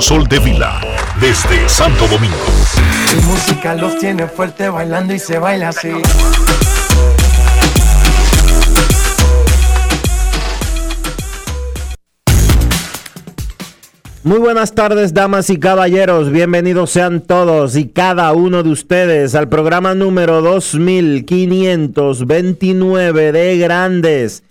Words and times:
Sol 0.00 0.26
de 0.26 0.38
Vila, 0.38 0.80
desde 1.20 1.68
Santo 1.68 2.08
Domingo. 2.08 2.34
Mi 3.14 3.20
música 3.26 3.74
los 3.74 3.98
tiene 3.98 4.26
fuerte 4.26 4.70
bailando 4.70 5.12
y 5.12 5.18
se 5.18 5.38
baila 5.38 5.68
así. 5.68 5.90
Muy 14.24 14.38
buenas 14.38 14.74
tardes, 14.74 15.12
damas 15.12 15.50
y 15.50 15.58
caballeros. 15.58 16.30
Bienvenidos 16.30 16.88
sean 16.90 17.20
todos 17.20 17.76
y 17.76 17.88
cada 17.88 18.32
uno 18.32 18.62
de 18.62 18.70
ustedes 18.70 19.34
al 19.34 19.50
programa 19.50 19.94
número 19.94 20.40
2529 20.40 23.32
de 23.32 23.58
Grandes 23.58 24.42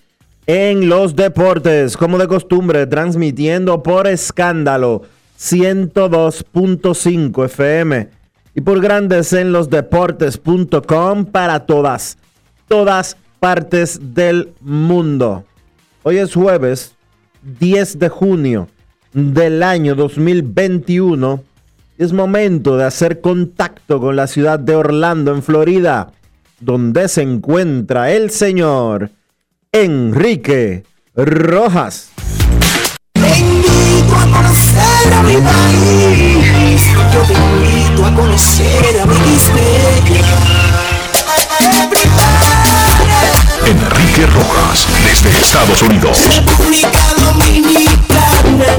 en 0.45 0.89
los 0.89 1.15
Deportes, 1.15 1.97
como 1.97 2.17
de 2.17 2.27
costumbre, 2.27 2.85
transmitiendo 2.85 3.81
por 3.81 4.07
escándalo 4.07 5.03
102.5 5.41 7.45
FM 7.45 8.09
y 8.53 8.61
por 8.61 8.79
Grandes 8.79 9.33
en 9.33 9.51
los 9.51 9.71
Deportes.com 9.71 11.25
para 11.25 11.61
todas, 11.61 12.19
todas 12.67 13.17
partes 13.39 13.99
del 14.13 14.53
mundo. 14.61 15.43
Hoy 16.03 16.19
es 16.19 16.35
jueves 16.35 16.93
10 17.59 17.97
de 17.97 18.09
junio 18.09 18.67
del 19.13 19.63
año 19.63 19.95
2021, 19.95 21.43
es 21.97 22.13
momento 22.13 22.77
de 22.77 22.83
hacer 22.83 23.19
contacto 23.19 23.99
con 23.99 24.15
la 24.15 24.27
ciudad 24.27 24.59
de 24.59 24.75
Orlando, 24.75 25.33
en 25.33 25.41
Florida, 25.41 26.11
donde 26.59 27.07
se 27.07 27.23
encuentra 27.23 28.11
el 28.11 28.29
señor 28.29 29.09
Enrique 29.71 30.83
Rojas. 31.15 32.10
A 34.51 35.23
mi 35.23 35.37
país. 35.37 36.83
Yo 37.13 37.21
te 37.21 37.33
invito 37.33 38.05
a 38.05 38.13
conocer 38.13 38.99
a 39.01 39.05
mi 39.05 39.15
Enrique 43.65 44.25
Rojas, 44.25 44.87
desde 45.05 45.37
Estados 45.37 45.81
Unidos. 45.83 46.17
República 46.27 46.99
Dominicana. 47.17 48.75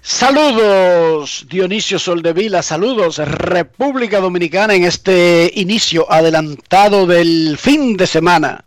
Saludos 0.00 1.46
Dionisio 1.48 1.98
Soldevila, 1.98 2.62
saludos 2.62 3.18
República 3.18 4.20
Dominicana 4.20 4.74
en 4.74 4.84
este 4.84 5.50
inicio 5.56 6.06
adelantado 6.12 7.08
del 7.08 7.58
fin 7.58 7.96
de 7.96 8.06
semana. 8.06 8.64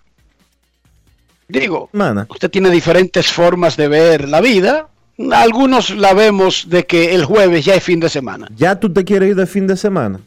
Digo, 1.47 1.89
Mana. 1.91 2.25
usted 2.29 2.49
tiene 2.49 2.69
diferentes 2.69 3.31
formas 3.31 3.77
de 3.77 3.87
ver 3.87 4.27
la 4.27 4.41
vida. 4.41 4.87
Algunos 5.31 5.91
la 5.91 6.13
vemos 6.13 6.69
de 6.69 6.85
que 6.85 7.15
el 7.15 7.25
jueves 7.25 7.63
ya 7.63 7.75
es 7.75 7.83
fin 7.83 7.99
de 7.99 8.09
semana. 8.09 8.47
¿Ya 8.55 8.79
tú 8.79 8.91
te 8.91 9.05
quieres 9.05 9.29
ir 9.29 9.35
de 9.35 9.45
fin 9.45 9.67
de 9.67 9.77
semana? 9.77 10.19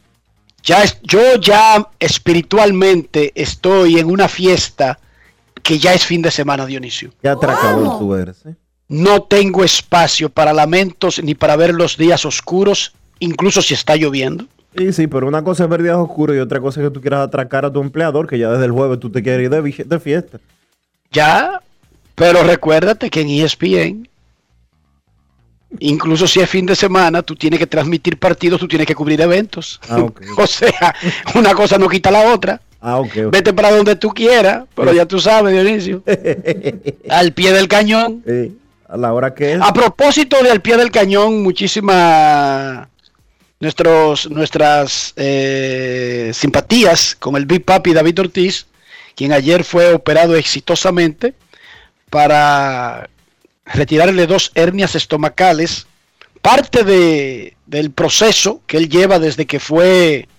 Ya 0.63 0.83
es, 0.83 0.99
yo 1.03 1.35
ya 1.35 1.87
espiritualmente 1.99 3.31
estoy 3.35 3.99
en 3.99 4.09
una 4.09 4.27
fiesta 4.27 4.99
que 5.61 5.77
ya 5.77 5.93
es 5.93 6.05
fin 6.05 6.21
de 6.21 6.31
semana, 6.31 6.65
Dionisio. 6.65 7.11
Ya 7.21 7.33
atracador 7.33 7.99
tú 7.99 8.15
eres. 8.15 8.45
¿eh? 8.45 8.55
No 8.87 9.23
tengo 9.23 9.63
espacio 9.63 10.29
para 10.29 10.53
lamentos 10.53 11.21
ni 11.23 11.35
para 11.35 11.55
ver 11.55 11.73
los 11.75 11.97
días 11.97 12.25
oscuros, 12.25 12.93
incluso 13.19 13.61
si 13.61 13.73
está 13.73 13.95
lloviendo. 13.95 14.45
Sí, 14.75 14.93
sí, 14.93 15.07
pero 15.07 15.27
una 15.27 15.43
cosa 15.43 15.65
es 15.65 15.69
ver 15.69 15.83
días 15.83 15.97
oscuros 15.97 16.35
y 16.35 16.39
otra 16.39 16.59
cosa 16.59 16.81
es 16.81 16.87
que 16.87 16.93
tú 16.93 17.01
quieras 17.01 17.27
atracar 17.27 17.65
a 17.65 17.73
tu 17.73 17.81
empleador, 17.81 18.27
que 18.27 18.37
ya 18.39 18.49
desde 18.49 18.65
el 18.65 18.71
jueves 18.71 18.99
tú 18.99 19.11
te 19.11 19.21
quieres 19.21 19.51
ir 19.51 19.87
de 19.87 19.99
fiesta. 19.99 20.39
Ya, 21.11 21.61
pero 22.15 22.43
recuérdate 22.43 23.09
que 23.09 23.21
en 23.21 23.29
ESPN, 23.29 24.09
incluso 25.79 26.27
si 26.27 26.39
es 26.39 26.49
fin 26.49 26.65
de 26.65 26.75
semana, 26.75 27.21
tú 27.21 27.35
tienes 27.35 27.59
que 27.59 27.67
transmitir 27.67 28.17
partidos, 28.17 28.59
tú 28.59 28.67
tienes 28.67 28.87
que 28.87 28.95
cubrir 28.95 29.21
eventos. 29.21 29.79
Ah, 29.89 30.05
o 30.37 30.47
sea, 30.47 30.95
una 31.35 31.53
cosa 31.53 31.77
no 31.77 31.87
quita 31.87 32.11
la 32.11 32.33
otra. 32.33 32.61
Ah. 32.81 33.01
Vete 33.31 33.53
para 33.53 33.71
donde 33.71 33.95
tú 33.95 34.09
quieras, 34.09 34.65
pero 34.75 34.93
ya 34.93 35.05
tú 35.05 35.19
sabes, 35.19 35.53
Dionisio. 35.53 36.03
Al 37.09 37.33
pie 37.33 37.51
del 37.51 37.67
cañón. 37.67 38.23
Sí, 38.25 38.57
a 38.87 38.97
la 38.97 39.13
hora 39.13 39.33
que 39.33 39.53
es. 39.53 39.61
A 39.61 39.73
propósito 39.73 40.41
de 40.41 40.49
al 40.49 40.61
pie 40.61 40.77
del 40.77 40.89
cañón, 40.89 41.43
muchísimas 41.43 42.87
nuestros, 43.59 44.29
nuestras 44.29 45.13
eh, 45.15 46.31
simpatías 46.33 47.15
con 47.15 47.35
el 47.35 47.45
Big 47.45 47.63
Papi 47.63 47.93
David 47.93 48.19
Ortiz, 48.19 48.65
quien 49.19 49.33
ayer 49.33 49.65
fue 49.65 49.93
operado 49.93 50.37
exitosamente 50.37 51.33
para 52.09 53.09
retirarle 53.65 54.25
dos 54.27 54.49
hernias 54.55 54.95
estomacales, 54.95 55.87
parte 56.41 56.85
de, 56.85 57.57
del 57.65 57.91
proceso 57.91 58.61
que 58.65 58.77
él 58.77 58.87
lleva 58.87 59.19
desde 59.19 59.45
que 59.45 59.59
fue 59.59 60.29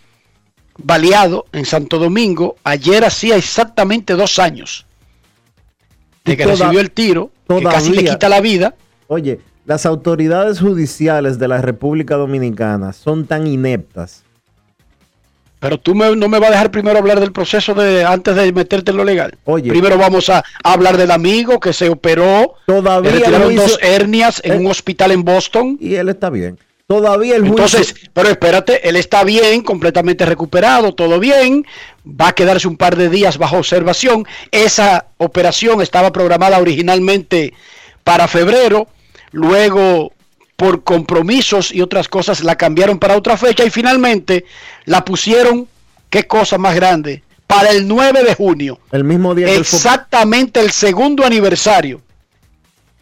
baleado 0.78 1.44
en 1.52 1.66
Santo 1.66 1.98
Domingo, 1.98 2.56
ayer 2.64 3.04
hacía 3.04 3.36
exactamente 3.36 4.14
dos 4.14 4.38
años 4.38 4.86
de 6.24 6.38
que 6.38 6.44
toda- 6.44 6.54
recibió 6.54 6.80
el 6.80 6.90
tiro, 6.90 7.30
que 7.46 7.62
casi 7.62 7.90
le 7.90 8.02
quita 8.06 8.30
la 8.30 8.40
vida. 8.40 8.76
Oye, 9.08 9.40
las 9.66 9.84
autoridades 9.84 10.58
judiciales 10.58 11.38
de 11.38 11.48
la 11.48 11.60
República 11.60 12.16
Dominicana 12.16 12.94
son 12.94 13.26
tan 13.26 13.46
ineptas. 13.46 14.22
Pero 15.60 15.78
tú 15.78 15.94
me- 15.94 16.16
no 16.16 16.26
me 16.28 16.38
vas 16.38 16.48
a 16.48 16.52
dejar 16.52 16.70
primero 16.70 16.98
hablar 16.98 17.20
del 17.20 17.32
proceso 17.32 17.74
de 17.74 18.02
antes 18.04 18.34
de 18.34 18.50
meterte 18.52 18.90
en 18.90 18.96
lo 18.96 19.04
legal. 19.04 19.36
Oye. 19.44 19.68
Primero 19.70 19.96
vamos 19.98 20.28
a, 20.30 20.38
a 20.64 20.72
hablar 20.72 20.96
del 20.96 21.10
amigo 21.10 21.60
que 21.60 21.72
se 21.74 21.88
operó, 21.90 22.54
Todavía 22.66 23.10
le 23.12 23.18
retiraron 23.18 23.52
hizo- 23.52 23.62
dos 23.62 23.78
hernias 23.82 24.40
en 24.42 24.52
Eh. 24.52 24.56
un 24.56 24.66
hospital 24.68 25.12
en 25.12 25.22
Boston. 25.22 25.76
Y 25.80 25.94
él 25.96 26.08
está 26.08 26.30
bien. 26.30 26.58
Todavía 26.86 27.36
el 27.36 27.42
juicio. 27.42 27.56
Entonces, 27.66 27.94
pero 28.12 28.30
espérate, 28.30 28.88
él 28.88 28.96
está 28.96 29.22
bien, 29.22 29.62
completamente 29.62 30.26
recuperado, 30.26 30.92
todo 30.92 31.20
bien, 31.20 31.64
va 32.04 32.28
a 32.28 32.32
quedarse 32.32 32.66
un 32.66 32.76
par 32.76 32.96
de 32.96 33.08
días 33.08 33.38
bajo 33.38 33.58
observación. 33.58 34.26
Esa 34.50 35.06
operación 35.18 35.82
estaba 35.82 36.10
programada 36.10 36.58
originalmente 36.58 37.52
para 38.02 38.26
febrero, 38.26 38.88
luego 39.30 40.12
por 40.60 40.84
compromisos 40.84 41.72
y 41.72 41.80
otras 41.80 42.06
cosas 42.06 42.44
la 42.44 42.54
cambiaron 42.56 42.98
para 42.98 43.16
otra 43.16 43.38
fecha 43.38 43.64
y 43.64 43.70
finalmente 43.70 44.44
la 44.84 45.06
pusieron, 45.06 45.66
qué 46.10 46.26
cosa 46.26 46.58
más 46.58 46.74
grande, 46.74 47.22
para 47.46 47.70
el 47.70 47.88
9 47.88 48.24
de 48.24 48.34
junio. 48.34 48.78
el 48.92 49.04
mismo 49.04 49.34
día 49.34 49.50
Exactamente 49.54 50.60
el 50.60 50.70
segundo 50.70 51.24
aniversario 51.24 52.02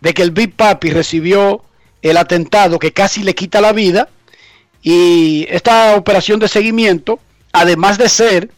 de 0.00 0.14
que 0.14 0.22
el 0.22 0.30
Big 0.30 0.54
Papi 0.54 0.90
recibió 0.90 1.64
el 2.00 2.18
atentado 2.18 2.78
que 2.78 2.92
casi 2.92 3.24
le 3.24 3.34
quita 3.34 3.60
la 3.60 3.72
vida. 3.72 4.08
Y 4.80 5.44
esta 5.50 5.96
operación 5.96 6.38
de 6.38 6.46
seguimiento, 6.46 7.18
además 7.50 7.98
de 7.98 8.08
ser 8.08 8.50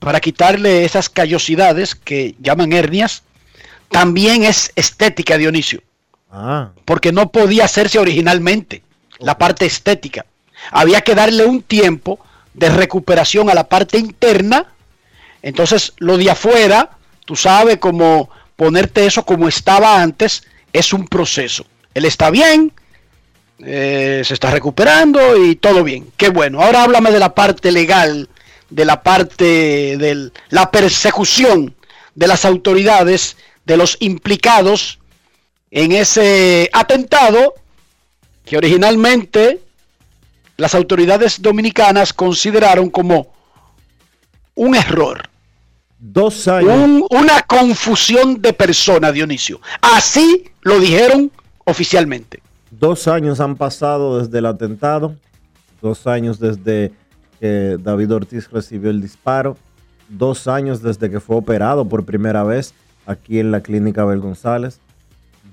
para 0.00 0.18
quitarle 0.18 0.84
esas 0.84 1.08
callosidades 1.08 1.94
que 1.94 2.34
llaman 2.40 2.72
hernias, 2.72 3.22
también 3.88 4.42
es 4.42 4.72
estética, 4.74 5.38
Dionisio, 5.38 5.80
Ah, 6.32 6.70
porque 6.86 7.12
no 7.12 7.30
podía 7.30 7.66
hacerse 7.66 7.98
originalmente 7.98 8.82
la 9.18 9.36
parte 9.36 9.66
estética. 9.66 10.24
Había 10.70 11.02
que 11.02 11.14
darle 11.14 11.44
un 11.44 11.62
tiempo 11.62 12.18
de 12.54 12.70
recuperación 12.70 13.50
a 13.50 13.54
la 13.54 13.68
parte 13.68 13.98
interna. 13.98 14.66
Entonces, 15.42 15.92
lo 15.98 16.16
de 16.16 16.30
afuera, 16.30 16.90
tú 17.26 17.36
sabes 17.36 17.76
cómo 17.76 18.30
ponerte 18.56 19.04
eso 19.04 19.24
como 19.24 19.46
estaba 19.46 20.00
antes, 20.00 20.44
es 20.72 20.94
un 20.94 21.06
proceso. 21.06 21.66
Él 21.92 22.06
está 22.06 22.30
bien, 22.30 22.72
eh, 23.58 24.22
se 24.24 24.32
está 24.32 24.50
recuperando 24.50 25.44
y 25.44 25.56
todo 25.56 25.84
bien. 25.84 26.12
Qué 26.16 26.30
bueno. 26.30 26.62
Ahora 26.62 26.84
háblame 26.84 27.10
de 27.10 27.18
la 27.18 27.34
parte 27.34 27.70
legal, 27.72 28.30
de 28.70 28.84
la 28.86 29.02
parte 29.02 29.96
de 29.98 30.30
la 30.48 30.70
persecución 30.70 31.74
de 32.14 32.26
las 32.26 32.44
autoridades, 32.46 33.36
de 33.66 33.76
los 33.76 33.96
implicados 34.00 34.98
en 35.72 35.92
ese 35.92 36.68
atentado 36.72 37.54
que 38.44 38.58
originalmente 38.58 39.60
las 40.58 40.74
autoridades 40.74 41.40
dominicanas 41.40 42.12
consideraron 42.12 42.90
como 42.90 43.32
un 44.54 44.76
error. 44.76 45.22
Dos 45.98 46.46
años. 46.46 47.04
una 47.10 47.42
confusión 47.42 48.42
de 48.42 48.52
persona, 48.52 49.12
Dionisio. 49.12 49.60
Así 49.80 50.44
lo 50.60 50.78
dijeron 50.78 51.32
oficialmente. 51.64 52.42
Dos 52.70 53.08
años 53.08 53.40
han 53.40 53.56
pasado 53.56 54.18
desde 54.18 54.38
el 54.38 54.46
atentado, 54.46 55.16
dos 55.80 56.06
años 56.06 56.38
desde 56.38 56.92
que 57.40 57.78
David 57.80 58.12
Ortiz 58.12 58.50
recibió 58.50 58.90
el 58.90 59.00
disparo, 59.00 59.56
dos 60.08 60.48
años 60.48 60.82
desde 60.82 61.10
que 61.10 61.20
fue 61.20 61.36
operado 61.36 61.88
por 61.88 62.04
primera 62.04 62.42
vez 62.44 62.74
aquí 63.06 63.38
en 63.38 63.50
la 63.50 63.62
clínica 63.62 64.02
Abel 64.02 64.20
González, 64.20 64.80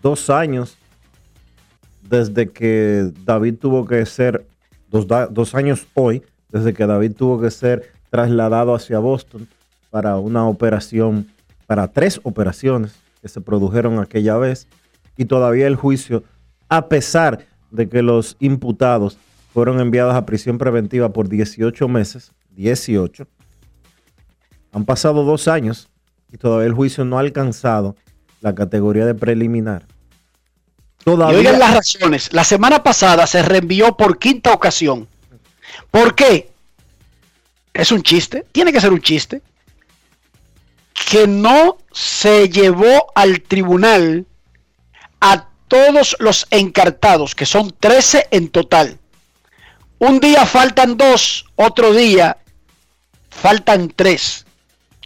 dos 0.01 0.30
años 0.30 0.78
desde 2.10 2.50
que 2.50 3.12
David 3.25 3.56
tuvo 3.56 3.86
que 3.86 4.06
ser, 4.06 4.46
dos, 4.90 5.06
dos 5.07 5.56
años 5.56 5.88
hoy, 5.94 6.24
desde 6.50 6.74
que 6.74 6.86
David 6.88 7.13
tuvo 7.16 7.40
que 7.40 7.51
ser 7.51 7.92
trasladado 8.10 8.74
hacia 8.74 9.00
Boston 9.00 9.48
para 9.92 10.18
una 10.18 10.48
operación, 10.48 11.28
para 11.68 11.88
tres 11.88 12.19
operaciones 12.24 12.96
que 13.22 13.30
se 13.30 13.42
produjeron 13.42 14.00
aquella 14.00 14.38
vez, 14.38 14.68
y 15.18 15.25
todavía 15.25 15.68
el 15.68 15.75
juicio, 15.75 16.24
a 16.69 16.88
pesar 16.88 17.46
de 17.72 17.90
que 17.90 18.01
los 18.01 18.38
imputados 18.40 19.18
fueron 19.54 19.80
enviados 19.80 20.16
a 20.16 20.25
prisión 20.25 20.57
preventiva 20.57 21.10
por 21.10 21.28
18 21.28 21.88
meses, 21.88 22.31
18, 22.56 23.28
han 24.72 24.86
pasado 24.86 25.24
dos 25.24 25.48
años 25.48 25.90
y 26.31 26.38
todavía 26.38 26.68
el 26.68 26.74
juicio 26.74 27.06
no 27.06 27.18
ha 27.18 27.22
alcanzado 27.22 27.96
la 28.41 28.56
categoría 28.56 29.06
de 29.06 29.15
preliminar. 29.15 29.86
Todavía... 31.03 31.38
Y 31.38 31.39
oigan 31.39 31.59
las 31.59 31.74
razones. 31.75 32.33
La 32.33 32.44
semana 32.44 32.83
pasada 32.83 33.27
se 33.27 33.41
reenvió 33.41 33.95
por 33.95 34.18
quinta 34.19 34.53
ocasión. 34.53 35.07
¿Por 35.91 36.15
qué? 36.15 36.50
¿Es 37.74 37.91
un 37.91 38.03
chiste? 38.03 38.45
Tiene 38.51 38.71
que 38.71 38.81
ser 38.81 38.91
un 38.91 39.01
chiste. 39.01 39.41
Que 41.09 41.27
no 41.27 41.77
se 41.91 42.50
llevó 42.50 43.12
al 43.15 43.41
tribunal 43.41 44.25
a 45.21 45.47
todos 45.68 46.15
los 46.19 46.47
encartados, 46.50 47.36
que 47.36 47.45
son 47.45 47.74
13 47.80 48.27
en 48.31 48.50
total. 48.50 49.00
Un 50.00 50.19
día 50.19 50.45
faltan 50.45 50.97
dos, 50.97 51.45
otro 51.56 51.94
día 51.94 52.38
faltan 53.30 53.91
tres. 53.95 54.45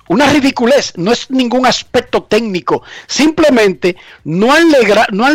Una 0.08 0.30
ridiculez, 0.30 0.94
no 0.98 1.12
es 1.12 1.30
ningún 1.32 1.66
aspecto 1.66 2.24
técnico. 2.24 2.84
Simplemente 3.08 3.96
no 4.24 4.52
han, 4.52 4.70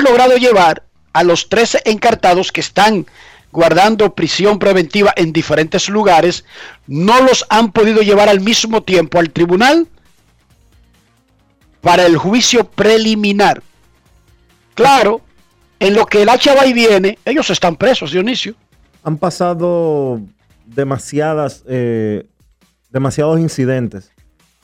logrado 0.03 0.37
llevar 0.37 0.85
a 1.13 1.25
los 1.25 1.49
13 1.49 1.83
encartados 1.87 2.53
que 2.53 2.61
están 2.61 3.07
guardando 3.51 4.15
prisión 4.15 4.59
preventiva 4.59 5.13
en 5.17 5.33
diferentes 5.33 5.89
lugares, 5.89 6.45
no 6.87 7.23
los 7.23 7.47
han 7.49 7.73
podido 7.73 8.03
llevar 8.03 8.29
al 8.29 8.41
mismo 8.41 8.83
tiempo 8.83 9.19
al 9.19 9.31
tribunal 9.31 9.89
para 11.81 12.05
el 12.05 12.19
juicio 12.19 12.65
preliminar. 12.65 13.63
Claro, 14.75 15.23
en 15.81 15.95
lo 15.95 16.05
que 16.05 16.23
el 16.23 16.29
hacha 16.29 16.55
va 16.55 16.67
y 16.67 16.75
viene, 16.75 17.19
ellos 17.25 17.49
están 17.49 17.77
presos, 17.77 18.13
Dionisio. 18.13 18.55
Han 19.03 19.17
pasado 19.17 20.21
demasiadas, 20.67 21.65
eh, 21.67 22.29
demasiados 22.91 23.41
incidentes 23.41 24.13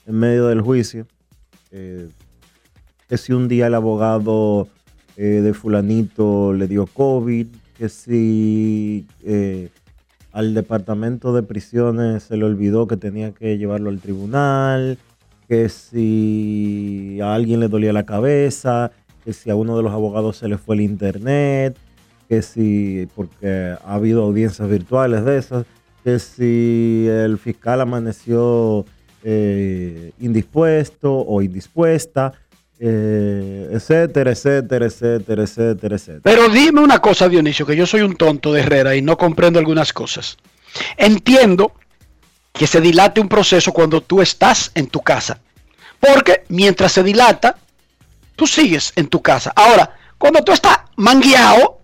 en 0.06 0.14
medio 0.14 0.46
del 0.46 0.60
juicio. 0.60 1.06
Eh, 1.70 2.08
que 3.08 3.18
si 3.18 3.32
un 3.32 3.48
día 3.48 3.66
el 3.66 3.74
abogado 3.74 4.68
eh, 5.16 5.40
de 5.42 5.54
fulanito 5.54 6.52
le 6.52 6.68
dio 6.68 6.86
COVID, 6.86 7.46
que 7.76 7.88
si 7.88 9.06
eh, 9.24 9.68
al 10.32 10.54
departamento 10.54 11.34
de 11.34 11.42
prisiones 11.42 12.24
se 12.24 12.36
le 12.36 12.44
olvidó 12.44 12.86
que 12.86 12.96
tenía 12.96 13.32
que 13.32 13.58
llevarlo 13.58 13.90
al 13.90 14.00
tribunal, 14.00 14.98
que 15.48 15.68
si 15.68 17.18
a 17.22 17.34
alguien 17.34 17.60
le 17.60 17.68
dolía 17.68 17.92
la 17.92 18.06
cabeza, 18.06 18.92
que 19.24 19.32
si 19.32 19.50
a 19.50 19.56
uno 19.56 19.76
de 19.76 19.82
los 19.82 19.92
abogados 19.92 20.38
se 20.38 20.48
le 20.48 20.56
fue 20.56 20.76
el 20.76 20.82
internet, 20.82 21.76
que 22.28 22.40
si, 22.40 23.08
porque 23.14 23.76
ha 23.84 23.94
habido 23.94 24.22
audiencias 24.22 24.68
virtuales 24.68 25.24
de 25.24 25.38
esas, 25.38 25.66
que 26.02 26.18
si 26.18 27.06
el 27.08 27.38
fiscal 27.38 27.80
amaneció 27.80 28.84
eh, 29.24 30.12
indispuesto 30.20 31.10
o 31.12 31.40
indispuesta, 31.40 32.32
eh, 32.78 33.70
etcétera, 33.72 34.32
etcétera, 34.32 34.86
etcétera, 34.86 35.42
etcétera, 35.42 35.96
etcétera. 35.96 36.20
Pero 36.22 36.48
dime 36.50 36.80
una 36.82 36.98
cosa, 36.98 37.28
Dionisio, 37.28 37.64
que 37.64 37.74
yo 37.74 37.86
soy 37.86 38.02
un 38.02 38.16
tonto 38.16 38.52
de 38.52 38.60
Herrera 38.60 38.94
y 38.94 39.00
no 39.00 39.16
comprendo 39.16 39.58
algunas 39.58 39.92
cosas. 39.92 40.36
Entiendo 40.96 41.72
que 42.52 42.66
se 42.66 42.80
dilate 42.80 43.20
un 43.20 43.28
proceso 43.28 43.72
cuando 43.72 44.02
tú 44.02 44.20
estás 44.20 44.70
en 44.74 44.88
tu 44.88 45.00
casa, 45.00 45.40
porque 45.98 46.44
mientras 46.48 46.92
se 46.92 47.02
dilata, 47.02 47.56
tú 48.36 48.46
sigues 48.46 48.92
en 48.96 49.08
tu 49.08 49.22
casa. 49.22 49.52
Ahora, 49.56 49.96
cuando 50.18 50.42
tú 50.44 50.52
estás 50.52 50.78
mangueado, 50.96 51.80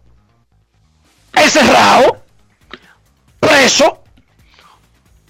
encerrado, 1.32 2.22
preso, 3.38 3.99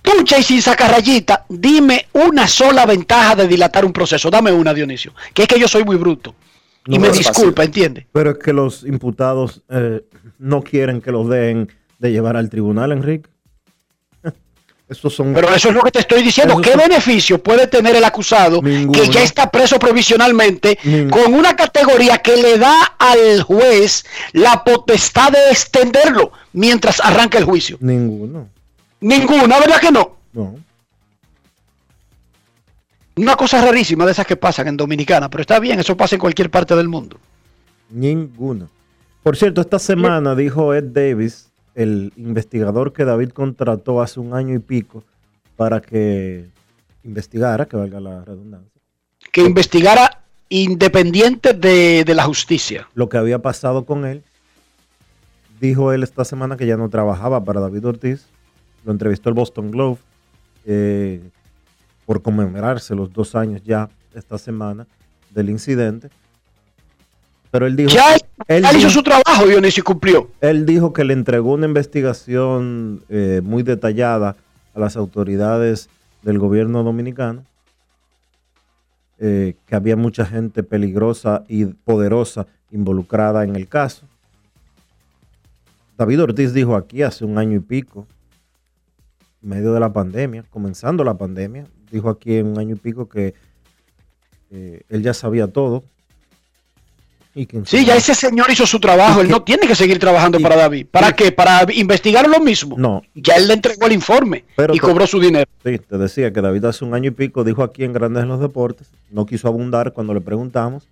Tucha 0.03 0.39
y 0.39 0.43
sin 0.43 0.63
sacar 0.63 0.91
rayita, 0.91 1.45
dime 1.49 2.07
una 2.13 2.49
sola 2.49 2.87
ventaja 2.87 3.37
de 3.37 3.49
dilatar 3.49 3.85
un 3.85 3.93
proceso. 3.93 4.31
Dame 4.31 4.53
una, 4.53 4.73
Dionisio. 4.73 5.13
Que 5.35 5.43
es 5.43 5.49
que 5.49 5.59
yo 5.59 5.69
soy 5.69 5.85
muy 5.85 5.97
bruto. 5.97 6.35
y 6.87 6.99
me 6.99 7.11
disculpa, 7.11 7.65
¿entiende? 7.65 8.07
Pero 8.13 8.31
es 8.31 8.39
que 8.39 8.53
los 8.53 8.85
imputados 8.85 9.63
eh, 9.69 10.03
no 10.39 10.63
quieren 10.63 11.01
que 11.01 11.13
los 11.13 11.29
den 11.29 11.71
de 11.99 12.13
llevar 12.13 12.37
al 12.37 12.49
tribunal, 12.49 12.93
Enrique. 12.93 13.29
son... 14.91 15.35
Pero 15.35 15.55
eso 15.55 15.69
es 15.69 15.75
lo 15.75 15.83
que 15.83 15.91
te 15.91 15.99
estoy 16.01 16.23
diciendo. 16.23 16.61
¿Qué 16.61 16.77
beneficio 16.77 17.43
puede 17.43 17.67
tener 17.67 17.95
el 17.95 18.05
acusado 18.05 18.63
que 18.63 19.09
ya 19.11 19.23
está 19.23 19.51
preso 19.51 19.79
provisionalmente 19.79 20.79
con 21.11 21.35
una 21.35 21.55
categoría 21.55 22.19
que 22.19 22.37
le 22.37 22.59
da 22.59 22.95
al 22.99 23.43
juez 23.43 24.05
la 24.33 24.65
potestad 24.65 25.31
de 25.31 25.51
extenderlo 25.51 26.33
mientras 26.53 27.01
arranca 27.01 27.37
el 27.37 27.45
juicio? 27.45 27.77
Ninguno. 27.81 28.49
Ninguna, 29.01 29.59
¿verdad 29.59 29.81
que 29.81 29.91
no? 29.91 30.17
No. 30.33 30.55
Una 33.17 33.37
cosa 33.37 33.65
rarísima 33.65 34.07
de 34.07 34.13
esas 34.13 34.27
que 34.27 34.37
pasan 34.37 34.69
en 34.69 34.77
Dominicana, 34.77 35.29
pero 35.29 35.43
está 35.43 35.59
bien, 35.59 35.81
eso 35.81 35.97
pasa 35.97 36.17
en 36.17 36.21
cualquier 36.21 36.51
parte 36.51 36.75
del 36.75 36.89
mundo. 36.89 37.19
Ninguna. 37.91 38.69
Por 39.23 39.37
cierto, 39.37 39.61
esta 39.61 39.79
semana 39.79 40.35
dijo 40.35 40.73
Ed 40.73 40.85
Davis, 40.85 41.51
el 41.75 42.13
investigador 42.17 42.93
que 42.93 43.05
David 43.05 43.31
contrató 43.31 44.01
hace 44.01 44.21
un 44.21 44.35
año 44.35 44.55
y 44.55 44.59
pico 44.59 45.05
para 45.57 45.81
que 45.81 46.47
investigara, 47.05 47.67
que 47.67 47.77
valga 47.77 48.01
la 48.01 48.25
redundancia. 48.25 48.81
Que 49.33 49.43
investigara 49.43 50.23
independiente 50.49 51.53
de, 51.53 52.05
de 52.05 52.15
la 52.15 52.25
justicia. 52.25 52.89
Lo 52.95 53.09
que 53.09 53.19
había 53.19 53.41
pasado 53.41 53.85
con 53.85 54.07
él. 54.07 54.23
Dijo 55.61 55.93
él 55.93 56.03
esta 56.03 56.25
semana 56.25 56.57
que 56.57 56.67
ya 56.67 56.79
no 56.79 56.89
trabajaba 56.89 57.45
para 57.45 57.61
David 57.61 57.87
Ortiz, 57.87 58.27
lo 58.85 58.93
entrevistó 58.93 59.29
el 59.29 59.35
Boston 59.35 59.71
Globe 59.71 59.99
eh, 60.65 61.21
por 62.07 62.23
conmemorarse 62.23 62.95
los 62.95 63.13
dos 63.13 63.35
años 63.35 63.63
ya 63.65 63.89
esta 64.15 64.39
semana 64.39 64.87
del 65.31 65.51
incidente. 65.51 66.11
Pero 67.51 67.67
él 67.67 67.77
dijo. 67.77 67.91
Ya, 67.91 68.17
él, 68.47 68.65
hizo 68.77 68.91
su 68.91 69.03
trabajo, 69.03 69.47
Dionisio, 69.47 69.83
cumplió. 69.83 70.31
Él 70.41 70.67
dijo 70.67 70.93
que 70.93 71.05
le 71.05 71.13
entregó 71.13 71.53
una 71.53 71.67
investigación 71.67 73.03
eh, 73.09 73.41
muy 73.43 73.63
detallada 73.63 74.37
a 74.75 74.81
las 74.81 74.97
autoridades 74.97 75.89
del 76.23 76.39
gobierno 76.39 76.83
dominicano, 76.85 77.45
eh, 79.19 79.57
que 79.67 79.75
había 79.75 79.97
mucha 79.97 80.25
gente 80.25 80.63
peligrosa 80.63 81.45
y 81.49 81.65
poderosa 81.65 82.47
involucrada 82.71 83.43
en 83.45 83.57
el 83.57 83.69
caso. 83.69 84.07
David 85.99 86.23
Ortiz 86.23 86.53
dijo 86.55 86.77
aquí 86.77 87.03
hace 87.03 87.25
un 87.25 87.37
año 87.37 87.57
y 87.57 87.61
pico 87.61 88.07
medio 89.43 89.73
de 89.73 89.81
la 89.81 89.93
pandemia, 89.93 90.45
comenzando 90.51 91.03
la 91.05 91.15
pandemia, 91.15 91.65
dijo 91.91 92.09
aquí 92.11 92.37
en 92.37 92.47
un 92.49 92.59
año 92.59 92.75
y 92.77 92.79
pico 92.79 93.09
que 93.09 93.35
eh, 94.51 94.83
él 94.89 95.03
ya 95.03 95.15
sabía 95.15 95.47
todo, 95.47 95.85
¿Y 97.33 97.47
quién 97.47 97.65
Sí, 97.65 97.85
ya 97.85 97.95
ese 97.95 98.13
señor 98.13 98.51
hizo 98.51 98.67
su 98.67 98.81
trabajo. 98.81 99.19
¿Y 99.19 99.21
Él 99.21 99.27
qué- 99.29 99.33
no 99.33 99.43
tiene 99.45 99.69
que 99.69 99.77
seguir 99.77 100.01
trabajando 100.01 100.41
y- 100.41 100.43
para 100.43 100.57
David. 100.57 100.89
¿Para 100.91 101.11
y- 101.11 101.13
qué? 101.13 101.31
¿Para 101.31 101.65
investigar 101.75 102.29
lo 102.29 102.41
mismo? 102.41 102.75
No. 102.77 103.03
Ya 103.15 103.37
él 103.37 103.47
le 103.47 103.55
entregó 103.55 103.87
el 103.87 103.93
informe 103.93 104.45
Pero 104.57 104.75
y 104.75 104.81
te- 104.81 104.85
cobró 104.85 105.07
su 105.07 105.21
dinero. 105.21 105.49
Sí, 105.65 105.79
te 105.79 105.97
decía 105.97 106.33
que 106.33 106.41
David 106.41 106.65
hace 106.65 106.85
un 106.85 106.93
año 106.93 107.07
y 107.07 107.13
pico 107.13 107.45
dijo 107.45 107.63
aquí 107.63 107.85
en 107.85 107.93
Grandes 107.93 108.25
en 108.25 108.29
los 108.31 108.41
Deportes, 108.41 108.91
no 109.13 109.27
quiso 109.27 109.47
abundar 109.47 109.93
cuando 109.93 110.13
le 110.13 110.21
preguntamos. 110.21 110.89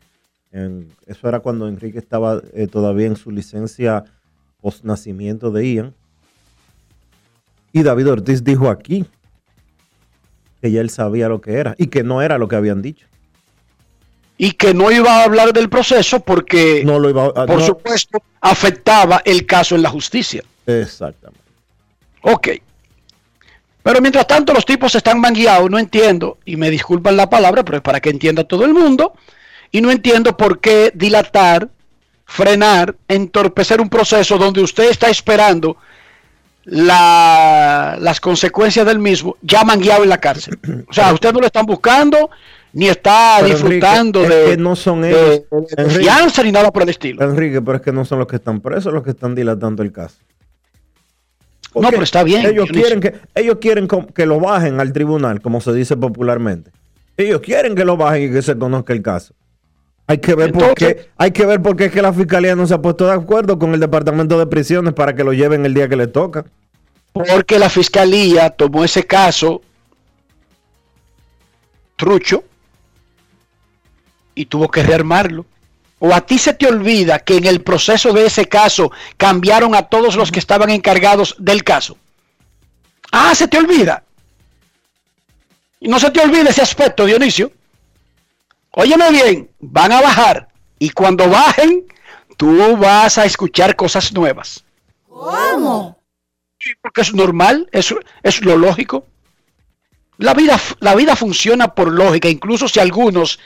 en- 0.53 0.89
eso 1.07 1.29
era 1.29 1.41
cuando 1.41 1.67
Enrique 1.69 1.99
estaba 1.99 2.41
eh, 2.55 2.69
todavía 2.69 3.07
en 3.09 3.17
su 3.17 3.31
licencia 3.33 4.05
post 4.63 4.83
nacimiento 4.85 5.51
de 5.51 5.75
Ian. 5.75 5.95
Y 7.73 7.83
David 7.83 8.09
Ortiz 8.11 8.43
dijo 8.45 8.69
aquí 8.71 9.05
que 10.61 10.71
ya 10.71 10.81
él 10.81 10.91
sabía 10.91 11.29
lo 11.29 11.41
que 11.41 11.53
era 11.55 11.75
y 11.79 11.87
que 11.89 12.03
no 12.03 12.23
era 12.23 12.39
lo 12.39 12.49
que 12.49 12.57
habían 12.57 12.83
dicho. 12.83 13.07
Y 14.37 14.53
que 14.53 14.73
no 14.73 14.91
iba 14.93 15.17
a 15.21 15.25
hablar 15.25 15.53
del 15.53 15.69
proceso 15.69 16.21
porque, 16.21 16.83
No 16.85 16.99
lo 16.99 17.11
iba 17.11 17.27
a. 17.27 17.33
por 17.47 17.59
no- 17.59 17.67
supuesto, 17.67 18.23
afectaba 18.41 19.21
el 19.25 19.47
caso 19.47 19.75
en 19.75 19.83
la 19.83 19.91
justicia. 19.91 20.43
Exactamente. 20.67 21.41
Ok. 22.23 22.49
Pero 23.83 24.01
mientras 24.01 24.27
tanto 24.27 24.53
los 24.53 24.65
tipos 24.67 24.95
están 24.95 25.21
mangueados, 25.21 25.71
no 25.71 25.79
entiendo, 25.79 26.39
y 26.45 26.57
me 26.57 26.71
disculpan 26.71 27.17
la 27.17 27.29
palabra, 27.31 27.65
pero 27.65 27.79
es 27.79 27.83
para 27.83 28.01
que 28.01 28.11
entienda 28.11 28.45
todo 28.45 28.65
el 28.65 28.75
mundo, 28.75 29.15
y 29.73 29.81
no 29.81 29.91
entiendo 29.91 30.37
por 30.37 30.61
qué 30.61 30.93
dilatar, 30.95 31.69
frenar, 32.25 32.95
entorpecer 33.09 33.81
un 33.81 33.89
proceso 33.89 34.37
donde 34.39 34.61
usted 34.61 34.91
está 34.91 35.09
esperando 35.09 35.77
la- 36.71 37.97
las 38.01 38.21
consecuencias 38.21 38.85
del 38.87 38.99
mismo, 38.99 39.37
ya 39.43 39.65
mangueado 39.65 40.03
en 40.03 40.09
la 40.11 40.19
cárcel. 40.19 40.59
O 40.89 40.93
sea, 40.93 41.13
usted 41.13 41.33
no 41.33 41.41
lo 41.41 41.47
están 41.47 41.67
buscando, 41.67 42.31
ni 42.73 42.89
está 42.89 43.37
Pero, 43.41 43.49
disfrutando 43.55 44.21
Enrique, 44.23 44.41
es 44.43 44.45
de, 44.51 44.57
que 44.57 44.63
no 44.63 44.77
son 44.77 45.05
ellos. 45.05 45.43
de 45.77 45.91
fianza 45.91 46.43
ni 46.43 46.53
nada 46.53 46.71
por 46.71 46.83
el 46.83 46.91
estilo. 46.91 47.25
Enrique, 47.25 47.63
pero 47.63 47.77
es 47.77 47.83
que 47.83 47.93
no 47.93 48.05
son 48.05 48.19
los 48.19 48.29
que 48.29 48.37
están 48.37 48.61
presos 48.61 48.93
los 48.93 49.03
que 49.03 49.11
están 49.11 49.35
dilatando 49.35 49.83
el 49.83 49.93
caso. 49.93 50.17
No, 51.75 51.91
pero 51.91 52.03
está 52.03 52.23
bien, 52.23 52.45
Ellos 52.47 52.69
quieren, 52.71 53.01
que, 53.01 53.15
ellos 53.35 53.59
quieren 53.61 53.87
que 54.15 54.27
lo 54.27 54.41
bajen 54.41 54.81
al 54.81 54.93
tribunal, 54.93 55.41
como 55.41 55.61
se 55.61 55.73
dice 55.73 55.97
popularmente. 55.97 56.71
Ellos 57.17 57.41
quieren 57.41 57.75
que 57.75 57.85
lo 57.85 57.97
bajen 57.97 58.31
y 58.31 58.33
que 58.33 58.43
se 58.43 58.57
conozca 58.57 58.93
el 58.93 59.03
caso. 59.03 59.35
Hay 60.07 60.19
que 60.19 60.35
ver 60.35 60.53
por 60.53 60.63
Entonces- 60.63 60.95
qué, 60.95 61.11
hay 61.19 61.31
que 61.31 61.45
ver 61.45 61.61
por 61.61 61.77
qué 61.77 61.87
es 61.87 61.93
que 61.93 62.01
la 62.01 62.13
fiscalía 62.13 62.57
no 62.57 62.67
se 62.67 62.73
ha 62.75 62.81
puesto 62.81 63.07
de 63.07 63.13
acuerdo 63.13 63.59
con 63.59 63.75
el 63.75 63.81
departamento 63.81 64.39
de 64.39 64.47
prisiones 64.47 64.95
para 64.95 65.15
que 65.15 65.23
lo 65.23 65.33
lleven 65.35 65.67
el 65.67 65.75
día 65.75 65.89
que 65.89 65.97
le 65.97 66.07
toca. 66.07 66.47
Porque 67.27 67.59
la 67.59 67.69
fiscalía 67.69 68.51
tomó 68.51 68.85
ese 68.85 69.07
caso 69.07 69.63
trucho 71.97 72.45
y 74.35 74.47
tuvo 74.47 74.69
que 74.69 74.83
rearmarlo. 74.83 75.45
O 75.99 76.15
a 76.15 76.21
ti 76.21 76.39
se 76.39 76.55
te 76.55 76.69
olvida 76.69 77.19
que 77.19 77.39
en 77.39 77.47
el 77.47 77.63
proceso 77.63 78.13
de 78.13 78.27
ese 78.27 78.47
caso 78.47 78.93
cambiaron 79.17 79.75
a 79.75 79.83
todos 79.83 80.15
los 80.15 80.31
que 80.31 80.39
estaban 80.39 80.71
encargados 80.71 81.35
del 81.39 81.65
caso. 81.65 81.99
Ah, 83.11 83.35
se 83.35 83.49
te 83.49 83.59
olvida. 83.59 84.05
Y 85.81 85.89
no 85.89 85.99
se 85.99 86.13
te 86.13 86.21
olvide 86.21 86.51
ese 86.51 86.63
aspecto, 86.63 87.05
Dionisio. 87.05 87.51
Óyeme 88.71 89.11
bien, 89.11 89.51
van 89.59 89.91
a 89.91 90.01
bajar. 90.01 90.49
Y 90.79 90.91
cuando 90.91 91.29
bajen, 91.29 91.85
tú 92.37 92.77
vas 92.77 93.19
a 93.19 93.25
escuchar 93.25 93.75
cosas 93.75 94.13
nuevas. 94.13 94.65
Porque 96.81 97.03
es 97.03 97.15
normal, 97.15 97.69
es, 97.73 97.95
es 98.23 98.45
lo 98.45 98.57
lógico. 98.57 99.07
La 100.19 100.35
vida, 100.35 100.61
la 100.81 100.95
vida 100.95 101.15
funciona 101.15 101.75
por 101.75 101.93
lógica, 101.93 102.29
incluso 102.29 102.69
si 102.69 102.81
algunos 102.81 103.39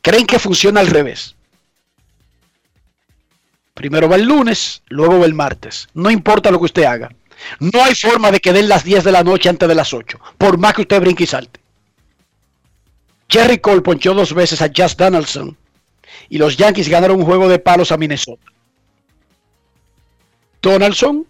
creen 0.00 0.26
que 0.26 0.38
funciona 0.38 0.80
al 0.80 0.86
revés. 0.86 1.36
Primero 3.74 4.08
va 4.08 4.16
el 4.16 4.24
lunes, 4.24 4.82
luego 4.88 5.18
va 5.18 5.26
el 5.26 5.34
martes. 5.34 5.88
No 5.94 6.10
importa 6.10 6.50
lo 6.50 6.58
que 6.58 6.66
usted 6.66 6.84
haga. 6.84 7.10
No 7.58 7.82
hay 7.82 7.94
forma 7.94 8.30
de 8.30 8.40
que 8.40 8.52
den 8.52 8.68
las 8.68 8.84
10 8.84 9.04
de 9.04 9.12
la 9.12 9.24
noche 9.24 9.48
antes 9.48 9.68
de 9.68 9.74
las 9.74 9.92
8, 9.92 10.18
por 10.38 10.56
más 10.56 10.74
que 10.74 10.82
usted 10.82 11.00
brinque 11.00 11.24
y 11.24 11.26
salte. 11.26 11.60
Jerry 13.28 13.58
Cole 13.58 13.82
ponchó 13.82 14.14
dos 14.14 14.32
veces 14.32 14.62
a 14.62 14.70
Just 14.74 14.98
Donaldson 14.98 15.56
y 16.28 16.38
los 16.38 16.56
Yankees 16.56 16.88
ganaron 16.88 17.18
un 17.18 17.26
juego 17.26 17.48
de 17.48 17.58
palos 17.58 17.90
a 17.90 17.96
Minnesota. 17.96 18.46
Donaldson 20.62 21.26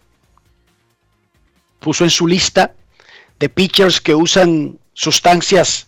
puso 1.85 2.03
en 2.03 2.11
su 2.11 2.26
lista 2.26 2.73
de 3.38 3.50
pitchers 3.50 4.00
que 4.00 4.14
usan 4.14 4.79
sustancias 4.95 5.87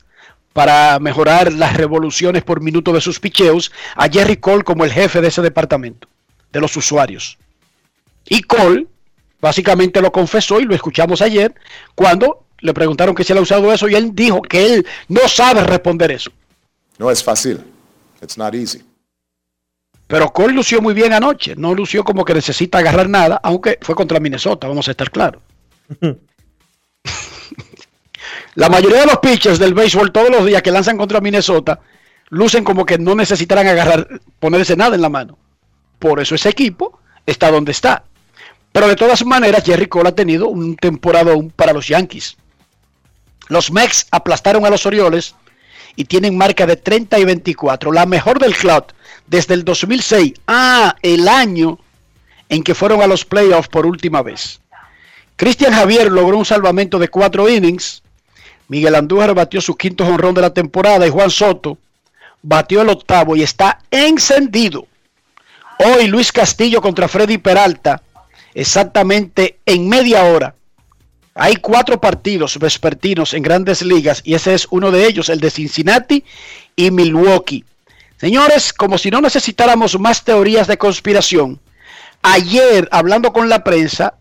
para 0.52 0.98
mejorar 0.98 1.50
las 1.54 1.74
revoluciones 1.74 2.44
por 2.44 2.60
minuto 2.60 2.92
de 2.92 3.00
sus 3.00 3.18
picheos 3.18 3.72
a 3.94 4.06
Jerry 4.08 4.36
Cole 4.36 4.62
como 4.62 4.84
el 4.84 4.92
jefe 4.92 5.22
de 5.22 5.28
ese 5.28 5.40
departamento, 5.40 6.06
de 6.52 6.60
los 6.60 6.76
usuarios. 6.76 7.38
Y 8.28 8.42
Cole 8.42 8.86
básicamente 9.40 10.02
lo 10.02 10.12
confesó 10.12 10.60
y 10.60 10.64
lo 10.64 10.74
escuchamos 10.74 11.22
ayer 11.22 11.54
cuando 11.94 12.44
le 12.60 12.74
preguntaron 12.74 13.14
que 13.14 13.24
si 13.24 13.32
él 13.32 13.38
ha 13.38 13.42
usado 13.42 13.72
eso 13.72 13.88
y 13.88 13.94
él 13.94 14.10
dijo 14.14 14.42
que 14.42 14.74
él 14.74 14.86
no 15.08 15.26
sabe 15.28 15.64
responder 15.64 16.10
eso. 16.10 16.30
No 16.98 17.10
es 17.10 17.24
fácil. 17.24 17.64
It's 18.20 18.36
not 18.36 18.54
easy. 18.54 18.82
Pero 20.06 20.30
Cole 20.30 20.52
lució 20.52 20.82
muy 20.82 20.92
bien 20.92 21.14
anoche, 21.14 21.56
no 21.56 21.74
lució 21.74 22.04
como 22.04 22.24
que 22.24 22.34
necesita 22.34 22.78
agarrar 22.78 23.08
nada, 23.08 23.40
aunque 23.42 23.78
fue 23.80 23.94
contra 23.94 24.20
Minnesota, 24.20 24.68
vamos 24.68 24.88
a 24.88 24.90
estar 24.90 25.10
claros. 25.10 25.40
La 28.54 28.68
mayoría 28.68 29.00
de 29.00 29.06
los 29.06 29.18
pitchers 29.18 29.58
del 29.58 29.74
béisbol 29.74 30.12
todos 30.12 30.30
los 30.30 30.46
días 30.46 30.62
que 30.62 30.70
lanzan 30.70 30.96
contra 30.96 31.20
Minnesota 31.20 31.80
lucen 32.30 32.64
como 32.64 32.84
que 32.86 32.98
no 32.98 33.14
necesitarán 33.14 33.68
agarrar, 33.68 34.20
ponerse 34.40 34.76
nada 34.76 34.94
en 34.94 35.02
la 35.02 35.08
mano. 35.08 35.38
Por 35.98 36.20
eso 36.20 36.34
ese 36.34 36.48
equipo 36.48 36.98
está 37.24 37.50
donde 37.50 37.72
está. 37.72 38.04
Pero 38.72 38.88
de 38.88 38.96
todas 38.96 39.24
maneras, 39.24 39.64
Jerry 39.64 39.86
Cole 39.86 40.10
ha 40.10 40.14
tenido 40.14 40.48
un 40.48 40.76
temporadón 40.76 41.50
para 41.50 41.72
los 41.72 41.88
Yankees. 41.88 42.36
Los 43.48 43.70
Mex 43.70 44.06
aplastaron 44.10 44.66
a 44.66 44.70
los 44.70 44.86
Orioles 44.86 45.34
y 45.94 46.04
tienen 46.04 46.36
marca 46.36 46.66
de 46.66 46.76
30 46.76 47.18
y 47.18 47.24
24, 47.24 47.92
la 47.92 48.06
mejor 48.06 48.38
del 48.38 48.54
club 48.54 48.84
desde 49.26 49.54
el 49.54 49.64
2006. 49.64 50.34
Ah, 50.46 50.94
el 51.00 51.28
año 51.28 51.78
en 52.48 52.62
que 52.62 52.74
fueron 52.74 53.00
a 53.02 53.06
los 53.06 53.24
playoffs 53.24 53.68
por 53.68 53.86
última 53.86 54.22
vez. 54.22 54.60
Cristian 55.36 55.74
Javier 55.74 56.10
logró 56.10 56.38
un 56.38 56.44
salvamento 56.44 56.98
de 56.98 57.08
cuatro 57.08 57.48
innings. 57.48 58.02
Miguel 58.68 58.94
Andújar 58.94 59.34
batió 59.34 59.60
su 59.60 59.76
quinto 59.76 60.04
jonrón 60.04 60.34
de 60.34 60.40
la 60.40 60.54
temporada 60.54 61.06
y 61.06 61.10
Juan 61.10 61.30
Soto 61.30 61.78
batió 62.42 62.82
el 62.82 62.88
octavo 62.88 63.36
y 63.36 63.42
está 63.42 63.80
encendido. 63.90 64.86
Hoy 65.78 66.06
Luis 66.06 66.32
Castillo 66.32 66.80
contra 66.80 67.06
Freddy 67.06 67.38
Peralta, 67.38 68.02
exactamente 68.54 69.58
en 69.66 69.88
media 69.88 70.24
hora. 70.24 70.54
Hay 71.34 71.56
cuatro 71.56 72.00
partidos 72.00 72.58
vespertinos 72.58 73.34
en 73.34 73.42
grandes 73.42 73.82
ligas 73.82 74.22
y 74.24 74.34
ese 74.34 74.54
es 74.54 74.66
uno 74.70 74.90
de 74.90 75.06
ellos, 75.06 75.28
el 75.28 75.38
de 75.38 75.50
Cincinnati 75.50 76.24
y 76.74 76.90
Milwaukee. 76.90 77.64
Señores, 78.18 78.72
como 78.72 78.96
si 78.96 79.10
no 79.10 79.20
necesitáramos 79.20 80.00
más 80.00 80.24
teorías 80.24 80.66
de 80.66 80.78
conspiración, 80.78 81.60
ayer 82.22 82.88
hablando 82.90 83.34
con 83.34 83.50
la 83.50 83.62
prensa, 83.62 84.14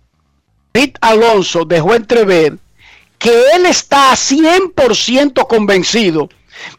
Pete 0.76 1.00
Alonso 1.00 1.64
dejó 1.64 1.96
entrever 1.96 2.58
que 3.18 3.32
él 3.54 3.66
está 3.66 4.12
100% 4.12 5.48
convencido 5.48 6.28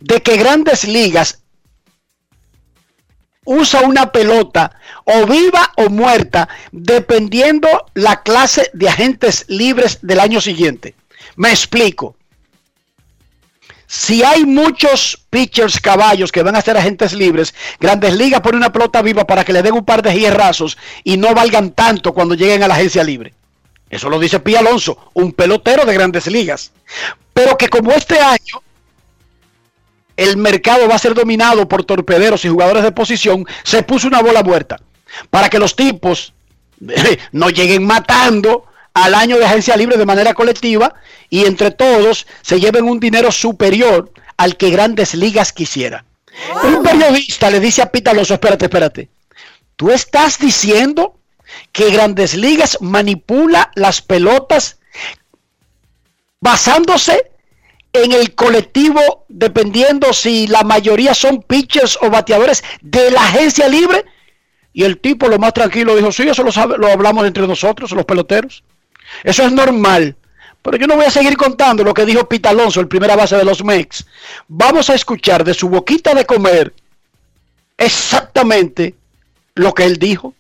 de 0.00 0.20
que 0.20 0.36
grandes 0.36 0.84
ligas 0.84 1.38
usa 3.46 3.80
una 3.80 4.12
pelota 4.12 4.78
o 5.04 5.24
viva 5.24 5.72
o 5.78 5.88
muerta 5.88 6.46
dependiendo 6.72 7.86
la 7.94 8.22
clase 8.22 8.68
de 8.74 8.86
agentes 8.86 9.46
libres 9.48 10.00
del 10.02 10.20
año 10.20 10.42
siguiente. 10.42 10.94
Me 11.36 11.48
explico. 11.48 12.16
Si 13.86 14.22
hay 14.22 14.44
muchos 14.44 15.24
pitchers 15.30 15.80
caballos 15.80 16.32
que 16.32 16.42
van 16.42 16.56
a 16.56 16.60
ser 16.60 16.76
agentes 16.76 17.14
libres, 17.14 17.54
Grandes 17.80 18.12
Ligas 18.12 18.42
pone 18.42 18.58
una 18.58 18.72
pelota 18.72 19.00
viva 19.00 19.26
para 19.26 19.42
que 19.42 19.54
le 19.54 19.62
den 19.62 19.72
un 19.72 19.86
par 19.86 20.02
de 20.02 20.12
hierrazos 20.12 20.76
y 21.02 21.16
no 21.16 21.34
valgan 21.34 21.70
tanto 21.70 22.12
cuando 22.12 22.34
lleguen 22.34 22.62
a 22.62 22.68
la 22.68 22.74
agencia 22.74 23.02
libre. 23.02 23.32
Eso 23.88 24.08
lo 24.08 24.18
dice 24.18 24.40
Pi 24.40 24.56
Alonso, 24.56 25.10
un 25.14 25.32
pelotero 25.32 25.84
de 25.84 25.94
Grandes 25.94 26.26
Ligas. 26.26 26.72
Pero 27.32 27.56
que 27.56 27.68
como 27.68 27.92
este 27.92 28.18
año 28.18 28.62
el 30.16 30.36
mercado 30.36 30.88
va 30.88 30.94
a 30.94 30.98
ser 30.98 31.14
dominado 31.14 31.68
por 31.68 31.84
torpederos 31.84 32.44
y 32.44 32.48
jugadores 32.48 32.82
de 32.82 32.92
posición, 32.92 33.46
se 33.62 33.82
puso 33.82 34.08
una 34.08 34.22
bola 34.22 34.42
muerta 34.42 34.80
para 35.30 35.48
que 35.48 35.58
los 35.58 35.76
tipos 35.76 36.32
no 37.32 37.50
lleguen 37.50 37.86
matando 37.86 38.64
al 38.94 39.14
año 39.14 39.38
de 39.38 39.44
agencia 39.44 39.76
libre 39.76 39.98
de 39.98 40.06
manera 40.06 40.32
colectiva 40.32 40.94
y 41.28 41.44
entre 41.44 41.70
todos 41.70 42.26
se 42.40 42.58
lleven 42.58 42.88
un 42.88 42.98
dinero 42.98 43.30
superior 43.30 44.10
al 44.36 44.56
que 44.56 44.70
grandes 44.70 45.14
ligas 45.14 45.52
quisiera. 45.52 46.04
Un 46.64 46.82
periodista 46.82 47.50
le 47.50 47.60
dice 47.60 47.82
a 47.82 47.90
Pita 47.90 48.10
Alonso, 48.10 48.34
espérate, 48.34 48.66
espérate, 48.66 49.08
tú 49.76 49.90
estás 49.90 50.38
diciendo 50.38 51.18
que 51.72 51.90
grandes 51.90 52.34
ligas 52.34 52.78
manipula 52.80 53.70
las 53.74 54.02
pelotas 54.02 54.78
basándose 56.40 57.30
en 57.92 58.12
el 58.12 58.34
colectivo, 58.34 59.24
dependiendo 59.28 60.12
si 60.12 60.46
la 60.46 60.62
mayoría 60.62 61.14
son 61.14 61.42
pitchers 61.42 61.98
o 62.02 62.10
bateadores 62.10 62.62
de 62.82 63.10
la 63.10 63.22
agencia 63.22 63.68
libre, 63.68 64.04
Y 64.72 64.84
el 64.84 64.98
tipo, 64.98 65.26
lo 65.28 65.38
más 65.38 65.54
tranquilo, 65.54 65.96
dijo, 65.96 66.12
sí, 66.12 66.28
eso 66.28 66.42
lo, 66.42 66.52
sabe, 66.52 66.76
lo 66.76 66.88
hablamos 66.88 67.26
entre 67.26 67.46
nosotros, 67.46 67.92
los 67.92 68.04
peloteros. 68.04 68.62
Eso 69.24 69.42
es 69.42 69.50
normal. 69.50 70.16
Pero 70.60 70.76
yo 70.76 70.86
no 70.86 70.96
voy 70.96 71.06
a 71.06 71.10
seguir 71.10 71.34
contando 71.36 71.82
lo 71.82 71.94
que 71.94 72.04
dijo 72.04 72.28
Pita 72.28 72.50
Alonso, 72.50 72.80
el 72.80 72.88
primera 72.88 73.16
base 73.16 73.36
de 73.36 73.44
los 73.44 73.64
Mex. 73.64 74.04
Vamos 74.48 74.90
a 74.90 74.94
escuchar 74.94 75.44
de 75.44 75.54
su 75.54 75.70
boquita 75.70 76.12
de 76.12 76.26
comer 76.26 76.74
exactamente 77.78 78.94
lo 79.54 79.72
que 79.72 79.84
él 79.84 79.96
dijo. 79.96 80.34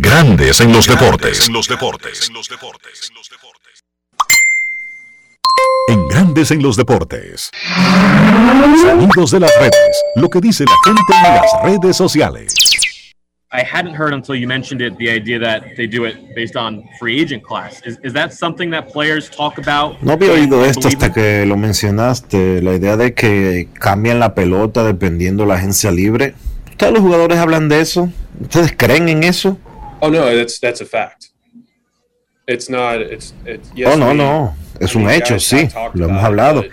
Grandes 0.00 0.60
en 0.60 0.72
los 0.72 0.86
deportes. 0.86 1.46
En 1.46 1.52
los 1.52 1.68
deportes. 1.68 2.30
En 5.88 6.08
Grandes 6.08 6.50
en 6.50 6.62
los 6.62 6.76
deportes. 6.76 7.50
Sonidos 8.82 9.30
de 9.30 9.40
las 9.40 9.52
redes. 9.60 10.04
Lo 10.16 10.28
que 10.28 10.40
dice 10.40 10.64
la 10.64 10.76
gente 10.84 11.12
en 11.14 11.34
las 11.34 11.62
redes 11.62 11.96
sociales. 11.96 12.54
I 13.52 13.62
hadn't 13.62 13.94
heard 13.94 14.12
until 14.12 14.34
you 14.34 14.48
mentioned 14.48 14.82
it 14.82 14.96
the 14.98 15.08
idea 15.08 15.38
that 15.38 15.76
they 15.76 15.86
do 15.86 16.06
it 16.06 16.34
based 16.34 16.56
on 16.56 16.82
free 16.98 17.20
agent 17.20 17.44
class. 17.44 17.80
Is, 17.86 17.98
is 18.02 18.12
that 18.14 18.32
something 18.32 18.70
that 18.72 18.92
players 18.92 19.30
talk 19.30 19.58
about? 19.58 20.02
No 20.02 20.14
había 20.14 20.32
oído 20.32 20.64
esto 20.64 20.88
hasta 20.88 21.12
que 21.12 21.46
lo 21.46 21.56
mencionaste, 21.56 22.60
la 22.62 22.74
idea 22.74 22.96
de 22.96 23.14
que 23.14 23.68
cambian 23.74 24.18
la 24.18 24.34
pelota 24.34 24.82
dependiendo 24.82 25.46
la 25.46 25.54
agencia 25.54 25.92
libre. 25.92 26.34
¿Ustedes 26.68 26.92
los 26.94 27.02
jugadores 27.02 27.38
hablan 27.38 27.68
de 27.68 27.80
eso? 27.80 28.10
¿Ustedes 28.40 28.74
creen 28.76 29.08
en 29.08 29.22
eso? 29.22 29.56
Oh 30.04 30.10
no, 30.10 30.36
that's 30.36 30.60
that's 30.60 30.80
a 30.82 30.84
fact. 30.84 31.30
It's 32.46 32.68
not. 32.68 33.00
It's. 33.00 33.32
it's 33.46 33.70
yes, 33.74 33.94
oh, 33.94 33.96
no, 33.96 34.08
we- 34.10 34.14
no, 34.18 34.54
es 34.78 34.94
I 34.94 34.98
un 34.98 35.08
hecho, 35.10 35.38
sí, 35.38 35.68
lo 35.94 36.04
hemos 36.06 36.20
it, 36.20 36.24
hablado. 36.26 36.62
but, 36.62 36.70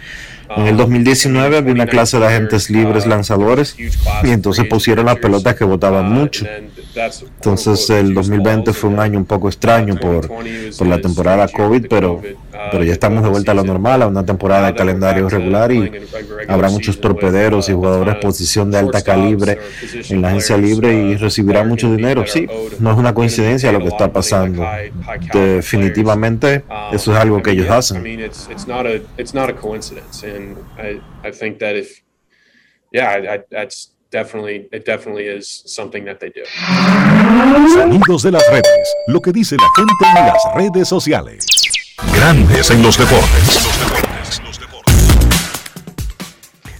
En 0.58 0.68
el 0.68 0.74
um, 0.74 0.80
2019 0.80 1.58
había 1.58 1.72
una 1.72 1.88
clase 1.88 2.20
de 2.20 2.26
agentes 2.26 2.70
libres 2.70 3.06
uh, 3.06 3.10
lanzadores 3.10 3.74
y 3.80 4.30
entonces 4.32 4.66
pusieron 4.66 5.06
las 5.06 5.16
pelotas 5.18 5.56
que 5.56 5.64
votaban 5.64 6.08
uh, 6.08 6.10
mucho. 6.10 6.46
Entonces 7.36 7.90
el 7.90 8.06
juice 8.08 8.14
2020 8.16 8.66
balls, 8.72 8.78
fue 8.78 8.90
un 8.90 9.00
año 9.00 9.18
un 9.20 9.26
poco 9.26 9.48
extraño 9.48 9.96
por, 9.96 10.28
2020 10.28 10.68
was- 10.68 10.78
por 10.78 10.88
la 10.88 11.02
temporada 11.02 11.48
COVID, 11.48 11.88
pero, 11.90 12.22
pero 12.72 12.84
ya 12.84 12.94
estamos 12.94 13.24
de 13.24 13.30
vuelta 13.30 13.52
a 13.52 13.56
lo 13.56 13.64
normal, 13.64 14.02
a 14.02 14.08
una 14.08 14.26
temporada 14.26 14.68
de 14.68 14.76
calendario 14.76 15.30
regular 15.30 15.72
y 15.72 15.92
habrá 16.48 16.70
muchos 16.70 17.00
torpederos 17.00 17.70
y 17.70 17.74
uh, 17.74 17.76
jugadores 17.78 18.16
posición 18.16 18.70
de 18.72 18.78
alta 18.80 19.02
calibre 19.02 19.60
en 20.10 20.22
la 20.22 20.30
agencia 20.30 20.58
libre 20.58 20.94
y 20.94 21.16
uh, 21.16 21.50
are 21.58 21.66
mucho 21.66 21.92
dinero. 21.96 22.24
Sí, 22.28 22.48
no 22.80 22.92
es 22.92 22.98
una 22.98 23.14
coincidencia 23.14 23.72
lo 23.72 23.80
que 23.80 23.88
está 23.88 24.12
pasando. 24.12 24.66
Definitivamente 25.34 26.64
Um, 26.70 26.96
eso 26.96 27.12
es 27.14 27.18
algo 27.18 27.42
que 27.42 27.52
ellos 27.52 27.70
hacen. 27.70 28.04
yeah, 32.92 33.38
that's 33.50 33.94
definitely 34.12 34.68
it 34.72 34.86
definitely 34.86 35.26
is 35.26 35.64
something 35.66 36.06
that 36.06 36.20
they 36.20 36.30
do. 36.30 36.44
Sonidos 37.74 38.24
de 38.24 38.32
las 38.32 38.48
redes. 38.52 38.96
Lo 39.08 39.22
que 39.22 39.32
dice 39.32 39.56
la 39.56 39.70
gente 39.76 40.20
en 40.20 40.28
las 40.28 40.44
redes 40.56 40.88
sociales. 40.88 41.46
Grandes 42.14 42.70
en 42.70 42.84
los 42.84 42.98
deportes. 42.98 43.62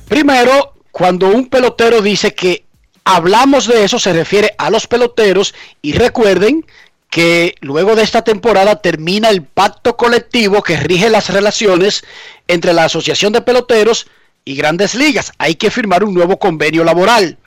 Primero, 0.08 0.74
cuando 0.92 1.30
un 1.30 1.48
pelotero 1.48 2.02
dice 2.02 2.34
que 2.34 2.66
hablamos 3.06 3.66
de 3.68 3.86
eso, 3.86 3.98
se 3.98 4.12
refiere 4.12 4.54
a 4.58 4.70
los 4.70 4.88
peloteros 4.88 5.56
y 5.82 5.94
recuerden 5.94 6.66
que 7.10 7.56
luego 7.62 7.96
de 7.96 8.04
esta 8.04 8.24
temporada 8.24 8.78
termina 8.78 9.30
el 9.30 9.44
pacto 9.44 9.96
colectivo 9.96 10.64
que 10.64 10.78
rige 10.78 11.10
las 11.10 11.30
relaciones 11.30 12.04
entre 12.48 12.74
la 12.74 12.86
Asociación 12.86 13.34
de 13.34 13.42
Peloteros 13.42 14.06
y 14.06 14.12
Grandes 14.46 14.96
Ligas. 14.96 15.32
Hay 15.38 15.56
que 15.56 15.72
firmar 15.72 16.04
un 16.04 16.14
nuevo 16.14 16.38
convenio 16.38 16.84
laboral. 16.84 17.38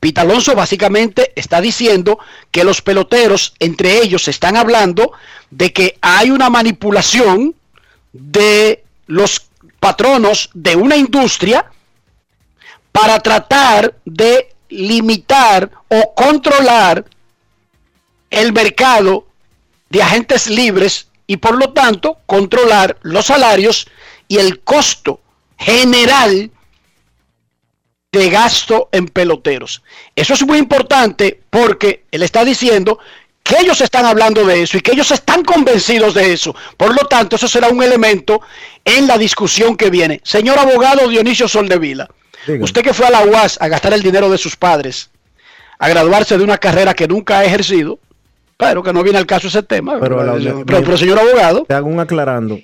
Pita 0.00 0.20
Alonso 0.20 0.54
básicamente 0.54 1.32
está 1.34 1.60
diciendo 1.60 2.18
que 2.50 2.64
los 2.64 2.82
peloteros, 2.82 3.54
entre 3.58 4.02
ellos, 4.02 4.28
están 4.28 4.56
hablando 4.56 5.12
de 5.50 5.72
que 5.72 5.96
hay 6.02 6.30
una 6.30 6.50
manipulación 6.50 7.54
de 8.12 8.84
los 9.06 9.46
patronos 9.80 10.50
de 10.52 10.76
una 10.76 10.96
industria 10.96 11.70
para 12.92 13.18
tratar 13.20 13.94
de 14.04 14.54
limitar 14.68 15.70
o 15.88 16.14
controlar 16.14 17.04
el 18.30 18.52
mercado 18.52 19.26
de 19.88 20.02
agentes 20.02 20.48
libres 20.48 21.08
y 21.26 21.38
por 21.38 21.56
lo 21.56 21.72
tanto 21.72 22.18
controlar 22.26 22.98
los 23.02 23.26
salarios 23.26 23.86
y 24.28 24.38
el 24.38 24.60
costo 24.60 25.20
general 25.58 26.50
de 28.12 28.30
gasto 28.30 28.88
en 28.92 29.06
peloteros. 29.06 29.82
Eso 30.14 30.34
es 30.34 30.46
muy 30.46 30.58
importante 30.58 31.40
porque 31.50 32.04
él 32.12 32.22
está 32.22 32.44
diciendo 32.44 32.98
que 33.42 33.56
ellos 33.58 33.80
están 33.80 34.06
hablando 34.06 34.44
de 34.46 34.62
eso 34.62 34.78
y 34.78 34.80
que 34.80 34.92
ellos 34.92 35.10
están 35.10 35.42
convencidos 35.44 36.14
de 36.14 36.32
eso. 36.32 36.54
Por 36.76 36.90
lo 36.94 37.06
tanto, 37.08 37.36
eso 37.36 37.48
será 37.48 37.68
un 37.68 37.82
elemento 37.82 38.40
en 38.84 39.06
la 39.06 39.18
discusión 39.18 39.76
que 39.76 39.90
viene. 39.90 40.20
Señor 40.24 40.58
abogado 40.58 41.08
Dionisio 41.08 41.48
Soldevila, 41.48 42.08
Dígame. 42.46 42.64
usted 42.64 42.82
que 42.82 42.94
fue 42.94 43.06
a 43.06 43.10
la 43.10 43.24
UAS 43.24 43.58
a 43.60 43.68
gastar 43.68 43.92
el 43.92 44.02
dinero 44.02 44.30
de 44.30 44.38
sus 44.38 44.56
padres, 44.56 45.10
a 45.78 45.88
graduarse 45.88 46.38
de 46.38 46.44
una 46.44 46.56
carrera 46.56 46.94
que 46.94 47.08
nunca 47.08 47.40
ha 47.40 47.44
ejercido, 47.44 47.98
pero 48.56 48.82
que 48.82 48.92
no 48.92 49.02
viene 49.02 49.18
al 49.18 49.26
caso 49.26 49.48
ese 49.48 49.62
tema. 49.64 49.98
Pero 50.00 50.16
¿verdad? 50.18 50.38
la- 50.38 50.64
pero, 50.64 50.82
pero, 50.84 50.96
señor 50.96 51.18
abogado, 51.18 51.64
Te 51.66 51.74
hago 51.74 51.88
un 51.88 51.98
aclarando. 52.00 52.58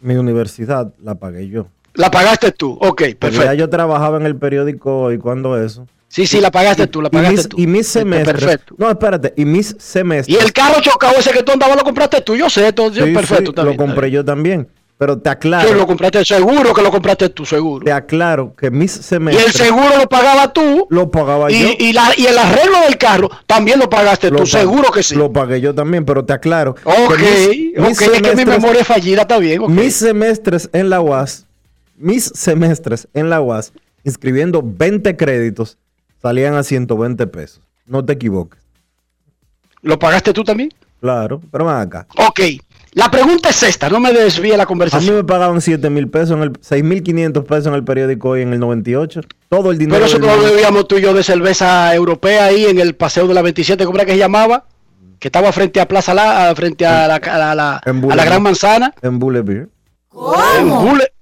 Mi 0.00 0.14
universidad 0.16 0.92
la 1.02 1.14
pagué 1.14 1.48
yo. 1.48 1.68
La 1.98 2.10
pagaste 2.10 2.52
tú. 2.52 2.78
Ok, 2.80 2.96
Pero 2.96 3.12
ya 3.12 3.18
perfecto. 3.20 3.52
yo 3.54 3.68
trabajaba 3.70 4.16
en 4.18 4.26
el 4.26 4.36
periódico 4.36 5.12
y 5.12 5.18
cuando 5.18 5.62
eso. 5.62 5.86
Sí, 6.08 6.26
sí, 6.26 6.40
la 6.40 6.50
pagaste 6.50 6.86
tú, 6.86 7.02
la 7.02 7.08
y 7.08 7.10
pagaste 7.10 7.36
mis, 7.36 7.48
tú. 7.50 7.56
y 7.60 7.66
mis 7.66 7.86
semestres. 7.86 8.40
Perfecto. 8.40 8.74
No, 8.78 8.88
espérate. 8.90 9.34
Y 9.36 9.44
mis 9.44 9.76
semestres. 9.78 10.34
Y 10.34 10.42
el 10.42 10.52
carro 10.54 10.80
chocado 10.80 11.14
ese 11.18 11.30
que 11.32 11.42
tú 11.42 11.52
andabas 11.52 11.76
lo 11.76 11.84
compraste 11.84 12.22
tú, 12.22 12.34
yo 12.34 12.48
sé, 12.48 12.68
entonces 12.68 13.04
Sí, 13.04 13.12
perfecto. 13.12 13.42
sí, 13.44 13.50
está 13.50 13.62
lo 13.64 13.76
compré 13.76 14.10
yo 14.10 14.24
también. 14.24 14.66
Pero 14.96 15.16
te 15.18 15.28
Sí, 15.30 15.32
aclaro, 15.32 15.74
lo 15.74 15.86
compraste, 15.86 16.24
seguro 16.24 16.74
que 16.74 16.82
lo 16.82 16.90
compraste 16.90 17.28
tú, 17.28 17.46
seguro. 17.46 17.84
te 17.84 17.92
aclaro 17.92 18.52
que 18.56 18.68
mis 18.68 18.96
Y 18.96 19.02
semestres 19.04 19.46
el 19.46 19.52
seguro 19.52 19.96
lo 19.96 20.08
pagaba 20.08 20.52
tú. 20.52 20.88
lo 20.90 21.08
pagaba 21.08 21.50
yo. 21.50 21.56
Y, 21.56 21.76
y, 21.78 21.92
la, 21.92 22.10
y 22.16 22.26
el 22.26 22.36
arreglo 22.36 22.80
del 22.80 22.98
carro 22.98 23.30
también 23.46 23.78
lo 23.78 23.88
pagaste 23.88 24.28
Lo 24.30 24.38
tú, 24.38 24.46
seguro 24.46 24.90
que 24.90 25.04
sí. 25.04 25.14
Lo 25.14 25.32
pagué 25.32 25.60
yo 25.60 25.72
también, 25.72 26.04
pero 26.04 26.24
te 26.24 26.32
aclaro. 26.32 26.74
que 26.74 26.82
ok, 26.90 27.18
mis- 27.20 27.78
ok, 27.78 28.02
es 28.14 28.20
que 28.22 28.34
mi 28.34 28.44
memoria 28.44 28.80
es 28.80 28.86
fallida, 28.88 29.22
está 29.22 29.38
bien. 29.38 29.60
ok. 29.62 29.68
Mis 29.68 29.94
semestres 29.94 30.68
en 30.72 30.90
la 30.90 31.00
UAS, 31.00 31.46
mis 31.98 32.24
semestres 32.24 33.08
en 33.14 33.28
la 33.30 33.40
UAS, 33.40 33.72
inscribiendo 34.04 34.62
20 34.64 35.16
créditos, 35.16 35.78
salían 36.22 36.54
a 36.54 36.62
120 36.62 37.26
pesos. 37.26 37.60
No 37.86 38.04
te 38.04 38.12
equivoques. 38.14 38.60
¿Lo 39.82 39.98
pagaste 39.98 40.32
tú 40.32 40.44
también? 40.44 40.70
Claro, 41.00 41.40
pero 41.52 41.64
ven 41.66 41.76
acá. 41.76 42.06
Ok, 42.16 42.40
la 42.92 43.08
pregunta 43.10 43.50
es 43.50 43.62
esta, 43.62 43.88
no 43.88 44.00
me 44.00 44.12
desvíe 44.12 44.56
la 44.56 44.64
A 44.64 44.66
mí 44.66 44.68
conversación. 44.68 45.14
me 45.16 45.24
pagaban 45.24 45.60
7 45.60 45.88
mil 45.90 46.08
pesos, 46.08 46.32
en 46.36 46.42
el 46.42 46.52
6 46.60 46.82
mil 46.82 47.02
500 47.02 47.44
pesos 47.44 47.66
en 47.68 47.74
el 47.74 47.84
periódico 47.84 48.30
hoy 48.30 48.42
en 48.42 48.52
el 48.52 48.58
98. 48.58 49.20
Todo 49.48 49.70
el 49.70 49.78
dinero. 49.78 49.96
Pero 49.96 50.06
eso 50.06 50.18
del 50.18 50.26
no 50.26 50.32
lo 50.34 50.38
mundo. 50.42 50.52
bebíamos 50.54 50.88
tú 50.88 50.98
y 50.98 51.02
yo 51.02 51.14
de 51.14 51.22
cerveza 51.22 51.94
europea 51.94 52.46
ahí 52.46 52.64
en 52.64 52.80
el 52.80 52.96
paseo 52.96 53.28
de 53.28 53.34
la 53.34 53.42
27, 53.42 53.84
¿cómo 53.84 53.96
era 53.98 54.04
que 54.06 54.12
se 54.12 54.18
llamaba? 54.18 54.64
Que 55.20 55.28
estaba 55.28 55.52
frente 55.52 55.80
a 55.80 55.86
Plaza 55.86 56.14
La, 56.14 56.50
a- 56.50 56.54
frente 56.56 56.84
a 56.86 57.06
la, 57.06 57.16
a 57.16 57.38
la- 57.54 57.76
a 57.78 58.16
la. 58.16 58.24
Gran 58.24 58.42
Manzana. 58.42 58.92
En 59.02 59.18
Bullet 59.20 59.42
Beer. 59.42 59.68
En 60.58 60.68
Bule- 60.68 61.12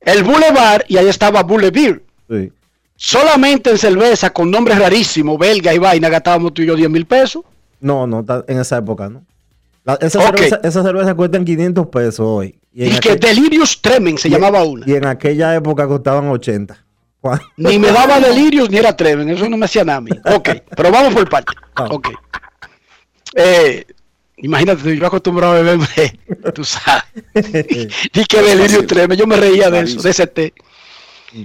el 0.00 0.22
Boulevard 0.24 0.82
y 0.88 0.96
ahí 0.96 1.08
estaba 1.08 1.42
Boulevard. 1.42 2.00
Sí. 2.28 2.52
Solamente 2.96 3.70
en 3.70 3.78
cerveza 3.78 4.30
con 4.30 4.50
nombres 4.50 4.78
rarísimos, 4.78 5.38
belga 5.38 5.72
y 5.72 5.78
vaina, 5.78 6.08
gastábamos 6.08 6.52
tú 6.54 6.62
y 6.62 6.66
yo 6.66 6.74
10 6.74 6.90
mil 6.90 7.06
pesos. 7.06 7.44
No, 7.80 8.06
no, 8.06 8.24
en 8.48 8.58
esa 8.58 8.78
época, 8.78 9.08
¿no? 9.08 9.22
La- 9.84 9.94
esa, 10.00 10.20
cerveza, 10.20 10.60
esa 10.64 10.82
cerveza 10.82 11.14
cuestan 11.14 11.44
500 11.44 11.86
pesos 11.86 12.20
hoy. 12.20 12.58
Y, 12.74 12.90
que 12.98 13.16
Delirious 13.16 13.80
Tremen 13.80 14.18
se 14.18 14.28
y- 14.28 14.30
llamaba 14.32 14.62
una. 14.64 14.84
Y 14.86 14.94
en 14.94 15.06
aquella 15.06 15.54
época 15.54 15.86
costaban 15.86 16.28
80. 16.28 16.76
Juan. 17.20 17.40
Ni 17.56 17.78
me 17.78 17.88
daba 17.92 18.18
Delirious 18.20 18.68
ni 18.70 18.76
era 18.78 18.96
Tremen, 18.96 19.28
eso 19.30 19.48
no 19.48 19.56
me 19.56 19.64
hacía 19.66 19.84
nada 19.84 19.98
a 19.98 20.00
mí. 20.00 20.10
Ok, 20.34 20.48
pero 20.76 20.90
vamos 20.90 21.14
por 21.14 21.28
parte. 21.28 21.52
Vamos. 21.76 21.96
Ok. 21.96 22.08
Eh, 23.34 23.84
imagínate, 24.42 24.96
yo 24.96 25.06
acostumbrado 25.06 25.54
a 25.54 25.56
beberme, 25.62 25.86
tú 26.54 26.64
sabes. 26.64 27.04
y 28.14 28.24
que 28.24 28.42
Delirious 28.42 28.86
Tremen, 28.86 29.18
yo 29.18 29.26
me 29.26 29.36
reía 29.36 29.70
de 29.70 29.80
eso, 29.80 30.00
de 30.02 30.10
ese 30.10 30.26
té. 30.26 30.52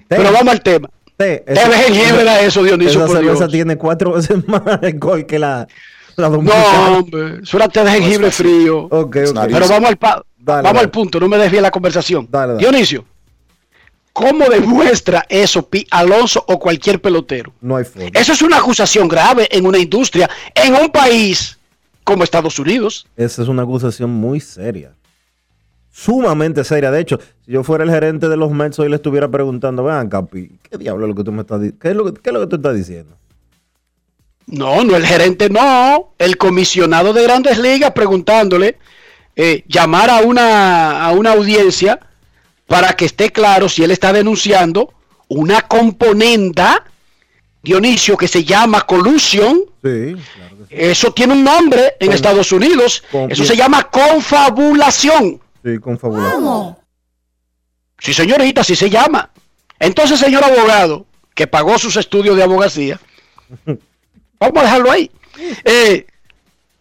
Pero 0.07 0.31
vamos 0.31 0.47
al 0.53 0.61
tema. 0.61 0.89
Té, 1.17 1.43
Té 1.45 1.53
de 1.53 1.75
jengibre 1.77 2.21
era 2.21 2.41
eso, 2.41 2.63
Dionisio, 2.63 2.99
Esa 2.99 3.05
por 3.07 3.15
cerveza 3.17 3.39
Dios. 3.45 3.51
tiene 3.51 3.77
cuatro 3.77 4.13
veces 4.13 4.37
más 4.47 4.61
alcohol 4.81 5.25
que 5.25 5.37
la, 5.37 5.67
la 6.15 6.29
No, 6.29 6.97
hombre, 6.97 7.39
eso 7.43 7.57
era 7.57 7.67
té 7.69 7.83
de 7.83 7.91
jengibre 7.91 8.31
frío. 8.31 8.87
Ok, 8.89 9.15
It's 9.17 9.29
ok. 9.29 9.35
not 9.35 9.51
Pero 9.51 9.67
vamos 9.67 9.89
al, 9.89 9.97
pa- 9.97 10.23
Dale, 10.37 10.61
vamos 10.63 10.73
dale. 10.73 10.79
al 10.79 10.89
punto, 10.91 11.19
no 11.19 11.27
me 11.27 11.37
desvíe 11.37 11.61
la 11.61 11.69
conversación. 11.71 12.27
Dale. 12.31 12.57
Dionisio, 12.57 13.05
¿cómo 14.11 14.45
demuestra 14.49 15.25
eso 15.29 15.67
Pi 15.69 15.85
Alonso 15.91 16.43
o 16.47 16.57
cualquier 16.59 16.99
pelotero? 17.01 17.53
No 17.61 17.75
hay 17.77 17.85
forma. 17.85 18.09
Eso 18.13 18.33
es 18.33 18.41
una 18.41 18.57
acusación 18.57 19.07
grave 19.07 19.47
en 19.51 19.65
una 19.65 19.77
industria, 19.77 20.29
en 20.55 20.73
un 20.75 20.89
país 20.89 21.57
como 22.03 22.23
Estados 22.23 22.59
Unidos. 22.59 23.07
Esa 23.15 23.41
es 23.41 23.47
una 23.47 23.63
acusación 23.63 24.09
muy 24.09 24.39
seria. 24.39 24.91
sumamente 25.91 26.63
seria. 26.63 26.89
De 26.91 26.99
hecho, 26.99 27.19
si 27.45 27.51
yo 27.51 27.63
fuera 27.63 27.83
el 27.83 27.91
gerente 27.91 28.27
de 28.27 28.35
los 28.37 28.51
Mets 28.51 28.79
hoy 28.79 28.89
le 28.89 28.95
estuviera 28.95 29.29
preguntando, 29.29 29.83
vean, 29.83 30.09
Capi, 30.09 30.57
¿qué 30.69 30.77
diablo 30.77 31.05
es 31.05 31.09
lo 31.09 31.15
que 31.15 31.23
tú 31.23 31.31
me 31.31 31.41
estás 31.41 31.61
diciendo? 31.61 31.79
¿Qué 31.81 31.89
es 31.89 31.95
lo 31.95 32.05
que, 32.05 32.21
qué 32.21 32.29
es 32.29 32.33
lo 32.33 32.39
que 32.41 32.47
tú 32.47 32.55
estás 32.55 32.75
diciendo? 32.75 33.15
No, 34.47 34.83
no 34.83 34.95
el 34.95 35.05
gerente, 35.05 35.49
no. 35.49 36.13
El 36.17 36.37
comisionado 36.37 37.13
de 37.13 37.23
grandes 37.23 37.57
ligas 37.59 37.91
preguntándole, 37.91 38.77
eh, 39.35 39.63
llamar 39.67 40.09
a 40.09 40.21
una, 40.21 41.05
a 41.05 41.11
una 41.11 41.31
audiencia 41.33 41.99
para 42.67 42.93
que 42.93 43.05
esté 43.05 43.29
claro 43.31 43.69
si 43.69 43.83
él 43.83 43.91
está 43.91 44.11
denunciando 44.11 44.93
una 45.27 45.61
componenda, 45.61 46.83
Dionisio, 47.63 48.17
que 48.17 48.27
se 48.27 48.43
llama 48.43 48.81
collusion. 48.81 49.61
Sí, 49.81 50.15
claro 50.35 50.57
que 50.57 50.65
sí. 50.67 50.69
Eso 50.69 51.13
tiene 51.13 51.33
un 51.33 51.43
nombre 51.43 51.95
en 51.99 52.07
Con- 52.07 52.15
Estados 52.15 52.51
Unidos. 52.51 53.03
Eso 53.29 53.45
se 53.45 53.55
llama 53.55 53.83
confabulación. 53.89 55.39
Sí, 55.63 55.79
confabulación. 55.79 56.75
Sí, 57.99 58.13
señorita, 58.13 58.61
así 58.61 58.75
se 58.75 58.89
llama. 58.89 59.29
Entonces, 59.79 60.19
señor 60.19 60.43
abogado, 60.43 61.05
que 61.33 61.47
pagó 61.47 61.79
sus 61.79 61.95
estudios 61.95 62.35
de 62.35 62.43
abogacía, 62.43 62.99
vamos 64.39 64.57
a 64.57 64.63
dejarlo 64.63 64.91
ahí. 64.91 65.09
Eh, 65.63 66.05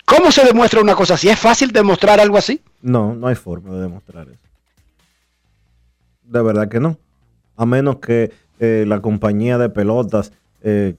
¿Cómo 0.05 0.33
se 0.33 0.45
demuestra 0.45 0.81
una 0.81 0.97
cosa 0.97 1.15
así? 1.15 1.29
¿Es 1.29 1.39
fácil 1.39 1.71
demostrar 1.71 2.19
algo 2.21 2.37
así? 2.37 2.61
No, 2.83 3.15
no 3.15 3.29
hay 3.29 3.37
forma 3.37 3.71
de 3.77 3.83
demostrar 3.83 4.27
eso. 4.29 4.39
De 6.25 6.43
verdad 6.43 6.69
que 6.69 6.81
no. 6.81 6.99
A 7.57 7.67
menos 7.67 7.97
que 7.99 8.33
eh, 8.59 8.85
la 8.87 9.01
compañía 9.01 9.59
de 9.59 9.69
pelotas 9.69 10.33
eh, 10.63 10.95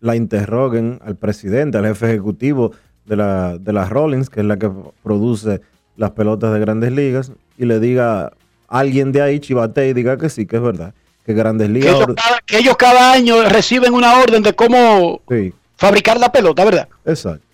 la 0.00 0.16
interroguen 0.16 0.98
al 1.04 1.16
presidente, 1.16 1.78
al 1.78 1.86
jefe 1.86 2.06
ejecutivo 2.10 2.72
de 3.04 3.16
la, 3.16 3.58
de 3.58 3.72
las 3.72 3.88
Rollins, 3.90 4.28
que 4.30 4.40
es 4.40 4.46
la 4.46 4.58
que 4.58 4.70
produce 5.02 5.60
las 5.96 6.10
pelotas 6.12 6.52
de 6.52 6.58
grandes 6.60 6.92
ligas, 6.92 7.32
y 7.58 7.66
le 7.66 7.78
diga 7.80 8.24
a 8.26 8.32
alguien 8.68 9.12
de 9.12 9.22
ahí, 9.22 9.38
chivate, 9.40 9.88
y 9.88 9.92
diga 9.92 10.16
que 10.16 10.28
sí, 10.28 10.46
que 10.46 10.56
es 10.56 10.62
verdad. 10.62 10.94
Que 11.26 11.34
grandes 11.34 11.68
Que 11.68 11.72
ligas. 11.74 11.90
ellos, 11.94 12.08
or- 12.08 12.14
cada, 12.16 12.38
que 12.46 12.58
ellos 12.58 12.76
cada 12.76 13.12
año 13.12 13.42
reciben 13.48 13.94
una 13.94 14.18
orden 14.20 14.42
de 14.42 14.54
cómo 14.54 15.20
Sí, 15.28 15.52
fabricar 15.76 16.18
la 16.18 16.32
pelota, 16.32 16.64
¿verdad? 16.64 16.88
exacto. 17.04 17.44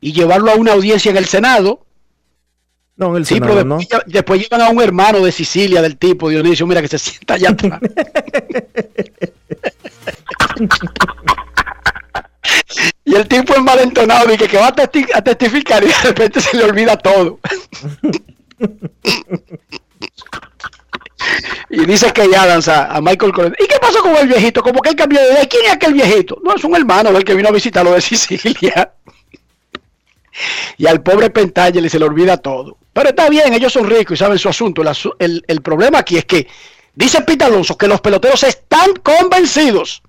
Y 0.00 0.12
llevarlo 0.12 0.50
a 0.50 0.54
una 0.56 0.72
audiencia 0.72 1.10
en 1.10 1.16
el 1.16 1.26
Senado. 1.26 1.80
No, 2.96 3.10
en 3.10 3.16
el 3.16 3.26
Sí, 3.26 3.34
Senado 3.34 3.52
pero 3.54 3.64
no. 3.66 3.78
después, 3.78 4.02
lle- 4.02 4.06
después 4.12 4.40
llevan 4.42 4.60
a 4.66 4.70
un 4.70 4.80
hermano 4.82 5.20
de 5.24 5.30
Sicilia 5.30 5.82
del 5.82 5.96
tipo, 5.98 6.28
Dionisio, 6.30 6.66
mira 6.66 6.80
que 6.82 6.88
se 6.88 6.98
sienta 6.98 7.34
allá 7.34 7.50
atrás. 7.50 7.80
y 13.04 13.14
el 13.14 13.26
tipo 13.28 13.52
es 13.54 13.60
malentonado 13.62 14.32
y 14.32 14.36
que, 14.36 14.56
va 14.56 14.68
a, 14.68 14.74
testi- 14.74 15.10
a 15.14 15.22
testificar 15.22 15.82
y 15.84 15.88
de 15.88 15.94
repente 16.04 16.40
se 16.40 16.56
le 16.56 16.64
olvida 16.64 16.96
todo. 16.96 17.38
y 21.70 21.84
dice 21.84 22.12
que 22.12 22.28
ya 22.30 22.46
danza 22.46 22.86
a 22.94 23.00
Michael 23.00 23.32
Correa. 23.32 23.52
¿Y 23.58 23.66
qué 23.66 23.76
pasó 23.80 24.00
con 24.02 24.16
el 24.16 24.28
viejito? 24.28 24.62
Como 24.62 24.80
que 24.80 24.90
él 24.90 24.96
cambió 24.96 25.20
de 25.20 25.32
idea. 25.32 25.46
¿Quién 25.46 25.64
es 25.66 25.72
aquel 25.72 25.92
viejito? 25.94 26.38
No, 26.44 26.54
es 26.54 26.64
un 26.64 26.74
hermano 26.76 27.12
del 27.12 27.24
que 27.24 27.34
vino 27.34 27.48
a 27.48 27.52
visitarlo 27.52 27.92
de 27.92 28.00
Sicilia. 28.00 28.92
y 30.78 30.86
al 30.86 31.02
pobre 31.02 31.30
Pentángel 31.30 31.88
se 31.90 31.98
le 31.98 32.04
olvida 32.04 32.36
todo. 32.36 32.78
Pero 32.92 33.10
está 33.10 33.28
bien, 33.28 33.52
ellos 33.52 33.72
son 33.72 33.88
ricos 33.90 34.14
y 34.14 34.16
saben 34.16 34.38
su 34.38 34.48
asunto. 34.48 34.82
El, 34.82 34.88
el- 35.18 35.44
el 35.46 35.60
problema 35.62 35.98
aquí 35.98 36.16
es 36.16 36.24
que 36.24 36.46
dice 36.94 37.20
Pete 37.22 37.44
Alonso 37.44 37.76
que 37.76 37.88
los 37.88 38.00
peloteros 38.00 38.42
están 38.44 38.94
convencidos 39.02 40.02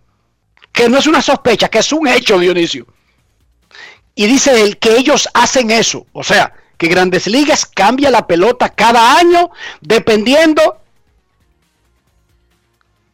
que 0.77 0.87
no 0.87 0.99
es 0.99 1.07
una 1.07 1.23
sospecha, 1.23 1.69
que 1.69 1.79
es 1.79 1.91
un 1.91 2.07
hecho, 2.07 2.37
Dionisio. 2.37 2.85
Y 4.13 4.27
dice 4.27 4.61
él 4.61 4.77
que 4.77 4.95
ellos 4.95 5.27
hacen 5.33 5.71
eso. 5.71 6.05
O 6.13 6.23
sea, 6.23 6.53
que 6.77 6.87
Grandes 6.87 7.25
Ligas 7.25 7.65
cambia 7.65 8.11
la 8.11 8.27
pelota 8.27 8.69
cada 8.69 9.17
año 9.17 9.49
dependiendo 9.81 10.77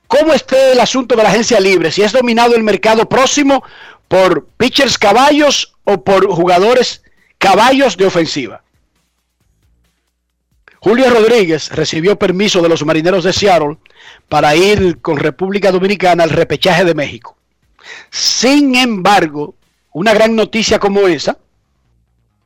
cómo 0.07 0.33
esté 0.33 0.73
el 0.73 0.79
asunto 0.81 1.15
de 1.15 1.23
la 1.23 1.29
agencia 1.29 1.57
libre, 1.61 1.89
si 1.89 2.01
es 2.01 2.11
dominado 2.11 2.53
el 2.53 2.63
mercado 2.63 3.07
próximo 3.07 3.63
por 4.09 4.45
pitchers 4.57 4.97
caballos 4.97 5.73
o 5.85 6.03
por 6.03 6.27
jugadores 6.27 7.01
caballos 7.37 7.95
de 7.95 8.07
ofensiva. 8.07 8.61
Julio 10.79 11.09
Rodríguez 11.09 11.71
recibió 11.71 12.19
permiso 12.19 12.61
de 12.61 12.67
los 12.67 12.85
marineros 12.85 13.23
de 13.23 13.31
Seattle 13.31 13.77
para 14.27 14.53
ir 14.53 14.99
con 14.99 15.15
República 15.15 15.71
Dominicana 15.71 16.25
al 16.25 16.29
repechaje 16.29 16.83
de 16.83 16.93
México. 16.93 17.37
Sin 18.09 18.75
embargo, 18.75 19.55
una 19.91 20.13
gran 20.13 20.35
noticia 20.35 20.79
como 20.79 21.07
esa, 21.07 21.37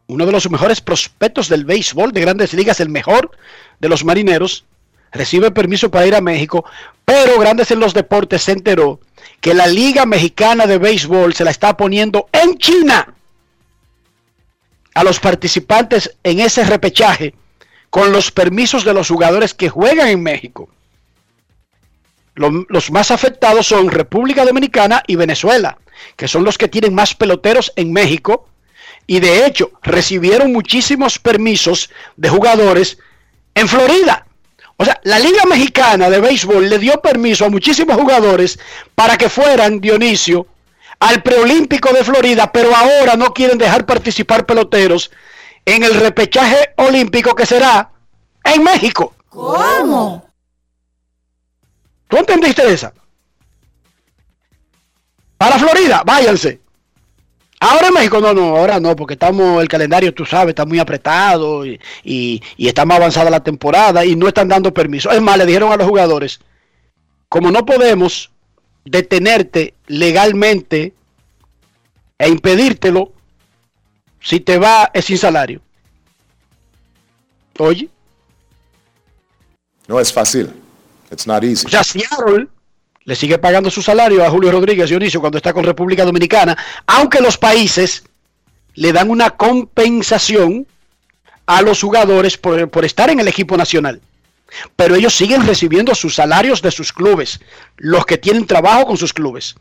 uno 0.08 0.26
de 0.26 0.32
los 0.32 0.50
mejores 0.50 0.82
prospectos 0.82 1.50
del 1.50 1.66
béisbol 1.66 2.12
de 2.12 2.22
grandes 2.22 2.54
ligas, 2.54 2.80
el 2.80 2.90
mejor 2.90 3.32
de 3.80 3.90
los 3.90 4.04
marineros, 4.06 4.66
recibe 5.12 5.52
permiso 5.52 5.92
para 5.92 6.08
ir 6.08 6.16
a 6.16 6.22
México, 6.22 6.66
pero 7.06 7.40
Grandes 7.40 7.72
en 7.72 7.80
los 7.80 7.94
Deportes 7.94 8.44
se 8.44 8.54
enteró 8.54 9.00
que 9.42 9.54
la 9.54 9.68
Liga 9.68 10.06
Mexicana 10.06 10.66
de 10.66 10.78
Béisbol 10.78 11.34
se 11.34 11.44
la 11.44 11.52
está 11.52 11.78
poniendo 11.78 12.28
en 12.32 12.58
China 12.58 13.14
a 14.94 15.04
los 15.04 15.20
participantes 15.20 16.16
en 16.24 16.40
ese 16.40 16.64
repechaje 16.64 17.36
con 17.90 18.12
los 18.12 18.32
permisos 18.32 18.84
de 18.84 18.94
los 18.94 19.08
jugadores 19.08 19.54
que 19.54 19.70
juegan 19.70 20.08
en 20.08 20.24
México. 20.24 20.70
Lo- 22.38 22.66
Los 22.70 22.90
más 22.92 23.12
afectados 23.12 23.68
son 23.68 23.90
República 23.92 24.46
Dominicana 24.46 25.04
y 25.08 25.16
Venezuela, 25.16 25.78
que 26.16 26.28
son 26.28 26.44
los 26.44 26.58
que 26.58 26.68
tienen 26.68 26.94
más 26.96 27.14
peloteros 27.16 27.74
en 27.76 27.92
México 27.92 28.48
y 29.06 29.20
de 29.20 29.46
hecho 29.46 29.72
recibieron 29.84 30.54
muchísimos 30.54 31.18
permisos 31.20 31.90
de 32.16 32.30
jugadores 32.30 32.98
en 33.56 33.68
Florida. 33.68 34.26
O 34.78 34.86
sea, 34.86 35.00
la 35.04 35.18
Liga 35.18 35.44
Mexicana 35.46 36.10
de 36.10 36.20
Béisbol 36.20 36.70
le 36.70 36.78
dio 36.78 37.02
permiso 37.02 37.46
a 37.46 37.50
muchísimos 37.50 37.96
jugadores 37.98 38.60
para 38.94 39.18
que 39.18 39.30
fueran, 39.30 39.82
Dionisio, 39.82 40.46
al 41.00 41.24
preolímpico 41.24 41.92
de 41.94 42.04
Florida, 42.04 42.52
pero 42.52 42.76
ahora 42.76 43.16
no 43.16 43.34
quieren 43.34 43.58
dejar 43.58 43.86
participar 43.88 44.46
peloteros 44.46 45.10
en 45.66 45.84
el 45.84 45.96
repechaje 45.96 46.74
olímpico 46.78 47.34
que 47.34 47.46
será 47.48 47.90
en 48.44 48.64
México. 48.64 49.16
¿Cómo? 49.30 50.27
¿Tú 52.08 52.18
entendiste 52.18 52.68
esa? 52.72 52.94
Para 55.38 55.60
Florida, 55.60 56.04
váyanse. 56.06 56.60
Ahora 57.60 57.88
en 57.88 57.94
México 57.94 58.22
no, 58.22 58.34
no, 58.34 58.56
ahora 58.56 58.80
no, 58.80 58.96
porque 58.96 59.16
estamos, 59.16 59.62
el 59.62 59.68
calendario, 59.68 60.14
tú 60.14 60.26
sabes, 60.26 60.50
está 60.50 60.66
muy 60.66 60.80
apretado 60.80 61.66
y, 61.66 61.80
y, 62.04 62.42
y 62.56 62.68
está 62.68 62.86
más 62.86 62.98
avanzada 62.98 63.32
la 63.32 63.44
temporada 63.44 64.06
y 64.06 64.16
no 64.16 64.28
están 64.28 64.48
dando 64.48 64.74
permiso. 64.74 65.10
Es 65.10 65.22
más, 65.22 65.38
le 65.38 65.46
dijeron 65.46 65.72
a 65.72 65.78
los 65.78 65.88
jugadores, 65.88 66.40
como 67.30 67.52
no 67.52 67.66
podemos 67.66 68.32
detenerte 68.86 69.74
legalmente 69.88 70.94
e 72.20 72.30
impedírtelo, 72.30 73.12
si 74.22 74.40
te 74.40 74.58
va 74.58 74.92
es 74.94 75.06
sin 75.06 75.18
salario. 75.18 75.62
Oye, 77.60 77.90
No 79.88 80.00
es 80.00 80.14
fácil. 80.14 80.52
It's 81.12 81.28
not 81.28 81.44
easy. 81.44 81.66
O 81.68 81.70
sea, 81.70 81.84
Seattle 81.84 82.48
le 83.04 83.16
sigue 83.16 83.38
pagando 83.38 83.70
su 83.70 83.82
salario 83.82 84.26
a 84.26 84.30
Julio 84.30 84.52
Rodríguez 84.52 84.90
Dionisio 84.90 85.22
cuando 85.22 85.38
está 85.38 85.54
con 85.54 85.64
República 85.64 86.04
Dominicana, 86.04 86.58
aunque 86.86 87.22
los 87.22 87.38
países 87.38 88.04
le 88.76 88.92
dan 88.92 89.10
una 89.10 89.32
compensación 89.32 90.68
a 91.46 91.62
los 91.62 91.82
jugadores 91.82 92.38
por, 92.38 92.70
por 92.70 92.84
estar 92.84 93.10
en 93.10 93.20
el 93.20 93.28
equipo 93.28 93.56
nacional. 93.56 94.02
Pero 94.76 94.96
ellos 94.96 95.16
siguen 95.16 95.46
recibiendo 95.48 95.96
sus 95.96 96.16
salarios 96.16 96.62
de 96.62 96.72
sus 96.72 96.92
clubes, 96.94 97.40
los 97.78 98.06
que 98.06 98.18
tienen 98.18 98.46
trabajo 98.46 98.86
con 98.86 98.98
sus 98.98 99.14
clubes. 99.14 99.56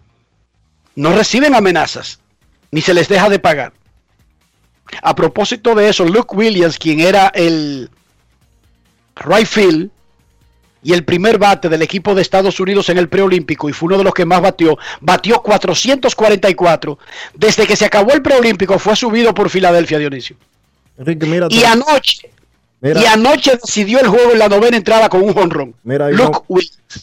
No 0.95 1.15
reciben 1.15 1.55
amenazas, 1.55 2.19
ni 2.71 2.81
se 2.81 2.95
les 2.95 3.09
deja 3.09 3.29
de 3.29 3.39
pagar. 3.39 3.73
A 5.03 5.15
propósito 5.15 5.75
de 5.75 5.89
eso, 5.89 6.05
Luke 6.05 6.35
Williams, 6.35 6.79
quien 6.79 7.01
era 7.01 7.29
el 7.29 7.91
right 9.25 9.47
field, 9.47 9.91
y 10.87 10.93
el 10.93 11.05
primer 11.05 11.37
bate 11.37 11.69
del 11.69 11.83
equipo 11.83 12.15
de 12.15 12.23
Estados 12.23 12.61
Unidos 12.61 12.89
en 12.91 12.99
el 12.99 13.09
preolímpico 13.09 13.69
y 13.69 13.73
fue 13.73 13.89
uno 13.89 13.99
de 13.99 14.05
los 14.05 14.15
que 14.15 14.25
más 14.25 14.41
batió, 14.41 14.79
batió 15.01 15.43
444. 15.43 16.97
Desde 17.35 17.67
que 17.67 17.75
se 17.75 17.85
acabó 17.87 18.13
el 18.13 18.23
preolímpico 18.23 18.79
fue 18.79 18.95
subido 18.95 19.35
por 19.35 19.51
Filadelfia, 19.51 19.99
Dionisio. 19.99 20.37
Enrique, 20.97 21.27
mira, 21.27 21.49
Y 21.51 21.65
anoche, 21.65 22.31
mira, 22.81 23.01
y 23.03 23.05
anoche 23.05 23.59
decidió 23.61 23.99
el 23.99 24.07
juego 24.07 24.31
en 24.31 24.39
la 24.39 24.49
novena 24.49 24.77
entrada 24.77 25.09
con 25.09 25.23
un 25.23 25.37
honrón. 25.37 25.75
Mira, 25.83 26.09
Luke 26.09 26.39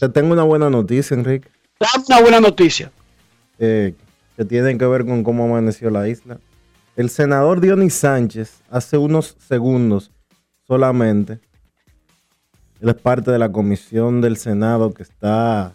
te 0.00 0.08
tengo 0.08 0.32
una 0.32 0.44
buena 0.44 0.70
noticia, 0.70 1.14
Enrique, 1.14 1.48
Dame 1.78 2.04
una 2.08 2.20
buena 2.22 2.40
noticia. 2.40 2.90
eh, 3.58 3.92
que 4.34 4.46
tiene 4.46 4.78
que 4.78 4.86
ver 4.86 5.04
con 5.04 5.22
cómo 5.22 5.44
amaneció 5.44 5.90
la 5.90 6.08
isla. 6.08 6.38
El 6.96 7.10
senador 7.10 7.60
Dionis 7.60 7.92
Sánchez, 7.92 8.62
hace 8.70 8.96
unos 8.96 9.36
segundos 9.46 10.10
solamente, 10.66 11.38
él 12.80 12.88
es 12.88 12.94
parte 12.94 13.30
de 13.30 13.38
la 13.38 13.50
comisión 13.50 14.20
del 14.20 14.36
Senado 14.36 14.92
que 14.92 15.02
está 15.02 15.74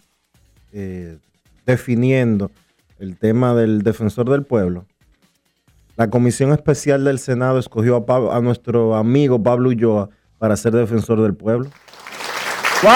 eh, 0.73 1.17
definiendo 1.65 2.51
el 2.99 3.17
tema 3.17 3.55
del 3.55 3.81
defensor 3.81 4.29
del 4.29 4.43
pueblo. 4.43 4.85
La 5.95 6.09
comisión 6.09 6.51
especial 6.51 7.03
del 7.03 7.19
Senado 7.19 7.59
escogió 7.59 8.05
a, 8.31 8.39
nuestro 8.41 8.95
amigo 8.95 9.41
Pablo 9.41 9.69
Ulloa 9.69 10.09
para 10.37 10.55
ser 10.55 10.73
defensor 10.73 11.21
del 11.21 11.35
pueblo. 11.35 11.69
¡Wow! 12.83 12.91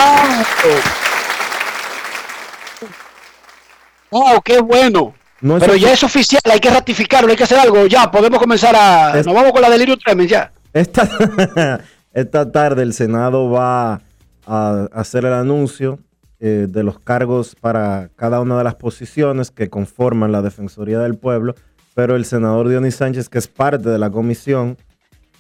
¡Wow! 4.12 4.42
¡Qué 4.44 4.62
bueno! 4.62 5.14
No 5.42 5.58
es 5.58 5.64
Pero 5.64 5.76
ya 5.76 5.92
es 5.92 6.02
oficial, 6.04 6.42
hay 6.50 6.62
que 6.62 6.70
ratificarlo, 6.70 7.30
hay 7.30 7.36
que 7.36 7.44
hacer 7.44 7.60
algo. 7.60 7.86
Ya, 7.88 8.10
podemos 8.10 8.40
comenzar 8.40 8.74
a. 8.78 9.20
Es- 9.20 9.26
Nos 9.26 9.36
vamos 9.36 9.52
con 9.52 9.62
la 9.62 9.70
delirio 9.70 9.98
tremens 9.98 10.30
ya. 10.30 10.54
Esta, 10.72 11.82
esta 12.14 12.52
tarde 12.52 12.84
el 12.84 12.94
Senado 12.94 13.50
va 13.50 14.02
a 14.46 14.88
hacer 14.94 15.26
el 15.26 15.34
anuncio 15.34 16.00
eh, 16.40 16.68
de 16.70 16.84
los 16.84 17.00
cargos 17.00 17.56
para 17.56 18.10
cada 18.16 18.42
una 18.42 18.58
de 18.58 18.64
las 18.64 18.76
posiciones 18.76 19.50
que 19.52 19.70
conforman 19.70 20.32
la 20.32 20.42
Defensoría 20.42 21.00
del 21.00 21.16
Pueblo, 21.16 21.56
pero 21.96 22.16
el 22.16 22.26
senador 22.26 22.68
Dionis 22.68 22.96
Sánchez, 22.96 23.30
que 23.30 23.38
es 23.38 23.48
parte 23.48 23.90
de 23.90 23.98
la 23.98 24.10
comisión, 24.10 24.78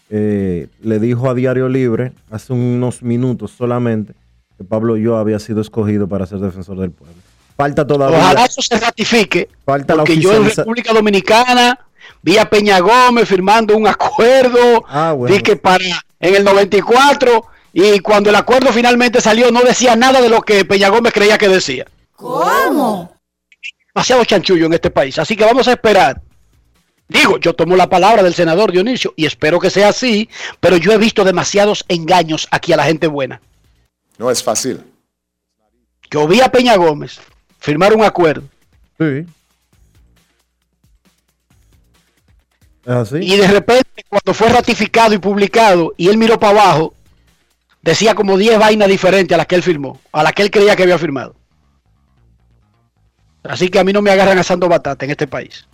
eh, 0.09 0.67
le 0.81 0.99
dijo 0.99 1.29
a 1.29 1.33
Diario 1.33 1.67
Libre 1.67 2.13
hace 2.29 2.53
unos 2.53 3.01
minutos 3.01 3.51
solamente 3.51 4.13
que 4.57 4.63
Pablo 4.63 4.95
yo 4.95 5.17
había 5.17 5.39
sido 5.39 5.61
escogido 5.61 6.07
para 6.07 6.25
ser 6.25 6.39
defensor 6.39 6.79
del 6.79 6.91
pueblo. 6.91 7.15
Falta 7.57 7.85
todavía. 7.85 8.19
Ojalá 8.19 8.45
eso 8.45 8.61
se 8.61 8.79
ratifique. 8.79 9.49
Falta 9.65 9.95
la 9.95 10.03
Porque 10.03 10.17
yo 10.17 10.33
en 10.33 10.45
República 10.45 10.93
Dominicana 10.93 11.79
vi 12.21 12.37
a 12.37 12.49
Peña 12.49 12.79
Gómez 12.79 13.27
firmando 13.27 13.75
un 13.75 13.87
acuerdo. 13.87 14.83
Ah, 14.87 15.13
bueno. 15.13 15.35
Vi 15.35 15.41
que 15.41 15.55
para 15.55 15.83
en 16.23 16.35
el 16.35 16.43
94 16.43 17.45
y 17.73 17.99
cuando 17.99 18.29
el 18.29 18.35
acuerdo 18.35 18.71
finalmente 18.71 19.19
salió 19.19 19.51
no 19.51 19.61
decía 19.61 19.95
nada 19.95 20.21
de 20.21 20.29
lo 20.29 20.41
que 20.41 20.63
Peña 20.63 20.87
Gómez 20.89 21.11
creía 21.13 21.37
que 21.37 21.49
decía. 21.49 21.85
¿Cómo? 22.15 23.13
Demasiado 23.93 24.23
chanchullo 24.23 24.67
en 24.67 24.73
este 24.73 24.89
país. 24.89 25.19
Así 25.19 25.35
que 25.35 25.43
vamos 25.43 25.67
a 25.67 25.73
esperar. 25.73 26.21
Digo, 27.09 27.37
yo 27.37 27.53
tomo 27.53 27.75
la 27.75 27.89
palabra 27.89 28.23
del 28.23 28.33
senador 28.33 28.71
Dionisio 28.71 29.13
y 29.17 29.25
espero 29.25 29.59
que 29.59 29.69
sea 29.69 29.89
así, 29.89 30.29
pero 30.61 30.77
yo 30.77 30.93
he 30.93 30.97
visto 30.97 31.25
demasiados 31.25 31.83
engaños 31.89 32.47
aquí 32.51 32.71
a 32.71 32.77
la 32.77 32.85
gente 32.85 33.07
buena. 33.07 33.41
No 34.17 34.31
es 34.31 34.41
fácil. 34.41 34.81
Yo 36.09 36.25
vi 36.27 36.39
a 36.39 36.49
Peña 36.49 36.75
Gómez 36.77 37.19
firmar 37.59 37.93
un 37.93 38.03
acuerdo 38.03 38.43
Sí. 38.97 39.25
¿Es 42.85 42.91
así? 42.91 43.17
y 43.21 43.37
de 43.37 43.47
repente 43.47 44.03
cuando 44.09 44.33
fue 44.33 44.49
ratificado 44.49 45.13
y 45.13 45.17
publicado 45.17 45.93
y 45.97 46.09
él 46.09 46.17
miró 46.17 46.39
para 46.39 46.61
abajo, 46.61 46.93
decía 47.81 48.13
como 48.15 48.37
10 48.37 48.59
vainas 48.59 48.87
diferentes 48.87 49.33
a 49.33 49.37
las 49.37 49.47
que 49.47 49.55
él 49.55 49.63
firmó, 49.63 49.99
a 50.11 50.23
las 50.23 50.33
que 50.33 50.41
él 50.41 50.51
creía 50.51 50.75
que 50.75 50.83
había 50.83 50.97
firmado. 50.97 51.35
Así 53.43 53.69
que 53.69 53.79
a 53.79 53.83
mí 53.83 53.91
no 53.91 54.01
me 54.01 54.11
agarran 54.11 54.37
asando 54.37 54.69
batata 54.69 55.05
en 55.05 55.11
este 55.11 55.27
país. 55.27 55.67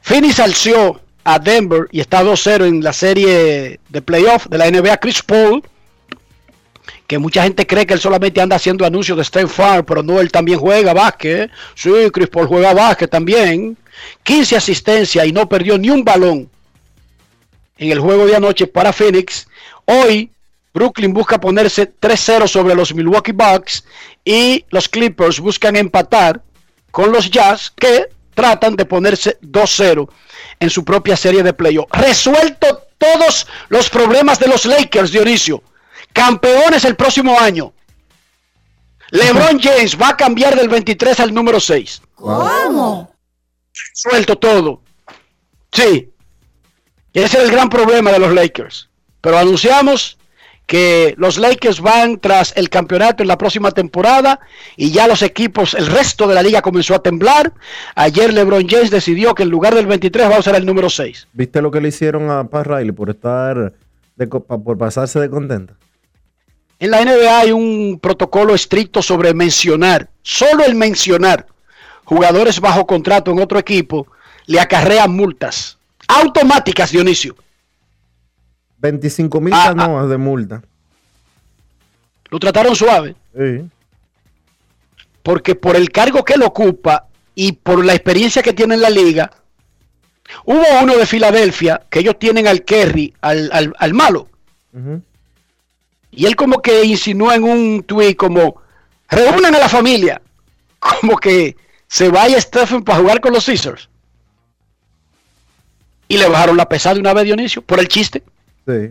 Phoenix 0.00 0.38
alció 0.38 1.00
a 1.24 1.38
Denver 1.38 1.88
y 1.90 2.00
está 2.00 2.22
2-0 2.22 2.66
en 2.66 2.82
la 2.82 2.92
serie 2.92 3.80
de 3.88 4.02
playoff 4.02 4.46
de 4.46 4.58
la 4.58 4.70
NBA. 4.70 4.98
Chris 4.98 5.22
Paul, 5.22 5.62
que 7.08 7.18
mucha 7.18 7.42
gente 7.42 7.66
cree 7.66 7.86
que 7.86 7.94
él 7.94 8.00
solamente 8.00 8.38
anda 8.38 8.56
haciendo 8.56 8.84
anuncios 8.84 9.16
de 9.16 9.22
State 9.22 9.48
Farm, 9.48 9.84
pero 9.84 10.02
no, 10.02 10.20
él 10.20 10.30
también 10.30 10.58
juega 10.58 10.92
básquet. 10.92 11.50
Sí, 11.74 11.90
Chris 12.12 12.28
Paul 12.28 12.46
juega 12.46 12.74
básquet 12.74 13.10
también. 13.10 13.78
15 14.22 14.56
asistencias 14.56 15.26
y 15.26 15.32
no 15.32 15.48
perdió 15.48 15.78
ni 15.78 15.88
un 15.88 16.04
balón 16.04 16.50
en 17.78 17.90
el 17.90 17.98
juego 17.98 18.26
de 18.26 18.36
anoche 18.36 18.66
para 18.66 18.92
Phoenix. 18.92 19.48
Hoy 19.86 20.30
Brooklyn 20.74 21.14
busca 21.14 21.40
ponerse 21.40 21.90
3-0 21.90 22.46
sobre 22.46 22.74
los 22.74 22.94
Milwaukee 22.94 23.32
Bucks 23.32 23.84
y 24.22 24.66
los 24.68 24.86
Clippers 24.86 25.40
buscan 25.40 25.76
empatar 25.76 26.42
con 26.90 27.10
los 27.10 27.30
Jazz 27.30 27.72
que 27.74 28.10
tratan 28.34 28.76
de 28.76 28.84
ponerse 28.84 29.38
2-0 29.40 30.10
en 30.60 30.68
su 30.68 30.84
propia 30.84 31.16
serie 31.16 31.42
de 31.42 31.54
playoff. 31.54 31.90
Resuelto 31.90 32.82
todos 32.98 33.46
los 33.70 33.88
problemas 33.88 34.38
de 34.38 34.48
los 34.48 34.66
Lakers, 34.66 35.10
Dionisio. 35.10 35.62
Campeones 36.18 36.84
el 36.84 36.96
próximo 36.96 37.38
año. 37.38 37.72
LeBron 39.10 39.60
James 39.60 39.96
va 39.96 40.08
a 40.08 40.16
cambiar 40.16 40.56
del 40.56 40.68
23 40.68 41.20
al 41.20 41.32
número 41.32 41.60
6. 41.60 42.02
¿Cómo? 42.16 43.14
Suelto 43.94 44.36
todo. 44.36 44.82
Sí. 45.70 46.10
Ese 47.12 47.38
es 47.38 47.44
el 47.44 47.52
gran 47.52 47.70
problema 47.70 48.10
de 48.10 48.18
los 48.18 48.34
Lakers. 48.34 48.88
Pero 49.20 49.38
anunciamos 49.38 50.18
que 50.66 51.14
los 51.18 51.38
Lakers 51.38 51.80
van 51.80 52.18
tras 52.18 52.52
el 52.56 52.68
campeonato 52.68 53.22
en 53.22 53.28
la 53.28 53.38
próxima 53.38 53.70
temporada 53.70 54.40
y 54.76 54.90
ya 54.90 55.06
los 55.06 55.22
equipos, 55.22 55.74
el 55.74 55.86
resto 55.86 56.26
de 56.26 56.34
la 56.34 56.42
liga 56.42 56.62
comenzó 56.62 56.96
a 56.96 57.02
temblar. 57.02 57.52
Ayer 57.94 58.34
LeBron 58.34 58.68
James 58.68 58.90
decidió 58.90 59.36
que 59.36 59.44
en 59.44 59.50
lugar 59.50 59.76
del 59.76 59.86
23 59.86 60.30
va 60.30 60.36
a 60.36 60.40
usar 60.40 60.56
el 60.56 60.66
número 60.66 60.90
6. 60.90 61.28
¿Viste 61.32 61.62
lo 61.62 61.70
que 61.70 61.80
le 61.80 61.88
hicieron 61.88 62.28
a 62.28 62.42
Pat 62.42 62.66
Riley 62.66 62.90
por 62.90 63.08
estar 63.08 63.72
de 64.16 64.26
por 64.26 64.76
pasarse 64.76 65.20
de 65.20 65.30
contenta? 65.30 65.74
En 66.80 66.90
la 66.92 67.04
NBA 67.04 67.40
hay 67.40 67.52
un 67.52 67.98
protocolo 68.00 68.54
estricto 68.54 69.02
sobre 69.02 69.34
mencionar, 69.34 70.08
solo 70.22 70.64
el 70.64 70.74
mencionar 70.74 71.46
jugadores 72.04 72.60
bajo 72.60 72.86
contrato 72.86 73.30
en 73.32 73.40
otro 73.40 73.58
equipo 73.58 74.06
le 74.46 74.60
acarrea 74.60 75.06
multas 75.08 75.76
automáticas, 76.06 76.90
Dionisio. 76.90 77.36
25 78.78 79.40
mil 79.40 79.52
Ah, 79.54 79.74
canoas 79.76 80.08
de 80.08 80.16
multa. 80.16 80.62
Lo 82.30 82.38
trataron 82.38 82.74
suave. 82.76 83.14
Sí. 83.36 83.64
porque 85.22 85.54
por 85.54 85.76
el 85.76 85.90
cargo 85.90 86.24
que 86.24 86.32
él 86.34 86.42
ocupa 86.42 87.06
y 87.34 87.52
por 87.52 87.84
la 87.84 87.92
experiencia 87.94 88.42
que 88.42 88.54
tiene 88.54 88.74
en 88.74 88.80
la 88.80 88.88
liga, 88.88 89.30
hubo 90.46 90.62
uno 90.82 90.96
de 90.96 91.04
Filadelfia 91.04 91.82
que 91.90 91.98
ellos 91.98 92.18
tienen 92.18 92.46
al 92.46 92.64
Kerry, 92.64 93.12
al, 93.20 93.50
al- 93.52 93.74
al 93.78 93.92
malo. 93.94 94.28
Y 96.10 96.26
él 96.26 96.36
como 96.36 96.62
que 96.62 96.84
insinuó 96.84 97.32
en 97.32 97.44
un 97.44 97.82
tuit 97.82 98.16
como, 98.16 98.60
reúnan 99.08 99.54
a 99.54 99.58
la 99.58 99.68
familia, 99.68 100.20
como 100.78 101.16
que 101.16 101.56
se 101.86 102.08
vaya 102.08 102.40
Stephen 102.40 102.82
para 102.82 103.00
jugar 103.00 103.20
con 103.20 103.32
los 103.32 103.46
Caesars. 103.46 103.88
Y 106.08 106.16
le 106.16 106.28
bajaron 106.28 106.56
la 106.56 106.68
pesada 106.68 106.94
de 106.94 107.00
una 107.00 107.12
vez, 107.12 107.24
Dionisio, 107.24 107.60
por 107.62 107.78
el 107.80 107.88
chiste. 107.88 108.22
Sí. 108.66 108.90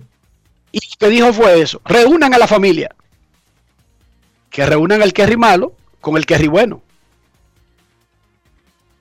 Y 0.71 0.79
lo 0.79 0.95
que 0.99 1.09
dijo 1.09 1.33
fue 1.33 1.61
eso, 1.61 1.81
reúnan 1.85 2.33
a 2.33 2.37
la 2.37 2.47
familia. 2.47 2.93
Que 4.49 4.65
reúnan 4.65 5.01
al 5.01 5.13
Kerry 5.13 5.37
malo 5.37 5.73
con 5.99 6.17
el 6.17 6.25
Kerry 6.25 6.47
bueno. 6.47 6.81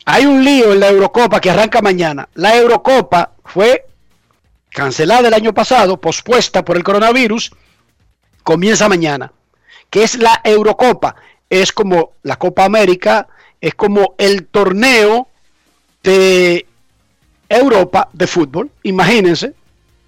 Hay 0.06 0.24
un 0.24 0.44
lío 0.44 0.72
en 0.72 0.80
la 0.80 0.88
Eurocopa 0.88 1.40
que 1.40 1.50
arranca 1.50 1.82
mañana. 1.82 2.28
La 2.34 2.56
Eurocopa 2.56 3.32
fue 3.44 3.86
cancelada 4.70 5.28
el 5.28 5.34
año 5.34 5.52
pasado, 5.52 6.00
pospuesta 6.00 6.64
por 6.64 6.76
el 6.76 6.84
coronavirus, 6.84 7.50
comienza 8.46 8.88
mañana. 8.88 9.32
Que 9.90 10.04
es 10.04 10.16
la 10.18 10.40
Eurocopa? 10.44 11.16
Es 11.50 11.72
como 11.72 12.12
la 12.22 12.36
Copa 12.36 12.64
América, 12.64 13.26
es 13.60 13.74
como 13.74 14.14
el 14.18 14.46
torneo 14.46 15.26
de 16.04 16.64
Europa 17.48 18.08
de 18.12 18.26
fútbol. 18.28 18.70
Imagínense, 18.84 19.52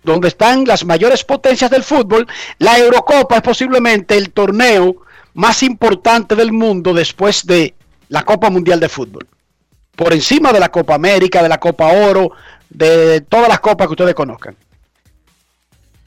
donde 0.04 0.28
están 0.28 0.64
las 0.64 0.84
mayores 0.84 1.24
potencias 1.24 1.68
del 1.68 1.82
fútbol, 1.82 2.28
la 2.58 2.78
Eurocopa 2.78 3.36
es 3.36 3.42
posiblemente 3.42 4.16
el 4.16 4.30
torneo 4.30 5.02
más 5.34 5.64
importante 5.64 6.36
del 6.36 6.52
mundo 6.52 6.94
después 6.94 7.44
de 7.44 7.74
la 8.08 8.22
Copa 8.22 8.50
Mundial 8.50 8.78
de 8.78 8.88
Fútbol. 8.88 9.26
Por 9.96 10.12
encima 10.12 10.52
de 10.52 10.60
la 10.60 10.68
Copa 10.68 10.94
América, 10.94 11.42
de 11.42 11.48
la 11.48 11.58
Copa 11.58 11.88
Oro, 11.88 12.30
de 12.70 13.20
todas 13.22 13.48
las 13.48 13.58
copas 13.58 13.88
que 13.88 13.94
ustedes 13.94 14.14
conozcan. 14.14 14.56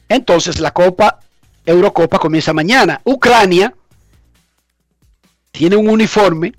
Entonces 0.08 0.60
la 0.60 0.72
Copa 0.72 1.20
Eurocopa 1.66 2.18
comienza 2.20 2.54
mañana. 2.54 3.02
Ucrania 3.04 3.74
tiene 5.52 5.76
un 5.76 5.90
uniforme 5.90 6.54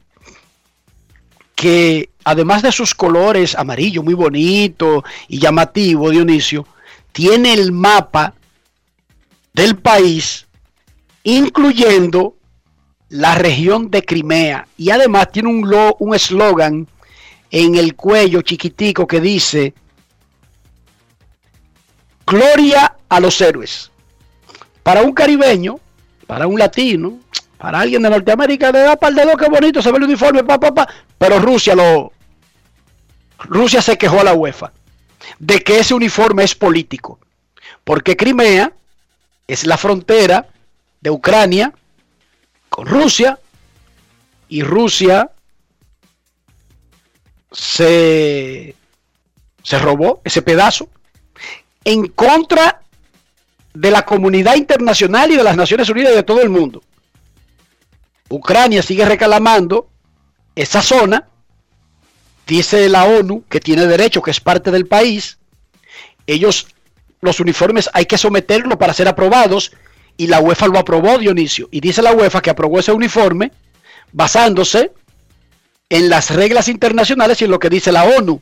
que 1.54 2.10
además 2.24 2.62
de 2.62 2.72
sus 2.72 2.94
colores 2.94 3.54
amarillo 3.54 4.02
muy 4.02 4.14
bonito 4.14 5.04
y 5.28 5.38
llamativo, 5.38 6.10
Dionisio, 6.10 6.66
tiene 7.12 7.52
el 7.52 7.72
mapa 7.72 8.34
del 9.52 9.76
país, 9.76 10.46
incluyendo 11.22 12.36
la 13.10 13.34
región 13.34 13.90
de 13.90 14.02
Crimea. 14.02 14.66
Y 14.76 14.90
además 14.90 15.30
tiene 15.30 15.50
un 15.50 15.68
lo- 15.68 15.96
un 16.00 16.14
eslogan 16.14 16.88
en 17.50 17.74
el 17.76 17.94
cuello 17.94 18.42
chiquitico 18.42 19.06
que 19.06 19.20
dice, 19.20 19.74
Gloria 22.26 22.96
a 23.08 23.20
los 23.20 23.40
héroes. 23.40 23.91
Para 24.82 25.02
un 25.02 25.12
caribeño, 25.12 25.78
para 26.26 26.46
un 26.46 26.58
latino, 26.58 27.20
para 27.58 27.80
alguien 27.80 28.02
de 28.02 28.10
Norteamérica, 28.10 28.72
le 28.72 28.80
da 28.80 28.96
par 28.96 29.14
de 29.14 29.24
dos, 29.24 29.36
qué 29.38 29.48
bonito, 29.48 29.80
se 29.80 29.90
ve 29.92 29.98
el 29.98 30.04
uniforme, 30.04 30.42
pa, 30.42 30.58
pa, 30.58 30.74
pa. 30.74 30.88
Pero 31.18 31.38
Rusia 31.38 31.74
lo... 31.74 32.12
Rusia 33.38 33.82
se 33.82 33.96
quejó 33.98 34.20
a 34.20 34.24
la 34.24 34.34
UEFA 34.34 34.72
de 35.38 35.60
que 35.60 35.78
ese 35.78 35.94
uniforme 35.94 36.44
es 36.44 36.54
político. 36.54 37.18
Porque 37.84 38.16
Crimea 38.16 38.72
es 39.46 39.66
la 39.66 39.76
frontera 39.76 40.48
de 41.00 41.10
Ucrania 41.10 41.72
con 42.68 42.86
Rusia 42.86 43.38
y 44.48 44.62
Rusia 44.62 45.30
se, 47.50 48.74
se 49.62 49.78
robó 49.78 50.20
ese 50.24 50.42
pedazo 50.42 50.88
en 51.84 52.06
contra 52.08 52.81
de 53.74 53.90
la 53.90 54.04
comunidad 54.04 54.56
internacional 54.56 55.30
y 55.30 55.36
de 55.36 55.44
las 55.44 55.56
Naciones 55.56 55.88
Unidas 55.88 56.12
y 56.12 56.16
de 56.16 56.22
todo 56.22 56.42
el 56.42 56.50
mundo. 56.50 56.82
Ucrania 58.28 58.82
sigue 58.82 59.04
reclamando 59.04 59.88
esa 60.54 60.82
zona, 60.82 61.28
dice 62.46 62.88
la 62.88 63.04
ONU 63.04 63.44
que 63.48 63.60
tiene 63.60 63.86
derecho, 63.86 64.22
que 64.22 64.30
es 64.30 64.40
parte 64.40 64.70
del 64.70 64.86
país. 64.86 65.38
Ellos, 66.26 66.68
los 67.20 67.40
uniformes 67.40 67.90
hay 67.92 68.06
que 68.06 68.18
someterlos 68.18 68.78
para 68.78 68.94
ser 68.94 69.08
aprobados 69.08 69.72
y 70.16 70.26
la 70.26 70.40
UEFA 70.40 70.68
lo 70.68 70.78
aprobó, 70.78 71.18
Dionisio. 71.18 71.68
Y 71.70 71.80
dice 71.80 72.02
la 72.02 72.12
UEFA 72.12 72.40
que 72.40 72.50
aprobó 72.50 72.78
ese 72.78 72.92
uniforme 72.92 73.52
basándose 74.12 74.92
en 75.88 76.08
las 76.08 76.30
reglas 76.30 76.68
internacionales 76.68 77.40
y 77.40 77.44
en 77.44 77.50
lo 77.50 77.58
que 77.58 77.70
dice 77.70 77.92
la 77.92 78.04
ONU. 78.04 78.40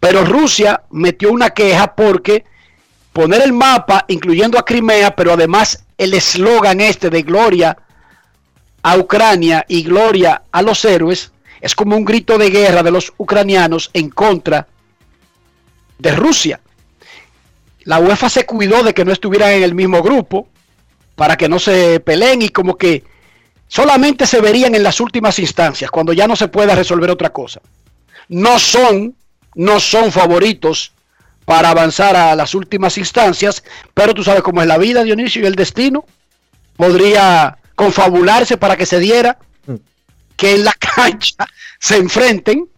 Pero 0.00 0.24
Rusia 0.24 0.82
metió 0.90 1.30
una 1.30 1.50
queja 1.50 1.94
porque 1.94 2.44
poner 3.16 3.40
el 3.40 3.54
mapa, 3.54 4.04
incluyendo 4.08 4.58
a 4.58 4.64
Crimea, 4.66 5.16
pero 5.16 5.32
además 5.32 5.86
el 5.96 6.12
eslogan 6.12 6.82
este 6.82 7.08
de 7.08 7.22
gloria 7.22 7.74
a 8.82 8.98
Ucrania 8.98 9.64
y 9.66 9.82
gloria 9.84 10.42
a 10.52 10.60
los 10.60 10.84
héroes, 10.84 11.32
es 11.62 11.74
como 11.74 11.96
un 11.96 12.04
grito 12.04 12.36
de 12.36 12.50
guerra 12.50 12.82
de 12.82 12.90
los 12.90 13.14
ucranianos 13.16 13.88
en 13.94 14.10
contra 14.10 14.68
de 15.98 16.10
Rusia. 16.14 16.60
La 17.84 18.00
UEFA 18.00 18.28
se 18.28 18.44
cuidó 18.44 18.82
de 18.82 18.92
que 18.92 19.06
no 19.06 19.12
estuvieran 19.12 19.52
en 19.52 19.62
el 19.62 19.74
mismo 19.74 20.02
grupo 20.02 20.48
para 21.14 21.38
que 21.38 21.48
no 21.48 21.58
se 21.58 22.00
peleen 22.00 22.42
y 22.42 22.50
como 22.50 22.76
que 22.76 23.02
solamente 23.66 24.26
se 24.26 24.42
verían 24.42 24.74
en 24.74 24.82
las 24.82 25.00
últimas 25.00 25.38
instancias, 25.38 25.90
cuando 25.90 26.12
ya 26.12 26.28
no 26.28 26.36
se 26.36 26.48
pueda 26.48 26.74
resolver 26.74 27.10
otra 27.10 27.30
cosa. 27.30 27.62
No 28.28 28.58
son, 28.58 29.16
no 29.54 29.80
son 29.80 30.12
favoritos 30.12 30.92
para 31.46 31.70
avanzar 31.70 32.16
a 32.16 32.34
las 32.34 32.54
últimas 32.54 32.98
instancias, 32.98 33.62
pero 33.94 34.12
tú 34.12 34.22
sabes 34.22 34.42
cómo 34.42 34.60
es 34.60 34.68
la 34.68 34.78
vida, 34.78 35.04
Dionisio, 35.04 35.42
y 35.42 35.46
el 35.46 35.54
destino. 35.54 36.04
Podría 36.76 37.56
confabularse 37.74 38.58
para 38.58 38.76
que 38.76 38.84
se 38.84 38.98
diera 38.98 39.38
que 40.36 40.56
en 40.56 40.64
la 40.64 40.72
cancha 40.96 41.46
se 41.78 41.96
enfrenten 41.96 42.68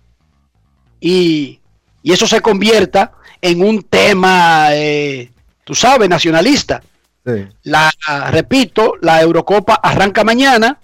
y, 1.01 1.61
y 2.03 2.13
eso 2.13 2.27
se 2.27 2.43
convierta 2.43 3.13
en 3.41 3.63
un 3.63 3.83
tema, 3.85 4.69
eh, 4.73 5.33
tú 5.65 5.75
sabes, 5.75 6.09
nacionalista. 6.09 6.83
La, 7.63 7.91
repito, 8.31 8.95
la 9.03 9.21
Eurocopa 9.21 9.75
arranca 9.83 10.25
mañana 10.25 10.79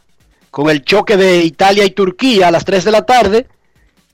con 0.51 0.69
el 0.69 0.85
choque 0.85 1.17
de 1.17 1.43
Italia 1.43 1.85
y 1.85 1.91
Turquía 1.91 2.49
a 2.49 2.51
las 2.51 2.65
3 2.65 2.85
de 2.85 2.91
la 2.91 3.07
tarde. 3.07 3.47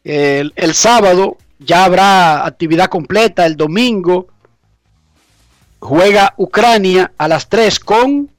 El, 0.04 0.52
el 0.56 0.74
sábado 0.74 1.36
ya 1.60 1.84
habrá 1.84 2.44
actividad 2.44 2.88
completa. 2.88 3.46
El 3.46 3.56
domingo 3.56 4.28
juega 5.78 6.34
Ucrania 6.36 7.12
a 7.16 7.28
las 7.28 7.48
3 7.48 7.78
con 7.80 8.30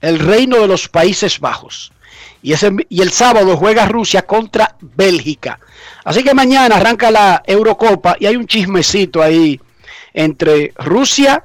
el 0.00 0.18
Reino 0.18 0.60
de 0.60 0.68
los 0.68 0.88
Países 0.88 1.38
Bajos. 1.38 1.92
Y, 2.42 2.52
ese, 2.52 2.70
y 2.88 3.02
el 3.02 3.10
sábado 3.10 3.56
juega 3.56 3.86
Rusia 3.86 4.22
contra 4.22 4.76
Bélgica. 4.80 5.58
Así 6.04 6.22
que 6.22 6.34
mañana 6.34 6.76
arranca 6.76 7.10
la 7.10 7.42
Eurocopa 7.46 8.16
y 8.18 8.26
hay 8.26 8.36
un 8.36 8.46
chismecito 8.46 9.22
ahí 9.22 9.60
entre 10.14 10.72
Rusia 10.76 11.44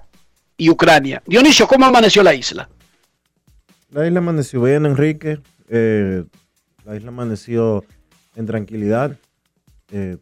y 0.58 0.70
Ucrania. 0.70 1.22
Dionisio, 1.26 1.68
¿cómo 1.68 1.86
amaneció 1.86 2.22
la 2.24 2.34
isla? 2.34 2.70
La 3.90 4.06
isla 4.06 4.20
amaneció 4.20 4.62
bien, 4.62 4.86
Enrique. 4.86 5.40
Eh, 5.70 6.24
la 6.86 6.96
isla 6.96 7.10
amaneció 7.10 7.84
en 8.36 8.46
tranquilidad, 8.46 9.18
eh, 9.92 10.18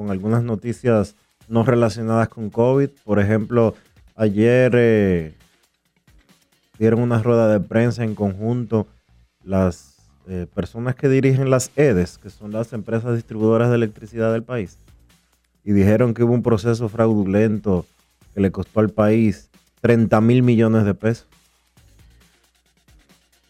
con 0.00 0.10
algunas 0.10 0.42
noticias 0.42 1.14
no 1.46 1.62
relacionadas 1.62 2.30
con 2.30 2.48
COVID. 2.48 2.88
Por 3.04 3.20
ejemplo, 3.20 3.74
ayer 4.16 4.72
eh, 4.74 5.34
dieron 6.78 7.02
una 7.02 7.22
rueda 7.22 7.48
de 7.52 7.60
prensa 7.60 8.02
en 8.02 8.14
conjunto 8.14 8.86
las 9.44 9.98
eh, 10.26 10.46
personas 10.54 10.94
que 10.94 11.10
dirigen 11.10 11.50
las 11.50 11.70
EDES, 11.76 12.16
que 12.16 12.30
son 12.30 12.50
las 12.50 12.72
empresas 12.72 13.14
distribuidoras 13.14 13.68
de 13.68 13.74
electricidad 13.74 14.32
del 14.32 14.42
país, 14.42 14.78
y 15.64 15.72
dijeron 15.72 16.14
que 16.14 16.24
hubo 16.24 16.32
un 16.32 16.42
proceso 16.42 16.88
fraudulento 16.88 17.84
que 18.32 18.40
le 18.40 18.50
costó 18.50 18.80
al 18.80 18.88
país 18.88 19.50
30 19.82 20.18
mil 20.22 20.42
millones 20.42 20.86
de 20.86 20.94
pesos. 20.94 21.26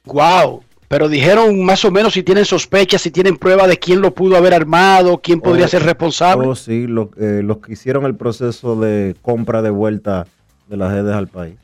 Wow, 0.04 0.64
pero 0.90 1.08
dijeron 1.08 1.64
más 1.64 1.84
o 1.84 1.92
menos 1.92 2.14
si 2.14 2.24
tienen 2.24 2.44
sospechas, 2.44 3.00
si 3.00 3.12
tienen 3.12 3.36
prueba 3.36 3.68
de 3.68 3.78
quién 3.78 4.00
lo 4.00 4.12
pudo 4.12 4.36
haber 4.36 4.52
armado, 4.52 5.20
quién 5.22 5.40
podría 5.40 5.66
Oh, 5.66 5.68
ser 5.68 5.84
responsable. 5.84 6.48
Oh, 6.48 6.56
sí, 6.56 6.88
lo- 6.88 7.12
eh, 7.16 7.42
los 7.44 7.58
que 7.58 7.74
hicieron 7.74 8.06
el 8.06 8.16
proceso 8.16 8.74
de 8.74 9.14
compra 9.22 9.62
de 9.62 9.70
vuelta 9.70 10.26
de 10.66 10.76
las 10.76 10.92
EDES 10.92 11.14
al 11.14 11.28
país. 11.28 11.54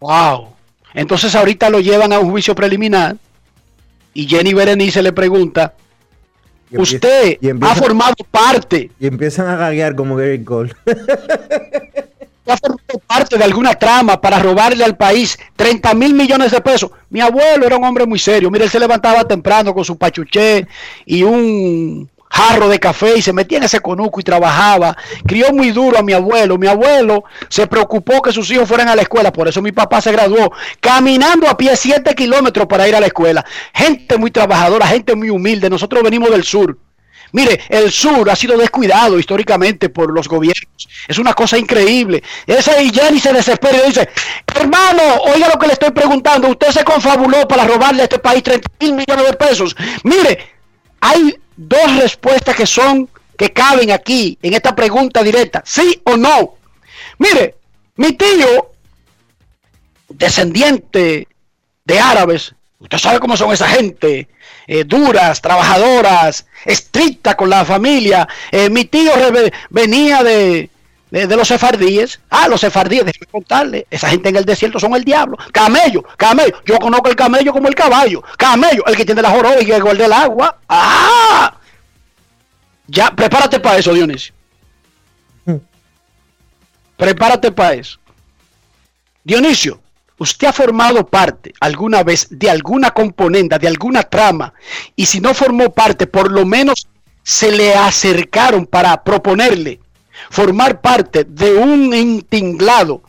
Wow. 0.00 0.48
Entonces 0.92 1.36
ahorita 1.36 1.70
lo 1.70 1.78
llevan 1.78 2.12
a 2.12 2.18
un 2.18 2.32
juicio 2.32 2.52
preliminar 2.56 3.14
y 4.12 4.26
Jenny 4.26 4.52
Berenice 4.54 5.02
le 5.04 5.12
pregunta, 5.12 5.74
Y 6.68 6.78
usted 6.78 7.38
y 7.40 7.48
ha 7.48 7.74
formado 7.76 8.14
parte, 8.28 8.90
Y 8.98 9.06
empiezan 9.06 9.46
a 9.46 9.56
gaguear 9.56 9.94
como 9.94 10.16
Gary 10.16 10.42
Cole. 10.42 10.74
parte 13.06 13.38
de 13.38 13.44
alguna 13.44 13.74
trama 13.74 14.20
para 14.20 14.38
robarle 14.38 14.84
al 14.84 14.96
país 14.96 15.38
30 15.56 15.94
mil 15.94 16.14
millones 16.14 16.50
de 16.50 16.60
pesos. 16.60 16.90
Mi 17.10 17.20
abuelo 17.20 17.66
era 17.66 17.76
un 17.76 17.84
hombre 17.84 18.06
muy 18.06 18.18
serio. 18.18 18.50
Mire, 18.50 18.64
él 18.64 18.70
se 18.70 18.80
levantaba 18.80 19.24
temprano 19.24 19.74
con 19.74 19.84
su 19.84 19.96
pachuché 19.96 20.66
y 21.06 21.22
un 21.22 22.10
jarro 22.32 22.68
de 22.68 22.80
café 22.80 23.18
y 23.18 23.22
se 23.22 23.32
metía 23.32 23.58
en 23.58 23.64
ese 23.64 23.80
conuco 23.80 24.18
y 24.18 24.22
trabajaba. 24.22 24.96
Crió 25.26 25.52
muy 25.52 25.70
duro 25.70 25.98
a 25.98 26.02
mi 26.02 26.14
abuelo. 26.14 26.56
Mi 26.56 26.66
abuelo 26.66 27.24
se 27.48 27.66
preocupó 27.66 28.22
que 28.22 28.32
sus 28.32 28.50
hijos 28.50 28.66
fueran 28.66 28.88
a 28.88 28.96
la 28.96 29.02
escuela. 29.02 29.32
Por 29.32 29.48
eso 29.48 29.60
mi 29.60 29.72
papá 29.72 30.00
se 30.00 30.12
graduó 30.12 30.52
caminando 30.80 31.48
a 31.48 31.56
pie 31.56 31.76
7 31.76 32.14
kilómetros 32.14 32.66
para 32.66 32.88
ir 32.88 32.96
a 32.96 33.00
la 33.00 33.06
escuela. 33.06 33.44
Gente 33.74 34.16
muy 34.16 34.30
trabajadora, 34.30 34.86
gente 34.86 35.14
muy 35.14 35.30
humilde. 35.30 35.68
Nosotros 35.68 36.02
venimos 36.02 36.30
del 36.30 36.44
sur. 36.44 36.78
Mire, 37.32 37.60
el 37.68 37.90
sur 37.90 38.28
ha 38.28 38.36
sido 38.36 38.56
descuidado 38.58 39.18
históricamente 39.18 39.88
por 39.88 40.12
los 40.12 40.28
gobiernos. 40.28 40.71
Es 41.08 41.18
una 41.18 41.34
cosa 41.34 41.58
increíble. 41.58 42.22
Ese 42.46 42.90
Jenny 42.90 43.18
se 43.18 43.32
desespera 43.32 43.78
y 43.78 43.88
dice, 43.88 44.08
hermano, 44.54 45.02
oiga 45.24 45.48
lo 45.48 45.58
que 45.58 45.66
le 45.66 45.72
estoy 45.72 45.90
preguntando. 45.90 46.48
Usted 46.48 46.70
se 46.70 46.84
confabuló 46.84 47.46
para 47.48 47.66
robarle 47.66 48.02
a 48.02 48.04
este 48.04 48.18
país 48.18 48.42
30 48.42 48.68
mil 48.80 48.94
millones 48.94 49.26
de 49.26 49.32
pesos. 49.34 49.76
Mire, 50.04 50.38
hay 51.00 51.36
dos 51.56 51.96
respuestas 51.96 52.54
que 52.54 52.66
son, 52.66 53.08
que 53.36 53.52
caben 53.52 53.90
aquí 53.90 54.38
en 54.42 54.54
esta 54.54 54.74
pregunta 54.74 55.22
directa. 55.22 55.62
¿Sí 55.66 56.00
o 56.04 56.16
no? 56.16 56.54
Mire, 57.18 57.56
mi 57.96 58.12
tío, 58.12 58.70
descendiente 60.08 61.26
de 61.84 62.00
árabes, 62.00 62.54
usted 62.78 62.98
sabe 62.98 63.20
cómo 63.20 63.36
son 63.36 63.52
esa 63.52 63.68
gente, 63.68 64.28
eh, 64.66 64.84
duras, 64.84 65.40
trabajadoras, 65.40 66.46
estrictas 66.64 67.34
con 67.34 67.50
la 67.50 67.64
familia. 67.64 68.28
Eh, 68.50 68.70
mi 68.70 68.84
tío 68.84 69.12
venía 69.70 70.22
de, 70.22 70.70
de, 71.12 71.26
de 71.26 71.36
los 71.36 71.46
sefardíes. 71.46 72.20
Ah, 72.30 72.48
los 72.48 72.62
sefardíes, 72.62 73.04
déjeme 73.04 73.26
contarle, 73.26 73.86
esa 73.90 74.08
gente 74.08 74.30
en 74.30 74.36
el 74.36 74.44
desierto 74.44 74.80
son 74.80 74.94
el 74.94 75.04
diablo. 75.04 75.36
Camello, 75.52 76.02
camello, 76.16 76.62
yo 76.64 76.78
conozco 76.78 77.10
el 77.10 77.16
camello 77.16 77.52
como 77.52 77.68
el 77.68 77.74
caballo. 77.74 78.24
Camello, 78.38 78.84
el 78.86 78.96
que 78.96 79.04
tiene 79.04 79.20
la 79.22 79.30
joroba 79.30 79.60
y 79.60 79.66
que 79.66 79.78
guarda 79.78 80.06
el 80.06 80.12
agua. 80.12 80.58
Ah, 80.68 81.54
ya, 82.86 83.14
prepárate 83.14 83.60
para 83.60 83.76
eso, 83.76 83.92
Dionisio. 83.92 84.34
Prepárate 86.96 87.52
para 87.52 87.74
eso. 87.74 87.98
Dionisio, 89.22 89.82
usted 90.16 90.48
ha 90.48 90.52
formado 90.52 91.06
parte 91.06 91.52
alguna 91.60 92.02
vez 92.02 92.26
de 92.30 92.48
alguna 92.48 92.90
componenda, 92.90 93.58
de 93.58 93.68
alguna 93.68 94.02
trama, 94.02 94.54
y 94.96 95.04
si 95.04 95.20
no 95.20 95.34
formó 95.34 95.70
parte, 95.72 96.06
por 96.06 96.32
lo 96.32 96.46
menos 96.46 96.88
se 97.22 97.52
le 97.52 97.74
acercaron 97.74 98.66
para 98.66 99.04
proponerle 99.04 99.78
formar 100.30 100.80
parte 100.80 101.24
de 101.24 101.52
un 101.54 101.92
entinglado 101.94 103.02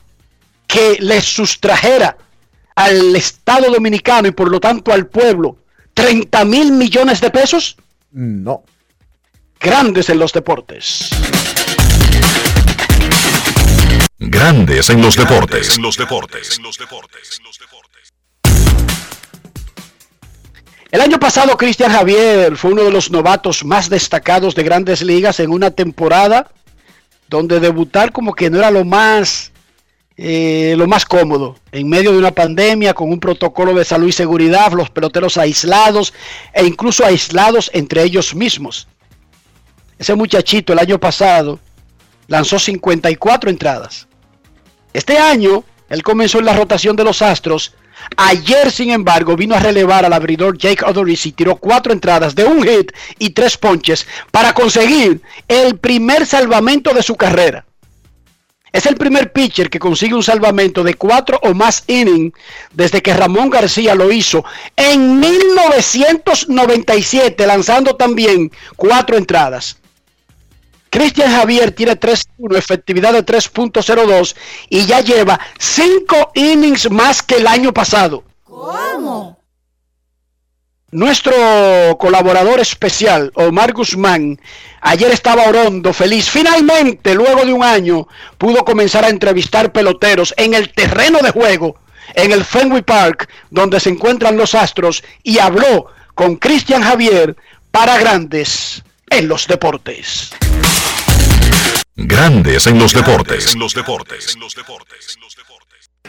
que 0.67 0.97
le 0.99 1.21
sustrajera 1.21 2.17
al 2.75 3.15
Estado 3.15 3.71
Dominicano 3.71 4.27
y 4.27 4.31
por 4.31 4.49
lo 4.49 4.59
tanto 4.59 4.91
al 4.91 5.07
pueblo 5.07 5.57
30 5.93 6.45
mil 6.45 6.71
millones 6.71 7.21
de 7.21 7.29
pesos 7.29 7.77
No. 8.11 8.63
grandes 9.59 10.09
en 10.09 10.19
los 10.19 10.33
deportes. 10.33 11.09
Grandes 14.19 14.89
en 14.89 15.01
los 15.01 15.15
deportes. 15.15 15.75
En 15.77 15.83
los 15.83 15.97
deportes. 15.97 16.59
El 20.91 21.01
año 21.01 21.19
pasado 21.19 21.57
Cristian 21.57 21.91
Javier 21.91 22.55
fue 22.55 22.71
uno 22.71 22.83
de 22.83 22.91
los 22.91 23.09
novatos 23.11 23.65
más 23.65 23.89
destacados 23.89 24.53
de 24.55 24.63
grandes 24.63 25.01
ligas 25.01 25.39
en 25.39 25.51
una 25.51 25.71
temporada 25.71 26.51
donde 27.33 27.59
debutar 27.59 28.11
como 28.11 28.35
que 28.35 28.51
no 28.51 28.59
era 28.59 28.69
lo 28.69 28.85
más 28.85 29.51
eh, 30.17 30.75
lo 30.77 30.85
más 30.85 31.03
cómodo 31.03 31.55
en 31.71 31.89
medio 31.89 32.11
de 32.11 32.19
una 32.19 32.29
pandemia 32.29 32.93
con 32.93 33.09
un 33.11 33.19
protocolo 33.19 33.73
de 33.73 33.83
salud 33.83 34.07
y 34.07 34.11
seguridad, 34.11 34.71
los 34.73 34.91
peloteros 34.91 35.39
aislados 35.39 36.13
e 36.53 36.63
incluso 36.63 37.03
aislados 37.03 37.71
entre 37.73 38.03
ellos 38.03 38.35
mismos. 38.35 38.87
Ese 39.97 40.13
muchachito 40.13 40.73
el 40.73 40.79
año 40.79 40.99
pasado 40.99 41.59
lanzó 42.27 42.59
54 42.59 43.49
entradas. 43.49 44.07
Este 44.93 45.17
año 45.17 45.63
Él 45.89 46.03
comenzó 46.03 46.37
en 46.37 46.45
la 46.45 46.53
rotación 46.53 46.95
de 46.95 47.03
los 47.03 47.23
Astros. 47.23 47.73
Ayer, 48.17 48.71
sin 48.71 48.91
embargo, 48.91 49.35
vino 49.35 49.55
a 49.55 49.59
relevar 49.59 50.05
al 50.05 50.13
abridor 50.13 50.57
Jake 50.57 50.85
Odorizzi 50.85 51.31
tiró 51.31 51.55
cuatro 51.55 51.93
entradas 51.93 52.35
de 52.35 52.45
un 52.45 52.63
hit 52.63 52.91
y 53.19 53.31
tres 53.31 53.57
ponches 53.57 54.05
para 54.31 54.53
conseguir 54.53 55.21
el 55.47 55.77
primer 55.77 56.25
salvamento 56.25 56.93
de 56.93 57.03
su 57.03 57.15
carrera. 57.15 57.65
Es 58.73 58.85
el 58.87 58.95
primer 58.95 59.31
pitcher 59.31 59.69
que 59.69 59.77
consigue 59.77 60.15
un 60.15 60.23
salvamento 60.23 60.83
de 60.83 60.95
cuatro 60.95 61.39
o 61.43 61.53
más 61.53 61.83
innings 61.85 62.33
desde 62.71 63.03
que 63.03 63.13
Ramón 63.13 63.51
García 63.51 63.93
lo 63.93 64.11
hizo 64.11 64.43
en 64.75 65.19
1997, 65.19 67.45
lanzando 67.45 67.95
también 67.95 68.51
cuatro 68.75 69.15
entradas. 69.15 69.77
Cristian 70.93 71.31
Javier 71.31 71.71
tiene 71.71 71.99
3-1, 71.99 72.55
efectividad 72.55 73.13
de 73.13 73.25
3.02 73.25 74.35
y 74.69 74.85
ya 74.85 75.01
lleva 75.01 75.39
5 75.57 76.33
innings 76.35 76.91
más 76.91 77.23
que 77.23 77.37
el 77.37 77.47
año 77.47 77.73
pasado. 77.73 78.23
¿Cómo? 78.43 79.39
Nuestro 80.91 81.33
colaborador 81.97 82.59
especial, 82.59 83.31
Omar 83.33 83.73
Guzmán, 83.73 84.39
ayer 84.81 85.09
estaba 85.09 85.47
orondo, 85.47 85.93
feliz. 85.93 86.29
Finalmente, 86.29 87.15
luego 87.15 87.43
de 87.43 87.53
un 87.53 87.63
año, 87.63 88.07
pudo 88.37 88.63
comenzar 88.63 89.03
a 89.03 89.09
entrevistar 89.09 89.71
peloteros 89.71 90.31
en 90.37 90.53
el 90.53 90.71
terreno 90.73 91.17
de 91.23 91.31
juego, 91.31 91.77
en 92.13 92.31
el 92.31 92.45
Fenway 92.45 92.83
Park, 92.83 93.27
donde 93.49 93.79
se 93.79 93.89
encuentran 93.89 94.37
los 94.37 94.53
Astros, 94.53 95.03
y 95.23 95.39
habló 95.39 95.87
con 96.13 96.35
Cristian 96.35 96.83
Javier 96.83 97.35
para 97.71 97.97
Grandes 97.97 98.83
en 99.09 99.27
los 99.27 99.47
Deportes. 99.47 100.29
Grandes 101.95 102.65
en 102.67 102.79
los 102.79 102.91
deportes. 102.93 103.53
En 103.53 103.59
los 103.59 103.73
deportes. 103.75 104.35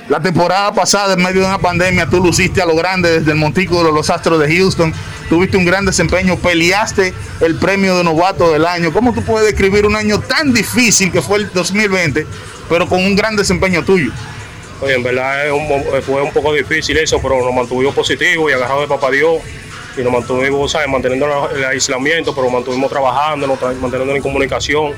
La 0.08 0.20
temporada 0.20 0.72
pasada, 0.74 1.14
en 1.14 1.22
medio 1.22 1.42
de 1.42 1.46
una 1.46 1.58
pandemia, 1.58 2.06
tú 2.08 2.22
luciste 2.22 2.60
a 2.60 2.66
lo 2.66 2.74
grande 2.74 3.20
desde 3.20 3.32
el 3.32 3.38
montículo 3.38 3.84
de 3.84 3.92
los 3.92 4.10
Astros 4.10 4.38
de 4.40 4.54
Houston. 4.56 4.92
Tuviste 5.28 5.56
un 5.56 5.64
gran 5.64 5.84
desempeño, 5.86 6.36
peleaste 6.38 7.12
el 7.40 7.56
premio 7.56 7.96
de 7.98 8.04
novato 8.04 8.52
del 8.52 8.66
año. 8.66 8.92
¿Cómo 8.92 9.12
tú 9.14 9.22
puedes 9.22 9.46
describir 9.46 9.86
un 9.86 9.94
año 9.96 10.20
tan 10.20 10.52
difícil 10.52 11.10
que 11.12 11.22
fue 11.22 11.38
el 11.38 11.50
2020, 11.52 12.26
pero 12.68 12.88
con 12.88 12.98
un 13.04 13.14
gran 13.16 13.36
desempeño 13.36 13.82
tuyo? 13.84 14.10
Oye, 14.80 14.94
en 14.94 15.02
verdad 15.02 15.52
un- 15.52 16.02
fue 16.02 16.20
un 16.22 16.32
poco 16.32 16.52
difícil 16.52 16.96
eso, 16.98 17.20
pero 17.22 17.42
nos 17.42 17.54
mantuvimos 17.54 17.94
positivos 17.94 18.50
y 18.50 18.54
agarrados 18.54 18.82
de 18.82 18.88
papá 18.88 19.10
Dios. 19.10 19.36
Y 19.96 20.00
nos 20.02 20.12
mantuvimos, 20.12 20.72
¿sabes? 20.72 20.88
Manteniendo 20.88 21.50
el 21.54 21.64
aislamiento, 21.64 22.34
pero 22.34 22.50
mantuvimos 22.50 22.90
trabajando, 22.90 23.46
manteniendo 23.80 24.14
en 24.16 24.22
comunicación 24.22 24.92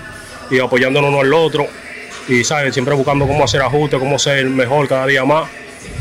y 0.51 0.59
apoyándonos 0.59 1.11
uno 1.11 1.21
al 1.21 1.33
otro. 1.33 1.67
Y, 2.29 2.43
¿sabes? 2.45 2.75
Siempre 2.75 2.95
buscando 2.95 3.27
cómo 3.27 3.45
hacer 3.45 3.63
ajustes, 3.63 3.99
cómo 3.99 4.19
ser 4.19 4.47
mejor 4.47 4.89
cada 4.89 5.07
día 5.07 5.25
más. 5.25 5.49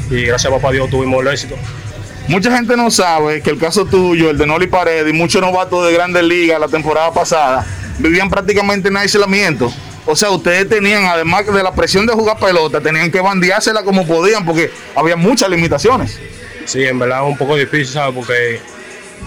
Y 0.10 0.24
gracias 0.24 0.52
a 0.52 0.56
papá 0.56 0.72
Dios 0.72 0.90
tuvimos 0.90 1.22
el 1.22 1.28
éxito. 1.28 1.56
Mucha 2.28 2.56
gente 2.56 2.76
no 2.76 2.90
sabe 2.90 3.42
que 3.42 3.52
el 3.52 3.60
caso 3.60 3.86
tuyo, 3.86 4.32
el 4.32 4.38
de 4.38 4.48
Noli 4.48 4.66
Paredes 4.66 5.08
y 5.08 5.14
muchos 5.14 5.42
novatos 5.42 5.86
de 5.86 5.94
grandes 5.94 6.24
ligas 6.24 6.60
la 6.60 6.68
temporada 6.68 7.14
pasada, 7.14 7.66
vivían 8.00 8.30
prácticamente 8.30 8.88
en 8.90 8.98
aislamiento. 8.98 9.72
O 10.08 10.16
sea, 10.16 10.32
ustedes 10.32 10.68
tenían, 10.68 11.06
además 11.06 11.46
de 11.46 11.64
la 11.64 11.74
presión 11.74 12.06
de 12.06 12.14
jugar 12.14 12.38
pelota, 12.38 12.82
tenían 12.82 13.12
que 13.12 13.22
bandeársela 13.22 13.84
como 13.84 14.06
podían 14.08 14.46
porque 14.46 14.72
había 14.96 15.16
muchas 15.16 15.50
limitaciones. 15.50 16.20
Sí, 16.66 16.84
en 16.84 16.98
verdad 16.98 17.24
es 17.24 17.32
un 17.32 17.38
poco 17.38 17.56
difícil, 17.56 17.88
¿sabes? 17.88 18.16
Porque 18.16 18.60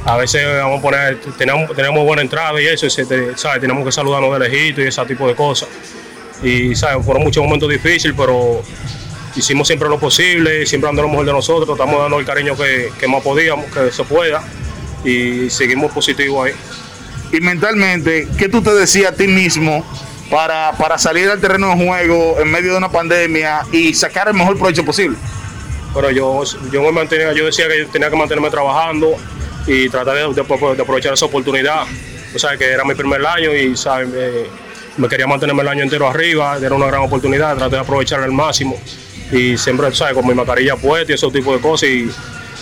a 0.05 0.17
veces 0.17 0.45
vamos 0.47 0.79
a 0.79 0.83
poner, 0.83 1.21
tenemos, 1.37 1.75
tenemos 1.75 2.05
buena 2.05 2.23
entrada 2.23 2.61
y 2.61 2.67
eso, 2.67 2.87
y 2.87 2.91
se 2.91 3.05
te- 3.05 3.37
¿sabes? 3.37 3.61
Tenemos 3.61 3.85
que 3.85 3.93
saludarnos 3.93 4.33
de 4.39 4.49
lejito 4.49 4.81
y 4.83 4.87
ese 4.87 5.05
tipo 5.07 5.27
de 5.29 5.35
cosas. 5.35 5.69
Y, 6.43 6.75
¿sabes? 6.75 7.05
Fueron 7.05 7.23
muchos 7.25 7.43
momentos 7.45 7.69
difíciles, 7.69 8.15
pero 8.17 8.63
hicimos 9.37 9.67
siempre 9.67 9.89
lo 9.89 9.99
posible, 9.99 10.65
siempre 10.67 10.89
dando 10.89 11.03
lo 11.03 11.09
mejor 11.09 11.27
de 11.27 11.33
nosotros, 11.33 11.69
estamos 11.79 12.01
dando 12.01 12.19
el 12.19 12.25
cariño 12.27 12.57
que, 12.57 12.91
que 12.99 13.07
más 13.09 13.23
podíamos, 13.23 13.67
que 13.67 13.91
se 13.93 14.05
pueda, 14.05 14.43
y 15.05 15.51
seguimos 15.51 15.93
positivos 15.93 16.47
ahí. 16.47 16.53
Y 17.33 17.41
mentalmente, 17.41 18.27
¿qué 18.39 18.49
tú 18.49 18.63
te 18.63 18.73
decías 18.73 19.13
a 19.13 19.15
ti 19.15 19.27
mismo 19.29 19.85
para, 20.31 20.73
para 20.79 20.97
salir 20.97 21.29
al 21.29 21.41
terreno 21.41 21.69
de 21.69 21.85
juego 21.87 22.37
en 22.41 22.51
medio 22.51 22.73
de 22.73 22.79
una 22.79 22.91
pandemia 22.91 23.67
y 23.71 23.93
sacar 23.95 24.29
el 24.29 24.35
mejor 24.35 24.57
provecho 24.57 24.85
posible? 24.85 25.17
Pero 25.95 26.11
yo, 26.11 26.43
yo 26.73 26.83
me 26.83 26.93
mantenía, 26.93 27.33
yo 27.33 27.47
decía 27.47 27.67
que 27.69 27.79
yo 27.81 27.89
tenía 27.89 28.11
que 28.11 28.17
mantenerme 28.17 28.51
trabajando 28.51 29.17
y 29.69 29.89
tratar 29.91 30.35
de, 30.35 30.41
aprovechar 30.41 31.13
esa 31.13 31.27
oportunidad. 31.27 31.83
O 32.35 32.39
sea, 32.39 32.57
que 32.57 32.65
era 32.65 32.85
mi 32.85 32.95
primer 32.95 33.25
año 33.25 33.55
y 33.55 33.77
¿sabes? 33.77 34.09
Me, 34.97 35.09
quería 35.09 35.27
mantenerme 35.27 35.63
el 35.63 35.69
año 35.69 35.83
entero 35.85 36.09
arriba, 36.09 36.59
era 36.61 36.75
una 36.75 36.87
gran 36.87 37.03
oportunidad, 37.03 37.57
traté 37.57 37.77
de 37.77 37.83
aprovechar 37.83 38.21
al 38.21 38.33
máximo 38.33 38.81
y 39.31 39.57
siempre, 39.57 39.95
¿sabes? 39.95 40.15
Con 40.15 40.27
mi 40.27 40.35
mascarilla 40.35 40.75
puesta 40.75 41.13
y 41.13 41.15
ese 41.15 41.31
tipo 41.31 41.55
de 41.55 41.61
cosas 41.61 41.89
y 41.91 42.11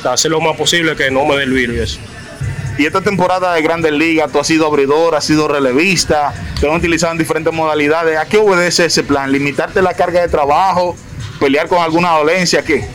hacer 0.04 0.30
lo 0.32 0.40
más 0.40 0.56
posible 0.56 0.94
que 0.94 1.10
no 1.10 1.24
me 1.24 1.36
dé 1.36 1.44
el 1.44 1.52
virus 1.52 1.98
y. 1.98 2.82
Y 2.82 2.84
esta 2.84 3.00
temporada 3.00 3.54
de 3.54 3.62
Grandes 3.62 3.92
Ligas, 3.92 4.30
tú 4.30 4.38
has 4.38 4.46
sido 4.46 4.66
abridor, 4.66 5.14
has 5.14 5.24
sido 5.24 5.48
relevista, 5.48 6.34
te 6.60 6.68
han 6.68 6.76
utilizado 6.76 7.12
en 7.12 7.18
diferentes 7.18 7.50
modalidades. 7.50 8.18
¿A 8.18 8.26
qué 8.26 8.36
obedece 8.36 8.84
ese 8.84 9.02
plan? 9.02 9.32
¿Limitarte 9.32 9.80
la 9.80 9.94
carga 9.94 10.20
de 10.20 10.28
trabajo? 10.28 10.94
¿Pelear 11.40 11.68
con 11.68 11.78
alguna 11.78 12.10
dolencia? 12.10 12.62
¿Qué? 12.62 12.86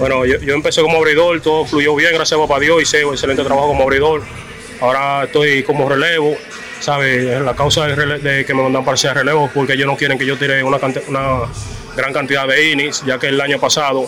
Bueno, 0.00 0.24
yo, 0.24 0.38
yo 0.38 0.54
empecé 0.54 0.80
como 0.80 0.96
abridor, 0.96 1.42
todo 1.42 1.66
fluyó 1.66 1.94
bien, 1.94 2.14
gracias 2.14 2.40
a 2.40 2.42
papá 2.42 2.58
Dios, 2.58 2.80
hice 2.80 3.04
un 3.04 3.12
excelente 3.12 3.44
trabajo 3.44 3.68
como 3.68 3.82
abridor. 3.82 4.22
Ahora 4.80 5.24
estoy 5.24 5.62
como 5.62 5.86
relevo, 5.86 6.34
¿sabes? 6.80 7.38
La 7.42 7.54
causa 7.54 7.86
de, 7.86 8.46
que 8.46 8.54
me 8.54 8.62
mandan 8.62 8.82
para 8.82 8.96
ser 8.96 9.14
relevo 9.14 9.50
porque 9.52 9.74
ellos 9.74 9.86
no 9.86 9.98
quieren 9.98 10.18
que 10.18 10.24
yo 10.24 10.38
tire 10.38 10.64
una, 10.64 10.78
gran 11.94 12.14
cantidad 12.14 12.48
de 12.48 12.72
innings, 12.72 13.04
ya 13.04 13.18
que 13.18 13.26
el 13.26 13.38
año 13.42 13.60
pasado 13.60 14.06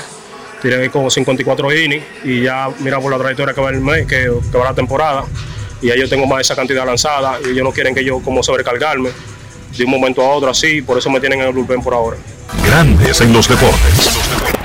tiré 0.63 0.89
como 0.89 1.11
54 1.11 1.77
innings 1.77 2.05
y 2.25 2.41
ya 2.41 2.71
mira 2.79 2.99
por 2.99 3.13
la 3.13 3.19
trayectoria 3.19 3.53
que 3.53 3.61
va 3.61 3.69
el 3.69 3.83
mes, 3.83 4.07
que, 4.07 4.31
va 4.31 4.65
la 4.65 4.75
temporada, 4.75 5.25
y 5.83 5.89
ya 5.89 5.95
yo 5.95 6.09
tengo 6.09 6.27
más 6.27 6.41
esa 6.41 6.57
cantidad 6.57 6.87
lanzada 6.87 7.39
y 7.45 7.51
ellos 7.51 7.65
no 7.65 7.71
quieren 7.73 7.95
que 7.95 8.03
yo 8.03 8.21
como 8.21 8.43
sobrecargarme 8.43 9.11
de 9.77 9.85
un 9.85 9.91
momento 9.91 10.23
a 10.23 10.31
otro 10.31 10.49
así, 10.49 10.81
por 10.81 10.97
eso 10.97 11.11
me 11.11 11.21
tienen 11.21 11.43
en 11.43 11.49
el 11.49 11.53
bullpen 11.53 11.83
por 11.83 11.93
ahora. 11.93 12.17
Grandes 12.65 13.21
en 13.21 13.31
los 13.35 13.47
deportes. 13.47 14.62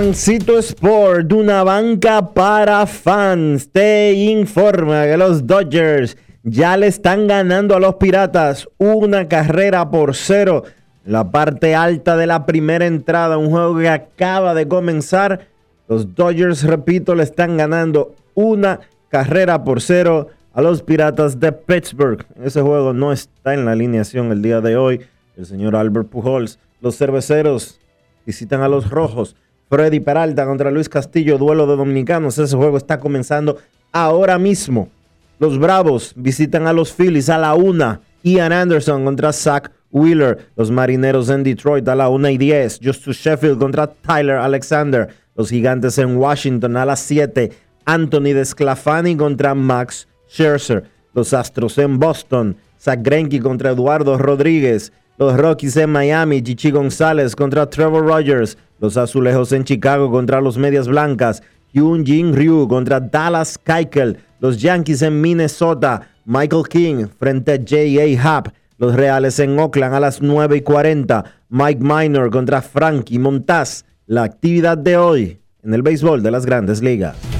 Juancito 0.00 0.58
Sport, 0.58 1.30
una 1.30 1.62
banca 1.62 2.32
para 2.32 2.86
fans, 2.86 3.70
te 3.70 4.14
informa 4.14 5.04
que 5.04 5.18
los 5.18 5.46
Dodgers 5.46 6.16
ya 6.42 6.78
le 6.78 6.86
están 6.86 7.26
ganando 7.26 7.76
a 7.76 7.80
los 7.80 7.96
Piratas 7.96 8.66
una 8.78 9.28
carrera 9.28 9.90
por 9.90 10.16
cero. 10.16 10.64
La 11.04 11.30
parte 11.30 11.74
alta 11.74 12.16
de 12.16 12.26
la 12.26 12.46
primera 12.46 12.86
entrada, 12.86 13.36
un 13.36 13.50
juego 13.50 13.76
que 13.76 13.90
acaba 13.90 14.54
de 14.54 14.66
comenzar. 14.66 15.48
Los 15.86 16.14
Dodgers, 16.14 16.62
repito, 16.62 17.14
le 17.14 17.24
están 17.24 17.58
ganando 17.58 18.14
una 18.32 18.80
carrera 19.10 19.64
por 19.64 19.82
cero 19.82 20.28
a 20.54 20.62
los 20.62 20.82
Piratas 20.82 21.38
de 21.38 21.52
Pittsburgh. 21.52 22.24
Ese 22.42 22.62
juego 22.62 22.94
no 22.94 23.12
está 23.12 23.52
en 23.52 23.66
la 23.66 23.72
alineación 23.72 24.32
el 24.32 24.40
día 24.40 24.62
de 24.62 24.78
hoy. 24.78 25.02
El 25.36 25.44
señor 25.44 25.76
Albert 25.76 26.08
Pujols. 26.08 26.58
Los 26.80 26.96
cerveceros 26.96 27.78
visitan 28.24 28.62
a 28.62 28.68
los 28.68 28.88
rojos. 28.88 29.36
Freddy 29.70 30.00
Peralta 30.00 30.46
contra 30.46 30.72
Luis 30.72 30.88
Castillo, 30.88 31.38
duelo 31.38 31.64
de 31.68 31.76
dominicanos. 31.76 32.36
Ese 32.38 32.56
juego 32.56 32.76
está 32.76 32.98
comenzando 32.98 33.58
ahora 33.92 34.36
mismo. 34.36 34.88
Los 35.38 35.60
Bravos 35.60 36.12
visitan 36.16 36.66
a 36.66 36.72
los 36.72 36.92
Phillies 36.92 37.28
a 37.28 37.38
la 37.38 37.54
una. 37.54 38.00
Ian 38.24 38.52
Anderson 38.52 39.04
contra 39.04 39.32
Zach 39.32 39.70
Wheeler. 39.92 40.48
Los 40.56 40.72
Marineros 40.72 41.30
en 41.30 41.44
Detroit 41.44 41.86
a 41.86 41.94
la 41.94 42.08
una 42.08 42.32
y 42.32 42.36
10. 42.36 42.80
Justus 42.82 43.16
Sheffield 43.18 43.60
contra 43.60 43.86
Tyler 43.86 44.38
Alexander. 44.38 45.08
Los 45.36 45.50
Gigantes 45.50 45.98
en 45.98 46.16
Washington 46.16 46.76
a 46.76 46.84
las 46.84 46.98
7. 47.00 47.52
Anthony 47.84 48.34
Desclafani 48.34 49.16
contra 49.16 49.54
Max 49.54 50.08
Scherzer. 50.28 50.82
Los 51.14 51.32
Astros 51.32 51.78
en 51.78 52.00
Boston. 52.00 52.56
Zach 52.76 52.98
Greinke 53.02 53.40
contra 53.40 53.70
Eduardo 53.70 54.18
Rodríguez. 54.18 54.92
Los 55.20 55.36
Rockies 55.36 55.76
en 55.76 55.90
Miami, 55.90 56.40
Chichi 56.40 56.70
González 56.70 57.36
contra 57.36 57.68
Trevor 57.68 58.06
Rogers. 58.06 58.56
Los 58.78 58.96
Azulejos 58.96 59.52
en 59.52 59.64
Chicago 59.64 60.10
contra 60.10 60.40
los 60.40 60.56
Medias 60.56 60.88
Blancas. 60.88 61.42
Hyun 61.74 62.06
Jin 62.06 62.34
Ryu 62.34 62.66
contra 62.66 63.00
Dallas 63.00 63.58
Keuchel. 63.58 64.16
Los 64.40 64.62
Yankees 64.62 65.02
en 65.02 65.20
Minnesota. 65.20 66.08
Michael 66.24 66.62
King 66.70 67.04
frente 67.18 67.52
a 67.52 67.58
J.A. 67.58 68.36
Happ. 68.36 68.48
Los 68.78 68.94
Reales 68.94 69.38
en 69.40 69.58
Oakland 69.58 69.94
a 69.94 70.00
las 70.00 70.22
9 70.22 70.56
y 70.56 70.60
40. 70.62 71.22
Mike 71.50 71.82
Minor 71.82 72.30
contra 72.30 72.62
Frankie 72.62 73.18
Montaz. 73.18 73.84
La 74.06 74.22
actividad 74.22 74.78
de 74.78 74.96
hoy 74.96 75.38
en 75.62 75.74
el 75.74 75.82
béisbol 75.82 76.22
de 76.22 76.30
las 76.30 76.46
grandes 76.46 76.80
ligas. 76.80 77.39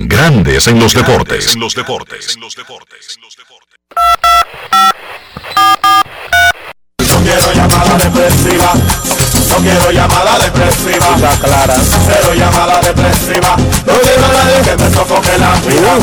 Grandes 0.00 0.68
en 0.68 0.78
los 0.78 0.94
deportes. 0.94 1.54
En 1.54 1.60
los 1.60 1.74
deportes. 1.74 2.38
No 2.40 2.46
quiero 7.24 7.52
llamada 7.52 7.98
depresiva. 7.98 8.74
No 9.48 9.56
quiero 9.56 9.90
llamada 9.90 10.38
depresiva. 10.38 11.16
Está 11.16 11.36
clara. 11.40 11.74
Cero 12.06 12.32
llamada 12.32 12.80
depresiva. 12.80 13.56
No 13.56 13.92
quiero 14.00 14.24
a 14.24 14.32
nadie 14.32 14.62
que 14.62 14.76
me 14.76 14.88
sofoque 14.88 15.36
la 15.36 15.56
vida. 15.66 15.98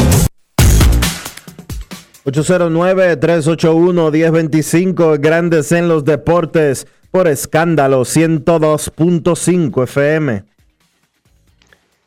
809-381-1025, 2.25 5.21
Grandes 5.21 5.71
en 5.71 5.87
los 5.87 6.03
Deportes, 6.03 6.85
por 7.11 7.29
escándalo 7.29 8.01
102.5 8.01 9.83
FM. 9.83 10.43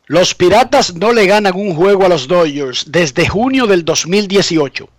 Los 0.09 0.33
Piratas 0.33 0.95
no 0.95 1.13
le 1.13 1.27
ganan 1.27 1.55
un 1.55 1.75
juego 1.75 2.03
a 2.03 2.09
los 2.09 2.27
Dodgers 2.27 2.85
desde 2.87 3.29
junio 3.29 3.67
del 3.67 3.85
2018. 3.85 4.89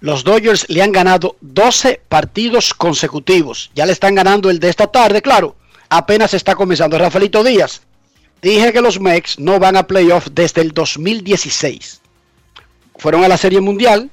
Los 0.00 0.24
Dodgers 0.24 0.68
le 0.68 0.82
han 0.82 0.92
ganado 0.92 1.36
12 1.40 2.02
partidos 2.06 2.74
consecutivos. 2.74 3.70
Ya 3.74 3.86
le 3.86 3.92
están 3.92 4.14
ganando 4.14 4.50
el 4.50 4.60
de 4.60 4.68
esta 4.68 4.88
tarde, 4.88 5.22
claro. 5.22 5.56
Apenas 5.88 6.34
está 6.34 6.54
comenzando. 6.54 6.98
Rafaelito 6.98 7.42
Díaz. 7.42 7.80
Dije 8.42 8.74
que 8.74 8.82
los 8.82 9.00
Mex 9.00 9.38
no 9.38 9.58
van 9.58 9.78
a 9.78 9.86
playoff 9.86 10.28
desde 10.30 10.60
el 10.60 10.72
2016. 10.72 12.02
Fueron 12.96 13.24
a 13.24 13.28
la 13.28 13.38
Serie 13.38 13.62
Mundial 13.62 14.10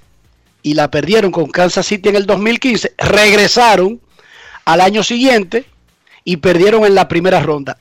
y 0.63 0.73
la 0.73 0.89
perdieron 0.89 1.31
con 1.33 1.47
Kansas 1.47 1.85
City 1.85 2.07
en 2.07 2.15
el 2.15 2.25
2015. 2.25 2.93
Regresaron 2.97 3.99
al 4.63 4.79
año 4.79 5.03
siguiente 5.03 5.65
y 6.23 6.37
perdieron 6.37 6.85
en 6.85 6.95
la 6.95 7.09
primera 7.09 7.41
ronda. 7.41 7.77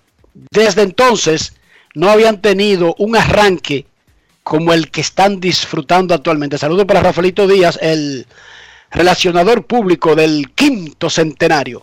Desde 0.50 0.82
entonces 0.82 1.52
no 1.98 2.08
habían 2.10 2.40
tenido 2.40 2.94
un 2.98 3.16
arranque 3.16 3.86
como 4.44 4.72
el 4.72 4.90
que 4.90 5.00
están 5.00 5.40
disfrutando 5.40 6.14
actualmente. 6.14 6.56
Saludos 6.56 6.84
para 6.86 7.02
Rafaelito 7.02 7.46
Díaz, 7.48 7.78
el 7.82 8.26
relacionador 8.90 9.66
público 9.66 10.14
del 10.14 10.50
quinto 10.54 11.10
centenario. 11.10 11.82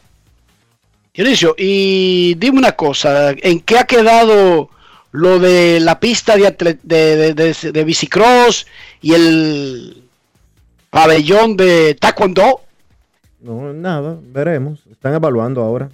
Dionisio, 1.13 1.53
y 1.57 2.33
dime 2.35 2.57
una 2.59 2.71
cosa, 2.73 3.31
¿en 3.31 3.59
qué 3.59 3.77
ha 3.77 3.85
quedado 3.85 4.69
lo 5.11 5.39
de 5.39 5.79
la 5.79 5.99
pista 5.99 6.35
de, 6.35 6.51
de, 6.83 7.15
de, 7.15 7.33
de- 7.33 7.71
de 7.71 7.83
bicicross 7.83 8.65
y 9.01 9.13
el 9.13 10.03
pabellón 10.89 11.55
de 11.57 11.95
taekwondo? 11.95 12.61
No, 13.41 13.73
nada, 13.73 14.17
veremos. 14.21 14.79
Están 14.91 15.13
evaluando 15.13 15.61
ahora. 15.61 15.89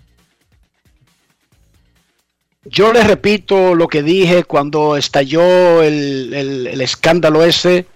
Yo 2.63 2.93
les 2.93 3.07
repito 3.07 3.73
lo 3.73 3.87
que 3.87 4.03
dije 4.03 4.43
cuando 4.43 4.95
estalló 4.95 5.81
el, 5.81 6.79
escándalo 6.79 7.43
ese 7.43 7.87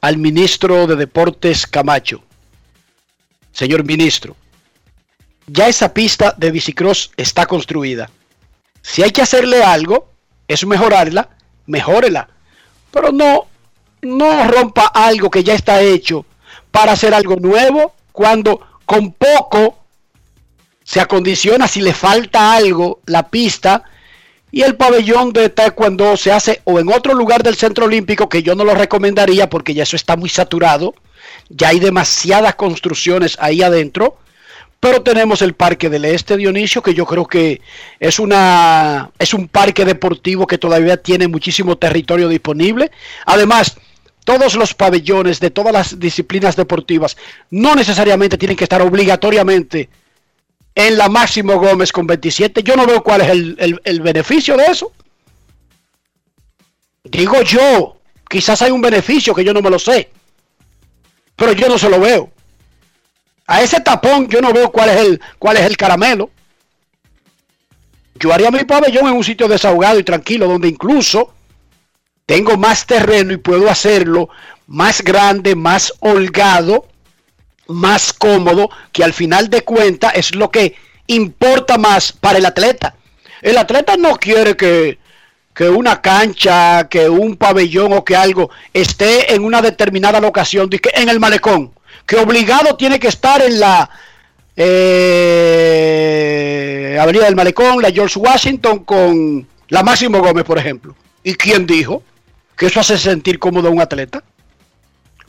al 0.00 0.16
ministro 0.16 0.86
de 0.86 0.96
Deportes 0.96 1.66
Camacho. 1.66 2.22
Señor 3.52 3.84
ministro, 3.84 4.36
ya 5.46 5.68
esa 5.68 5.92
pista 5.92 6.34
de 6.38 6.50
bicicross 6.50 7.10
está 7.18 7.44
construida. 7.44 8.10
Si 8.80 9.02
hay 9.02 9.10
que 9.10 9.20
hacerle 9.20 9.62
algo, 9.62 10.08
es 10.48 10.64
mejorarla, 10.64 11.28
mejórela. 11.66 12.30
Pero 12.90 13.12
no, 13.12 13.48
no 14.00 14.48
rompa 14.48 14.86
algo 14.86 15.30
que 15.30 15.44
ya 15.44 15.52
está 15.52 15.82
hecho 15.82 16.24
para 16.70 16.92
hacer 16.92 17.12
algo 17.12 17.36
nuevo 17.36 17.92
cuando 18.12 18.60
con 18.86 19.12
poco 19.12 19.79
se 20.90 20.98
acondiciona 20.98 21.68
si 21.68 21.80
le 21.80 21.94
falta 21.94 22.52
algo 22.52 22.98
la 23.06 23.28
pista 23.28 23.84
y 24.50 24.62
el 24.62 24.74
pabellón 24.74 25.32
de 25.32 25.48
taekwondo 25.48 26.16
se 26.16 26.32
hace 26.32 26.62
o 26.64 26.80
en 26.80 26.88
otro 26.88 27.14
lugar 27.14 27.44
del 27.44 27.54
centro 27.54 27.84
olímpico 27.84 28.28
que 28.28 28.42
yo 28.42 28.56
no 28.56 28.64
lo 28.64 28.74
recomendaría 28.74 29.48
porque 29.48 29.72
ya 29.72 29.84
eso 29.84 29.94
está 29.94 30.16
muy 30.16 30.28
saturado, 30.28 30.96
ya 31.48 31.68
hay 31.68 31.78
demasiadas 31.78 32.56
construcciones 32.56 33.36
ahí 33.38 33.62
adentro, 33.62 34.18
pero 34.80 35.00
tenemos 35.02 35.42
el 35.42 35.54
Parque 35.54 35.88
del 35.88 36.06
Este 36.06 36.36
Dionisio 36.36 36.82
que 36.82 36.92
yo 36.92 37.06
creo 37.06 37.24
que 37.24 37.60
es 38.00 38.18
una 38.18 39.12
es 39.16 39.32
un 39.32 39.46
parque 39.46 39.84
deportivo 39.84 40.44
que 40.44 40.58
todavía 40.58 40.96
tiene 40.96 41.28
muchísimo 41.28 41.78
territorio 41.78 42.26
disponible. 42.26 42.90
Además, 43.26 43.76
todos 44.24 44.56
los 44.56 44.74
pabellones 44.74 45.38
de 45.38 45.50
todas 45.50 45.72
las 45.72 46.00
disciplinas 46.00 46.56
deportivas 46.56 47.16
no 47.50 47.76
necesariamente 47.76 48.36
tienen 48.36 48.56
que 48.56 48.64
estar 48.64 48.82
obligatoriamente 48.82 49.88
en 50.74 50.96
la 50.96 51.08
Máximo 51.08 51.58
Gómez 51.58 51.92
con 51.92 52.06
27. 52.06 52.62
Yo 52.62 52.76
no 52.76 52.86
veo 52.86 53.02
cuál 53.02 53.22
es 53.22 53.28
el, 53.28 53.56
el- 53.58 53.80
el 53.84 54.00
beneficio 54.00 54.56
de 54.56 54.66
eso. 54.66 54.92
Digo 57.04 57.42
yo, 57.42 57.96
quizás 58.28 58.62
hay 58.62 58.70
un 58.70 58.80
beneficio 58.80 59.34
que 59.34 59.44
yo 59.44 59.52
no 59.52 59.62
me 59.62 59.70
lo 59.70 59.78
sé, 59.78 60.10
pero 61.36 61.52
yo 61.52 61.68
no 61.68 61.78
se 61.78 61.88
lo 61.88 61.98
veo. 62.00 62.30
A 63.46 63.62
ese 63.62 63.80
tapón 63.80 64.28
yo 64.28 64.40
no 64.40 64.52
veo 64.52 64.70
cuál 64.70 64.90
es 64.90 64.96
el, 65.00 65.20
cuál 65.38 65.56
es 65.56 65.64
el 65.64 65.76
caramelo. 65.76 66.30
Yo 68.14 68.32
haría 68.32 68.50
mi 68.50 68.64
pabellón 68.64 69.08
en 69.08 69.14
un 69.14 69.24
sitio 69.24 69.48
desahogado 69.48 69.98
y 69.98 70.04
tranquilo, 70.04 70.46
donde 70.46 70.68
incluso 70.68 71.32
tengo 72.26 72.56
más 72.56 72.86
terreno 72.86 73.32
y 73.32 73.38
puedo 73.38 73.68
hacerlo 73.70 74.28
más 74.66 75.02
grande, 75.02 75.56
más 75.56 75.92
holgado, 76.00 76.86
más 77.70 78.12
cómodo, 78.12 78.68
que 78.92 79.04
al 79.04 79.12
final 79.12 79.48
de 79.48 79.62
cuentas 79.62 80.12
es 80.14 80.34
lo 80.34 80.50
que 80.50 80.74
importa 81.06 81.78
más 81.78 82.12
para 82.12 82.38
el 82.38 82.46
atleta. 82.46 82.94
El 83.42 83.56
atleta 83.56 83.96
no 83.96 84.16
quiere 84.16 84.56
que, 84.56 84.98
que 85.54 85.68
una 85.68 86.00
cancha, 86.00 86.88
que 86.88 87.08
un 87.08 87.36
pabellón 87.36 87.92
o 87.92 88.04
que 88.04 88.16
algo 88.16 88.50
esté 88.72 89.34
en 89.34 89.44
una 89.44 89.62
determinada 89.62 90.20
locación, 90.20 90.68
en 90.94 91.08
el 91.08 91.20
malecón, 91.20 91.72
que 92.06 92.16
obligado 92.16 92.76
tiene 92.76 92.98
que 92.98 93.08
estar 93.08 93.40
en 93.42 93.60
la 93.60 93.88
eh, 94.56 95.78
Avenida 97.00 97.24
del 97.24 97.36
Malecón, 97.36 97.80
la 97.80 97.90
George 97.90 98.18
Washington 98.18 98.84
con 98.84 99.46
la 99.68 99.82
Máximo 99.82 100.20
Gómez, 100.20 100.44
por 100.44 100.58
ejemplo. 100.58 100.94
¿Y 101.22 101.34
quién 101.34 101.66
dijo 101.66 102.02
que 102.56 102.66
eso 102.66 102.80
hace 102.80 102.98
sentir 102.98 103.38
cómodo 103.38 103.68
a 103.68 103.70
un 103.70 103.80
atleta? 103.80 104.22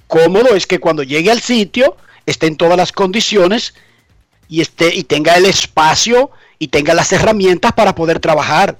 Cómodo 0.08 0.56
es 0.56 0.68
que 0.68 0.80
cuando 0.80 1.04
llegue 1.04 1.32
al 1.32 1.40
sitio 1.40 1.96
esté 2.26 2.48
en 2.48 2.58
todas 2.58 2.78
las 2.78 2.92
condiciones 2.92 3.74
y 4.48 4.62
esté 4.62 4.94
y 4.96 5.04
tenga 5.04 5.36
el 5.38 5.46
espacio 5.46 6.32
y 6.60 6.68
tenga 6.68 6.94
las 6.94 7.12
herramientas 7.12 7.74
para 7.74 7.96
poder 7.96 8.20
trabajar. 8.20 8.78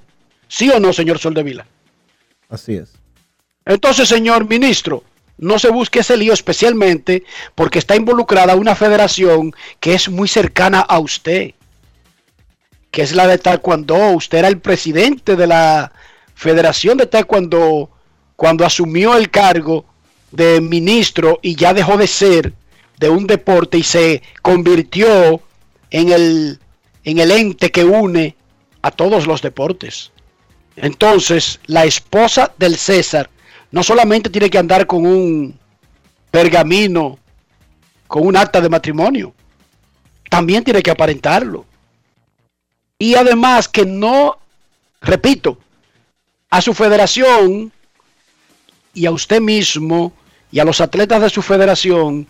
¿Sí 0.48 0.70
o 0.70 0.78
no, 0.78 0.92
señor 0.92 1.18
Soldevila? 1.18 1.66
Así 2.48 2.74
es. 2.74 2.92
Entonces, 3.64 4.08
señor 4.08 4.48
ministro, 4.48 5.02
no 5.38 5.58
se 5.58 5.70
busque 5.70 6.00
ese 6.00 6.16
lío 6.16 6.32
especialmente 6.32 7.24
porque 7.54 7.78
está 7.78 7.96
involucrada 7.96 8.54
una 8.54 8.74
federación 8.74 9.54
que 9.80 9.94
es 9.94 10.08
muy 10.08 10.28
cercana 10.28 10.80
a 10.80 10.98
usted, 10.98 11.52
que 12.90 13.02
es 13.02 13.12
la 13.14 13.26
de 13.26 13.38
Taekwondo. 13.38 14.10
Usted 14.10 14.38
era 14.38 14.48
el 14.48 14.58
presidente 14.58 15.36
de 15.36 15.46
la 15.46 15.92
Federación 16.34 16.98
de 16.98 17.06
Taekwondo 17.06 17.90
cuando 18.36 18.66
asumió 18.66 19.16
el 19.16 19.30
cargo 19.30 19.84
de 20.30 20.60
ministro 20.60 21.38
y 21.42 21.54
ya 21.56 21.72
dejó 21.74 21.96
de 21.96 22.06
ser 22.06 22.52
de 23.02 23.10
un 23.10 23.26
deporte 23.26 23.78
y 23.78 23.82
se 23.82 24.22
convirtió 24.42 25.42
en 25.90 26.12
el, 26.12 26.60
en 27.02 27.18
el 27.18 27.32
ente 27.32 27.72
que 27.72 27.84
une 27.84 28.36
a 28.80 28.92
todos 28.92 29.26
los 29.26 29.42
deportes. 29.42 30.12
Entonces, 30.76 31.58
la 31.66 31.84
esposa 31.84 32.52
del 32.56 32.76
César 32.76 33.28
no 33.72 33.82
solamente 33.82 34.30
tiene 34.30 34.48
que 34.48 34.58
andar 34.58 34.86
con 34.86 35.04
un 35.04 35.58
pergamino, 36.30 37.18
con 38.06 38.24
un 38.24 38.36
acta 38.36 38.60
de 38.60 38.68
matrimonio, 38.68 39.34
también 40.30 40.62
tiene 40.62 40.80
que 40.80 40.92
aparentarlo. 40.92 41.66
Y 43.00 43.16
además 43.16 43.66
que 43.66 43.84
no, 43.84 44.38
repito, 45.00 45.58
a 46.50 46.62
su 46.62 46.72
federación 46.72 47.72
y 48.94 49.06
a 49.06 49.10
usted 49.10 49.40
mismo 49.40 50.12
y 50.52 50.60
a 50.60 50.64
los 50.64 50.80
atletas 50.80 51.20
de 51.20 51.30
su 51.30 51.42
federación 51.42 52.28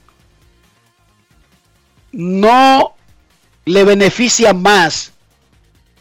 no 2.13 2.95
le 3.65 3.85
beneficia 3.85 4.53
más 4.53 5.13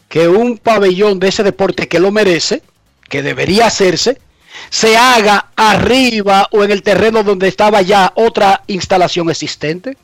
que 0.08 0.28
un 0.28 0.58
pabellón 0.58 1.18
de 1.18 1.28
ese 1.28 1.42
deporte 1.42 1.88
que 1.88 1.98
lo 1.98 2.12
merece, 2.12 2.62
que 3.08 3.22
debería 3.22 3.66
hacerse, 3.66 4.20
se 4.68 4.96
haga 4.96 5.50
arriba 5.56 6.48
o 6.52 6.62
en 6.64 6.70
el 6.70 6.82
terreno 6.82 7.22
donde 7.22 7.48
estaba 7.48 7.80
ya 7.82 8.12
otra 8.14 8.62
instalación 8.66 9.30
existente. 9.30 9.96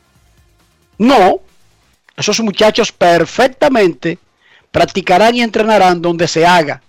No, 0.97 1.41
esos 2.17 2.41
muchachos 2.41 2.91
perfectamente 2.91 4.19
practicarán 4.71 5.35
y 5.37 5.43
entrenarán 5.43 6.01
donde 6.01 6.27
se 6.27 6.47
haga. 6.47 6.83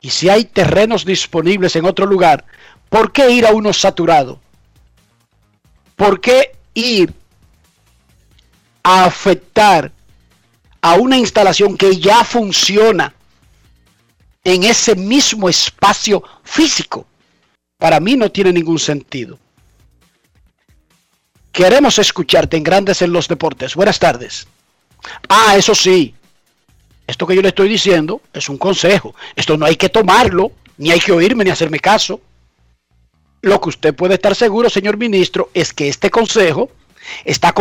Y 0.00 0.10
si 0.10 0.28
hay 0.28 0.44
terrenos 0.44 1.04
disponibles 1.04 1.76
en 1.76 1.84
otro 1.84 2.06
lugar, 2.06 2.44
¿por 2.88 3.12
qué 3.12 3.30
ir 3.30 3.46
a 3.46 3.52
uno 3.52 3.72
saturado? 3.72 4.40
¿Por 5.94 6.20
qué 6.20 6.56
ir 6.74 7.14
a 8.82 9.04
afectar 9.04 9.92
a 10.80 10.94
una 10.94 11.16
instalación 11.16 11.76
que 11.76 11.98
ya 11.98 12.24
funciona 12.24 13.14
en 14.44 14.64
ese 14.64 14.94
mismo 14.94 15.48
espacio 15.48 16.22
físico? 16.42 17.06
Para 17.78 18.00
mí 18.00 18.16
no 18.16 18.30
tiene 18.30 18.52
ningún 18.52 18.78
sentido. 18.78 19.38
Queremos 21.52 21.98
escucharte 21.98 22.56
en 22.56 22.62
Grandes 22.62 23.02
en 23.02 23.12
los 23.12 23.28
Deportes. 23.28 23.74
Buenas 23.74 23.98
tardes. 23.98 24.46
Ah, 25.28 25.54
eso 25.56 25.74
sí. 25.74 26.14
Esto 27.06 27.26
que 27.26 27.34
yo 27.34 27.42
le 27.42 27.48
estoy 27.48 27.68
diciendo 27.68 28.22
es 28.32 28.48
un 28.48 28.56
consejo. 28.56 29.14
Esto 29.36 29.56
no 29.56 29.66
hay 29.66 29.76
que 29.76 29.88
tomarlo, 29.88 30.52
ni 30.78 30.90
hay 30.90 31.00
que 31.00 31.12
oírme, 31.12 31.44
ni 31.44 31.50
hacerme 31.50 31.78
caso. 31.78 32.20
Lo 33.42 33.60
que 33.60 33.68
usted 33.68 33.94
puede 33.94 34.14
estar 34.14 34.34
seguro, 34.34 34.70
señor 34.70 34.96
ministro, 34.96 35.50
es 35.52 35.72
que 35.72 35.88
este 35.88 36.10
consejo 36.10 36.70
está, 37.24 37.54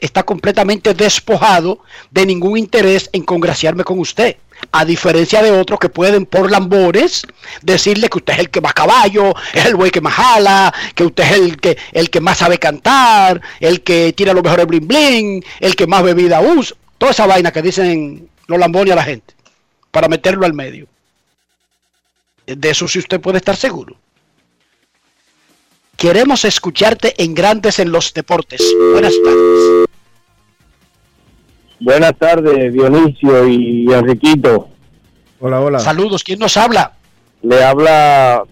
está 0.00 0.22
completamente 0.22 0.94
despojado 0.94 1.80
de 2.10 2.26
ningún 2.26 2.58
interés 2.58 3.10
en 3.12 3.22
congraciarme 3.22 3.84
con 3.84 3.98
usted. 3.98 4.36
A 4.72 4.84
diferencia 4.84 5.42
de 5.42 5.50
otros 5.50 5.78
que 5.78 5.88
pueden 5.88 6.26
por 6.26 6.50
lambores 6.50 7.26
decirle 7.62 8.08
que 8.08 8.18
usted 8.18 8.34
es 8.34 8.38
el 8.38 8.50
que 8.50 8.60
más 8.60 8.72
caballo, 8.72 9.34
es 9.52 9.64
el 9.66 9.76
güey 9.76 9.90
que 9.90 10.00
más 10.00 10.14
jala, 10.14 10.72
que 10.94 11.04
usted 11.04 11.24
es 11.24 11.32
el 11.32 11.56
que, 11.58 11.76
el 11.92 12.08
que 12.08 12.20
más 12.20 12.38
sabe 12.38 12.58
cantar, 12.58 13.40
el 13.60 13.82
que 13.82 14.12
tira 14.12 14.32
lo 14.32 14.42
mejor 14.42 14.60
de 14.60 14.64
bling 14.64 14.88
bling, 14.88 15.44
el 15.60 15.76
que 15.76 15.86
más 15.86 16.02
bebida 16.02 16.40
usa. 16.40 16.76
Toda 16.98 17.12
esa 17.12 17.26
vaina 17.26 17.52
que 17.52 17.62
dicen 17.62 18.28
los 18.46 18.58
lambones 18.58 18.92
a 18.92 18.96
la 18.96 19.04
gente 19.04 19.34
para 19.90 20.08
meterlo 20.08 20.46
al 20.46 20.54
medio. 20.54 20.86
De 22.46 22.70
eso 22.70 22.86
sí 22.88 22.98
usted 22.98 23.20
puede 23.20 23.38
estar 23.38 23.56
seguro. 23.56 23.96
Queremos 25.96 26.44
escucharte 26.44 27.14
en 27.22 27.34
Grandes 27.34 27.78
en 27.78 27.92
los 27.92 28.12
Deportes. 28.12 28.60
Buenas 28.92 29.14
tardes. 29.24 29.86
Buenas 31.80 32.16
tardes, 32.18 32.72
Dionisio 32.72 33.48
y 33.48 33.92
Enriquito. 33.92 34.68
Hola, 35.40 35.60
hola. 35.60 35.78
Saludos, 35.78 36.24
¿quién 36.24 36.38
nos 36.38 36.56
habla? 36.56 36.92
Le 37.42 37.62
habla 37.62 38.42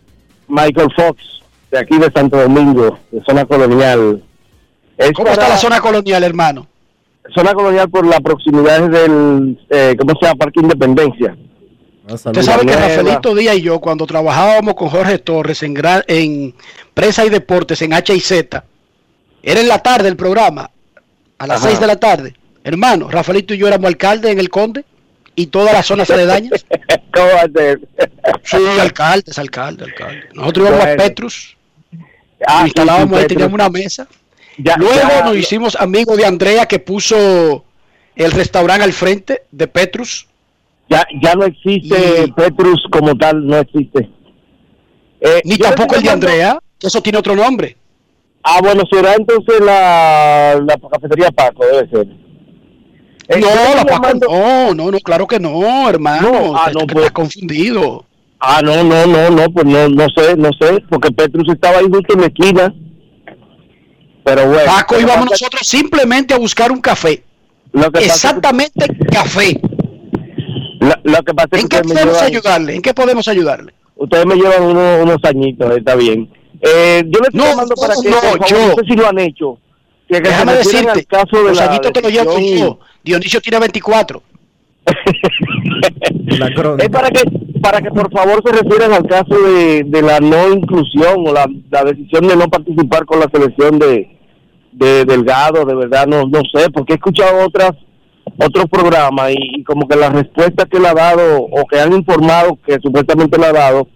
Michael 0.48 0.88
Fox, 0.94 1.40
de 1.70 1.78
aquí 1.78 1.98
de 1.98 2.10
Santo 2.12 2.36
Domingo, 2.36 2.98
de 3.10 3.22
zona 3.24 3.44
colonial. 3.46 4.22
Es 4.98 5.12
¿Cómo 5.12 5.28
está 5.28 5.48
la 5.48 5.56
zona 5.56 5.80
colonial, 5.80 6.22
hermano? 6.22 6.66
Zona 7.34 7.54
colonial 7.54 7.88
por 7.88 8.06
la 8.06 8.20
proximidad 8.20 8.88
del, 8.90 9.58
eh, 9.70 9.96
¿cómo 9.98 10.14
se 10.18 10.26
llama? 10.26 10.38
Parque 10.38 10.60
Independencia. 10.60 11.36
Usted 12.08 12.42
sabe 12.42 12.66
que 12.66 12.74
Rafaelito 12.74 13.34
Díaz 13.34 13.56
y 13.56 13.62
yo, 13.62 13.80
cuando 13.80 14.06
trabajábamos 14.06 14.74
con 14.74 14.88
Jorge 14.88 15.18
Torres 15.18 15.62
en, 15.62 15.74
gran, 15.74 16.02
en 16.08 16.54
Prensa 16.94 17.24
y 17.24 17.30
Deportes, 17.30 17.80
en 17.82 17.92
H 17.92 18.14
y 18.14 18.20
Z, 18.20 18.64
era 19.42 19.60
en 19.60 19.68
la 19.68 19.78
tarde 19.78 20.08
el 20.08 20.16
programa, 20.16 20.70
a 21.38 21.46
las 21.46 21.62
6 21.62 21.80
de 21.80 21.86
la 21.86 21.96
tarde. 21.96 22.34
Hermano, 22.64 23.08
Rafaelito 23.08 23.54
y 23.54 23.58
yo 23.58 23.68
éramos 23.68 23.88
alcalde 23.88 24.30
en 24.30 24.38
el 24.38 24.48
Conde 24.48 24.84
y 25.34 25.46
todas 25.46 25.72
las 25.72 25.86
zonas 25.86 26.10
aledañas. 26.10 26.64
¿Cómo 27.14 27.26
va 27.26 27.42
a 27.42 27.48
ser? 27.48 27.80
Sí, 28.44 28.56
alcaldes, 28.80 29.38
alcalde, 29.38 29.84
alcalde. 29.84 30.22
Nosotros 30.34 30.68
íbamos 30.68 30.86
a 30.86 30.96
Petrus, 30.96 31.56
ah, 32.46 32.62
instalábamos 32.64 33.18
ahí, 33.18 33.26
teníamos 33.26 33.54
una 33.54 33.68
mesa. 33.68 34.06
Luego 34.56 35.24
nos 35.24 35.36
hicimos 35.36 35.76
amigos 35.76 36.16
de 36.16 36.26
Andrea 36.26 36.66
que 36.66 36.78
puso 36.78 37.64
el 38.14 38.32
restaurante 38.32 38.84
al 38.84 38.92
frente 38.92 39.42
de 39.50 39.66
Petrus. 39.66 40.28
Ya, 40.92 41.06
ya 41.22 41.34
no 41.34 41.44
existe 41.44 42.30
Petrus 42.36 42.84
como 42.90 43.16
tal, 43.16 43.46
no 43.46 43.56
existe. 43.56 44.10
Eh, 45.20 45.40
Ni 45.44 45.56
tampoco 45.56 45.94
el 45.94 46.02
de 46.02 46.10
Andrea, 46.10 46.58
eso 46.80 47.00
tiene 47.00 47.18
otro 47.18 47.34
nombre. 47.34 47.76
Ah, 48.42 48.60
bueno, 48.60 48.82
será 48.90 49.14
entonces 49.14 49.60
la, 49.60 50.60
la 50.66 50.76
cafetería 50.90 51.30
Paco, 51.30 51.64
debe 51.64 51.88
ser. 51.88 52.08
Eh, 53.28 53.40
no, 53.40 53.74
la 53.74 53.84
Paco, 53.84 54.08
no, 54.28 54.74
no, 54.74 54.90
no, 54.90 54.98
claro 54.98 55.26
que 55.26 55.40
no, 55.40 55.88
hermano. 55.88 56.54
ah, 56.56 56.70
no, 56.74 56.86
pues, 56.86 57.10
confundido. 57.12 58.04
Ah, 58.38 58.60
no, 58.62 58.82
no, 58.82 59.06
no, 59.06 59.30
no, 59.30 59.44
pues 59.50 59.64
no, 59.64 59.88
no 59.88 60.06
sé, 60.14 60.36
no 60.36 60.50
sé, 60.60 60.82
porque 60.90 61.10
Petrus 61.12 61.48
estaba 61.48 61.78
ahí 61.78 61.86
justo 61.90 62.12
en 62.14 62.20
la 62.20 62.26
esquina. 62.26 62.74
Pero 64.24 64.46
bueno. 64.46 64.66
Paco, 64.66 65.00
íbamos 65.00 65.30
nosotros 65.30 65.66
simplemente 65.66 66.34
a 66.34 66.38
buscar 66.38 66.70
un 66.70 66.80
café. 66.80 67.22
Exactamente 67.94 68.84
café. 69.10 69.58
Lo, 70.82 71.22
que 71.22 71.34
pasa 71.34 71.48
¿En 71.52 71.68
qué 71.68 71.80
podemos 71.80 72.22
ayudarle? 72.22 72.74
¿En 72.74 72.82
qué 72.82 72.94
podemos 72.94 73.28
ayudarle? 73.28 73.72
Ustedes 73.94 74.26
me 74.26 74.34
llevan 74.34 74.64
unos 74.64 75.18
añitos, 75.22 75.76
está 75.76 75.94
bien. 75.94 76.28
Eh, 76.60 77.02
yo 77.06 77.20
le 77.20 77.28
estoy 77.28 77.40
llamando 77.40 77.74
para 77.76 77.94
que, 77.94 78.10
no, 78.10 78.46
yo, 78.46 78.68
no 78.68 78.74
sé 78.74 78.80
si 78.88 78.96
lo 78.96 79.08
han 79.08 79.18
hecho. 79.18 79.58
Que, 80.08 80.20
Déjame 80.20 80.54
decirte, 80.54 81.04
caso 81.04 81.36
de 81.36 81.50
los 81.50 81.60
añitos 81.60 81.92
te 81.92 82.02
lo 82.02 82.08
llevo 82.08 82.38
yo. 82.38 82.78
Dionisio 83.04 83.40
tiene 83.40 83.60
24. 83.60 84.22
es 86.78 86.88
para 86.88 87.10
que 87.10 87.22
para 87.60 87.80
que 87.80 87.90
por 87.90 88.10
favor 88.10 88.42
se 88.44 88.52
refieran 88.60 88.92
al 88.92 89.06
caso 89.06 89.40
de, 89.40 89.84
de 89.86 90.02
la 90.02 90.18
no 90.18 90.52
inclusión 90.52 91.24
o 91.24 91.32
la, 91.32 91.48
la, 91.70 91.84
decisión 91.84 92.26
de 92.26 92.34
no 92.34 92.48
participar 92.48 93.04
con 93.04 93.20
la 93.20 93.30
selección 93.32 93.78
de, 93.78 94.18
de 94.72 95.04
Delgado, 95.04 95.64
de 95.64 95.76
verdad 95.76 96.08
no 96.08 96.24
no 96.26 96.40
sé, 96.52 96.68
porque 96.70 96.94
he 96.94 96.96
escuchado 96.96 97.46
otras 97.46 97.70
otros 98.38 98.66
programas 98.70 99.32
y, 99.32 99.62
como 99.64 99.86
que 99.86 99.96
las 99.96 100.12
respuestas 100.12 100.66
que 100.70 100.78
le 100.78 100.88
ha 100.88 100.94
dado 100.94 101.42
o 101.42 101.66
que 101.66 101.80
han 101.80 101.92
informado 101.92 102.58
que 102.64 102.78
supuestamente 102.82 103.38
le 103.38 103.46
ha 103.46 103.52
dado 103.52 103.88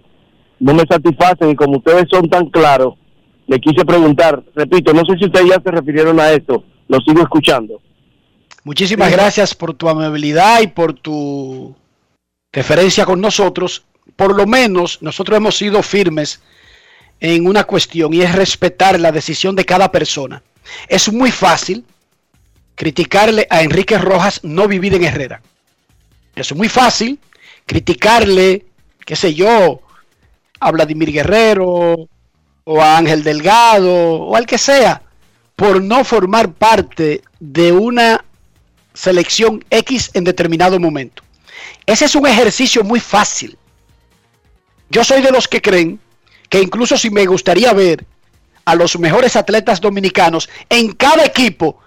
no 0.59 0.75
me 0.75 0.85
satisfacen 0.89 1.51
y 1.51 1.57
como 1.57 1.79
ustedes 1.79 2.07
son 2.11 2.29
tan 2.29 2.47
claros, 2.49 2.95
le 3.47 3.61
quise 3.61 3.85
preguntar, 3.85 4.43
repito, 4.55 4.93
no 4.93 5.05
sé 5.05 5.19
si 5.19 5.27
ustedes 5.27 5.51
ya 5.51 5.61
se 5.63 5.71
refirieron 5.71 6.19
a 6.19 6.33
esto, 6.33 6.65
lo 6.89 6.99
sigo 7.01 7.21
escuchando. 7.23 7.81
Muchísimas 8.65 9.13
gracias 9.13 9.55
por 9.55 9.75
tu 9.75 9.89
amabilidad 9.89 10.61
y 10.61 10.67
por 10.67 10.95
tu 10.95 11.77
referencia 12.53 13.05
con 13.05 13.21
nosotros. 13.21 13.85
Por 14.17 14.35
lo 14.35 14.47
menos 14.47 15.03
nosotros 15.03 15.37
hemos 15.37 15.57
sido 15.57 15.83
firmes 15.83 16.43
en 17.21 17.47
una 17.47 17.65
cuestión 17.65 18.13
y 18.13 18.23
es 18.23 18.35
respetar 18.35 18.99
la 18.99 19.13
decisión 19.13 19.55
de 19.55 19.65
cada 19.65 19.93
persona. 19.93 20.43
Es 20.89 21.13
muy 21.13 21.31
fácil 21.31 21.85
criticarle 22.77 23.47
a 23.51 23.63
Enrique 23.63 23.99
Rojas 23.99 24.41
no 24.45 24.69
vivir 24.69 24.95
en 24.95 25.05
Herrera. 25.05 25.41
Es 26.37 26.55
muy 26.55 26.69
fácil 26.69 27.19
criticarle, 27.65 28.67
qué 29.05 29.17
sé 29.17 29.35
yo, 29.35 29.81
a 30.61 30.71
Vladimir 30.71 31.11
Guerrero 31.11 32.09
o 32.65 32.81
a 32.81 32.99
Ángel 32.99 33.25
Delgado 33.25 33.95
o 33.95 34.37
al 34.37 34.47
que 34.47 34.59
sea, 34.59 35.03
por 35.57 35.83
no 35.83 36.05
formar 36.05 36.53
parte 36.53 37.23
de 37.41 37.73
una 37.73 38.25
selección 38.93 39.65
X 39.71 40.11
en 40.15 40.25
determinado 40.25 40.79
momento. 40.79 41.23
Ese 41.87 42.05
es 42.05 42.15
un 42.15 42.27
ejercicio 42.27 42.85
muy 42.85 43.01
fácil. 43.01 43.57
Yo 44.91 45.03
soy 45.03 45.23
de 45.23 45.31
los 45.31 45.49
que 45.49 45.63
creen 45.63 45.99
que 46.49 46.61
incluso 46.61 46.97
si 46.97 47.11
me 47.11 47.27
gustaría 47.27 47.73
ver 47.73 48.05
a 48.65 48.75
los 48.75 48.99
mejores 48.99 49.37
atletas 49.37 49.81
dominicanos 49.81 50.49
en 50.69 50.93
cada 50.93 51.25
equipo, 51.25 51.81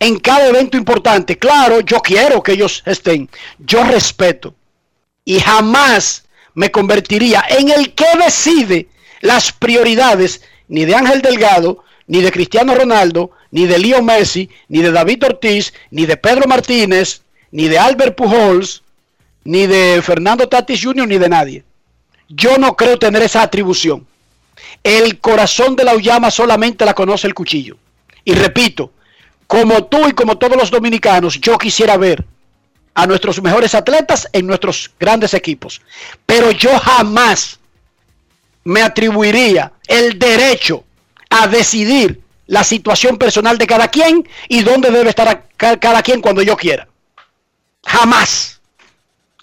en 0.00 0.18
cada 0.18 0.48
evento 0.48 0.76
importante. 0.76 1.38
Claro, 1.38 1.80
yo 1.80 2.00
quiero 2.00 2.42
que 2.42 2.52
ellos 2.52 2.82
estén. 2.86 3.28
Yo 3.58 3.84
respeto. 3.84 4.54
Y 5.24 5.40
jamás 5.40 6.24
me 6.54 6.70
convertiría 6.70 7.44
en 7.48 7.70
el 7.70 7.94
que 7.94 8.06
decide 8.24 8.88
las 9.20 9.52
prioridades 9.52 10.42
ni 10.68 10.84
de 10.84 10.94
Ángel 10.94 11.22
Delgado, 11.22 11.84
ni 12.06 12.20
de 12.20 12.32
Cristiano 12.32 12.74
Ronaldo, 12.74 13.30
ni 13.50 13.66
de 13.66 13.78
Leo 13.78 14.02
Messi, 14.02 14.48
ni 14.68 14.80
de 14.80 14.90
David 14.90 15.24
Ortiz, 15.24 15.72
ni 15.90 16.06
de 16.06 16.16
Pedro 16.16 16.46
Martínez, 16.46 17.22
ni 17.50 17.68
de 17.68 17.78
Albert 17.78 18.16
Pujols, 18.16 18.82
ni 19.44 19.66
de 19.66 20.00
Fernando 20.02 20.48
Tatis 20.48 20.82
Jr., 20.82 21.06
ni 21.06 21.18
de 21.18 21.28
nadie. 21.28 21.64
Yo 22.28 22.58
no 22.58 22.76
creo 22.76 22.98
tener 22.98 23.22
esa 23.22 23.42
atribución. 23.42 24.06
El 24.82 25.18
corazón 25.20 25.76
de 25.76 25.84
la 25.84 25.94
Ullama 25.94 26.30
solamente 26.30 26.84
la 26.84 26.94
conoce 26.94 27.26
el 27.26 27.34
cuchillo. 27.34 27.78
Y 28.24 28.34
repito, 28.34 28.92
como 29.48 29.84
tú 29.84 30.06
y 30.06 30.12
como 30.12 30.36
todos 30.38 30.56
los 30.56 30.70
dominicanos, 30.70 31.40
yo 31.40 31.56
quisiera 31.58 31.96
ver 31.96 32.24
a 32.94 33.06
nuestros 33.06 33.42
mejores 33.42 33.74
atletas 33.74 34.28
en 34.32 34.46
nuestros 34.46 34.90
grandes 35.00 35.32
equipos. 35.32 35.80
Pero 36.26 36.50
yo 36.50 36.78
jamás 36.78 37.58
me 38.64 38.82
atribuiría 38.82 39.72
el 39.86 40.18
derecho 40.18 40.84
a 41.30 41.48
decidir 41.48 42.20
la 42.46 42.62
situación 42.62 43.16
personal 43.16 43.56
de 43.56 43.66
cada 43.66 43.88
quien 43.88 44.28
y 44.48 44.62
dónde 44.62 44.90
debe 44.90 45.08
estar 45.08 45.44
cada 45.56 46.02
quien 46.02 46.20
cuando 46.20 46.42
yo 46.42 46.54
quiera. 46.56 46.86
Jamás. 47.84 48.60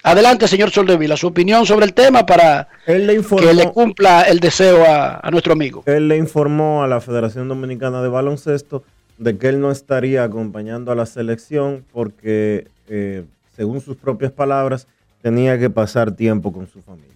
Adelante, 0.03 0.47
señor 0.47 0.69
Soldevila, 0.69 1.17
su 1.17 1.25
opinión 1.25 1.65
sobre 1.65 1.87
el 1.87 1.95
tema 1.95 2.27
para 2.27 2.67
Él 2.85 3.07
le 3.07 3.15
informó, 3.15 3.47
que 3.47 3.55
le 3.55 3.71
cumpla 3.71 4.21
el 4.21 4.39
deseo 4.39 4.85
a, 4.85 5.19
a 5.23 5.31
nuestro 5.31 5.53
amigo. 5.53 5.81
él 5.87 6.07
le 6.07 6.17
informó 6.17 6.83
a 6.83 6.87
la 6.87 7.01
Federación 7.01 7.47
Dominicana 7.47 8.03
de 8.03 8.09
Baloncesto 8.09 8.83
de 9.17 9.37
que 9.37 9.49
él 9.49 9.61
no 9.61 9.71
estaría 9.71 10.23
acompañando 10.23 10.91
a 10.91 10.95
la 10.95 11.05
selección 11.05 11.85
porque, 11.93 12.67
eh, 12.87 13.25
según 13.55 13.81
sus 13.81 13.95
propias 13.95 14.31
palabras, 14.31 14.87
tenía 15.21 15.57
que 15.57 15.69
pasar 15.69 16.11
tiempo 16.11 16.51
con 16.51 16.67
su 16.67 16.81
familia. 16.81 17.15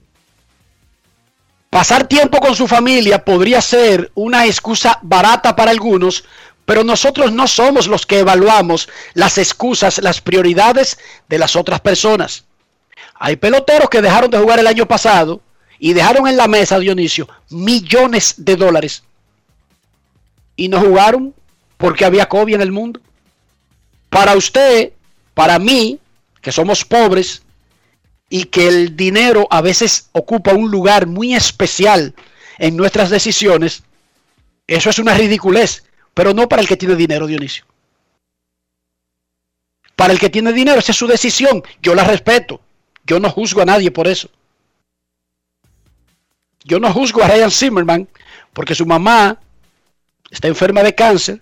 Pasar 1.70 2.08
tiempo 2.08 2.40
con 2.40 2.56
su 2.56 2.68
familia 2.68 3.24
podría 3.24 3.62
ser 3.62 4.12
una 4.16 4.48
excusa 4.48 4.98
barata 5.04 5.56
para 5.56 5.70
algunos, 5.70 6.24
pero 6.66 6.84
nosotros 6.84 7.32
no 7.32 7.48
somos 7.48 7.88
los 7.88 8.06
que 8.06 8.20
evaluamos 8.20 8.90
las 9.14 9.38
excusas, 9.38 10.02
las 10.02 10.22
prioridades 10.22 10.98
de 11.28 11.38
las 11.38 11.56
otras 11.56 11.80
personas. 11.82 12.46
Hay 13.16 13.36
peloteros 13.36 13.90
que 13.90 14.02
dejaron 14.02 14.32
de 14.32 14.40
jugar 14.40 14.60
el 14.60 14.68
año 14.68 14.88
pasado 14.88 15.42
y 15.78 15.94
dejaron 15.94 16.28
en 16.28 16.38
la 16.38 16.48
mesa, 16.48 16.80
Dionisio, 16.80 17.28
millones 17.50 18.36
de 18.38 18.56
dólares. 18.56 19.04
Y 20.56 20.70
no 20.70 20.80
jugaron 20.80 21.34
porque 21.80 22.04
había 22.04 22.28
COVID 22.28 22.56
en 22.56 22.62
el 22.62 22.74
mundo. 22.74 23.00
Para 24.10 24.36
usted, 24.36 24.92
para 25.34 25.58
mí, 25.60 25.98
que 26.42 26.52
somos 26.52 26.84
pobres 26.84 27.42
y 28.30 28.44
que 28.44 28.68
el 28.68 28.98
dinero 28.98 29.48
a 29.50 29.62
veces 29.62 30.10
ocupa 30.12 30.54
un 30.54 30.70
lugar 30.70 31.08
muy 31.08 31.34
especial 31.34 32.14
en 32.58 32.76
nuestras 32.76 33.10
decisiones, 33.10 33.84
eso 34.68 34.90
es 34.90 35.00
una 35.00 35.14
ridiculez, 35.14 35.86
pero 36.14 36.34
no 36.34 36.50
para 36.50 36.62
el 36.62 36.68
que 36.68 36.76
tiene 36.76 36.98
dinero, 36.98 37.28
Dionisio. 37.28 37.64
Para 39.96 40.12
el 40.12 40.20
que 40.20 40.30
tiene 40.30 40.52
dinero, 40.52 40.80
esa 40.80 40.92
es 40.92 40.98
su 40.98 41.08
decisión, 41.08 41.64
yo 41.82 41.96
la 41.96 42.04
respeto. 42.04 42.60
Yo 43.06 43.22
no 43.22 43.30
juzgo 43.30 43.62
a 43.62 43.66
nadie 43.66 43.90
por 43.90 44.10
eso. 44.10 44.30
Yo 46.66 46.78
no 46.78 46.92
juzgo 46.92 47.24
a 47.24 47.30
Ryan 47.30 47.52
Zimmerman 47.52 48.10
porque 48.52 48.76
su 48.76 48.86
mamá 48.86 49.40
está 50.30 50.50
enferma 50.50 50.84
de 50.84 50.94
cáncer 50.94 51.42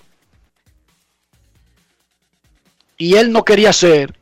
y 2.97 3.15
él 3.15 3.31
no 3.31 3.45
quería 3.45 3.73
ser 3.73 4.13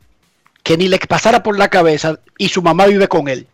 que 0.62 0.76
ni 0.76 0.88
le 0.88 0.98
pasara 0.98 1.42
por 1.42 1.58
la 1.58 1.68
cabeza 1.68 2.18
y 2.38 2.48
su 2.48 2.62
mamá 2.62 2.86
vive 2.86 3.08
con 3.08 3.28
él. 3.28 3.46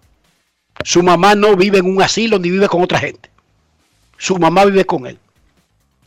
Su 0.85 1.03
mamá 1.03 1.35
no 1.35 1.55
vive 1.57 1.79
en 1.79 1.87
un 1.87 2.03
asilo 2.03 2.39
ni 2.39 2.51
vive 2.51 2.69
con 2.69 2.83
otra 2.83 2.99
gente. 2.99 3.31
Su 4.19 4.39
mamá 4.39 4.65
vive 4.65 4.85
con 4.85 5.07
él. 5.07 5.19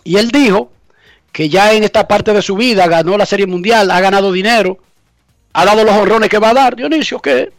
Y 0.03 0.17
él 0.17 0.31
dijo 0.31 0.71
que 1.31 1.49
ya 1.49 1.73
en 1.73 1.83
esta 1.83 2.07
parte 2.07 2.33
de 2.33 2.41
su 2.41 2.55
vida 2.55 2.87
ganó 2.87 3.17
la 3.17 3.25
Serie 3.25 3.47
Mundial, 3.47 3.91
ha 3.91 3.99
ganado 3.99 4.31
dinero, 4.31 4.79
ha 5.53 5.65
dado 5.65 5.83
los 5.83 5.95
honrones 5.95 6.29
que 6.29 6.39
va 6.39 6.49
a 6.49 6.53
dar. 6.53 6.75
Dionisio, 6.75 7.21
que 7.21 7.51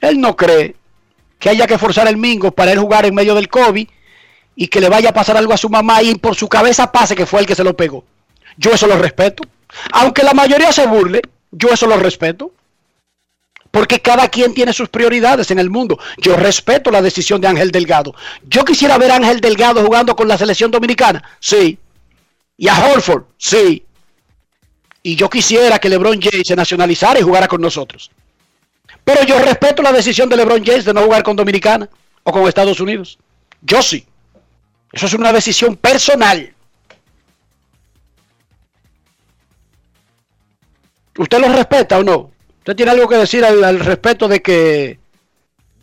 él 0.00 0.20
no 0.20 0.36
cree 0.36 0.76
que 1.38 1.48
haya 1.48 1.66
que 1.66 1.78
forzar 1.78 2.08
el 2.08 2.16
mingo 2.16 2.50
para 2.50 2.72
él 2.72 2.78
jugar 2.78 3.06
en 3.06 3.14
medio 3.14 3.34
del 3.34 3.48
COVID 3.48 3.88
y 4.56 4.68
que 4.68 4.80
le 4.80 4.88
vaya 4.88 5.10
a 5.10 5.14
pasar 5.14 5.36
algo 5.36 5.52
a 5.52 5.56
su 5.56 5.68
mamá 5.68 6.02
y 6.02 6.14
por 6.16 6.34
su 6.34 6.48
cabeza 6.48 6.90
pase 6.90 7.14
que 7.14 7.26
fue 7.26 7.40
el 7.40 7.46
que 7.46 7.54
se 7.54 7.64
lo 7.64 7.76
pegó. 7.76 8.04
Yo 8.56 8.72
eso 8.72 8.86
lo 8.86 8.98
respeto. 8.98 9.44
Aunque 9.92 10.22
la 10.22 10.34
mayoría 10.34 10.72
se 10.72 10.86
burle, 10.86 11.22
yo 11.50 11.68
eso 11.70 11.86
lo 11.86 11.96
respeto. 11.96 12.52
Porque 13.70 14.00
cada 14.00 14.28
quien 14.28 14.54
tiene 14.54 14.72
sus 14.72 14.88
prioridades 14.88 15.50
en 15.50 15.58
el 15.58 15.68
mundo. 15.68 15.98
Yo 16.16 16.36
respeto 16.36 16.90
la 16.90 17.02
decisión 17.02 17.40
de 17.40 17.48
Ángel 17.48 17.70
Delgado. 17.70 18.14
Yo 18.44 18.64
quisiera 18.64 18.96
ver 18.96 19.10
a 19.10 19.16
Ángel 19.16 19.40
Delgado 19.40 19.84
jugando 19.84 20.16
con 20.16 20.26
la 20.26 20.38
selección 20.38 20.70
dominicana. 20.70 21.22
Sí. 21.38 21.78
Y 22.56 22.68
a 22.68 22.86
Horford. 22.86 23.24
Sí. 23.36 23.84
Y 25.02 25.16
yo 25.16 25.28
quisiera 25.28 25.78
que 25.78 25.88
LeBron 25.88 26.20
James 26.20 26.46
se 26.46 26.56
nacionalizara 26.56 27.20
y 27.20 27.22
jugara 27.22 27.46
con 27.46 27.60
nosotros. 27.60 28.10
Pero 29.04 29.22
yo 29.24 29.38
respeto 29.38 29.82
la 29.82 29.92
decisión 29.92 30.28
de 30.28 30.36
LeBron 30.36 30.64
James 30.64 30.84
de 30.84 30.94
no 30.94 31.02
jugar 31.02 31.22
con 31.22 31.36
Dominicana 31.36 31.88
o 32.22 32.32
con 32.32 32.48
Estados 32.48 32.80
Unidos. 32.80 33.18
Yo 33.60 33.82
sí. 33.82 34.06
Eso 34.92 35.06
es 35.06 35.14
una 35.14 35.32
decisión 35.32 35.76
personal. 35.76 36.54
¿Usted 41.18 41.38
lo 41.40 41.48
respeta 41.52 41.98
o 41.98 42.02
no? 42.02 42.30
¿Usted 42.60 42.76
tiene 42.76 42.92
algo 42.92 43.08
que 43.08 43.16
decir 43.16 43.44
al, 43.44 43.62
al 43.64 43.80
respecto 43.80 44.28
de 44.28 44.40
que 44.40 44.98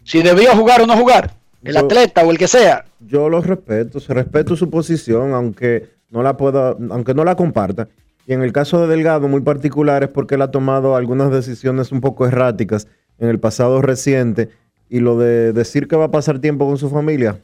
si 0.04 0.22
debía 0.22 0.56
jugar 0.56 0.82
o 0.82 0.88
no 0.88 0.96
jugar? 0.98 1.32
El 1.64 1.74
Yo- 1.74 1.80
atleta 1.82 2.24
o 2.24 2.32
el 2.32 2.38
que 2.38 2.48
sea. 2.48 2.86
Yo 3.00 3.30
lo 3.30 3.42
respeto, 3.42 4.00
respeto 4.10 4.56
su 4.56 4.70
posición, 4.70 5.34
aunque 5.34 5.90
no 6.10 6.24
la 6.24 6.38
pueda, 6.38 6.76
aunque 6.90 7.14
no 7.14 7.24
la 7.24 7.36
comparta. 7.36 7.88
Y 8.28 8.34
en 8.34 8.42
el 8.42 8.52
caso 8.52 8.82
de 8.82 8.88
Delgado, 8.88 9.28
muy 9.28 9.42
particular, 9.42 10.02
es 10.04 10.10
porque 10.10 10.36
él 10.36 10.42
ha 10.42 10.50
tomado 10.52 10.96
algunas 10.96 11.32
decisiones 11.32 11.92
un 11.92 12.02
poco 12.02 12.26
erráticas 12.26 12.88
en 13.20 13.30
el 13.30 13.40
pasado 13.40 13.82
reciente. 13.82 14.50
Y 14.90 15.00
lo 15.00 15.18
de 15.18 15.54
decir 15.54 15.88
que 15.88 15.96
va 15.96 16.06
a 16.06 16.12
pasar 16.12 16.40
tiempo 16.40 16.66
con 16.68 16.78
su 16.78 16.90
familia 16.90 17.38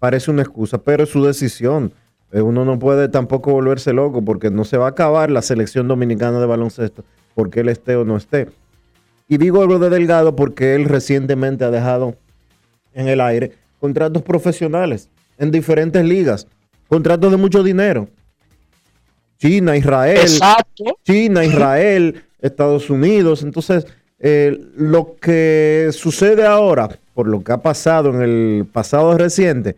parece 0.00 0.30
una 0.30 0.42
excusa, 0.42 0.78
pero 0.78 1.04
es 1.04 1.10
su 1.10 1.24
decisión. 1.24 1.92
Eh, 2.32 2.40
Uno 2.40 2.64
no 2.64 2.78
puede 2.78 3.08
tampoco 3.08 3.52
volverse 3.52 3.92
loco 3.92 4.24
porque 4.24 4.50
no 4.50 4.64
se 4.64 4.76
va 4.76 4.86
a 4.86 4.90
acabar 4.90 5.30
la 5.30 5.42
selección 5.42 5.86
dominicana 5.88 6.40
de 6.40 6.46
baloncesto 6.46 7.04
porque 7.34 7.60
él 7.60 7.68
esté 7.68 7.96
o 7.96 8.04
no 8.04 8.16
esté. 8.16 8.48
Y 9.28 9.38
digo 9.38 9.66
lo 9.66 9.78
de 9.78 9.90
Delgado 9.90 10.36
porque 10.36 10.74
él 10.74 10.84
recientemente 10.84 11.64
ha 11.64 11.70
dejado 11.70 12.16
en 12.92 13.08
el 13.08 13.20
aire 13.20 13.52
contratos 13.80 14.22
profesionales 14.22 15.10
en 15.38 15.50
diferentes 15.50 16.04
ligas, 16.04 16.46
contratos 16.88 17.30
de 17.30 17.36
mucho 17.36 17.62
dinero. 17.62 18.08
China, 19.38 19.76
Israel, 19.76 20.18
Exacto. 20.18 20.98
China, 21.02 21.44
Israel, 21.44 22.22
Estados 22.40 22.88
Unidos. 22.88 23.42
Entonces, 23.42 23.86
eh, 24.18 24.58
lo 24.76 25.16
que 25.16 25.90
sucede 25.92 26.46
ahora, 26.46 26.88
por 27.12 27.26
lo 27.28 27.42
que 27.42 27.52
ha 27.52 27.58
pasado 27.58 28.10
en 28.10 28.22
el 28.22 28.66
pasado 28.72 29.18
reciente, 29.18 29.76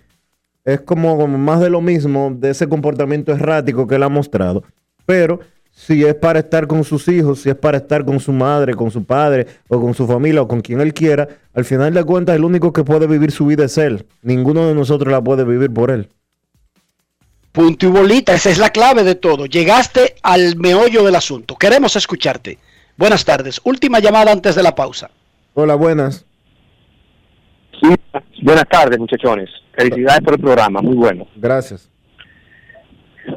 es 0.65 0.81
como, 0.81 1.17
como 1.17 1.39
más 1.39 1.61
de 1.61 1.71
lo 1.71 1.81
mismo 1.81 2.33
de 2.37 2.51
ese 2.51 2.69
comportamiento 2.69 3.33
errático 3.33 3.87
que 3.87 3.95
él 3.95 4.03
ha 4.03 4.09
mostrado. 4.09 4.63
Pero 5.05 5.41
si 5.77 6.03
es 6.05 6.15
para 6.15 6.39
estar 6.39 6.67
con 6.67 6.85
sus 6.85 7.07
hijos, 7.07 7.43
si 7.43 7.51
es 7.51 7.55
para 7.55 7.77
estar 7.77 8.03
con 8.03 8.19
su 8.19 8.33
madre, 8.33 8.73
con 8.73 8.91
su 8.91 9.05
padre, 9.05 9.47
o 9.69 9.79
con 9.79 9.93
su 9.93 10.07
familia, 10.07 10.41
o 10.41 10.49
con 10.49 10.63
quien 10.63 10.81
él 10.81 10.95
quiera, 10.95 11.29
al 11.53 11.67
final 11.67 11.93
de 11.93 12.03
cuentas 12.03 12.35
el 12.35 12.45
único 12.45 12.73
que 12.73 12.83
puede 12.83 13.07
vivir 13.07 13.31
su 13.31 13.45
vida 13.45 13.67
es 13.67 13.77
él. 13.77 14.07
Ninguno 14.23 14.67
de 14.67 14.75
nosotros 14.75 15.13
la 15.13 15.23
puede 15.23 15.45
vivir 15.45 15.71
por 15.71 15.91
él. 15.91 16.09
Punto 17.53 17.87
y 17.87 17.91
bolita, 17.91 18.33
esa 18.33 18.49
es 18.49 18.57
la 18.57 18.71
clave 18.71 19.05
de 19.05 19.17
todo. 19.17 19.45
Llegaste 19.45 20.15
al 20.23 20.57
meollo 20.57 21.05
del 21.05 21.15
asunto. 21.15 21.57
Queremos 21.57 21.95
escucharte. 21.95 22.59
Buenas 22.97 23.27
tardes. 23.27 23.61
Última 23.63 24.01
llamada 24.01 24.33
antes 24.33 24.55
de 24.55 24.63
la 24.63 24.75
pausa. 24.75 25.11
Hola, 25.53 25.75
buenas. 25.75 26.25
Sí, 27.83 27.95
buenas 28.43 28.67
tardes, 28.71 28.99
muchachones. 28.99 29.51
Felicidades 29.75 30.23
por 30.23 30.35
el 30.35 30.41
programa, 30.41 30.81
muy 30.81 30.97
bueno. 30.97 31.27
Gracias. 31.37 31.91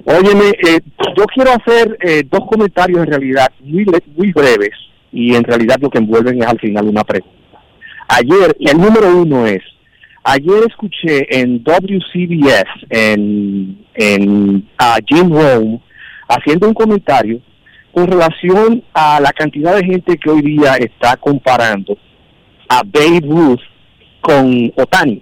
Óyeme, 0.05 0.49
eh, 0.49 0.79
yo 1.17 1.25
quiero 1.25 1.51
hacer 1.51 1.97
eh, 2.01 2.23
dos 2.29 2.41
comentarios 2.47 2.99
en 2.99 3.07
realidad 3.07 3.47
muy, 3.61 3.85
muy 4.15 4.31
breves 4.31 4.75
y 5.11 5.35
en 5.35 5.43
realidad 5.43 5.77
lo 5.81 5.89
que 5.89 5.97
envuelven 5.97 6.41
es 6.41 6.47
al 6.47 6.59
final 6.59 6.87
una 6.87 7.03
pregunta. 7.03 7.37
Ayer, 8.07 8.55
y 8.59 8.69
el 8.69 8.77
número 8.77 9.15
uno 9.15 9.45
es, 9.45 9.61
ayer 10.23 10.63
escuché 10.67 11.27
en 11.29 11.63
WCBS, 11.63 12.85
en, 12.89 13.85
en 13.95 14.67
a 14.77 14.97
Jim 15.05 15.31
Rome, 15.31 15.79
haciendo 16.27 16.67
un 16.67 16.73
comentario 16.73 17.39
con 17.91 18.07
relación 18.07 18.83
a 18.93 19.19
la 19.19 19.31
cantidad 19.31 19.75
de 19.75 19.85
gente 19.85 20.17
que 20.17 20.29
hoy 20.29 20.41
día 20.41 20.75
está 20.75 21.17
comparando 21.17 21.97
a 22.67 22.81
Babe 22.83 23.21
Ruth 23.23 23.61
con 24.21 24.71
Otani. 24.75 25.21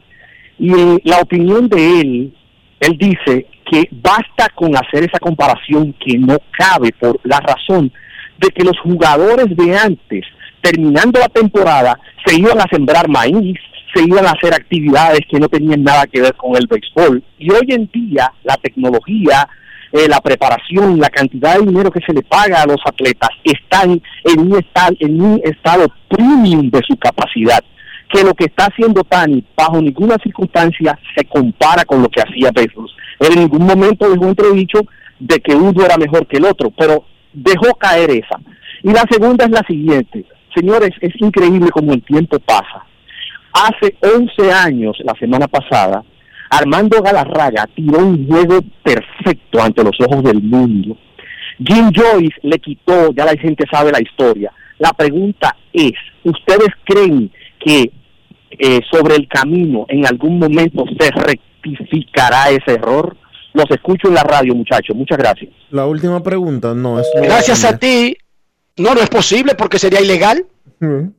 Y 0.59 0.71
la 1.07 1.19
opinión 1.21 1.69
de 1.69 2.01
él, 2.01 2.33
él 2.79 2.97
dice 2.97 3.45
que 3.69 3.87
basta 3.91 4.49
con 4.55 4.75
hacer 4.75 5.03
esa 5.03 5.19
comparación 5.19 5.93
que 5.93 6.17
no 6.17 6.37
cabe 6.57 6.91
por 6.99 7.19
la 7.23 7.39
razón 7.39 7.91
de 8.37 8.49
que 8.49 8.63
los 8.63 8.79
jugadores 8.79 9.55
de 9.55 9.77
antes, 9.77 10.25
terminando 10.61 11.19
la 11.19 11.29
temporada, 11.29 11.99
se 12.25 12.35
iban 12.35 12.59
a 12.59 12.67
sembrar 12.71 13.07
maíz, 13.09 13.57
se 13.93 14.03
iban 14.03 14.25
a 14.25 14.31
hacer 14.31 14.53
actividades 14.53 15.21
que 15.29 15.39
no 15.39 15.47
tenían 15.49 15.83
nada 15.83 16.05
que 16.07 16.21
ver 16.21 16.35
con 16.35 16.55
el 16.55 16.67
béisbol. 16.67 17.23
Y 17.39 17.51
hoy 17.51 17.67
en 17.69 17.89
día 17.91 18.31
la 18.43 18.55
tecnología, 18.57 19.47
eh, 19.91 20.07
la 20.07 20.19
preparación, 20.21 20.99
la 20.99 21.09
cantidad 21.09 21.57
de 21.57 21.65
dinero 21.65 21.91
que 21.91 22.05
se 22.05 22.13
le 22.13 22.21
paga 22.21 22.61
a 22.61 22.67
los 22.67 22.81
atletas 22.85 23.29
están 23.43 24.01
en 24.23 24.39
un, 24.39 24.59
estado, 24.59 24.95
en 24.99 25.21
un 25.21 25.41
estado 25.43 25.87
premium 26.09 26.69
de 26.69 26.81
su 26.87 26.95
capacidad 26.97 27.63
que 28.09 28.23
lo 28.23 28.33
que 28.33 28.45
está 28.45 28.67
haciendo 28.67 29.03
Tani 29.03 29.43
bajo 29.55 29.81
ninguna 29.81 30.15
circunstancia 30.23 30.97
se 31.15 31.25
compara 31.25 31.83
con 31.85 32.01
lo 32.01 32.09
que 32.09 32.21
hacía 32.21 32.51
Bezos. 32.51 32.95
En 33.19 33.39
ningún 33.39 33.65
momento 33.65 34.09
dejó 34.09 34.27
entredicho 34.27 34.79
de 35.19 35.39
que 35.39 35.55
uno 35.55 35.83
era 35.83 35.97
mejor 35.97 36.27
que 36.27 36.37
el 36.37 36.45
otro, 36.45 36.71
pero 36.71 37.05
dejó 37.33 37.73
caer 37.75 38.11
esa. 38.11 38.39
Y 38.83 38.91
la 38.91 39.03
segunda 39.09 39.45
es 39.45 39.51
la 39.51 39.63
siguiente. 39.67 40.25
Señores, 40.55 40.91
es 41.01 41.13
increíble 41.19 41.69
como 41.69 41.93
el 41.93 42.03
tiempo 42.03 42.39
pasa. 42.39 42.85
Hace 43.53 43.95
11 44.01 44.51
años, 44.51 44.97
la 45.03 45.13
semana 45.19 45.47
pasada, 45.47 46.03
Armando 46.49 47.01
Galarraga 47.01 47.67
tiró 47.75 47.99
un 47.99 48.27
juego 48.27 48.59
perfecto 48.83 49.61
ante 49.61 49.83
los 49.83 49.99
ojos 49.99 50.23
del 50.23 50.41
mundo. 50.41 50.97
Jim 51.57 51.91
Joyce 51.93 52.35
le 52.43 52.59
quitó, 52.59 53.11
ya 53.13 53.25
la 53.25 53.35
gente 53.35 53.65
sabe 53.71 53.91
la 53.91 54.01
historia, 54.01 54.51
La 54.79 54.93
pregunta 54.93 55.55
es, 55.73 55.93
¿ustedes 56.23 56.69
creen 56.83 57.31
que 57.59 57.91
eh, 58.51 58.79
sobre 58.91 59.15
el 59.15 59.27
camino 59.27 59.85
en 59.89 60.05
algún 60.05 60.37
momento 60.37 60.85
se 60.99 61.11
rectificará 61.75 62.49
ese 62.49 62.73
error? 62.73 63.15
Los 63.53 63.69
escucho 63.71 64.07
en 64.07 64.13
la 64.13 64.23
radio, 64.23 64.53
muchachos. 64.53 64.95
Muchas 64.95 65.17
gracias. 65.17 65.51
La 65.71 65.85
última 65.85 66.21
pregunta, 66.21 66.73
no 66.73 66.99
es. 66.99 67.07
Gracias 67.15 67.63
a 67.63 67.77
ti. 67.77 68.17
No, 68.77 68.93
no 68.93 69.01
es 69.01 69.09
posible 69.09 69.55
porque 69.55 69.79
sería 69.79 70.01
ilegal. 70.01 70.45
Mm. 70.79 71.09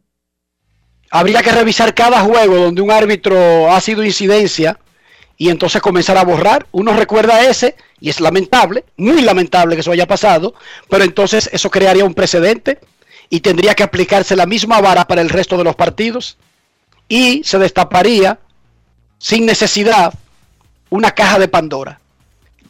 Habría 1.10 1.42
que 1.42 1.50
revisar 1.50 1.94
cada 1.94 2.20
juego 2.20 2.56
donde 2.56 2.82
un 2.82 2.90
árbitro 2.90 3.72
ha 3.72 3.80
sido 3.80 4.04
incidencia 4.04 4.78
y 5.36 5.48
entonces 5.48 5.80
comenzar 5.80 6.18
a 6.18 6.24
borrar. 6.24 6.66
Uno 6.70 6.92
recuerda 6.92 7.42
ese 7.42 7.76
y 8.00 8.10
es 8.10 8.20
lamentable, 8.20 8.84
muy 8.96 9.22
lamentable 9.22 9.74
que 9.74 9.80
eso 9.80 9.90
haya 9.90 10.06
pasado, 10.06 10.54
pero 10.88 11.04
entonces 11.04 11.48
eso 11.52 11.70
crearía 11.70 12.04
un 12.04 12.14
precedente 12.14 12.78
y 13.30 13.40
tendría 13.40 13.74
que 13.74 13.82
aplicarse 13.82 14.36
la 14.36 14.46
misma 14.46 14.80
vara 14.80 15.06
para 15.06 15.22
el 15.22 15.30
resto 15.30 15.56
de 15.56 15.64
los 15.64 15.76
partidos 15.76 16.36
y 17.08 17.42
se 17.42 17.58
destaparía 17.58 18.38
sin 19.18 19.46
necesidad 19.46 20.12
una 20.90 21.10
caja 21.10 21.38
de 21.38 21.48
Pandora. 21.48 22.00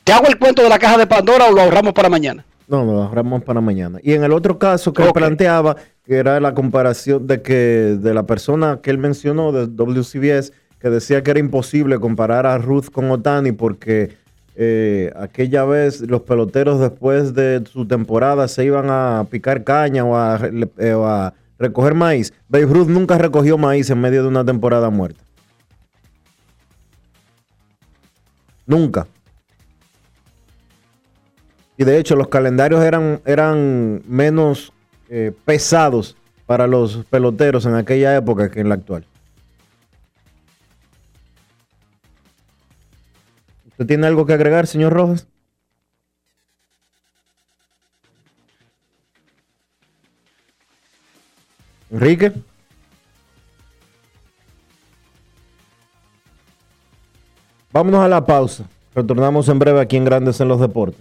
¿Te 0.04 0.12
hago 0.12 0.26
el 0.26 0.38
cuento 0.38 0.62
de 0.62 0.68
la 0.68 0.78
caja 0.78 0.96
de 0.96 1.06
Pandora 1.06 1.46
o 1.46 1.52
lo 1.52 1.60
ahorramos 1.60 1.92
para 1.92 2.08
mañana? 2.08 2.44
No, 2.66 2.84
lo 2.84 3.02
ahorramos 3.02 3.42
para 3.42 3.60
mañana. 3.60 3.98
Y 4.02 4.12
en 4.12 4.24
el 4.24 4.32
otro 4.32 4.58
caso 4.58 4.92
que 4.92 5.02
él 5.02 5.12
planteaba, 5.12 5.76
que 6.04 6.16
era 6.16 6.38
la 6.40 6.54
comparación 6.54 7.26
de 7.26 7.42
que 7.42 7.96
de 8.00 8.14
la 8.14 8.24
persona 8.24 8.80
que 8.82 8.90
él 8.90 8.98
mencionó 8.98 9.52
de 9.52 9.66
WCBS, 9.66 10.52
que 10.78 10.90
decía 10.90 11.22
que 11.22 11.30
era 11.30 11.40
imposible 11.40 11.98
comparar 11.98 12.46
a 12.46 12.58
Ruth 12.58 12.86
con 12.92 13.10
Otani 13.10 13.52
porque 13.52 14.16
eh, 14.54 15.12
aquella 15.16 15.64
vez 15.64 16.00
los 16.00 16.22
peloteros 16.22 16.80
después 16.80 17.34
de 17.34 17.62
su 17.70 17.86
temporada 17.86 18.48
se 18.48 18.64
iban 18.64 18.86
a 18.88 19.26
picar 19.30 19.64
caña 19.64 20.04
o 20.04 20.16
a, 20.16 20.40
eh, 20.78 20.92
o 20.92 21.06
a 21.06 21.34
recoger 21.58 21.94
maíz. 21.94 22.32
Babe 22.48 22.66
Ruth 22.66 22.88
nunca 22.88 23.18
recogió 23.18 23.58
maíz 23.58 23.90
en 23.90 24.00
medio 24.00 24.22
de 24.22 24.28
una 24.28 24.44
temporada 24.44 24.90
muerta. 24.90 25.22
Nunca. 28.68 29.08
Y 31.78 31.84
de 31.84 31.98
hecho 31.98 32.14
los 32.16 32.28
calendarios 32.28 32.84
eran, 32.84 33.22
eran 33.24 34.02
menos 34.06 34.74
eh, 35.08 35.32
pesados 35.46 36.16
para 36.44 36.66
los 36.66 37.04
peloteros 37.06 37.64
en 37.64 37.74
aquella 37.74 38.14
época 38.14 38.50
que 38.50 38.60
en 38.60 38.68
la 38.68 38.74
actual. 38.74 39.06
¿Usted 43.68 43.86
tiene 43.86 44.06
algo 44.06 44.26
que 44.26 44.34
agregar, 44.34 44.66
señor 44.66 44.92
Rojas? 44.92 45.26
Enrique. 51.90 52.32
Vámonos 57.70 58.02
a 58.02 58.08
la 58.08 58.24
pausa. 58.24 58.64
Retornamos 58.94 59.48
en 59.48 59.58
breve 59.58 59.80
aquí 59.80 59.96
en 59.96 60.04
Grandes 60.04 60.40
en 60.40 60.48
los 60.48 60.58
Deportes. 60.58 61.00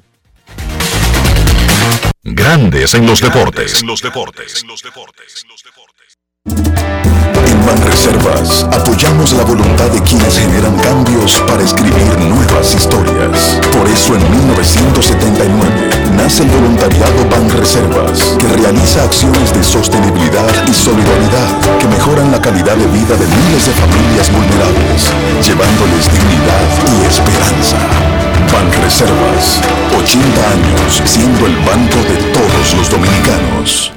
Grandes 2.23 2.93
en 2.93 3.05
los 3.05 3.21
deportes. 3.21 3.81
En 3.81 3.87
los 3.87 4.01
deportes. 4.01 4.61
En 4.61 4.67
Apoyamos 8.27 9.31
la 9.33 9.43
voluntad 9.43 9.85
de 9.85 10.01
quienes 10.01 10.37
generan 10.37 10.75
cambios 10.79 11.41
para 11.47 11.63
escribir 11.63 12.19
nuevas 12.19 12.75
historias. 12.75 13.57
Por 13.71 13.87
eso 13.87 14.15
en 14.15 14.31
1979 14.31 16.11
nace 16.13 16.43
el 16.43 16.49
voluntariado 16.49 17.23
Banreservas, 17.31 18.35
que 18.37 18.47
realiza 18.49 19.03
acciones 19.03 19.53
de 19.53 19.63
sostenibilidad 19.63 20.49
y 20.67 20.73
solidaridad 20.73 21.79
que 21.79 21.87
mejoran 21.87 22.29
la 22.29 22.41
calidad 22.41 22.75
de 22.75 22.87
vida 22.87 23.15
de 23.15 23.27
miles 23.27 23.65
de 23.65 23.71
familias 23.71 24.29
vulnerables, 24.29 25.07
llevándoles 25.47 26.11
dignidad 26.11 26.67
y 26.83 27.05
esperanza. 27.07 27.77
Banreservas, 28.51 29.61
80 29.97 30.51
años 30.51 31.01
siendo 31.05 31.45
el 31.45 31.55
banco 31.63 31.97
de 32.03 32.17
todos 32.33 32.73
los 32.75 32.89
dominicanos. 32.89 33.96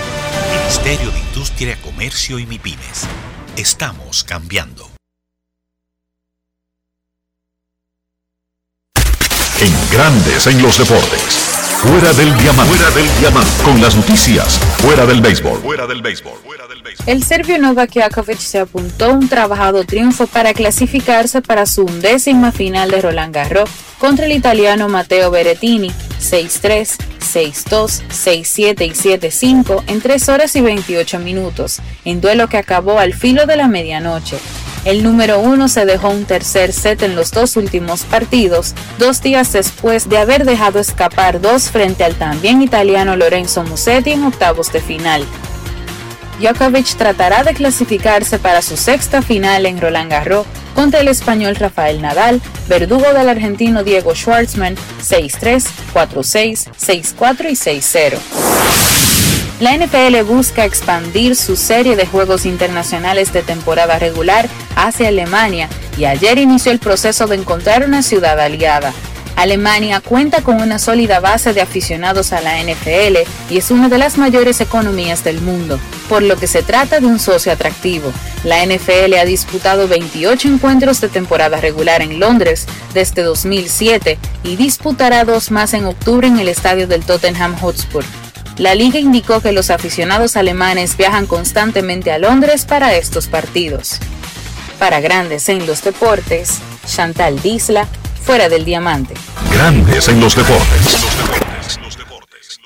Ministerio 0.39 1.11
de 1.11 1.19
Industria, 1.19 1.77
Comercio 1.81 2.39
y 2.39 2.45
MIPIMES. 2.45 3.07
Estamos 3.57 4.23
cambiando. 4.23 4.89
En 9.59 9.73
Grandes 9.91 10.47
en 10.47 10.61
los 10.61 10.77
deportes. 10.77 11.21
Fuera 11.81 12.13
del 12.13 12.35
diamante. 12.37 12.75
Fuera 12.75 12.91
del 12.91 13.19
diamante. 13.19 13.63
Con 13.63 13.81
las 13.81 13.95
noticias. 13.95 14.59
Fuera 14.77 15.05
del 15.05 15.21
béisbol. 15.21 15.59
Fuera 15.59 15.85
del 15.87 16.01
béisbol. 16.01 16.33
El 17.05 17.23
serbio 17.23 17.57
Novak 17.57 17.93
Djokovic 17.93 18.39
se 18.39 18.59
apuntó 18.59 19.11
un 19.13 19.27
trabajado 19.27 19.83
triunfo 19.83 20.27
para 20.27 20.53
clasificarse 20.53 21.41
para 21.41 21.65
su 21.65 21.83
undécima 21.83 22.51
final 22.51 22.91
de 22.91 23.01
Roland 23.01 23.33
Garros 23.33 23.69
contra 24.01 24.25
el 24.25 24.31
italiano 24.31 24.89
Matteo 24.89 25.29
Berrettini 25.29 25.91
6-3, 26.19 26.97
6-2, 27.19 28.01
6-7 28.09 28.87
y 28.87 28.89
7-5 28.89 29.83
en 29.85 30.01
3 30.01 30.29
horas 30.29 30.55
y 30.55 30.61
28 30.61 31.19
minutos, 31.19 31.79
en 32.03 32.19
duelo 32.19 32.49
que 32.49 32.57
acabó 32.57 32.97
al 32.97 33.13
filo 33.13 33.45
de 33.45 33.57
la 33.57 33.67
medianoche. 33.67 34.37
El 34.85 35.03
número 35.03 35.39
uno 35.39 35.67
se 35.67 35.85
dejó 35.85 36.09
un 36.09 36.25
tercer 36.25 36.73
set 36.73 37.03
en 37.03 37.15
los 37.15 37.29
dos 37.29 37.55
últimos 37.57 38.01
partidos, 38.01 38.73
dos 38.97 39.21
días 39.21 39.53
después 39.53 40.09
de 40.09 40.17
haber 40.17 40.45
dejado 40.45 40.79
escapar 40.79 41.39
dos 41.39 41.69
frente 41.69 42.03
al 42.03 42.15
también 42.15 42.63
italiano 42.63 43.15
Lorenzo 43.15 43.61
Musetti 43.61 44.13
en 44.13 44.23
octavos 44.23 44.73
de 44.73 44.81
final. 44.81 45.23
Djokovic 46.39 46.95
tratará 46.95 47.43
de 47.43 47.53
clasificarse 47.53 48.39
para 48.39 48.63
su 48.63 48.77
sexta 48.77 49.21
final 49.21 49.67
en 49.67 49.79
Roland 49.79 50.09
Garros 50.09 50.47
contra 50.75 51.01
el 51.01 51.07
español 51.07 51.55
Rafael 51.55 52.01
Nadal, 52.01 52.41
verdugo 52.67 53.13
del 53.13 53.29
argentino 53.29 53.83
Diego 53.83 54.15
Schwartzman 54.15 54.75
6-3, 55.01 55.65
4-6, 55.93 56.69
6-4 57.15 57.49
y 57.49 57.53
6-0. 57.53 58.17
La 59.61 59.77
NFL 59.77 60.23
busca 60.23 60.65
expandir 60.65 61.35
su 61.35 61.55
serie 61.55 61.95
de 61.95 62.07
juegos 62.07 62.47
internacionales 62.47 63.31
de 63.31 63.43
temporada 63.43 63.99
regular 63.99 64.49
hacia 64.75 65.09
Alemania 65.09 65.69
y 65.97 66.05
ayer 66.05 66.39
inició 66.39 66.71
el 66.71 66.79
proceso 66.79 67.27
de 67.27 67.35
encontrar 67.35 67.85
una 67.85 68.01
ciudad 68.01 68.39
aliada. 68.39 68.91
Alemania 69.41 70.01
cuenta 70.01 70.43
con 70.43 70.61
una 70.61 70.77
sólida 70.77 71.19
base 71.19 71.53
de 71.53 71.61
aficionados 71.61 72.31
a 72.31 72.41
la 72.41 72.61
NFL 72.61 73.17
y 73.49 73.57
es 73.57 73.71
una 73.71 73.89
de 73.89 73.97
las 73.97 74.19
mayores 74.19 74.61
economías 74.61 75.23
del 75.23 75.41
mundo, 75.41 75.79
por 76.09 76.21
lo 76.21 76.37
que 76.37 76.45
se 76.45 76.61
trata 76.61 76.99
de 76.99 77.07
un 77.07 77.17
socio 77.17 77.51
atractivo. 77.51 78.13
La 78.43 78.63
NFL 78.63 79.15
ha 79.19 79.25
disputado 79.25 79.87
28 79.87 80.47
encuentros 80.47 81.01
de 81.01 81.09
temporada 81.09 81.59
regular 81.59 82.03
en 82.03 82.19
Londres 82.19 82.67
desde 82.93 83.23
2007 83.23 84.19
y 84.43 84.57
disputará 84.57 85.25
dos 85.25 85.49
más 85.49 85.73
en 85.73 85.85
octubre 85.85 86.27
en 86.27 86.39
el 86.39 86.47
estadio 86.47 86.85
del 86.85 87.03
Tottenham 87.03 87.57
Hotspur. 87.57 88.03
La 88.57 88.75
liga 88.75 88.99
indicó 88.99 89.41
que 89.41 89.53
los 89.53 89.71
aficionados 89.71 90.35
alemanes 90.35 90.97
viajan 90.97 91.25
constantemente 91.25 92.11
a 92.11 92.19
Londres 92.19 92.65
para 92.65 92.93
estos 92.95 93.25
partidos. 93.25 93.97
Para 94.77 94.99
Grandes 94.99 95.49
en 95.49 95.65
los 95.65 95.83
Deportes, 95.83 96.59
Chantal 96.85 97.41
Disla, 97.41 97.87
fuera 98.21 98.47
del 98.49 98.63
diamante. 98.63 99.13
Grandes 99.51 100.07
en 100.07 100.19
los 100.19 100.35
deportes. 100.35 101.03
Los 101.03 101.17
deportes, 101.17 101.79
los 101.81 101.97
deportes, 101.97 102.59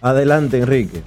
Adelante, 0.00 0.58
Enrique. 0.58 1.02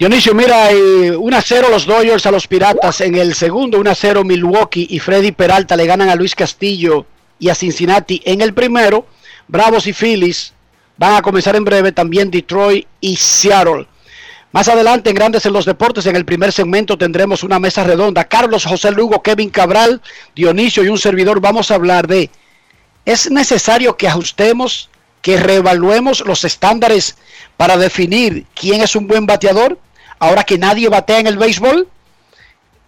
Dionisio, 0.00 0.34
mira, 0.34 0.72
eh, 0.72 1.14
1 1.14 1.36
a 1.36 1.42
0 1.42 1.68
los 1.70 1.84
Dodgers 1.84 2.24
a 2.24 2.30
los 2.30 2.46
Piratas 2.46 3.02
en 3.02 3.16
el 3.16 3.34
segundo, 3.34 3.78
1 3.78 3.90
a 3.90 3.94
0 3.94 4.24
Milwaukee 4.24 4.86
y 4.88 4.98
Freddy 4.98 5.30
Peralta 5.30 5.76
le 5.76 5.84
ganan 5.84 6.08
a 6.08 6.14
Luis 6.14 6.34
Castillo 6.34 7.04
y 7.38 7.50
a 7.50 7.54
Cincinnati 7.54 8.22
en 8.24 8.40
el 8.40 8.54
primero. 8.54 9.04
Bravos 9.46 9.86
y 9.86 9.92
Phillies 9.92 10.54
van 10.96 11.16
a 11.16 11.20
comenzar 11.20 11.54
en 11.54 11.66
breve 11.66 11.92
también 11.92 12.30
Detroit 12.30 12.86
y 13.02 13.14
Seattle. 13.14 13.86
Más 14.52 14.68
adelante 14.68 15.10
en 15.10 15.16
Grandes 15.16 15.44
en 15.44 15.52
los 15.52 15.66
Deportes, 15.66 16.06
en 16.06 16.16
el 16.16 16.24
primer 16.24 16.50
segmento 16.50 16.96
tendremos 16.96 17.42
una 17.42 17.58
mesa 17.58 17.84
redonda. 17.84 18.24
Carlos 18.24 18.64
José 18.64 18.92
Lugo, 18.92 19.22
Kevin 19.22 19.50
Cabral, 19.50 20.00
Dionisio 20.34 20.82
y 20.82 20.88
un 20.88 20.96
servidor. 20.96 21.42
Vamos 21.42 21.70
a 21.70 21.74
hablar 21.74 22.06
de, 22.06 22.30
¿es 23.04 23.30
necesario 23.30 23.98
que 23.98 24.08
ajustemos, 24.08 24.88
que 25.20 25.36
reevaluemos 25.36 26.20
los 26.20 26.44
estándares 26.44 27.18
para 27.58 27.76
definir 27.76 28.46
quién 28.54 28.80
es 28.80 28.96
un 28.96 29.06
buen 29.06 29.26
bateador? 29.26 29.78
Ahora 30.20 30.44
que 30.44 30.58
nadie 30.58 30.88
batea 30.88 31.18
en 31.18 31.26
el 31.26 31.38
béisbol. 31.38 31.88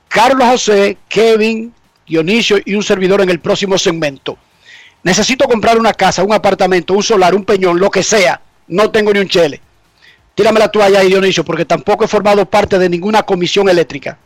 Carlos 0.08 0.46
José, 0.46 0.98
Kevin, 1.08 1.74
Dionisio 2.06 2.58
y 2.64 2.74
un 2.74 2.82
servidor 2.82 3.22
en 3.22 3.30
el 3.30 3.40
próximo 3.40 3.78
segmento. 3.78 4.36
Necesito 5.02 5.48
comprar 5.48 5.78
una 5.78 5.94
casa, 5.94 6.22
un 6.22 6.32
apartamento, 6.32 6.94
un 6.94 7.02
solar, 7.02 7.34
un 7.34 7.44
peñón, 7.44 7.80
lo 7.80 7.90
que 7.90 8.02
sea. 8.02 8.40
No 8.68 8.90
tengo 8.90 9.12
ni 9.12 9.20
un 9.20 9.28
chele. 9.28 9.60
Tírame 10.34 10.60
la 10.60 10.68
toalla 10.68 11.00
ahí, 11.00 11.08
Dionisio, 11.08 11.44
porque 11.44 11.64
tampoco 11.64 12.04
he 12.04 12.08
formado 12.08 12.44
parte 12.46 12.78
de 12.78 12.88
ninguna 12.88 13.22
comisión 13.22 13.68
eléctrica. 13.68 14.18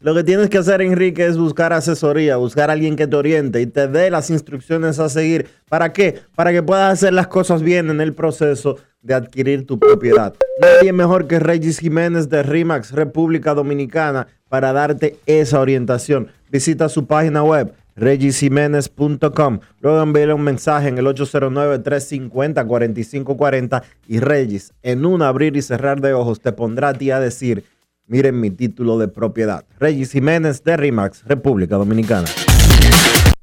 Lo 0.00 0.14
que 0.14 0.22
tienes 0.22 0.48
que 0.48 0.58
hacer, 0.58 0.80
Enrique, 0.80 1.26
es 1.26 1.36
buscar 1.36 1.72
asesoría, 1.72 2.36
buscar 2.36 2.70
a 2.70 2.74
alguien 2.74 2.94
que 2.94 3.08
te 3.08 3.16
oriente 3.16 3.60
y 3.60 3.66
te 3.66 3.88
dé 3.88 4.10
las 4.10 4.30
instrucciones 4.30 5.00
a 5.00 5.08
seguir. 5.08 5.48
¿Para 5.68 5.92
qué? 5.92 6.20
Para 6.36 6.52
que 6.52 6.62
puedas 6.62 6.92
hacer 6.92 7.12
las 7.12 7.26
cosas 7.26 7.62
bien 7.62 7.90
en 7.90 8.00
el 8.00 8.14
proceso 8.14 8.76
de 9.02 9.14
adquirir 9.14 9.66
tu 9.66 9.76
propiedad. 9.78 10.34
Nadie 10.60 10.92
mejor 10.92 11.26
que 11.26 11.40
Regis 11.40 11.80
Jiménez 11.80 12.28
de 12.28 12.44
RIMAX, 12.44 12.92
República 12.92 13.54
Dominicana, 13.54 14.28
para 14.48 14.72
darte 14.72 15.16
esa 15.26 15.58
orientación. 15.58 16.28
Visita 16.48 16.88
su 16.88 17.06
página 17.06 17.42
web 17.42 17.74
regisjiménez.com. 17.96 19.58
Luego 19.80 20.00
envíale 20.00 20.32
un 20.32 20.42
mensaje 20.42 20.86
en 20.88 20.98
el 20.98 21.06
809-350-4540 21.06 23.82
y 24.06 24.20
Regis, 24.20 24.72
en 24.82 25.04
un 25.04 25.22
abrir 25.22 25.56
y 25.56 25.62
cerrar 25.62 26.00
de 26.00 26.14
ojos, 26.14 26.40
te 26.40 26.52
pondrá 26.52 26.90
a 26.90 26.94
ti 26.94 27.10
a 27.10 27.18
decir, 27.18 27.64
miren 28.08 28.40
mi 28.40 28.50
título 28.50 28.98
de 28.98 29.08
propiedad. 29.08 29.64
Regis 29.78 30.12
Jiménez 30.12 30.64
de 30.64 30.76
RIMAX, 30.76 31.22
República 31.24 31.76
Dominicana. 31.76 32.28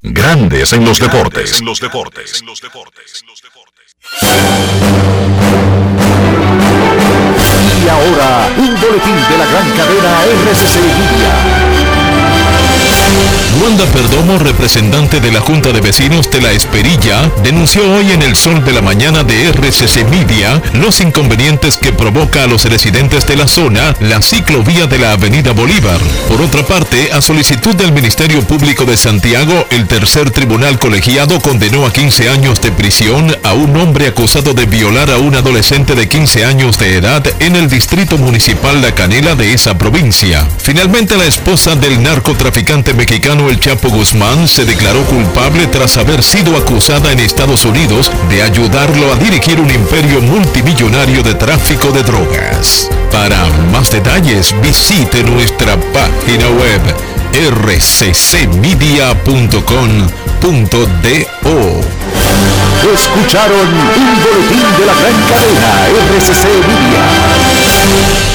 Grandes 0.02 0.74
en 0.74 0.86
los 0.86 1.00
deportes. 1.00 1.60
En 1.60 1.66
los 1.66 1.80
deportes. 1.80 2.42
En 2.42 2.48
los 2.48 2.62
deportes. 2.62 3.16
Y 7.84 7.88
ahora, 7.88 8.48
un 8.58 8.82
boletín 8.82 9.16
de 9.30 9.38
la 9.38 9.46
gran 9.46 9.70
cadena 9.72 10.26
RCC 10.26 10.76
Media. 10.82 11.85
Wanda 13.66 13.86
Perdomo, 13.86 14.38
representante 14.38 15.20
de 15.20 15.32
la 15.32 15.40
Junta 15.40 15.72
de 15.72 15.82
Vecinos 15.82 16.30
de 16.30 16.40
La 16.40 16.52
Esperilla, 16.52 17.32
denunció 17.44 17.82
hoy 17.96 18.12
en 18.12 18.22
el 18.22 18.36
sol 18.36 18.64
de 18.64 18.72
la 18.72 18.84
mañana 18.84 19.24
de 19.24 19.50
RCC 19.50 20.08
Media 20.08 20.62
los 20.74 21.00
inconvenientes 21.02 21.78
que 21.78 21.92
provoca 21.92 22.44
a 22.44 22.48
los 22.48 22.66
residentes 22.66 23.26
de 23.26 23.36
la 23.36 23.48
zona 23.48 23.96
la 24.02 24.22
ciclovía 24.22 24.86
de 24.86 25.00
la 25.00 25.14
Avenida 25.14 25.52
Bolívar. 25.52 26.00
Por 26.28 26.42
otra 26.42 26.64
parte, 26.64 27.12
a 27.12 27.24
solicitud 27.24 27.76
del 27.76 27.92
Ministerio 27.92 28.44
Público 28.44 28.86
de 28.86 28.98
Santiago, 28.98 29.66
el 29.72 29.88
tercer 29.88 30.30
tribunal 30.30 30.78
colegiado 30.78 31.40
condenó 31.40 31.88
a 31.88 31.92
15 31.92 32.30
años 32.30 32.62
de 32.62 32.72
prisión 32.72 33.36
a 33.42 33.54
un 33.54 33.76
hombre 33.78 34.06
acusado 34.06 34.54
de 34.54 34.68
violar 34.68 35.10
a 35.10 35.18
un 35.18 35.34
adolescente 35.34 35.96
de 35.96 36.08
15 36.08 36.46
años 36.46 36.78
de 36.78 36.98
edad 36.98 37.26
en 37.40 37.56
el 37.56 37.68
distrito 37.68 38.20
municipal 38.20 38.80
La 38.84 38.94
Canela 38.94 39.34
de 39.34 39.56
esa 39.56 39.76
provincia. 39.76 40.48
Finalmente, 40.60 41.18
la 41.18 41.26
esposa 41.26 41.76
del 41.76 42.04
narcotraficante 42.04 42.94
mexicano 42.94 43.50
El 43.50 43.55
Chapo 43.60 43.90
Guzmán 43.90 44.48
se 44.48 44.66
declaró 44.66 45.04
culpable 45.06 45.68
tras 45.68 45.98
haber 45.98 46.24
sido 46.24 46.56
acusada 46.58 47.12
en 47.12 47.20
Estados 47.20 47.66
Unidos 47.66 48.12
de 48.30 48.42
ayudarlo 48.42 49.12
a 49.12 49.16
dirigir 49.16 49.60
un 49.60 49.70
imperio 49.70 50.22
multimillonario 50.22 51.22
de 51.24 51.34
tráfico 51.34 51.92
de 51.92 52.04
drogas. 52.04 52.90
Para 53.12 53.46
más 53.72 53.92
detalles 53.92 54.54
visite 54.62 55.24
nuestra 55.24 55.78
página 55.92 56.50
web 56.50 56.82
rccmedia.com.do. 57.34 58.56
Escucharon 62.94 63.68
un 63.68 64.24
boletín 64.24 64.68
de 64.78 64.86
la 64.86 64.94
gran 64.94 65.18
cadena 65.30 65.70
RCC 66.18 66.44
Media. 66.68 68.35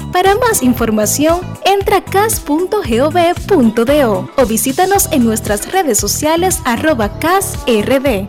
Para 0.11 0.35
más 0.35 0.61
información, 0.61 1.39
entra 1.63 1.97
a 1.97 2.03
cas.gov.do 2.03 2.71
o 4.35 4.45
visítanos 4.45 5.07
en 5.11 5.23
nuestras 5.23 5.71
redes 5.71 5.97
sociales 5.97 6.59
arroba 6.65 7.17
casrd. 7.19 8.27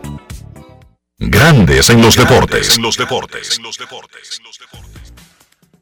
Grandes 1.19 1.89
en 1.89 2.01
los 2.01 2.15
deportes. 2.15 2.77
En 2.77 2.83
los 2.83 2.95
deportes. 2.97 3.57
En 3.57 3.63
los 3.63 3.77
deportes. 3.77 4.41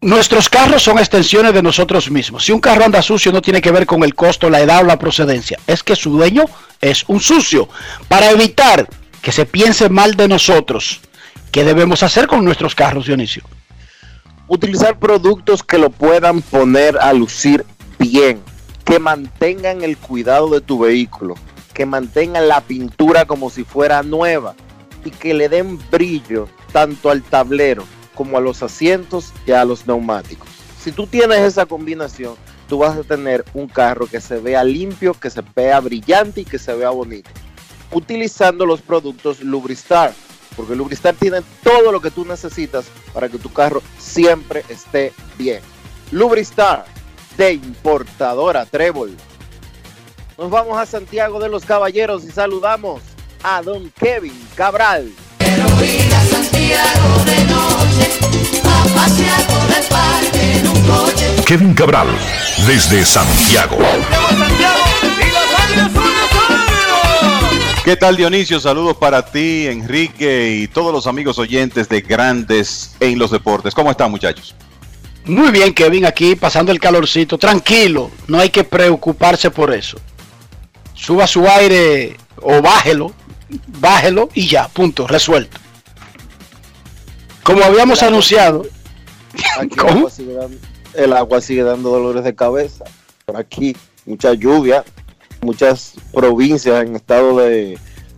Nuestros 0.02 0.50
carros 0.50 0.82
son 0.82 0.98
extensiones 0.98 1.54
de 1.54 1.62
nosotros 1.62 2.10
mismos. 2.10 2.46
Si 2.46 2.52
un 2.52 2.60
carro 2.60 2.84
anda 2.84 3.04
sucio 3.04 3.32
no 3.32 3.40
tiene 3.40 3.62
que 3.62 3.72
ver 3.72 3.86
con 3.86 4.04
el 4.04 4.16
costo, 4.16 4.50
la 4.50 4.62
edad 4.62 4.82
o 4.82 4.86
la 4.86 4.98
procedencia. 4.98 5.60
Es 5.68 5.84
que 5.84 5.96
su 5.96 6.10
dueño 6.10 6.46
es 6.82 7.04
un 7.08 7.20
sucio. 7.20 7.70
Para 8.08 8.32
evitar 8.32 8.90
que 9.22 9.32
se 9.32 9.46
piense 9.46 9.90
mal 9.90 10.16
de 10.16 10.28
nosotros, 10.28 11.02
¿qué 11.52 11.64
debemos 11.64 12.02
hacer 12.02 12.26
con 12.26 12.44
nuestros 12.44 12.74
carros, 12.74 13.06
Dionisio? 13.06 13.44
Utilizar 14.54 15.00
productos 15.00 15.64
que 15.64 15.78
lo 15.78 15.90
puedan 15.90 16.42
poner 16.42 16.98
a 16.98 17.14
lucir 17.14 17.66
bien, 17.98 18.42
que 18.84 19.00
mantengan 19.00 19.82
el 19.82 19.96
cuidado 19.96 20.50
de 20.50 20.60
tu 20.60 20.78
vehículo, 20.78 21.36
que 21.74 21.86
mantengan 21.86 22.50
la 22.50 22.60
pintura 22.60 23.24
como 23.24 23.50
si 23.50 23.64
fuera 23.64 24.04
nueva 24.04 24.54
y 25.06 25.12
que 25.12 25.34
le 25.34 25.48
den 25.48 25.80
brillo 25.90 26.50
tanto 26.74 27.10
al 27.10 27.22
tablero 27.24 27.86
como 28.14 28.38
a 28.38 28.42
los 28.42 28.62
asientos 28.62 29.32
y 29.48 29.54
a 29.54 29.64
los 29.64 29.88
neumáticos. 29.88 30.50
Si 30.84 30.92
tú 30.92 31.08
tienes 31.08 31.40
esa 31.40 31.66
combinación, 31.66 32.36
tú 32.68 32.80
vas 32.80 32.98
a 32.98 33.04
tener 33.04 33.46
un 33.54 33.70
carro 33.70 34.06
que 34.06 34.20
se 34.20 34.42
vea 34.42 34.66
limpio, 34.66 35.14
que 35.14 35.30
se 35.30 35.44
vea 35.56 35.80
brillante 35.80 36.42
y 36.42 36.46
que 36.46 36.60
se 36.60 36.76
vea 36.76 36.90
bonito. 36.90 37.30
Utilizando 37.94 38.66
los 38.66 38.82
productos 38.82 39.40
Lubristar. 39.40 40.14
Porque 40.56 40.76
Lubristar 40.76 41.16
tiene 41.16 41.42
todo 41.64 41.92
lo 41.92 42.02
que 42.02 42.12
tú 42.12 42.26
necesitas 42.26 42.86
para 43.14 43.30
que 43.30 43.38
tu 43.38 43.52
carro 43.52 43.82
siempre 43.98 44.64
esté 44.70 45.14
bien. 45.38 45.62
Lubristar 46.12 46.86
de 47.38 47.54
importadora 47.54 48.66
Trébol. 48.66 49.16
Nos 50.38 50.50
vamos 50.50 50.78
a 50.78 50.86
Santiago 50.86 51.40
de 51.40 51.50
los 51.50 51.66
Caballeros 51.66 52.24
y 52.26 52.32
saludamos 52.32 53.02
a 53.44 53.62
don 53.62 53.92
Kevin 53.92 54.48
Cabral. 54.56 55.12
Kevin 61.46 61.74
Cabral, 61.74 62.08
desde 62.66 63.06
Santiago. 63.06 63.78
¿Qué 67.84 67.96
tal 67.96 68.16
Dionisio? 68.16 68.60
Saludos 68.60 68.96
para 68.98 69.26
ti, 69.26 69.66
Enrique 69.66 70.56
y 70.56 70.68
todos 70.68 70.94
los 70.94 71.08
amigos 71.08 71.40
oyentes 71.40 71.90
de 71.90 72.02
Grandes 72.02 72.96
en 73.00 73.18
los 73.18 73.32
Deportes. 73.32 73.74
¿Cómo 73.74 73.90
están 73.90 74.12
muchachos? 74.12 74.54
Muy 75.26 75.50
bien, 75.50 75.74
Kevin, 75.74 76.06
aquí 76.06 76.36
pasando 76.36 76.72
el 76.72 76.80
calorcito. 76.80 77.40
Tranquilo, 77.40 78.12
no 78.28 78.40
hay 78.40 78.52
que 78.52 78.64
preocuparse 78.64 79.50
por 79.50 79.74
eso. 79.74 79.98
Suba 80.94 81.26
su 81.26 81.48
aire 81.48 82.18
o 82.40 82.62
bájelo, 82.62 83.14
bájelo 83.80 84.30
y 84.36 84.48
ya, 84.48 84.68
punto, 84.68 85.08
resuelto. 85.08 85.58
Como 87.42 87.64
habíamos 87.64 88.04
anunciado, 88.04 88.64
Aquí 89.60 89.76
el 89.80 89.88
agua, 89.88 90.10
sigue 90.12 90.34
dando, 90.34 90.58
el 90.94 91.14
agua 91.14 91.42
sigue 91.42 91.64
dando 91.64 91.90
dolores 91.90 92.24
de 92.24 92.36
cabeza. 92.36 92.86
Por 93.26 93.38
aquí, 93.38 93.76
mucha 94.06 94.34
lluvia, 94.34 94.84
muchas 95.42 95.94
provincias 96.14 96.86
en 96.86 96.96
estado 96.96 97.38
de, 97.38 97.78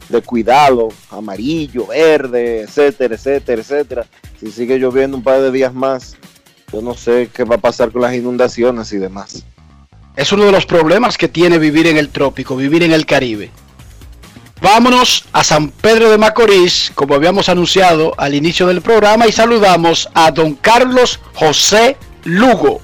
de 0.09 0.21
cuidado, 0.21 0.89
amarillo, 1.09 1.87
verde, 1.87 2.61
etcétera, 2.61 3.15
etcétera, 3.15 3.61
etcétera. 3.61 4.05
Si 4.39 4.51
sigue 4.51 4.77
lloviendo 4.77 5.17
un 5.17 5.23
par 5.23 5.41
de 5.41 5.51
días 5.51 5.73
más, 5.73 6.15
yo 6.71 6.81
no 6.81 6.93
sé 6.95 7.29
qué 7.33 7.43
va 7.43 7.55
a 7.55 7.59
pasar 7.59 7.91
con 7.91 8.01
las 8.01 8.13
inundaciones 8.13 8.91
y 8.93 8.97
demás. 8.97 9.45
es 10.15 10.31
uno 10.31 10.45
de 10.45 10.51
los 10.51 10.65
problemas 10.65 11.17
que 11.17 11.27
tiene 11.27 11.57
vivir 11.57 11.87
en 11.87 11.97
el 11.97 12.09
trópico, 12.09 12.55
vivir 12.55 12.83
en 12.83 12.91
el 12.91 13.05
Caribe. 13.05 13.51
Vámonos 14.61 15.25
a 15.33 15.43
San 15.43 15.69
Pedro 15.69 16.09
de 16.09 16.17
Macorís, 16.17 16.91
como 16.95 17.15
habíamos 17.15 17.49
anunciado 17.49 18.13
al 18.17 18.33
inicio 18.33 18.65
del 18.65 18.81
programa, 18.81 19.27
y 19.27 19.31
saludamos 19.33 20.09
a 20.13 20.31
don 20.31 20.55
Carlos 20.55 21.19
José 21.33 21.97
Lugo. 22.23 22.79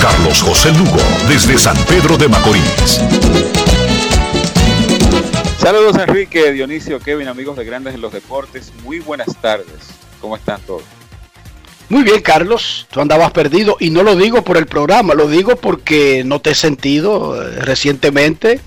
Carlos 0.00 0.42
José 0.42 0.70
Lugo, 0.72 0.98
desde 1.28 1.58
San 1.58 1.76
Pedro 1.84 2.16
de 2.16 2.28
Macorís. 2.28 3.00
Saludos 5.58 5.96
Enrique, 5.98 6.52
Dionisio, 6.52 6.98
Kevin, 7.00 7.28
amigos 7.28 7.56
de 7.56 7.64
Grandes 7.64 7.94
en 7.94 8.00
los 8.00 8.12
Deportes. 8.12 8.72
Muy 8.84 9.00
buenas 9.00 9.36
tardes. 9.40 9.66
¿Cómo 10.20 10.36
están 10.36 10.60
todos? 10.62 10.82
Muy 11.88 12.02
bien, 12.02 12.20
Carlos, 12.22 12.86
tú 12.90 13.00
andabas 13.00 13.32
perdido 13.32 13.76
y 13.80 13.90
no 13.90 14.02
lo 14.02 14.14
digo 14.16 14.42
por 14.42 14.56
el 14.56 14.66
programa, 14.66 15.14
lo 15.14 15.26
digo 15.26 15.56
porque 15.56 16.22
no 16.24 16.40
te 16.40 16.50
he 16.50 16.54
sentido 16.54 17.40
eh, 17.42 17.56
recientemente. 17.60 18.60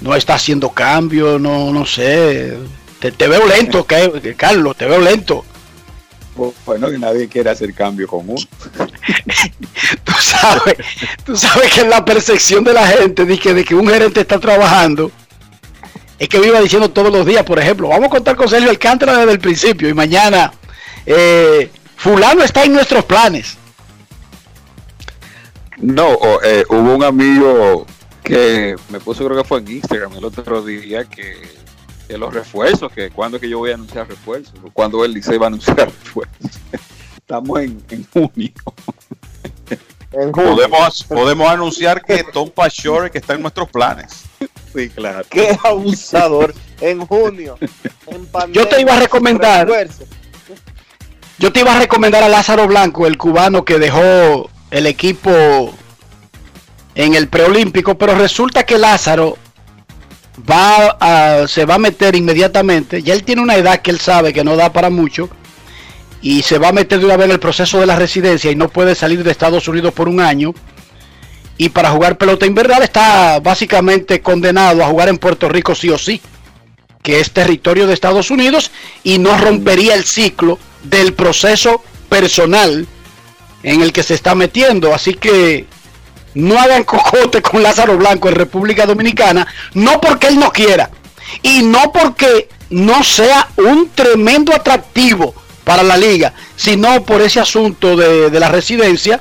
No 0.00 0.14
está 0.14 0.34
haciendo 0.34 0.68
cambio, 0.70 1.38
no, 1.38 1.72
no 1.72 1.86
sé. 1.86 2.58
Te, 3.00 3.12
te 3.12 3.28
veo 3.28 3.46
lento, 3.46 3.86
que- 3.86 4.34
Carlos, 4.36 4.76
te 4.76 4.86
veo 4.86 5.00
lento. 5.00 5.44
Bueno, 6.66 6.90
que 6.90 6.98
nadie 6.98 7.28
quiere 7.28 7.50
hacer 7.50 7.72
cambio 7.74 8.08
con 8.08 8.28
uno. 8.28 8.40
Tú 10.04 10.12
sabes, 10.20 10.76
tú 11.24 11.36
sabes 11.36 11.72
que 11.72 11.84
la 11.84 12.04
percepción 12.04 12.64
de 12.64 12.72
la 12.72 12.86
gente 12.86 13.24
de 13.24 13.38
que, 13.38 13.54
de 13.54 13.64
que 13.64 13.74
un 13.74 13.88
gerente 13.88 14.20
está 14.20 14.38
trabajando 14.38 15.10
es 16.18 16.28
que 16.28 16.38
viva 16.38 16.60
diciendo 16.60 16.90
todos 16.90 17.12
los 17.12 17.26
días, 17.26 17.44
por 17.44 17.58
ejemplo, 17.58 17.88
vamos 17.88 18.06
a 18.06 18.10
contar 18.10 18.36
con 18.36 18.48
Sergio 18.48 18.70
Alcántara 18.70 19.18
desde 19.18 19.32
el 19.32 19.38
principio 19.40 19.88
y 19.88 19.94
mañana 19.94 20.52
eh, 21.06 21.70
fulano 21.96 22.42
está 22.42 22.64
en 22.64 22.72
nuestros 22.72 23.04
planes. 23.04 23.56
No, 25.78 26.16
eh, 26.44 26.64
hubo 26.68 26.94
un 26.94 27.04
amigo 27.04 27.86
que 28.22 28.76
me 28.88 29.00
puso, 29.00 29.24
creo 29.24 29.42
que 29.42 29.48
fue 29.48 29.58
en 29.58 29.68
Instagram 29.68 30.14
el 30.14 30.24
otro 30.24 30.64
día, 30.64 31.04
que, 31.04 31.36
que 32.14 32.18
los 32.18 32.32
refuerzos, 32.32 32.92
que 32.92 33.10
cuando 33.10 33.38
es 33.38 33.40
que 33.40 33.48
yo 33.48 33.58
voy 33.58 33.72
a 33.72 33.74
anunciar 33.74 34.06
refuerzos, 34.06 34.54
o 34.62 34.70
cuando 34.70 35.04
él 35.04 35.12
dice 35.14 35.36
va 35.36 35.46
a 35.46 35.48
anunciar 35.48 35.76
refuerzos. 36.04 36.60
Estamos 37.16 37.60
en, 37.60 37.84
en 37.90 38.06
junio. 38.12 38.52
Podemos, 40.32 41.02
podemos 41.02 41.48
anunciar 41.48 42.00
que 42.04 42.22
Tom 42.32 42.48
Pashore 42.50 43.10
que 43.10 43.18
está 43.18 43.34
en 43.34 43.42
nuestros 43.42 43.68
planes. 43.68 44.26
Sí, 44.72 44.90
claro. 44.90 45.26
Qué 45.28 45.58
abusador. 45.64 46.54
en 46.80 47.04
junio. 47.04 47.58
en 48.06 48.28
Yo 48.52 48.68
te 48.68 48.80
iba 48.80 48.96
a 48.96 49.00
recomendar, 49.00 49.66
refuerzo. 49.66 50.04
yo 51.38 51.52
te 51.52 51.60
iba 51.60 51.74
a 51.74 51.80
recomendar 51.80 52.22
a 52.22 52.28
Lázaro 52.28 52.68
Blanco, 52.68 53.08
el 53.08 53.18
cubano 53.18 53.64
que 53.64 53.80
dejó 53.80 54.48
el 54.70 54.86
equipo 54.86 55.74
en 56.94 57.14
el 57.14 57.26
preolímpico, 57.26 57.98
pero 57.98 58.14
resulta 58.14 58.64
que 58.64 58.78
Lázaro 58.78 59.36
va 60.38 60.96
a, 61.00 61.48
se 61.48 61.64
va 61.64 61.74
a 61.74 61.78
meter 61.78 62.16
inmediatamente. 62.16 63.02
Ya 63.02 63.14
él 63.14 63.24
tiene 63.24 63.42
una 63.42 63.56
edad 63.56 63.80
que 63.80 63.90
él 63.90 64.00
sabe 64.00 64.32
que 64.32 64.44
no 64.44 64.56
da 64.56 64.72
para 64.72 64.90
mucho 64.90 65.28
y 66.20 66.42
se 66.42 66.58
va 66.58 66.68
a 66.68 66.72
meter 66.72 66.98
de 66.98 67.04
una 67.04 67.16
vez 67.16 67.26
en 67.26 67.32
el 67.32 67.40
proceso 67.40 67.80
de 67.80 67.86
la 67.86 67.96
residencia 67.96 68.50
y 68.50 68.56
no 68.56 68.68
puede 68.68 68.94
salir 68.94 69.22
de 69.22 69.30
Estados 69.30 69.68
Unidos 69.68 69.92
por 69.92 70.08
un 70.08 70.20
año. 70.20 70.54
Y 71.56 71.68
para 71.68 71.90
jugar 71.90 72.18
pelota 72.18 72.46
invernal 72.46 72.82
está 72.82 73.38
básicamente 73.40 74.20
condenado 74.20 74.82
a 74.82 74.88
jugar 74.88 75.08
en 75.08 75.18
Puerto 75.18 75.48
Rico 75.48 75.74
sí 75.74 75.90
o 75.90 75.98
sí, 75.98 76.20
que 77.02 77.20
es 77.20 77.30
territorio 77.30 77.86
de 77.86 77.94
Estados 77.94 78.30
Unidos 78.30 78.72
y 79.04 79.18
no 79.18 79.36
rompería 79.38 79.94
el 79.94 80.04
ciclo 80.04 80.58
del 80.82 81.12
proceso 81.12 81.84
personal 82.08 82.88
en 83.62 83.82
el 83.82 83.92
que 83.92 84.02
se 84.02 84.14
está 84.14 84.34
metiendo. 84.34 84.94
Así 84.94 85.14
que 85.14 85.66
no 86.34 86.58
hagan 86.58 86.84
cojote 86.84 87.42
con 87.42 87.62
Lázaro 87.62 87.96
Blanco 87.96 88.28
en 88.28 88.34
República 88.34 88.86
Dominicana, 88.86 89.46
no 89.74 90.00
porque 90.00 90.28
él 90.28 90.38
no 90.38 90.50
quiera 90.50 90.90
y 91.42 91.62
no 91.62 91.92
porque 91.92 92.48
no 92.70 93.02
sea 93.02 93.48
un 93.56 93.90
tremendo 93.90 94.54
atractivo 94.54 95.34
para 95.64 95.82
la 95.82 95.96
liga, 95.96 96.34
sino 96.56 97.04
por 97.04 97.22
ese 97.22 97.40
asunto 97.40 97.96
de, 97.96 98.38
la 98.38 98.48
residencia 98.48 99.20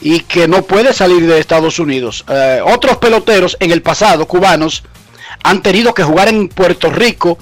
y 0.00 0.20
que 0.20 0.48
no 0.48 0.62
puede 0.62 0.92
salir 0.94 1.26
de 1.26 1.38
Estados 1.38 1.78
Unidos. 1.78 2.24
Eh, 2.28 2.60
otros 2.64 2.96
peloteros 2.98 3.56
en 3.60 3.70
el 3.70 3.82
pasado, 3.82 4.26
cubanos, 4.26 4.84
han 5.42 5.62
tenido 5.62 5.92
que 5.92 6.02
jugar 6.02 6.28
en 6.28 6.48
Puerto 6.48 6.90
Rico 6.90 7.38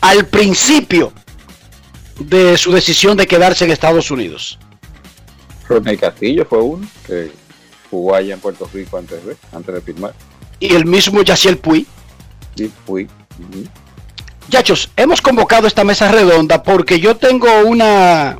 al 0.00 0.26
principio 0.26 1.12
de 2.18 2.58
su 2.58 2.72
decisión 2.72 3.16
de 3.16 3.26
quedarse 3.26 3.64
en 3.64 3.70
Estados 3.70 4.10
Unidos. 4.10 4.58
Rodney 5.68 5.96
Castillo 5.96 6.46
fue 6.48 6.60
uno 6.60 6.88
que 7.06 7.30
jugó 7.90 8.14
allá 8.14 8.34
en 8.34 8.40
Puerto 8.40 8.68
Rico 8.72 8.98
antes 8.98 9.24
de, 9.24 9.36
antes 9.52 9.74
de 9.74 9.80
firmar. 9.80 10.14
Y 10.60 10.74
el 10.74 10.84
mismo 10.84 11.22
Yaciel 11.22 11.58
Puy. 11.58 11.86
Sí, 12.56 12.70
fui. 12.86 13.04
Ujú. 13.38 13.64
Muchachos, 14.46 14.90
hemos 14.96 15.20
convocado 15.20 15.66
esta 15.66 15.84
mesa 15.84 16.10
redonda 16.10 16.62
porque 16.62 16.98
yo 17.00 17.16
tengo 17.16 17.48
una, 17.66 18.38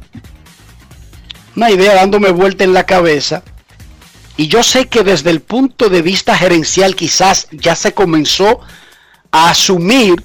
una 1.54 1.70
idea 1.70 1.94
dándome 1.94 2.30
vuelta 2.30 2.64
en 2.64 2.72
la 2.72 2.86
cabeza 2.86 3.42
y 4.38 4.48
yo 4.48 4.62
sé 4.62 4.86
que 4.88 5.04
desde 5.04 5.30
el 5.30 5.40
punto 5.40 5.90
de 5.90 6.00
vista 6.00 6.36
gerencial 6.36 6.96
quizás 6.96 7.48
ya 7.50 7.76
se 7.76 7.92
comenzó 7.92 8.60
a 9.30 9.50
asumir 9.50 10.22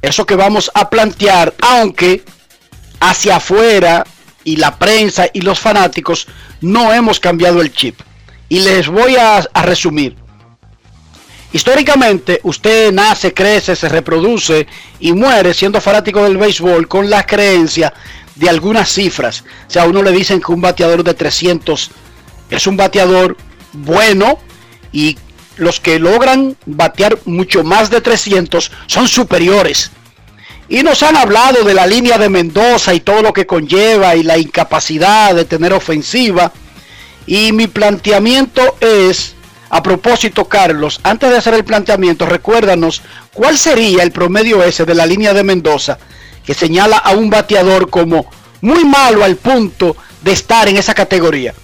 eso 0.00 0.26
que 0.26 0.34
vamos 0.34 0.70
a 0.74 0.90
plantear, 0.90 1.54
aunque 1.60 2.24
hacia 2.98 3.36
afuera 3.36 4.04
y 4.42 4.56
la 4.56 4.76
prensa 4.76 5.26
y 5.32 5.42
los 5.42 5.60
fanáticos 5.60 6.26
no 6.60 6.92
hemos 6.92 7.20
cambiado 7.20 7.60
el 7.60 7.72
chip. 7.72 8.00
Y 8.52 8.60
les 8.60 8.86
voy 8.86 9.16
a, 9.16 9.40
resumir. 9.62 10.14
Históricamente, 11.54 12.38
usted 12.42 12.92
nace, 12.92 13.32
crece, 13.32 13.74
se 13.74 13.88
reproduce 13.88 14.66
y 15.00 15.14
muere 15.14 15.54
siendo 15.54 15.80
fanático 15.80 16.22
del 16.22 16.36
béisbol 16.36 16.86
con 16.86 17.08
la 17.08 17.24
creencia 17.24 17.94
de 18.34 18.50
algunas 18.50 18.92
cifras. 18.92 19.42
O 19.66 19.70
sea, 19.70 19.84
a 19.84 19.86
uno 19.86 20.02
le 20.02 20.12
dicen 20.12 20.38
que 20.38 20.52
un 20.52 20.60
bateador 20.60 21.02
de 21.02 21.14
300 21.14 21.90
es 22.50 22.66
un 22.66 22.76
bateador 22.76 23.38
bueno 23.72 24.38
y 24.92 25.16
los 25.56 25.80
que 25.80 25.98
logran 25.98 26.54
batear 26.66 27.20
mucho 27.24 27.64
más 27.64 27.88
de 27.88 28.02
300 28.02 28.70
son 28.86 29.08
superiores. 29.08 29.92
Y 30.68 30.82
nos 30.82 31.02
han 31.02 31.16
hablado 31.16 31.64
de 31.64 31.72
la 31.72 31.86
línea 31.86 32.18
de 32.18 32.28
Mendoza 32.28 32.92
y 32.92 33.00
todo 33.00 33.22
lo 33.22 33.32
que 33.32 33.46
conlleva 33.46 34.14
y 34.14 34.22
la 34.22 34.36
incapacidad 34.36 35.34
de 35.34 35.46
tener 35.46 35.72
ofensiva. 35.72 36.52
Y 37.26 37.52
mi 37.52 37.66
planteamiento 37.66 38.76
es, 38.80 39.34
a 39.70 39.82
propósito, 39.82 40.46
Carlos, 40.46 41.00
antes 41.02 41.30
de 41.30 41.36
hacer 41.36 41.54
el 41.54 41.64
planteamiento, 41.64 42.26
recuérdanos 42.26 43.02
cuál 43.32 43.56
sería 43.58 44.02
el 44.02 44.12
promedio 44.12 44.62
ese 44.62 44.84
de 44.84 44.94
la 44.94 45.06
línea 45.06 45.32
de 45.32 45.44
Mendoza 45.44 45.98
que 46.44 46.54
señala 46.54 46.96
a 46.98 47.12
un 47.12 47.30
bateador 47.30 47.88
como 47.88 48.26
muy 48.60 48.84
malo 48.84 49.24
al 49.24 49.36
punto 49.36 49.96
de 50.22 50.32
estar 50.32 50.68
en 50.68 50.76
esa 50.76 50.94
categoría. 50.94 51.54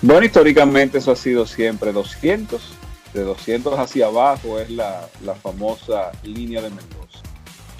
Bueno, 0.00 0.24
históricamente 0.24 0.98
eso 0.98 1.12
ha 1.12 1.16
sido 1.16 1.46
siempre 1.46 1.92
200. 1.92 2.60
De 3.14 3.22
200 3.22 3.78
hacia 3.78 4.06
abajo 4.06 4.60
es 4.60 4.70
la, 4.70 5.08
la 5.24 5.34
famosa 5.34 6.12
línea 6.22 6.60
de 6.60 6.68
Mendoza. 6.68 7.20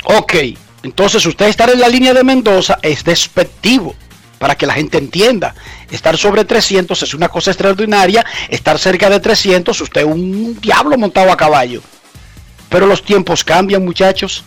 Ok, 0.05 0.35
entonces 0.83 1.25
usted 1.27 1.47
estar 1.49 1.69
en 1.71 1.81
la 1.81 1.89
línea 1.89 2.15
de 2.15 2.25
Mendoza 2.25 2.79
es 2.83 3.05
despectivo, 3.05 3.95
para 4.39 4.55
que 4.55 4.67
la 4.67 4.75
gente 4.75 4.99
entienda. 4.99 5.55
Estar 5.91 6.17
sobre 6.17 6.45
300 6.45 7.03
es 7.03 7.15
una 7.15 7.29
cosa 7.29 7.51
extraordinaria, 7.51 8.25
estar 8.49 8.79
cerca 8.79 9.11
de 9.11 9.21
300, 9.21 9.81
usted 9.81 10.01
es 10.03 10.07
un 10.07 10.59
diablo 10.61 10.97
montado 10.97 11.31
a 11.31 11.37
caballo. 11.37 11.83
Pero 12.69 12.87
los 12.87 13.03
tiempos 13.03 13.45
cambian, 13.45 13.85
muchachos. 13.85 14.45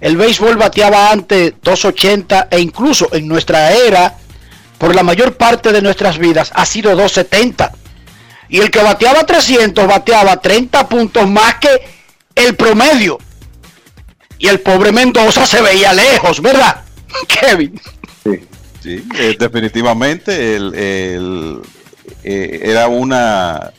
El 0.00 0.16
béisbol 0.16 0.56
bateaba 0.56 1.10
antes 1.10 1.54
280 1.62 2.48
e 2.50 2.60
incluso 2.60 3.08
en 3.12 3.28
nuestra 3.28 3.72
era, 3.72 4.16
por 4.78 4.94
la 4.94 5.02
mayor 5.02 5.36
parte 5.36 5.72
de 5.72 5.82
nuestras 5.82 6.18
vidas, 6.18 6.50
ha 6.54 6.64
sido 6.64 6.90
270. 6.96 7.72
Y 8.48 8.58
el 8.60 8.70
que 8.70 8.82
bateaba 8.82 9.24
300 9.24 9.86
bateaba 9.86 10.40
30 10.40 10.88
puntos 10.88 11.28
más 11.28 11.56
que 11.56 11.68
el 12.34 12.56
promedio. 12.56 13.18
Y 14.38 14.48
el 14.48 14.60
pobre 14.60 14.90
Mendoza 14.90 15.44
se 15.44 15.60
veía 15.60 15.92
lejos, 15.92 16.40
¿verdad? 16.40 16.82
Kevin. 17.28 17.78
Eh, 18.84 19.36
definitivamente 19.38 20.56
el, 20.56 20.72
eh, 22.24 22.60
era 22.62 22.88
una... 22.88 23.72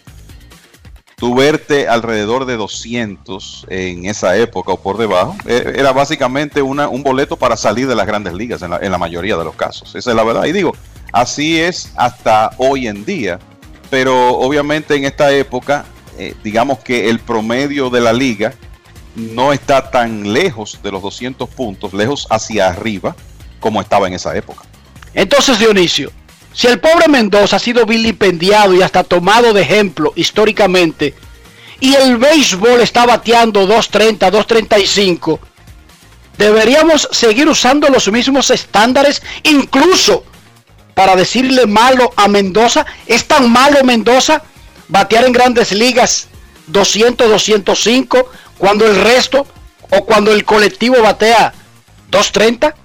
Tu 1.16 1.36
verte 1.36 1.88
alrededor 1.88 2.46
de 2.46 2.58
200 2.58 3.68
en 3.70 4.06
esa 4.06 4.38
época 4.38 4.72
o 4.72 4.82
por 4.82 4.98
debajo, 4.98 5.36
eh, 5.46 5.74
era 5.76 5.92
básicamente 5.92 6.64
una, 6.64 6.88
un 6.88 7.04
boleto 7.04 7.38
para 7.38 7.56
salir 7.58 7.88
de 7.88 7.94
las 7.94 8.08
grandes 8.08 8.34
ligas 8.34 8.64
en 8.64 8.72
la, 8.72 8.80
en 8.82 8.92
la 8.92 8.98
mayoría 8.98 9.38
de 9.38 9.44
los 9.44 9.54
casos. 9.54 9.94
Esa 9.94 10.10
es 10.10 10.16
la 10.16 10.24
verdad. 10.24 10.46
Y 10.46 10.52
digo, 10.52 10.76
así 11.14 11.60
es 11.60 11.92
hasta 11.96 12.50
hoy 12.58 12.88
en 12.88 13.06
día. 13.06 13.38
Pero 13.92 14.30
obviamente 14.30 14.96
en 14.96 15.06
esta 15.06 15.32
época, 15.32 15.86
digamos 16.44 16.80
que 16.80 17.10
el 17.10 17.20
promedio 17.20 17.92
de 17.92 18.02
la 18.02 18.14
liga 18.14 18.54
no 19.16 19.54
está 19.54 19.92
tan 19.92 20.34
lejos 20.34 20.80
de 20.82 20.92
los 20.92 21.02
200 21.02 21.50
puntos, 21.50 21.94
lejos 21.94 22.26
hacia 22.30 22.68
arriba, 22.68 23.16
como 23.60 23.82
estaba 23.82 24.08
en 24.08 24.14
esa 24.14 24.36
época. 24.36 24.64
Entonces, 25.14 25.60
Dionisio, 25.60 26.12
si 26.54 26.68
el 26.68 26.80
pobre 26.80 27.08
Mendoza 27.08 27.56
ha 27.56 27.60
sido 27.60 27.86
vilipendiado 27.86 28.74
y 28.74 28.82
hasta 28.82 29.04
tomado 29.04 29.54
de 29.54 29.62
ejemplo 29.62 30.14
históricamente, 30.16 31.16
y 31.80 31.96
el 31.96 32.18
béisbol 32.18 32.82
está 32.82 33.06
bateando 33.06 33.62
230, 33.62 34.30
235, 34.30 35.40
deberíamos 36.38 37.10
seguir 37.12 37.48
usando 37.48 37.88
los 37.90 38.12
mismos 38.12 38.52
estándares, 38.52 39.22
incluso 39.44 40.24
para 40.94 41.16
decirle 41.16 41.66
malo 41.66 42.12
a 42.16 42.28
Mendoza. 42.28 42.86
¿Es 43.08 43.26
tan 43.26 43.52
malo 43.52 43.84
Mendoza 43.84 44.44
batear 44.88 45.26
en 45.26 45.32
grandes 45.32 45.72
ligas 45.72 46.28
200, 46.68 47.30
205 47.30 48.30
cuando 48.58 48.86
el 48.86 49.02
resto 49.02 49.48
o 49.90 50.06
cuando 50.06 50.32
el 50.32 50.46
colectivo 50.46 51.02
batea 51.02 51.54
230? 52.10 52.76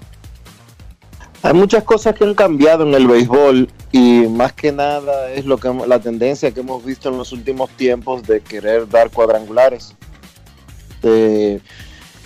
Hay 1.46 1.52
muchas 1.54 1.84
cosas 1.84 2.16
que 2.16 2.24
han 2.24 2.34
cambiado 2.34 2.84
en 2.84 2.92
el 2.92 3.06
béisbol 3.06 3.68
y 3.92 4.26
más 4.28 4.52
que 4.52 4.72
nada 4.72 5.30
es 5.30 5.46
lo 5.46 5.58
que 5.58 5.72
la 5.86 6.00
tendencia 6.00 6.50
que 6.50 6.58
hemos 6.58 6.84
visto 6.84 7.08
en 7.08 7.18
los 7.18 7.30
últimos 7.30 7.70
tiempos 7.70 8.24
de 8.24 8.40
querer 8.40 8.88
dar 8.88 9.10
cuadrangulares. 9.12 9.94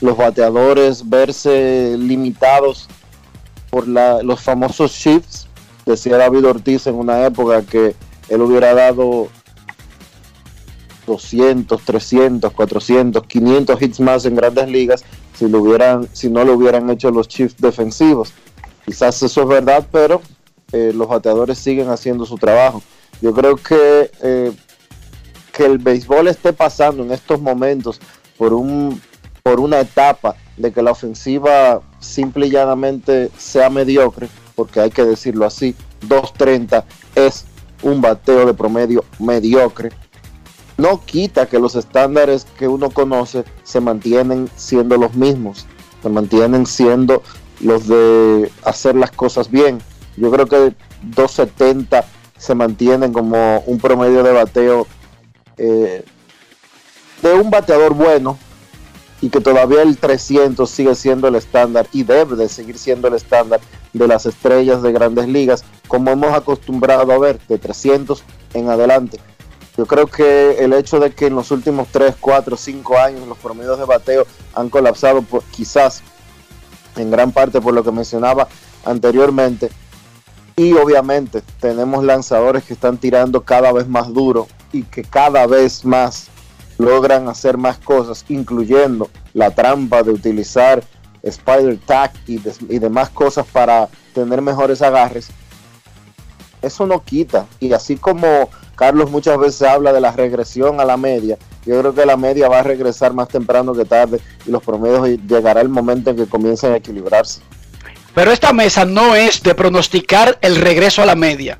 Los 0.01 0.17
bateadores 0.17 1.07
verse 1.07 1.97
limitados 1.99 2.89
por 3.69 3.87
la- 3.87 4.23
los 4.23 4.41
famosos 4.41 4.93
shifts. 4.93 5.49
Decía 5.85 6.17
David 6.17 6.47
Ortiz 6.47 6.87
en 6.87 6.95
una 6.95 7.27
época 7.27 7.61
que 7.61 7.95
él 8.31 8.41
hubiera 8.41 8.73
dado 8.73 9.29
200, 11.07 11.83
300, 11.85 12.53
400, 12.55 13.27
500 13.27 13.83
hits 13.83 14.01
más 14.01 14.25
en 14.25 14.35
grandes 14.37 14.67
ligas 14.71 15.05
si, 15.39 15.47
lo 15.47 15.59
hubieran, 15.61 16.09
si 16.15 16.31
no 16.31 16.43
lo 16.43 16.55
hubieran 16.55 16.89
hecho 16.89 17.11
los 17.11 17.29
shifts 17.29 17.61
defensivos. 17.61 18.33
Quizás 18.91 19.23
eso 19.23 19.43
es 19.43 19.47
verdad, 19.47 19.87
pero 19.93 20.21
eh, 20.73 20.91
los 20.93 21.07
bateadores 21.07 21.59
siguen 21.59 21.91
haciendo 21.91 22.27
su 22.27 22.37
trabajo. 22.37 22.83
Yo 23.23 23.33
creo 23.33 23.55
que, 23.55 24.11
eh, 24.21 24.53
que 25.53 25.65
el 25.65 25.79
béisbol 25.79 26.27
esté 26.27 26.53
pasando 26.53 27.05
en 27.05 27.12
estos 27.12 27.41
momentos 27.41 28.01
por, 28.37 28.53
un, 28.53 29.01
por 29.45 29.61
una 29.61 29.79
etapa 29.79 30.35
de 30.57 30.73
que 30.73 30.83
la 30.83 30.91
ofensiva 30.91 31.83
simple 32.01 32.49
y 32.49 32.51
llanamente 32.51 33.31
sea 33.39 33.71
mediocre, 33.71 34.29
porque 34.57 34.81
hay 34.81 34.91
que 34.91 35.05
decirlo 35.05 35.47
así, 35.47 35.77
2.30 36.09 36.83
es 37.15 37.45
un 37.85 38.01
bateo 38.01 38.45
de 38.45 38.55
promedio 38.55 39.05
mediocre. 39.21 39.91
No 40.79 41.01
quita 41.07 41.47
que 41.47 41.61
los 41.61 41.77
estándares 41.77 42.45
que 42.59 42.67
uno 42.67 42.91
conoce 42.91 43.45
se 43.62 43.79
mantienen 43.79 44.51
siendo 44.57 44.97
los 44.97 45.15
mismos, 45.15 45.69
se 46.03 46.09
mantienen 46.09 46.67
siendo 46.67 47.23
los 47.61 47.87
de 47.87 48.51
hacer 48.65 48.95
las 48.95 49.11
cosas 49.11 49.51
bien. 49.51 49.81
Yo 50.16 50.31
creo 50.31 50.47
que 50.47 50.74
270 51.03 52.05
se 52.37 52.55
mantienen 52.55 53.12
como 53.12 53.61
un 53.66 53.78
promedio 53.78 54.23
de 54.23 54.32
bateo 54.32 54.87
eh, 55.57 56.05
de 57.23 57.35
un 57.35 57.51
bateador 57.51 57.95
bueno 57.95 58.39
y 59.20 59.28
que 59.28 59.41
todavía 59.41 59.82
el 59.82 59.99
300 59.99 60.69
sigue 60.69 60.95
siendo 60.95 61.28
el 61.28 61.35
estándar 61.35 61.87
y 61.93 62.05
debe 62.05 62.37
de 62.37 62.49
seguir 62.49 62.78
siendo 62.78 63.09
el 63.09 63.15
estándar 63.15 63.61
de 63.93 64.09
las 64.09 64.24
estrellas 64.24 64.81
de 64.82 64.93
grandes 64.93 65.28
ligas 65.28 65.65
como 65.89 66.11
hemos 66.11 66.32
acostumbrado 66.32 67.12
a 67.12 67.19
ver 67.19 67.39
de 67.49 67.59
300 67.59 68.23
en 68.55 68.70
adelante. 68.70 69.19
Yo 69.77 69.87
creo 69.87 70.07
que 70.07 70.65
el 70.65 70.73
hecho 70.73 70.99
de 70.99 71.11
que 71.12 71.27
en 71.27 71.35
los 71.35 71.51
últimos 71.51 71.89
3, 71.93 72.15
4, 72.20 72.57
5 72.57 72.99
años 72.99 73.28
los 73.28 73.39
promedios 73.39 73.78
de 73.78 73.85
bateo 73.85 74.27
han 74.55 74.69
colapsado 74.69 75.23
por, 75.23 75.43
quizás 75.45 76.03
en 76.97 77.11
gran 77.11 77.33
parte 77.33 77.61
por 77.61 77.75
lo 77.75 77.83
que 77.83 77.93
mencionaba 77.93 78.49
anteriormente. 78.85 79.71
Y 80.57 80.75
obviamente 80.75 81.43
tenemos 81.61 82.05
lanzadores 82.05 82.65
que 82.65 82.75
están 82.75 82.99
tirando 82.99 83.43
cada 83.43 83.73
vez 83.73 83.89
más 83.89 84.12
duro 84.12 84.47
y 84.73 84.83
que 84.83 85.03
cada 85.03 85.47
vez 85.47 85.85
más 85.85 86.29
logran 86.79 87.29
hacer 87.29 87.57
más 87.57 87.79
cosas, 87.79 88.25
incluyendo 88.29 89.11
la 89.33 89.51
trampa 89.51 90.03
de 90.03 90.12
utilizar 90.12 90.83
Spider 91.23 91.79
Tag 91.87 92.12
y, 92.27 92.41
y 92.69 92.79
demás 92.79 93.11
cosas 93.11 93.47
para 93.47 93.89
tener 94.15 94.43
mejores 94.43 94.83
agarres. 94.83 95.29
Eso 96.62 96.87
no 96.87 97.03
quita. 97.05 97.47
Y 97.59 97.73
así 97.73 97.97
como 97.97 98.49
Carlos 98.77 99.11
muchas 99.11 99.39
veces 99.39 99.62
habla 99.62 99.93
de 99.93 100.01
la 100.01 100.12
regresión 100.12 100.81
a 100.81 100.85
la 100.85 100.97
media, 100.97 101.39
yo 101.66 101.78
creo 101.81 101.95
que 101.95 102.07
la 102.07 102.16
media 102.16 102.49
va 102.49 102.61
a 102.61 102.62
regresar 102.62 103.12
más 103.12 103.28
temprano 103.28 103.74
que 103.74 103.85
tarde 103.85 104.20
y 104.47 104.51
los 104.51 104.62
promedios 104.62 105.20
llegará 105.28 105.61
el 105.61 105.69
momento 105.69 106.11
en 106.11 106.16
que 106.16 106.27
comiencen 106.27 106.73
a 106.73 106.77
equilibrarse. 106.77 107.43
Pero 108.15 108.32
esta 108.32 108.53
mesa 108.53 108.85
no 108.85 109.15
es 109.15 109.43
de 109.43 109.55
pronosticar 109.55 110.39
el 110.41 110.57
regreso 110.57 111.03
a 111.03 111.07
la 111.07 111.15
media. 111.15 111.59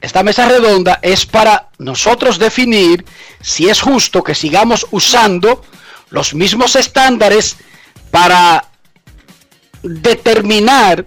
Esta 0.00 0.22
mesa 0.22 0.48
redonda 0.48 1.00
es 1.02 1.26
para 1.26 1.70
nosotros 1.78 2.38
definir 2.38 3.04
si 3.40 3.68
es 3.68 3.80
justo 3.80 4.22
que 4.22 4.34
sigamos 4.34 4.86
usando 4.92 5.62
los 6.10 6.34
mismos 6.34 6.76
estándares 6.76 7.56
para 8.10 8.64
determinar 9.82 11.04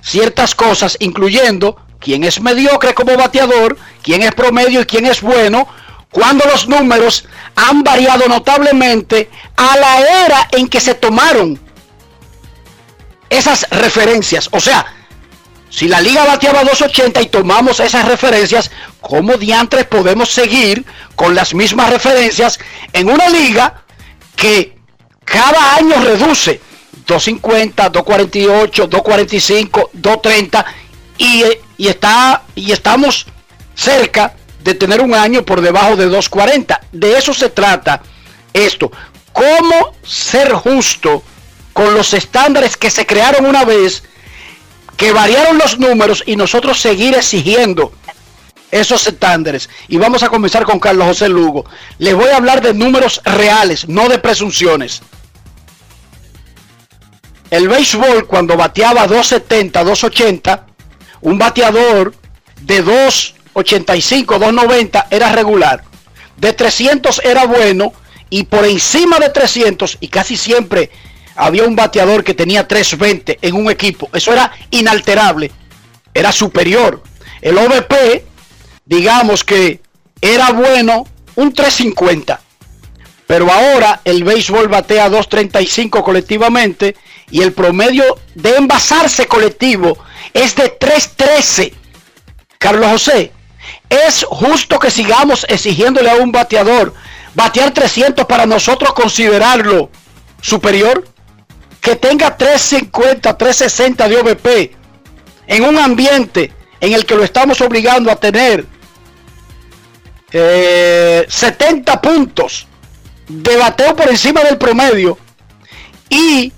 ciertas 0.00 0.54
cosas, 0.54 0.96
incluyendo 1.00 1.76
quién 1.98 2.24
es 2.24 2.40
mediocre 2.40 2.94
como 2.94 3.16
bateador, 3.16 3.76
quién 4.02 4.22
es 4.22 4.34
promedio 4.34 4.80
y 4.80 4.84
quién 4.84 5.06
es 5.06 5.20
bueno, 5.20 5.66
cuando 6.14 6.44
los 6.44 6.68
números 6.68 7.24
han 7.56 7.82
variado 7.82 8.28
notablemente 8.28 9.28
a 9.56 9.76
la 9.76 10.24
era 10.24 10.48
en 10.52 10.68
que 10.68 10.80
se 10.80 10.94
tomaron 10.94 11.58
esas 13.28 13.68
referencias. 13.70 14.48
O 14.52 14.60
sea, 14.60 14.86
si 15.68 15.88
la 15.88 16.00
liga 16.00 16.24
bateaba 16.24 16.62
280 16.62 17.20
y 17.20 17.26
tomamos 17.26 17.80
esas 17.80 18.06
referencias, 18.06 18.70
¿cómo 19.00 19.36
diantres 19.38 19.86
podemos 19.86 20.28
seguir 20.28 20.84
con 21.16 21.34
las 21.34 21.52
mismas 21.52 21.90
referencias 21.90 22.60
en 22.92 23.10
una 23.10 23.28
liga 23.28 23.82
que 24.36 24.78
cada 25.24 25.74
año 25.74 25.96
reduce 26.00 26.60
250, 27.08 27.88
248, 27.88 28.86
245, 28.86 29.90
230 29.94 30.66
y, 31.18 31.42
eh, 31.42 31.60
y 31.76 31.88
está 31.88 32.44
y 32.54 32.70
estamos 32.70 33.26
cerca 33.74 34.32
de 34.64 34.74
tener 34.74 35.02
un 35.02 35.14
año 35.14 35.44
por 35.44 35.60
debajo 35.60 35.94
de 35.94 36.06
240. 36.06 36.80
De 36.90 37.18
eso 37.18 37.34
se 37.34 37.50
trata 37.50 38.02
esto. 38.52 38.90
¿Cómo 39.32 39.94
ser 40.02 40.52
justo 40.54 41.22
con 41.72 41.94
los 41.94 42.14
estándares 42.14 42.76
que 42.76 42.90
se 42.90 43.04
crearon 43.04 43.44
una 43.44 43.64
vez, 43.64 44.04
que 44.96 45.12
variaron 45.12 45.58
los 45.58 45.78
números 45.78 46.22
y 46.24 46.36
nosotros 46.36 46.80
seguir 46.80 47.14
exigiendo 47.14 47.92
esos 48.70 49.06
estándares? 49.06 49.68
Y 49.88 49.98
vamos 49.98 50.22
a 50.22 50.30
comenzar 50.30 50.64
con 50.64 50.80
Carlos 50.80 51.08
José 51.08 51.28
Lugo. 51.28 51.66
Les 51.98 52.14
voy 52.14 52.30
a 52.30 52.36
hablar 52.36 52.62
de 52.62 52.72
números 52.72 53.20
reales, 53.24 53.86
no 53.86 54.08
de 54.08 54.18
presunciones. 54.18 55.02
El 57.50 57.68
béisbol 57.68 58.26
cuando 58.26 58.56
bateaba 58.56 59.06
270, 59.06 59.84
280, 59.84 60.66
un 61.20 61.38
bateador 61.38 62.14
de 62.62 62.80
285, 63.54 64.38
290 64.38 65.06
era 65.10 65.32
regular. 65.32 65.84
De 66.36 66.52
300 66.52 67.20
era 67.24 67.46
bueno 67.46 67.92
y 68.30 68.44
por 68.44 68.64
encima 68.64 69.18
de 69.18 69.30
300 69.30 69.98
y 70.00 70.08
casi 70.08 70.36
siempre 70.36 70.90
había 71.36 71.64
un 71.64 71.76
bateador 71.76 72.24
que 72.24 72.34
tenía 72.34 72.66
320 72.66 73.38
en 73.40 73.54
un 73.54 73.70
equipo. 73.70 74.08
Eso 74.12 74.32
era 74.32 74.52
inalterable. 74.70 75.52
Era 76.12 76.32
superior. 76.32 77.02
El 77.40 77.58
OVP, 77.58 78.24
digamos 78.84 79.44
que 79.44 79.80
era 80.20 80.52
bueno 80.52 81.06
un 81.36 81.52
350. 81.52 82.40
Pero 83.26 83.50
ahora 83.50 84.00
el 84.04 84.22
béisbol 84.22 84.68
batea 84.68 85.08
235 85.08 86.02
colectivamente 86.02 86.96
y 87.30 87.42
el 87.42 87.52
promedio 87.52 88.18
de 88.34 88.56
envasarse 88.56 89.26
colectivo 89.26 89.98
es 90.32 90.54
de 90.56 90.68
313. 90.68 91.72
Carlos 92.58 92.86
José, 92.90 93.32
es 93.88 94.24
justo 94.28 94.78
que 94.78 94.90
sigamos 94.90 95.46
exigiéndole 95.48 96.10
a 96.10 96.16
un 96.16 96.32
bateador 96.32 96.94
batear 97.34 97.72
300 97.72 98.26
para 98.26 98.46
nosotros 98.46 98.92
considerarlo 98.92 99.90
superior. 100.40 101.06
Que 101.80 101.96
tenga 101.96 102.34
350, 102.34 103.36
360 103.36 104.08
de 104.08 104.16
OVP 104.16 104.76
en 105.46 105.64
un 105.64 105.76
ambiente 105.76 106.50
en 106.80 106.94
el 106.94 107.04
que 107.04 107.14
lo 107.14 107.22
estamos 107.22 107.60
obligando 107.60 108.10
a 108.10 108.16
tener 108.16 108.64
eh, 110.32 111.26
70 111.28 112.00
puntos 112.00 112.66
de 113.28 113.56
bateo 113.58 113.94
por 113.94 114.08
encima 114.08 114.42
del 114.42 114.56
promedio 114.56 115.18
y 116.08 116.52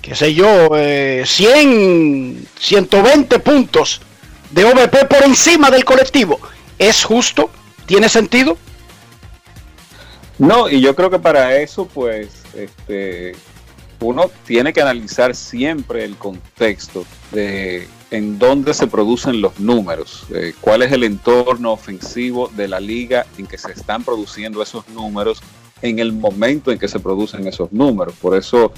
qué 0.00 0.14
sé 0.14 0.34
yo, 0.34 0.70
eh, 0.76 1.24
100, 1.26 2.48
120 2.58 3.38
puntos 3.40 4.00
de 4.50 4.64
OVP 4.64 5.06
por 5.06 5.22
encima 5.24 5.70
del 5.70 5.84
colectivo. 5.84 6.38
¿Es 6.78 7.04
justo? 7.04 7.50
¿Tiene 7.86 8.08
sentido? 8.08 8.56
No, 10.38 10.68
y 10.68 10.80
yo 10.80 10.94
creo 10.94 11.10
que 11.10 11.18
para 11.18 11.56
eso, 11.56 11.86
pues, 11.86 12.42
este, 12.54 13.32
uno 14.00 14.30
tiene 14.46 14.72
que 14.72 14.80
analizar 14.80 15.34
siempre 15.36 16.04
el 16.04 16.16
contexto 16.16 17.04
de 17.32 17.86
en 18.10 18.38
dónde 18.38 18.74
se 18.74 18.88
producen 18.88 19.40
los 19.40 19.60
números, 19.60 20.24
eh, 20.34 20.52
cuál 20.60 20.82
es 20.82 20.90
el 20.90 21.04
entorno 21.04 21.72
ofensivo 21.72 22.48
de 22.48 22.66
la 22.66 22.80
liga 22.80 23.24
en 23.38 23.46
que 23.46 23.56
se 23.56 23.70
están 23.70 24.02
produciendo 24.02 24.62
esos 24.62 24.88
números 24.88 25.40
en 25.80 26.00
el 26.00 26.12
momento 26.12 26.72
en 26.72 26.78
que 26.78 26.88
se 26.88 26.98
producen 26.98 27.46
esos 27.46 27.70
números. 27.70 28.14
Por 28.20 28.36
eso 28.36 28.72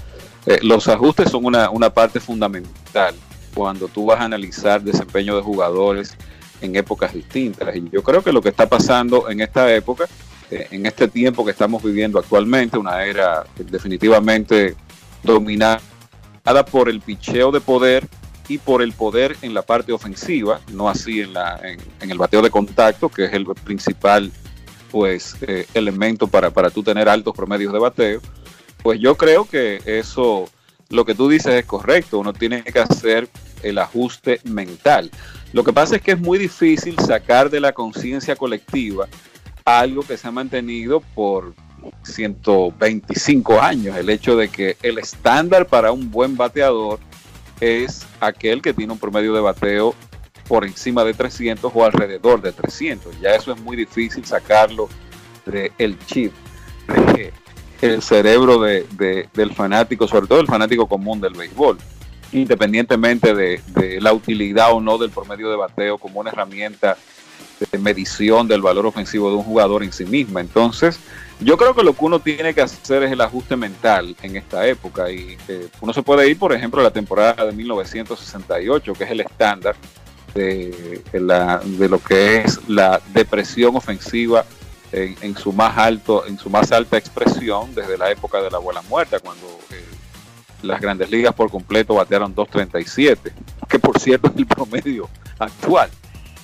eh, 0.45 0.59
los 0.63 0.87
ajustes 0.89 1.31
son 1.31 1.47
una, 1.47 1.71
una 1.71 1.89
parte 1.89 2.21
fundamental 2.21 3.15
cuando 3.55 3.89
tú 3.89 4.07
vas 4.07 4.21
a 4.21 4.25
analizar 4.25 4.83
desempeño 4.83 5.37
de 5.37 5.43
jugadores 5.43 6.17
en 6.61 6.77
épocas 6.77 7.13
distintas. 7.13 7.75
Y 7.77 7.89
yo 7.91 8.03
creo 8.03 8.23
que 8.23 8.33
lo 8.33 8.41
que 8.41 8.51
está 8.51 8.69
pasando 8.69 9.29
en 9.29 9.41
esta 9.41 9.73
época, 9.75 10.07
eh, 10.51 10.69
en 10.71 10.87
este 10.87 11.09
tiempo 11.09 11.45
que 11.45 11.51
estamos 11.51 11.83
viviendo 11.83 12.19
actualmente, 12.19 12.79
una 12.79 13.05
era 13.05 13.45
definitivamente 13.57 14.77
dominada 15.23 15.81
por 16.71 16.89
el 16.89 17.01
picheo 17.01 17.51
de 17.51 17.61
poder 17.61 18.09
y 18.49 18.59
por 18.59 18.83
el 18.83 18.93
poder 18.93 19.37
en 19.43 19.55
la 19.55 19.63
parte 19.63 19.93
ofensiva, 19.93 20.61
no 20.73 20.89
así 20.89 21.21
en, 21.21 21.33
la, 21.33 21.61
en, 22.01 22.11
el 22.11 22.19
bateo 22.19 22.43
de 22.43 22.51
contacto, 22.51 23.09
que 23.09 23.25
es 23.27 23.33
el 23.33 23.47
principal 23.47 24.33
pues 24.91 25.37
eh, 25.43 25.67
elemento 25.73 26.27
para, 26.27 26.51
para 26.51 26.69
tú 26.69 26.83
tener 26.83 27.09
altos 27.09 27.35
promedios 27.35 27.73
de 27.73 27.79
bateo, 27.79 28.21
pues 28.83 29.01
yo 29.01 29.17
creo 29.17 29.47
que 29.47 29.81
eso, 29.87 30.49
lo 30.93 31.05
que 31.07 31.15
tú 31.15 31.29
dices 31.29 31.55
es 31.55 31.65
correcto, 31.65 32.19
uno 32.19 32.33
tiene 32.33 32.63
que 32.63 32.79
hacer 32.79 33.29
el 33.63 33.79
ajuste 33.79 34.41
mental. 34.45 35.11
Lo 35.53 35.65
que 35.65 35.73
pasa 35.73 35.97
es 35.97 36.03
que 36.03 36.13
es 36.13 36.21
muy 36.21 36.39
difícil 36.39 36.99
sacar 36.99 37.51
de 37.51 37.61
la 37.61 37.73
conciencia 37.73 38.37
colectiva 38.37 39.09
algo 39.65 40.03
que 40.03 40.17
se 40.17 40.29
ha 40.29 40.31
mantenido 40.31 41.01
por 41.01 41.55
125 42.03 43.61
años, 43.61 43.97
el 43.97 44.11
hecho 44.11 44.37
de 44.37 44.49
que 44.49 44.77
el 44.83 44.99
estándar 44.99 45.67
para 45.67 45.93
un 45.93 46.11
buen 46.11 46.37
bateador 46.37 47.01
es 47.61 48.07
aquel 48.21 48.61
que 48.61 48.75
tiene 48.75 48.93
un 48.93 48.99
promedio 48.99 49.33
de 49.33 49.41
bateo 49.41 49.95
por 50.47 50.65
encima 50.65 51.05
de 51.05 51.15
300 51.15 51.73
o 51.75 51.85
alrededor 51.85 52.43
de 52.43 52.53
300. 52.53 53.19
Ya 53.21 53.31
eso 53.31 53.53
es 53.53 53.61
muy 53.61 53.77
difícil 53.77 54.25
sacarlo 54.25 54.89
del 55.47 55.99
chip, 56.07 56.33
del 57.89 58.03
cerebro 58.03 58.61
del 58.61 59.55
fanático, 59.55 60.07
sobre 60.09 60.27
todo 60.27 60.41
el 60.41 60.47
fanático 60.47 60.87
común 60.87 61.21
del 61.21 61.35
béisbol, 61.35 61.79
independientemente 62.33 63.35
de, 63.35 63.61
de 63.69 64.01
la 64.01 64.13
utilidad 64.13 64.73
o 64.73 64.81
no 64.81 64.99
del 64.99 65.11
promedio 65.11 65.51
de 65.51 65.57
bateo 65.57 65.99
como 65.99 66.21
una 66.21 66.31
herramienta 66.31 66.97
de 67.71 67.79
medición 67.79 68.49
del 68.49 68.63
valor 68.63 68.87
ofensivo 68.87 69.31
de 69.31 69.37
un 69.37 69.45
jugador 69.45 69.83
en 69.83 69.93
sí 69.93 70.05
misma. 70.05 70.41
Entonces, 70.41 70.99
yo 71.41 71.57
creo 71.57 71.75
que 71.75 71.83
lo 71.83 71.93
que 71.93 72.05
uno 72.05 72.21
tiene 72.21 72.55
que 72.55 72.63
hacer 72.63 73.03
es 73.03 73.13
el 73.13 73.21
ajuste 73.21 73.57
mental 73.57 74.17
en 74.23 74.37
esta 74.37 74.67
época 74.67 75.11
y 75.11 75.37
eh, 75.49 75.69
uno 75.81 75.93
se 75.93 76.03
puede 76.03 76.29
ir, 76.29 76.39
por 76.39 76.53
ejemplo, 76.53 76.81
a 76.81 76.85
la 76.85 76.91
temporada 76.91 77.47
de 77.47 77.53
1968, 77.53 78.93
que 78.95 79.05
es 79.05 79.11
el 79.11 79.21
estándar 79.21 79.77
de, 80.35 81.03
la, 81.13 81.61
de 81.65 81.89
lo 81.89 81.99
que 82.03 82.39
es 82.39 82.61
la 82.69 83.01
depresión 83.13 83.77
ofensiva 83.77 84.45
en, 84.93 85.37
su 85.37 85.53
más 85.53 85.77
alto, 85.79 86.27
en 86.27 86.39
su 86.39 86.51
más 86.51 86.71
alta 86.71 86.99
expresión 86.99 87.75
desde 87.75 87.97
la 87.97 88.11
época 88.11 88.43
de 88.43 88.51
la 88.51 88.59
abuela 88.59 88.83
muerta, 88.83 89.19
cuando 89.21 89.47
eh, 89.71 89.85
las 90.63 90.81
grandes 90.81 91.11
ligas 91.11 91.35
por 91.35 91.51
completo 91.51 91.95
batearon 91.95 92.35
2.37, 92.35 93.33
que 93.69 93.79
por 93.79 93.99
cierto 93.99 94.29
es 94.29 94.37
el 94.37 94.47
promedio 94.47 95.09
actual 95.39 95.91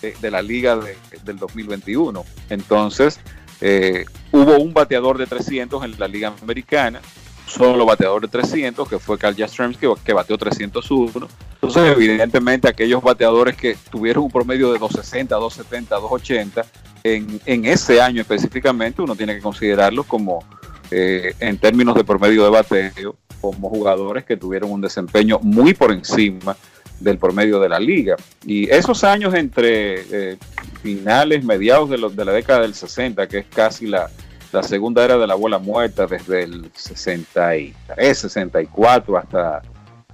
de, 0.01 0.31
la 0.31 0.43
liga 0.43 0.79
del 1.25 1.39
2021. 1.39 2.25
Entonces, 2.51 3.21
eh, 3.61 4.07
hubo 4.33 4.57
un 4.59 4.73
bateador 4.73 5.19
de 5.19 5.27
300 5.27 5.85
en 5.85 5.99
la 5.99 6.09
liga 6.09 6.33
americana, 6.43 7.01
solo 7.49 7.85
bateador 7.87 8.23
de 8.23 8.29
300, 8.29 8.89
que 8.89 8.99
fue 8.99 9.19
Carl 9.19 9.35
Jastrzemski, 9.35 9.87
que 10.05 10.13
bateó 10.13 10.37
301. 10.39 11.29
Entonces, 11.55 11.97
evidentemente, 11.97 12.69
aquellos 12.69 13.03
bateadores 13.03 13.57
que 13.57 13.77
tuvieron 13.91 14.25
un 14.25 14.31
promedio 14.31 14.73
de 14.73 14.79
260, 14.79 15.35
270, 15.35 15.95
280, 15.97 16.67
en, 17.05 17.41
en 17.47 17.65
ese 17.65 18.01
año 18.01 18.21
específicamente, 18.21 19.03
uno 19.03 19.17
tiene 19.17 19.35
que 19.35 19.41
considerarlos 19.41 20.07
como, 20.07 20.45
eh, 20.91 21.35
en 21.41 21.59
términos 21.59 21.95
de 21.95 22.05
promedio 22.05 22.45
de 22.45 22.51
bateo, 22.51 23.17
como 23.41 23.69
jugadores 23.71 24.25
que 24.25 24.37
tuvieron 24.37 24.71
un 24.71 24.81
desempeño 24.81 25.39
muy 25.41 25.75
por 25.75 25.93
encima 25.93 26.57
del 27.01 27.19
promedio 27.19 27.61
de 27.61 27.69
la 27.69 27.79
liga. 27.79 28.17
Y 28.45 28.69
esos 28.71 29.05
años 29.05 29.35
entre 29.35 30.33
eh, 30.33 30.39
finales, 30.83 31.45
mediados 31.45 31.89
de, 31.91 31.99
los, 31.99 32.17
de 32.17 32.25
la 32.25 32.33
década 32.33 32.61
del 32.61 32.75
60, 32.75 33.29
que 33.29 33.39
es 33.39 33.47
casi 33.47 33.87
la, 33.87 34.11
la 34.53 34.63
segunda 34.63 35.05
era 35.05 35.19
de 35.19 35.27
la 35.27 35.35
bola 35.35 35.59
muerta, 35.59 36.07
desde 36.07 36.45
el 36.45 36.71
63, 36.75 38.19
64 38.19 39.19
hasta 39.19 39.63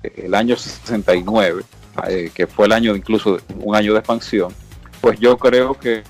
el 0.03 0.35
año 0.35 0.57
69, 0.57 1.63
eh, 2.09 2.31
que 2.35 2.47
fue 2.47 2.67
el 2.67 2.73
año 2.73 2.97
incluso 2.97 3.39
un 3.61 3.75
año 3.75 3.93
de 3.93 4.01
expansión, 4.01 4.53
pues 5.01 5.19
yo 5.21 5.37
creo 5.37 5.75
que 5.75 6.03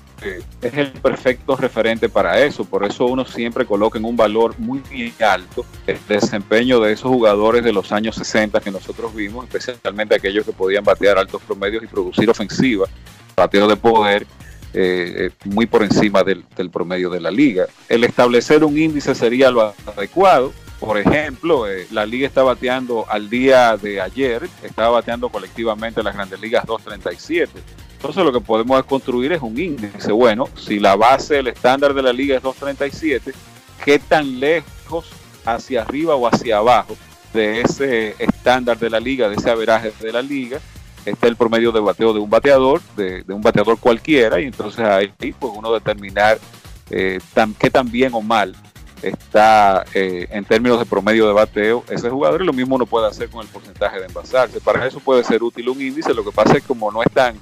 es 0.61 0.73
el 0.73 0.91
perfecto 0.91 1.55
referente 1.55 2.09
para 2.09 2.39
eso. 2.39 2.65
Por 2.65 2.83
eso 2.85 3.05
uno 3.05 3.25
siempre 3.25 3.65
coloca 3.65 3.97
en 3.97 4.05
un 4.05 4.15
valor 4.15 4.57
muy 4.57 4.81
alto 5.19 5.65
el 5.85 5.99
desempeño 6.07 6.79
de 6.79 6.93
esos 6.93 7.11
jugadores 7.11 7.63
de 7.63 7.73
los 7.73 7.91
años 7.91 8.15
60 8.15 8.59
que 8.61 8.71
nosotros 8.71 9.13
vimos, 9.13 9.45
especialmente 9.45 10.15
aquellos 10.15 10.45
que 10.45 10.51
podían 10.51 10.83
batear 10.83 11.17
altos 11.17 11.41
promedios 11.43 11.83
y 11.83 11.87
producir 11.87 12.29
ofensiva, 12.29 12.87
bateo 13.35 13.67
de 13.67 13.75
poder. 13.75 14.25
Eh, 14.77 15.29
muy 15.45 15.65
por 15.67 15.83
encima 15.83 16.21
del, 16.23 16.43
promedio 16.69 17.09
de 17.09 17.21
la 17.21 17.31
liga. 17.31 17.65
El 17.87 18.03
establecer 18.03 18.63
un 18.65 18.77
índice 18.77 19.15
sería 19.15 19.49
lo 19.49 19.73
adecuado, 19.95 20.51
por 20.79 20.97
ejemplo, 20.97 21.69
eh, 21.69 21.87
la 21.91 22.05
liga 22.05 22.27
está 22.27 22.43
bateando 22.43 23.05
al 23.09 23.29
día 23.29 23.77
de 23.77 24.01
ayer, 24.01 24.49
estaba 24.61 24.89
bateando 24.89 25.29
colectivamente 25.29 26.03
las 26.03 26.13
grandes 26.13 26.41
ligas 26.41 26.65
237. 26.65 27.61
Entonces 27.93 28.23
lo 28.23 28.33
que 28.33 28.41
podemos 28.41 28.83
construir 28.83 29.31
es 29.31 29.41
un 29.41 29.57
índice. 29.57 30.11
Bueno, 30.11 30.49
si 30.55 30.79
la 30.79 30.95
base, 30.97 31.39
el 31.39 31.47
estándar 31.47 31.93
de 31.93 32.03
la 32.03 32.11
liga 32.11 32.35
es 32.35 32.43
237, 32.43 33.31
¿qué 33.83 33.99
tan 33.99 34.39
lejos 34.39 35.09
hacia 35.45 35.83
arriba 35.83 36.15
o 36.15 36.27
hacia 36.27 36.57
abajo 36.57 36.97
de 37.33 37.61
ese 37.61 38.15
estándar 38.19 38.77
de 38.77 38.89
la 38.89 38.99
liga, 38.99 39.29
de 39.29 39.35
ese 39.35 39.49
averaje 39.49 39.91
de 40.01 40.11
la 40.11 40.21
liga, 40.21 40.59
está 41.05 41.27
el 41.27 41.35
promedio 41.35 41.71
de 41.71 41.79
bateo 41.79 42.13
de 42.13 42.19
un 42.19 42.29
bateador, 42.29 42.81
de, 42.95 43.23
un 43.29 43.41
bateador 43.41 43.79
cualquiera, 43.79 44.39
y 44.41 44.45
entonces 44.45 44.85
ahí 44.85 45.13
pues 45.39 45.53
uno 45.55 45.71
determinar 45.73 46.39
eh, 46.89 47.19
qué 47.59 47.69
tan 47.69 47.91
bien 47.91 48.13
o 48.13 48.21
mal 48.21 48.55
está 49.01 49.85
eh, 49.93 50.27
en 50.31 50.45
términos 50.45 50.79
de 50.79 50.85
promedio 50.85 51.27
de 51.27 51.33
bateo 51.33 51.83
ese 51.89 52.09
jugador 52.09 52.41
y 52.41 52.45
lo 52.45 52.53
mismo 52.53 52.75
uno 52.75 52.85
puede 52.85 53.07
hacer 53.07 53.29
con 53.29 53.41
el 53.41 53.47
porcentaje 53.47 53.99
de 53.99 54.05
envasarse. 54.05 54.59
Para 54.61 54.85
eso 54.85 54.99
puede 54.99 55.23
ser 55.23 55.43
útil 55.43 55.69
un 55.69 55.81
índice, 55.81 56.13
lo 56.13 56.23
que 56.23 56.31
pasa 56.31 56.53
es 56.53 56.61
que 56.61 56.67
como 56.67 56.91
no 56.91 57.03
es 57.03 57.11
tan 57.11 57.35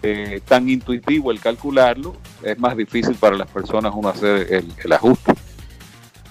eh, 0.00 0.40
tan 0.46 0.68
intuitivo 0.68 1.32
el 1.32 1.40
calcularlo, 1.40 2.16
es 2.42 2.56
más 2.58 2.76
difícil 2.76 3.16
para 3.16 3.36
las 3.36 3.50
personas 3.50 3.92
uno 3.96 4.08
hacer 4.08 4.64
el, 4.84 4.92
ajuste. 4.92 5.32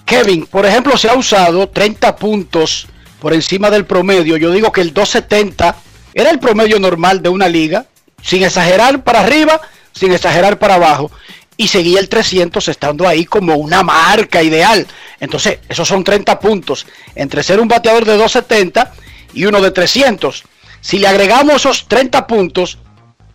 Kevin, 0.06 0.46
por 0.46 0.64
ejemplo, 0.64 0.96
se 0.96 1.10
ha 1.10 1.14
usado 1.14 1.68
30 1.68 2.16
puntos 2.16 2.86
por 3.20 3.34
encima 3.34 3.68
del 3.68 3.84
promedio. 3.84 4.38
Yo 4.38 4.50
digo 4.52 4.72
que 4.72 4.80
el 4.80 4.94
270 4.94 5.76
era 6.14 6.30
el 6.30 6.38
promedio 6.38 6.78
normal 6.78 7.22
de 7.22 7.28
una 7.28 7.48
liga. 7.48 7.86
Sin 8.22 8.42
exagerar 8.42 9.04
para 9.04 9.20
arriba, 9.20 9.60
sin 9.92 10.12
exagerar 10.12 10.58
para 10.58 10.74
abajo, 10.74 11.10
y 11.56 11.68
seguía 11.68 12.00
el 12.00 12.08
300 12.08 12.66
estando 12.68 13.06
ahí 13.06 13.24
como 13.24 13.56
una 13.56 13.82
marca 13.82 14.42
ideal. 14.42 14.86
Entonces, 15.20 15.58
esos 15.68 15.86
son 15.86 16.04
30 16.04 16.38
puntos 16.38 16.86
entre 17.14 17.42
ser 17.42 17.60
un 17.60 17.68
bateador 17.68 18.04
de 18.04 18.16
270 18.16 18.92
y 19.34 19.44
uno 19.44 19.60
de 19.60 19.72
300. 19.72 20.44
Si 20.80 20.98
le 20.98 21.08
agregamos 21.08 21.56
esos 21.56 21.88
30 21.88 22.26
puntos, 22.26 22.78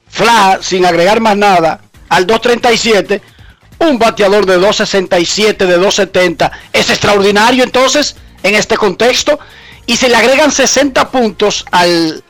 fla, 0.07 0.59
sin 0.61 0.85
agregar 0.85 1.19
más 1.19 1.35
nada, 1.35 1.81
al 2.07 2.25
237, 2.25 3.21
un 3.79 3.99
bateador 3.99 4.45
de 4.45 4.53
267, 4.53 5.65
de 5.65 5.73
270, 5.73 6.51
es 6.71 6.89
extraordinario 6.89 7.63
entonces 7.63 8.15
en 8.41 8.55
este 8.55 8.77
contexto. 8.77 9.37
Y 9.85 9.97
si 9.97 10.07
le 10.07 10.15
agregan 10.15 10.51
60 10.51 11.11
puntos 11.11 11.65
al 11.71 12.23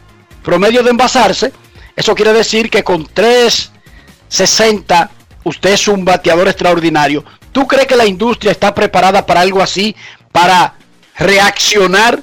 promedio 0.44 0.84
de 0.84 0.91
envasarse, 0.91 1.52
eso 1.95 2.15
quiere 2.15 2.34
decir 2.34 2.70
que 2.70 2.84
con 2.84 3.06
360 3.06 5.11
usted 5.44 5.72
es 5.72 5.88
un 5.88 6.06
bateador 6.06 6.48
extraordinario. 6.48 7.24
¿Tú 7.52 7.68
crees 7.68 7.88
que 7.88 7.95
la 7.95 8.06
industria 8.06 8.52
está 8.52 8.74
preparada 8.74 9.26
para 9.26 9.41
algo 9.41 9.61
así? 9.61 9.95
Para 10.32 10.76
reaccionar 11.18 12.22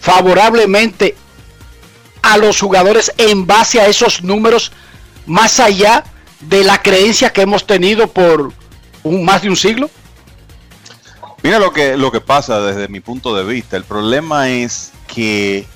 favorablemente 0.00 1.16
a 2.22 2.38
los 2.38 2.60
jugadores 2.60 3.12
en 3.16 3.46
base 3.46 3.80
a 3.80 3.86
esos 3.86 4.22
números, 4.22 4.72
más 5.26 5.60
allá 5.60 6.04
de 6.40 6.64
la 6.64 6.80
creencia 6.80 7.32
que 7.32 7.42
hemos 7.42 7.66
tenido 7.66 8.08
por 8.08 8.52
un, 9.02 9.24
más 9.24 9.42
de 9.42 9.48
un 9.48 9.56
siglo? 9.56 9.90
Mira 11.42 11.58
lo 11.58 11.72
que, 11.72 11.96
lo 11.96 12.10
que 12.10 12.20
pasa 12.20 12.60
desde 12.60 12.88
mi 12.88 13.00
punto 13.00 13.34
de 13.34 13.44
vista. 13.44 13.76
El 13.76 13.84
problema 13.84 14.48
es 14.48 14.92
que 15.06 15.66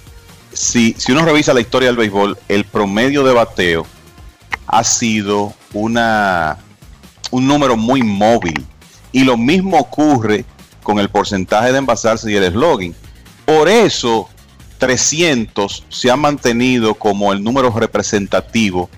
si, 0.53 0.97
uno 1.09 1.25
revisa 1.25 1.55
la 1.55 1.61
historia 1.61 1.89
del 1.89 1.97
béisbol, 1.97 2.39
el 2.49 2.65
promedio 2.65 3.25
de 3.25 3.33
bateo 3.33 3.87
ha 4.67 4.85
sido 4.85 5.55
una, 5.73 6.59
un 7.31 7.47
número 7.47 7.77
muy 7.77 8.03
móvil. 8.03 8.67
Y 9.13 9.25
lo 9.25 9.37
mismo 9.37 9.79
ocurre 9.79 10.45
con 10.83 10.99
el 10.99 11.09
porcentaje 11.09 11.73
de 11.73 11.79
envasarse 11.79 12.31
y 12.31 12.37
el 12.37 12.53
slogan. 12.53 12.95
Por 13.45 13.69
eso 13.69 14.29
300 14.79 15.85
se 15.89 16.11
ha 16.11 16.17
mantenido 16.17 16.95
como 16.95 17.33
el 17.33 17.43
número 17.43 17.71
representativo 17.71 18.89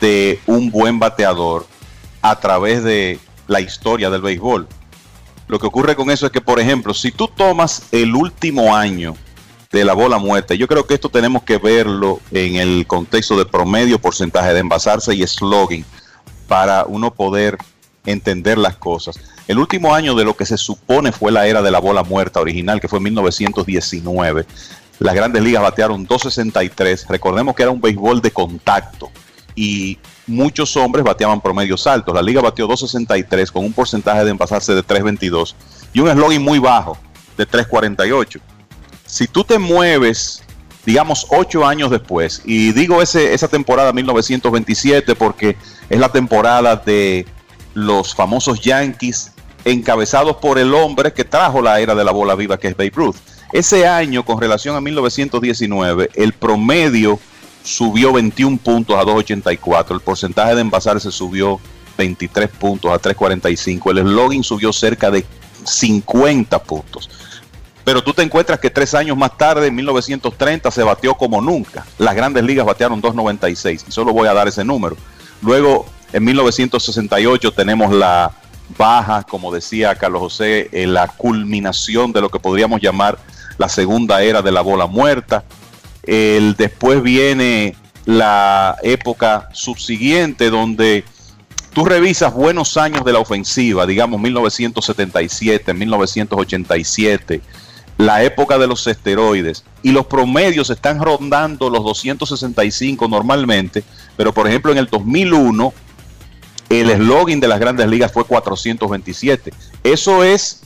de 0.00 0.40
un 0.46 0.70
buen 0.70 0.98
bateador 0.98 1.66
a 2.22 2.38
través 2.40 2.82
de 2.84 3.18
la 3.46 3.60
historia 3.60 4.10
del 4.10 4.22
béisbol. 4.22 4.68
Lo 5.46 5.58
que 5.58 5.66
ocurre 5.66 5.94
con 5.94 6.10
eso 6.10 6.26
es 6.26 6.32
que, 6.32 6.40
por 6.40 6.58
ejemplo, 6.58 6.94
si 6.94 7.12
tú 7.12 7.28
tomas 7.28 7.84
el 7.92 8.14
último 8.14 8.74
año 8.74 9.14
de 9.74 9.84
la 9.84 9.92
bola 9.92 10.18
muerta, 10.18 10.54
yo 10.54 10.68
creo 10.68 10.86
que 10.86 10.94
esto 10.94 11.08
tenemos 11.08 11.42
que 11.42 11.58
verlo 11.58 12.20
en 12.30 12.56
el 12.56 12.86
contexto 12.86 13.36
de 13.36 13.44
promedio, 13.44 13.98
porcentaje 13.98 14.54
de 14.54 14.60
envasarse 14.60 15.14
y 15.14 15.26
slogan 15.26 15.84
para 16.46 16.84
uno 16.84 17.12
poder 17.12 17.58
entender 18.06 18.56
las 18.56 18.76
cosas. 18.76 19.18
El 19.48 19.58
último 19.58 19.92
año 19.92 20.14
de 20.14 20.24
lo 20.24 20.36
que 20.36 20.46
se 20.46 20.56
supone 20.56 21.10
fue 21.10 21.32
la 21.32 21.48
era 21.48 21.60
de 21.60 21.72
la 21.72 21.80
bola 21.80 22.04
muerta 22.04 22.40
original, 22.40 22.80
que 22.80 22.86
fue 22.86 22.98
en 22.98 23.04
1919. 23.04 24.46
Las 25.00 25.14
grandes 25.14 25.42
ligas 25.42 25.62
batearon 25.62 26.06
263. 26.06 27.08
Recordemos 27.08 27.56
que 27.56 27.64
era 27.64 27.72
un 27.72 27.80
béisbol 27.80 28.22
de 28.22 28.30
contacto 28.30 29.10
y 29.56 29.98
muchos 30.28 30.76
hombres 30.76 31.04
bateaban 31.04 31.40
promedios 31.40 31.84
altos. 31.88 32.14
La 32.14 32.22
liga 32.22 32.40
bateó 32.40 32.68
263 32.68 33.50
con 33.50 33.64
un 33.64 33.72
porcentaje 33.72 34.24
de 34.24 34.30
envasarse 34.30 34.72
de 34.72 34.84
322 34.84 35.56
y 35.92 35.98
un 35.98 36.10
slogan 36.12 36.42
muy 36.42 36.60
bajo 36.60 36.96
de 37.36 37.44
348. 37.44 38.53
Si 39.06 39.26
tú 39.26 39.44
te 39.44 39.58
mueves, 39.58 40.42
digamos, 40.86 41.26
ocho 41.30 41.66
años 41.66 41.90
después, 41.90 42.42
y 42.44 42.72
digo 42.72 43.02
ese, 43.02 43.34
esa 43.34 43.48
temporada 43.48 43.92
1927 43.92 45.14
porque 45.14 45.56
es 45.88 45.98
la 45.98 46.10
temporada 46.10 46.76
de 46.76 47.26
los 47.74 48.14
famosos 48.14 48.60
Yankees 48.60 49.32
encabezados 49.64 50.36
por 50.36 50.58
el 50.58 50.74
hombre 50.74 51.12
que 51.12 51.24
trajo 51.24 51.62
la 51.62 51.80
era 51.80 51.94
de 51.94 52.04
la 52.04 52.12
bola 52.12 52.34
viva, 52.34 52.58
que 52.58 52.68
es 52.68 52.76
Babe 52.76 52.92
Ruth. 52.94 53.16
Ese 53.52 53.86
año, 53.86 54.24
con 54.24 54.40
relación 54.40 54.76
a 54.76 54.80
1919, 54.80 56.10
el 56.14 56.32
promedio 56.32 57.18
subió 57.62 58.12
21 58.12 58.58
puntos 58.58 58.96
a 58.96 59.02
2.84. 59.02 59.92
El 59.92 60.00
porcentaje 60.00 60.54
de 60.54 60.60
envasarse 60.60 61.10
subió 61.10 61.60
23 61.96 62.48
puntos 62.50 62.90
a 62.92 63.00
3.45. 63.00 63.90
El 63.90 63.98
slogan 64.06 64.42
subió 64.42 64.72
cerca 64.72 65.10
de 65.10 65.24
50 65.64 66.62
puntos. 66.62 67.08
Pero 67.84 68.02
tú 68.02 68.14
te 68.14 68.22
encuentras 68.22 68.58
que 68.58 68.70
tres 68.70 68.94
años 68.94 69.16
más 69.16 69.36
tarde, 69.36 69.66
en 69.66 69.74
1930, 69.74 70.70
se 70.70 70.82
batió 70.82 71.14
como 71.14 71.40
nunca. 71.42 71.84
Las 71.98 72.14
grandes 72.14 72.42
ligas 72.42 72.64
batearon 72.64 73.02
2.96 73.02 73.84
y 73.86 73.92
solo 73.92 74.12
voy 74.12 74.26
a 74.26 74.32
dar 74.32 74.48
ese 74.48 74.64
número. 74.64 74.96
Luego, 75.42 75.84
en 76.12 76.24
1968, 76.24 77.52
tenemos 77.52 77.92
la 77.92 78.32
baja, 78.78 79.22
como 79.24 79.52
decía 79.52 79.94
Carlos 79.96 80.20
José, 80.20 80.70
en 80.72 80.94
la 80.94 81.08
culminación 81.08 82.12
de 82.12 82.22
lo 82.22 82.30
que 82.30 82.38
podríamos 82.38 82.80
llamar 82.80 83.18
la 83.58 83.68
segunda 83.68 84.22
era 84.22 84.40
de 84.40 84.52
la 84.52 84.62
bola 84.62 84.86
muerta. 84.86 85.44
El, 86.02 86.54
después 86.56 87.02
viene 87.02 87.76
la 88.06 88.76
época 88.82 89.48
subsiguiente 89.52 90.50
donde 90.50 91.04
tú 91.72 91.84
revisas 91.84 92.32
buenos 92.32 92.76
años 92.76 93.04
de 93.04 93.12
la 93.12 93.18
ofensiva, 93.18 93.86
digamos 93.86 94.20
1977, 94.20 95.74
1987, 95.74 97.40
la 97.98 98.22
época 98.24 98.58
de 98.58 98.66
los 98.66 98.86
esteroides, 98.86 99.64
y 99.82 99.92
los 99.92 100.06
promedios 100.06 100.70
están 100.70 101.00
rondando 101.00 101.70
los 101.70 101.84
265 101.84 103.08
normalmente, 103.08 103.84
pero 104.16 104.32
por 104.32 104.48
ejemplo 104.48 104.72
en 104.72 104.78
el 104.78 104.86
2001 104.86 105.72
el 106.70 106.90
eslogan 106.90 107.40
de 107.40 107.48
las 107.48 107.60
grandes 107.60 107.86
ligas 107.86 108.12
fue 108.12 108.24
427. 108.24 109.52
Eso 109.82 110.24
es 110.24 110.62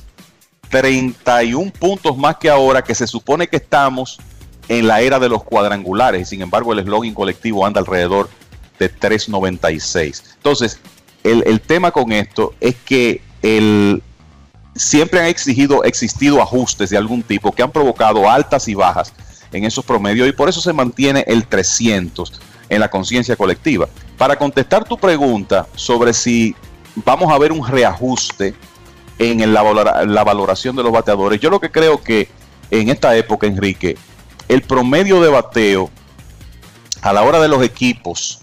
31 0.70 1.72
puntos 1.72 2.16
más 2.16 2.36
que 2.36 2.48
ahora, 2.48 2.82
que 2.82 2.94
se 2.94 3.06
supone 3.06 3.48
que 3.48 3.56
estamos 3.56 4.18
en 4.68 4.86
la 4.86 5.00
era 5.00 5.18
de 5.18 5.28
los 5.28 5.42
cuadrangulares. 5.44 6.28
Sin 6.28 6.42
embargo, 6.42 6.72
el 6.72 6.80
eslogan 6.80 7.14
colectivo 7.14 7.66
anda 7.66 7.80
alrededor 7.80 8.28
de 8.78 8.92
3.96. 8.92 10.22
Entonces, 10.36 10.78
el, 11.24 11.60
tema 11.60 11.90
con 11.90 12.12
esto 12.12 12.54
es 12.60 12.76
que 12.76 13.20
el, 13.42 14.02
siempre 14.78 15.20
han 15.20 15.26
exigido, 15.26 15.84
existido 15.84 16.40
ajustes 16.40 16.90
de 16.90 16.96
algún 16.96 17.22
tipo 17.22 17.52
que 17.52 17.62
han 17.62 17.70
provocado 17.70 18.30
altas 18.30 18.68
y 18.68 18.74
bajas 18.74 19.12
en 19.52 19.64
esos 19.64 19.84
promedios 19.84 20.28
y 20.28 20.32
por 20.32 20.48
eso 20.48 20.60
se 20.60 20.72
mantiene 20.72 21.24
el 21.26 21.46
300 21.46 22.40
en 22.68 22.80
la 22.80 22.88
conciencia 22.88 23.36
colectiva. 23.36 23.88
Para 24.16 24.36
contestar 24.36 24.84
tu 24.84 24.96
pregunta 24.98 25.66
sobre 25.74 26.12
si 26.12 26.54
vamos 26.94 27.32
a 27.32 27.38
ver 27.38 27.52
un 27.52 27.66
reajuste 27.66 28.54
en 29.18 29.52
la, 29.52 30.04
la 30.06 30.24
valoración 30.24 30.76
de 30.76 30.82
los 30.82 30.92
bateadores, 30.92 31.40
yo 31.40 31.50
lo 31.50 31.60
que 31.60 31.70
creo 31.70 32.02
que 32.02 32.28
en 32.70 32.88
esta 32.88 33.16
época, 33.16 33.46
Enrique, 33.46 33.96
el 34.48 34.62
promedio 34.62 35.20
de 35.20 35.28
bateo 35.28 35.90
a 37.00 37.12
la 37.12 37.22
hora 37.22 37.40
de 37.40 37.48
los 37.48 37.62
equipos 37.62 38.42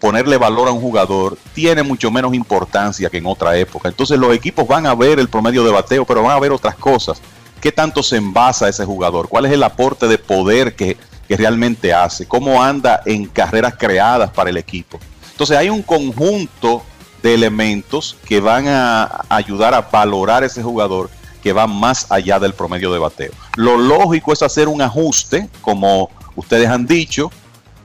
ponerle 0.00 0.36
valor 0.36 0.68
a 0.68 0.72
un 0.72 0.80
jugador 0.80 1.36
tiene 1.54 1.82
mucho 1.82 2.10
menos 2.10 2.34
importancia 2.34 3.10
que 3.10 3.18
en 3.18 3.26
otra 3.26 3.56
época. 3.56 3.88
Entonces 3.88 4.18
los 4.18 4.34
equipos 4.34 4.66
van 4.66 4.86
a 4.86 4.94
ver 4.94 5.18
el 5.18 5.28
promedio 5.28 5.64
de 5.64 5.72
bateo, 5.72 6.04
pero 6.04 6.22
van 6.22 6.36
a 6.36 6.40
ver 6.40 6.52
otras 6.52 6.76
cosas. 6.76 7.20
¿Qué 7.60 7.72
tanto 7.72 8.02
se 8.02 8.16
envasa 8.16 8.68
ese 8.68 8.84
jugador? 8.84 9.28
¿Cuál 9.28 9.46
es 9.46 9.52
el 9.52 9.62
aporte 9.62 10.06
de 10.06 10.18
poder 10.18 10.76
que, 10.76 10.96
que 11.26 11.36
realmente 11.36 11.92
hace? 11.92 12.26
¿Cómo 12.26 12.62
anda 12.62 13.02
en 13.04 13.26
carreras 13.26 13.74
creadas 13.76 14.30
para 14.30 14.50
el 14.50 14.56
equipo? 14.56 15.00
Entonces 15.32 15.56
hay 15.56 15.68
un 15.68 15.82
conjunto 15.82 16.82
de 17.22 17.34
elementos 17.34 18.16
que 18.26 18.40
van 18.40 18.68
a 18.68 19.24
ayudar 19.28 19.74
a 19.74 19.82
valorar 19.82 20.44
ese 20.44 20.62
jugador 20.62 21.10
que 21.42 21.52
va 21.52 21.66
más 21.66 22.06
allá 22.10 22.38
del 22.38 22.54
promedio 22.54 22.92
de 22.92 22.98
bateo. 22.98 23.32
Lo 23.56 23.76
lógico 23.76 24.32
es 24.32 24.42
hacer 24.42 24.68
un 24.68 24.82
ajuste, 24.82 25.48
como 25.60 26.10
ustedes 26.36 26.68
han 26.68 26.86
dicho, 26.86 27.30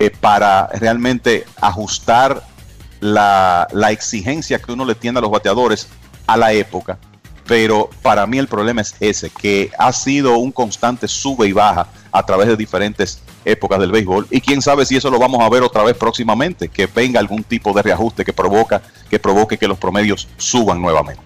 eh, 0.05 0.11
para 0.11 0.67
realmente 0.67 1.45
ajustar 1.61 2.43
la, 2.99 3.67
la 3.71 3.91
exigencia 3.91 4.59
que 4.59 4.71
uno 4.71 4.85
le 4.85 4.95
tiene 4.95 5.19
a 5.19 5.21
los 5.21 5.31
bateadores 5.31 5.87
a 6.27 6.37
la 6.37 6.53
época. 6.53 6.97
Pero 7.45 7.89
para 8.01 8.25
mí 8.25 8.37
el 8.37 8.47
problema 8.47 8.81
es 8.81 8.95
ese, 8.99 9.29
que 9.29 9.71
ha 9.77 9.91
sido 9.91 10.37
un 10.37 10.51
constante 10.51 11.07
sube 11.07 11.47
y 11.47 11.51
baja 11.51 11.87
a 12.11 12.25
través 12.25 12.47
de 12.47 12.55
diferentes 12.55 13.21
épocas 13.45 13.79
del 13.79 13.91
béisbol. 13.91 14.27
Y 14.29 14.41
quién 14.41 14.61
sabe 14.61 14.85
si 14.85 14.95
eso 14.95 15.09
lo 15.09 15.19
vamos 15.19 15.41
a 15.41 15.49
ver 15.49 15.63
otra 15.63 15.83
vez 15.83 15.97
próximamente, 15.97 16.69
que 16.69 16.87
venga 16.87 17.19
algún 17.19 17.43
tipo 17.43 17.73
de 17.73 17.81
reajuste 17.81 18.23
que 18.23 18.33
provoca, 18.33 18.81
que 19.09 19.19
provoque 19.19 19.57
que 19.57 19.67
los 19.67 19.77
promedios 19.77 20.27
suban 20.37 20.81
nuevamente. 20.81 21.21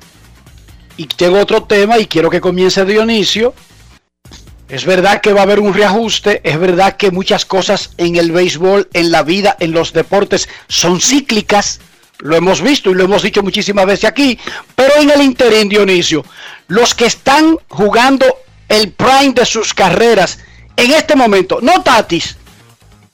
Y 0.97 1.05
tengo 1.05 1.39
otro 1.39 1.63
tema 1.63 1.99
y 1.99 2.07
quiero 2.07 2.29
que 2.29 2.41
comience 2.41 2.83
Dionisio. 2.83 3.53
Es 4.69 4.85
verdad 4.85 5.21
que 5.21 5.31
va 5.31 5.41
a 5.41 5.43
haber 5.43 5.61
un 5.61 5.73
reajuste, 5.73 6.41
es 6.43 6.59
verdad 6.59 6.97
que 6.97 7.09
muchas 7.09 7.45
cosas 7.45 7.91
en 7.97 8.17
el 8.17 8.33
béisbol, 8.33 8.89
en 8.93 9.11
la 9.11 9.23
vida, 9.23 9.55
en 9.61 9.71
los 9.71 9.93
deportes 9.93 10.49
son 10.67 10.99
cíclicas, 10.99 11.79
lo 12.19 12.35
hemos 12.35 12.61
visto 12.61 12.89
y 12.89 12.95
lo 12.95 13.05
hemos 13.05 13.21
dicho 13.21 13.41
muchísimas 13.43 13.85
veces 13.85 14.09
aquí, 14.09 14.37
pero 14.75 14.95
en 14.97 15.09
el 15.09 15.21
interín, 15.21 15.69
Dionisio, 15.69 16.25
los 16.67 16.93
que 16.93 17.05
están 17.05 17.57
jugando 17.69 18.25
el 18.67 18.91
prime 18.91 19.33
de 19.33 19.45
sus 19.45 19.73
carreras 19.73 20.39
en 20.75 20.91
este 20.91 21.15
momento, 21.15 21.59
no 21.61 21.81
Tatis, 21.81 22.35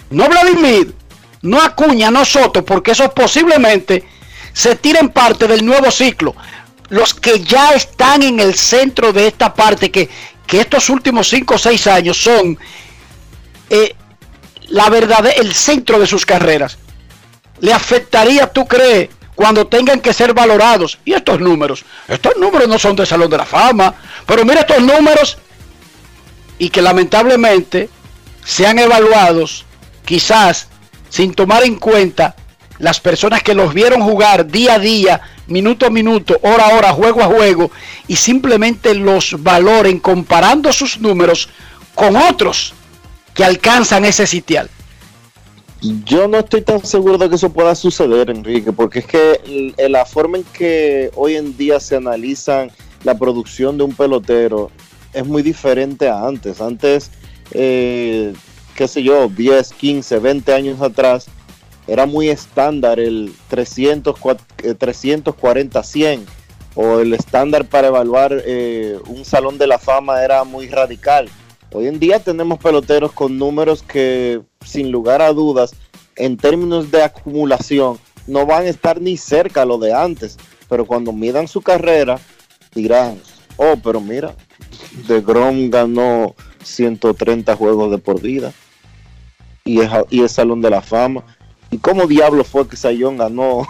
no 0.09 0.27
Vladimir, 0.27 0.95
no 1.43 1.61
Acuña, 1.61 2.09
no 2.09 2.25
Soto, 2.25 2.65
porque 2.65 2.91
esos 2.91 3.09
posiblemente 3.11 4.03
se 4.53 4.75
tiren 4.75 5.09
parte 5.09 5.47
del 5.47 5.63
nuevo 5.63 5.91
ciclo. 5.91 6.35
Los 6.89 7.13
que 7.13 7.39
ya 7.41 7.73
están 7.73 8.21
en 8.23 8.39
el 8.39 8.55
centro 8.55 9.13
de 9.13 9.27
esta 9.27 9.53
parte, 9.53 9.89
que, 9.89 10.09
que 10.47 10.61
estos 10.61 10.89
últimos 10.89 11.29
5 11.29 11.55
o 11.55 11.57
6 11.57 11.87
años 11.87 12.21
son 12.21 12.57
eh, 13.69 13.95
la 14.69 14.89
verdad, 14.89 15.25
el 15.35 15.53
centro 15.53 15.99
de 15.99 16.07
sus 16.07 16.25
carreras. 16.25 16.77
¿Le 17.59 17.73
afectaría, 17.73 18.47
tú 18.47 18.67
crees, 18.67 19.09
cuando 19.35 19.67
tengan 19.67 19.99
que 19.99 20.13
ser 20.13 20.33
valorados? 20.33 20.99
Y 21.05 21.13
estos 21.13 21.39
números, 21.39 21.85
estos 22.07 22.35
números 22.37 22.67
no 22.67 22.79
son 22.79 22.95
de 22.95 23.05
Salón 23.05 23.29
de 23.29 23.37
la 23.37 23.45
Fama, 23.45 23.93
pero 24.25 24.45
mira 24.45 24.61
estos 24.61 24.81
números 24.81 25.37
y 26.57 26.69
que 26.69 26.81
lamentablemente 26.81 27.89
sean 28.43 28.79
evaluados 28.79 29.65
quizás 30.05 30.67
sin 31.09 31.33
tomar 31.33 31.63
en 31.63 31.75
cuenta 31.75 32.35
las 32.84 32.99
personas 32.99 33.41
que 33.41 33.53
los 33.53 33.73
vieron 33.73 34.01
jugar 34.01 34.45
día 34.45 34.73
a 34.73 34.80
día, 34.80 35.22
minuto 35.47 35.85
a 35.85 35.89
minuto, 35.89 36.38
hora 36.41 36.68
a 36.68 36.76
hora, 36.76 36.91
juego 36.91 37.22
a 37.22 37.27
juego, 37.27 37.72
y 38.10 38.18
simplemente 38.18 38.93
los 38.93 39.41
valoren 39.41 39.99
comparando 39.99 40.73
sus 40.73 40.99
números 40.99 41.47
con 41.95 42.18
otros 42.18 42.73
que 43.34 43.45
alcanzan 43.45 44.03
ese 44.03 44.27
sitial. 44.27 44.69
Yo 46.03 46.27
no 46.27 46.39
estoy 46.39 46.61
tan 46.61 46.85
seguro 46.85 47.18
de 47.18 47.30
que 47.30 47.35
eso 47.35 47.53
pueda 47.53 47.73
suceder, 47.73 48.30
Enrique, 48.30 48.73
porque 48.73 48.99
es 48.99 49.05
que 49.05 49.73
la 49.88 50.05
forma 50.05 50.39
en 50.39 50.43
que 50.43 51.10
hoy 51.15 51.38
en 51.38 51.55
día 51.55 51.80
se 51.80 51.95
analizan 51.95 52.69
la 53.05 53.18
producción 53.18 53.77
de 53.77 53.85
un 53.85 53.95
pelotero 53.95 54.72
es 55.14 55.26
muy 55.26 55.41
diferente 55.41 56.10
a 56.10 56.27
antes. 56.27 56.60
Antes, 56.60 57.11
eh, 57.51 58.34
qué 58.76 58.89
sé 58.89 59.03
yo, 59.03 59.30
10, 59.30 59.72
15, 59.72 60.19
20 60.19 60.53
años 60.53 60.81
atrás, 60.81 61.27
era 61.88 62.05
muy 62.05 62.30
estándar 62.30 62.99
el 62.99 63.34
300, 63.49 64.15
340, 64.77 65.84
100, 65.84 66.26
o 66.76 66.99
el 66.99 67.14
estándar 67.14 67.65
para 67.65 67.88
evaluar 67.88 68.41
eh, 68.45 68.97
un 69.07 69.26
salón 69.26 69.57
de 69.57 69.68
la 69.68 69.77
fama 69.77 70.23
era 70.23 70.43
muy 70.43 70.68
radical. 70.68 71.30
Hoy 71.72 71.88
en 71.88 71.99
día 71.99 72.19
tenemos 72.19 72.60
peloteros 72.60 73.11
con 73.11 73.38
números 73.38 73.84
que, 73.84 74.41
sin 74.64 74.91
lugar 74.91 75.22
a 75.22 75.34
dudas, 75.34 75.76
en 76.15 76.38
términos 76.38 76.91
de 76.91 77.03
acumulación, 77.03 77.97
no 78.27 78.45
van 78.45 78.65
a 78.65 78.69
estar 78.69 79.01
ni 79.01 79.18
cerca 79.18 79.64
a 79.64 79.65
lo 79.65 79.77
de 79.77 79.93
antes. 79.93 80.38
Pero 80.69 80.85
cuando 80.85 81.11
midan 81.11 81.47
su 81.47 81.61
carrera, 81.61 82.19
dirán, 82.73 83.19
oh, 83.57 83.76
pero 83.84 83.99
mira, 83.99 84.35
De 85.07 85.22
Grom 85.22 85.69
ganó 85.69 86.35
130 86.64 87.55
juegos 87.55 87.91
de 87.91 87.97
por 87.97 88.22
vida 88.22 88.53
y 89.65 89.80
es, 89.81 89.89
y 90.10 90.27
Salón 90.27 90.61
de 90.61 90.69
la 90.69 90.81
Fama. 90.81 91.23
¿Y 91.73 91.79
cómo 91.79 92.05
diablo 92.07 92.43
fue 92.43 92.67
que 92.67 92.77
Sayón 92.77 93.17
ganó 93.17 93.65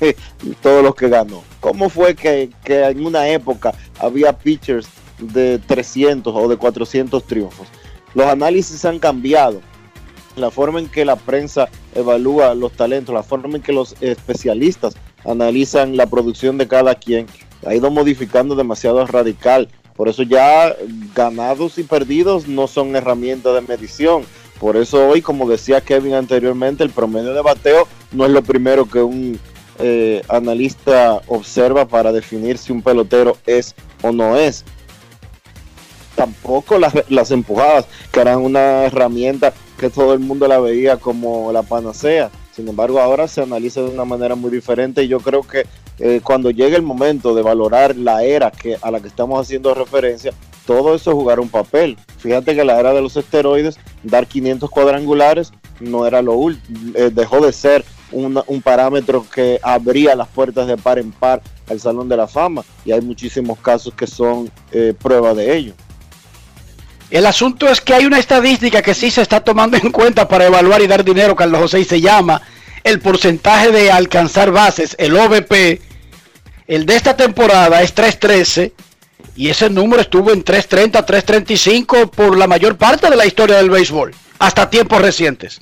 todos 0.62 0.82
los 0.82 0.94
que 0.94 1.08
ganó? 1.08 1.42
¿Cómo 1.60 1.88
fue 1.90 2.14
que, 2.14 2.50
que 2.64 2.84
en 2.84 3.04
una 3.04 3.28
época 3.28 3.74
había 3.98 4.32
pitchers 4.32 4.88
de 5.18 5.58
300 5.58 6.34
o 6.34 6.48
de 6.48 6.56
400 6.56 7.24
triunfos. 7.24 7.66
Los 8.14 8.26
análisis 8.26 8.84
han 8.84 8.98
cambiado. 8.98 9.60
La 10.36 10.50
forma 10.50 10.80
en 10.80 10.88
que 10.88 11.04
la 11.04 11.16
prensa 11.16 11.68
evalúa 11.94 12.54
los 12.54 12.72
talentos, 12.72 13.14
la 13.14 13.22
forma 13.22 13.56
en 13.56 13.62
que 13.62 13.72
los 13.72 13.94
especialistas 14.00 14.94
analizan 15.24 15.96
la 15.96 16.06
producción 16.06 16.56
de 16.56 16.66
cada 16.66 16.94
quien, 16.94 17.26
ha 17.66 17.74
ido 17.74 17.90
modificando 17.90 18.54
demasiado 18.54 19.06
radical. 19.06 19.68
Por 19.94 20.08
eso 20.08 20.22
ya 20.22 20.74
ganados 21.14 21.76
y 21.76 21.82
perdidos 21.82 22.48
no 22.48 22.66
son 22.66 22.96
herramientas 22.96 23.54
de 23.54 23.60
medición. 23.60 24.24
Por 24.58 24.76
eso 24.76 25.08
hoy, 25.08 25.22
como 25.22 25.48
decía 25.48 25.80
Kevin 25.80 26.14
anteriormente, 26.14 26.84
el 26.84 26.90
promedio 26.90 27.34
de 27.34 27.42
bateo 27.42 27.88
no 28.12 28.24
es 28.26 28.30
lo 28.30 28.42
primero 28.42 28.88
que 28.88 29.02
un 29.02 29.38
eh, 29.78 30.22
analista 30.28 31.20
observa 31.26 31.86
para 31.86 32.12
definir 32.12 32.58
si 32.58 32.72
un 32.72 32.82
pelotero 32.82 33.36
es 33.46 33.74
o 34.02 34.12
no 34.12 34.36
es 34.36 34.64
tampoco 36.14 36.78
las, 36.78 37.30
empujadas, 37.30 37.86
que 38.10 38.20
eran 38.20 38.38
una 38.38 38.84
herramienta 38.84 39.52
que 39.78 39.90
todo 39.90 40.12
el 40.12 40.20
mundo 40.20 40.46
la 40.46 40.58
veía 40.58 40.96
como 40.96 41.52
la 41.52 41.62
panacea. 41.62 42.30
Sin 42.54 42.68
embargo, 42.68 43.00
ahora 43.00 43.26
se 43.28 43.42
analiza 43.42 43.80
de 43.80 43.88
una 43.88 44.04
manera 44.04 44.34
muy 44.34 44.50
diferente 44.50 45.02
y 45.02 45.08
yo 45.08 45.20
creo 45.20 45.42
que 45.42 45.66
eh, 45.98 46.20
cuando 46.22 46.50
llegue 46.50 46.76
el 46.76 46.82
momento 46.82 47.34
de 47.34 47.42
valorar 47.42 47.96
la 47.96 48.22
era 48.24 48.50
que, 48.50 48.76
a 48.80 48.90
la 48.90 49.00
que 49.00 49.08
estamos 49.08 49.40
haciendo 49.40 49.74
referencia, 49.74 50.32
todo 50.66 50.94
eso 50.94 51.12
jugará 51.12 51.40
un 51.40 51.48
papel. 51.48 51.96
Fíjate 52.18 52.54
que 52.54 52.64
la 52.64 52.78
era 52.78 52.92
de 52.92 53.00
los 53.00 53.16
esteroides, 53.16 53.78
dar 54.02 54.26
500 54.26 54.70
cuadrangulares 54.70 55.52
no 55.80 56.06
era 56.06 56.22
lo 56.22 56.34
último, 56.34 56.92
eh, 56.94 57.10
dejó 57.12 57.44
de 57.44 57.52
ser 57.52 57.84
un 58.12 58.60
parámetro 58.62 59.24
que 59.34 59.58
abría 59.62 60.14
las 60.14 60.28
puertas 60.28 60.66
de 60.66 60.76
par 60.76 60.98
en 60.98 61.12
par 61.12 61.40
al 61.70 61.80
Salón 61.80 62.10
de 62.10 62.16
la 62.18 62.28
Fama 62.28 62.62
y 62.84 62.92
hay 62.92 63.00
muchísimos 63.00 63.58
casos 63.58 63.94
que 63.94 64.06
son 64.06 64.50
eh, 64.70 64.94
prueba 65.00 65.32
de 65.32 65.56
ello. 65.56 65.72
El 67.10 67.26
asunto 67.26 67.68
es 67.68 67.80
que 67.80 67.94
hay 67.94 68.06
una 68.06 68.18
estadística 68.18 68.82
que 68.82 68.94
sí 68.94 69.10
se 69.10 69.22
está 69.22 69.40
tomando 69.40 69.76
en 69.76 69.90
cuenta 69.92 70.28
para 70.28 70.46
evaluar 70.46 70.82
y 70.82 70.86
dar 70.86 71.04
dinero, 71.04 71.36
Carlos 71.36 71.60
José, 71.60 71.80
y 71.80 71.84
se 71.84 72.00
llama 72.00 72.42
el 72.84 73.00
porcentaje 73.00 73.70
de 73.70 73.90
alcanzar 73.90 74.50
bases, 74.50 74.94
el 74.98 75.16
OVP. 75.16 75.80
El 76.66 76.86
de 76.86 76.96
esta 76.96 77.16
temporada 77.16 77.82
es 77.82 77.92
313 77.92 78.72
y 79.36 79.48
ese 79.48 79.70
número 79.70 80.02
estuvo 80.02 80.30
en 80.30 80.42
330, 80.42 81.04
335 81.04 82.10
por 82.10 82.36
la 82.36 82.46
mayor 82.46 82.76
parte 82.76 83.08
de 83.08 83.16
la 83.16 83.26
historia 83.26 83.56
del 83.56 83.70
béisbol, 83.70 84.14
hasta 84.38 84.68
tiempos 84.68 85.00
recientes. 85.00 85.60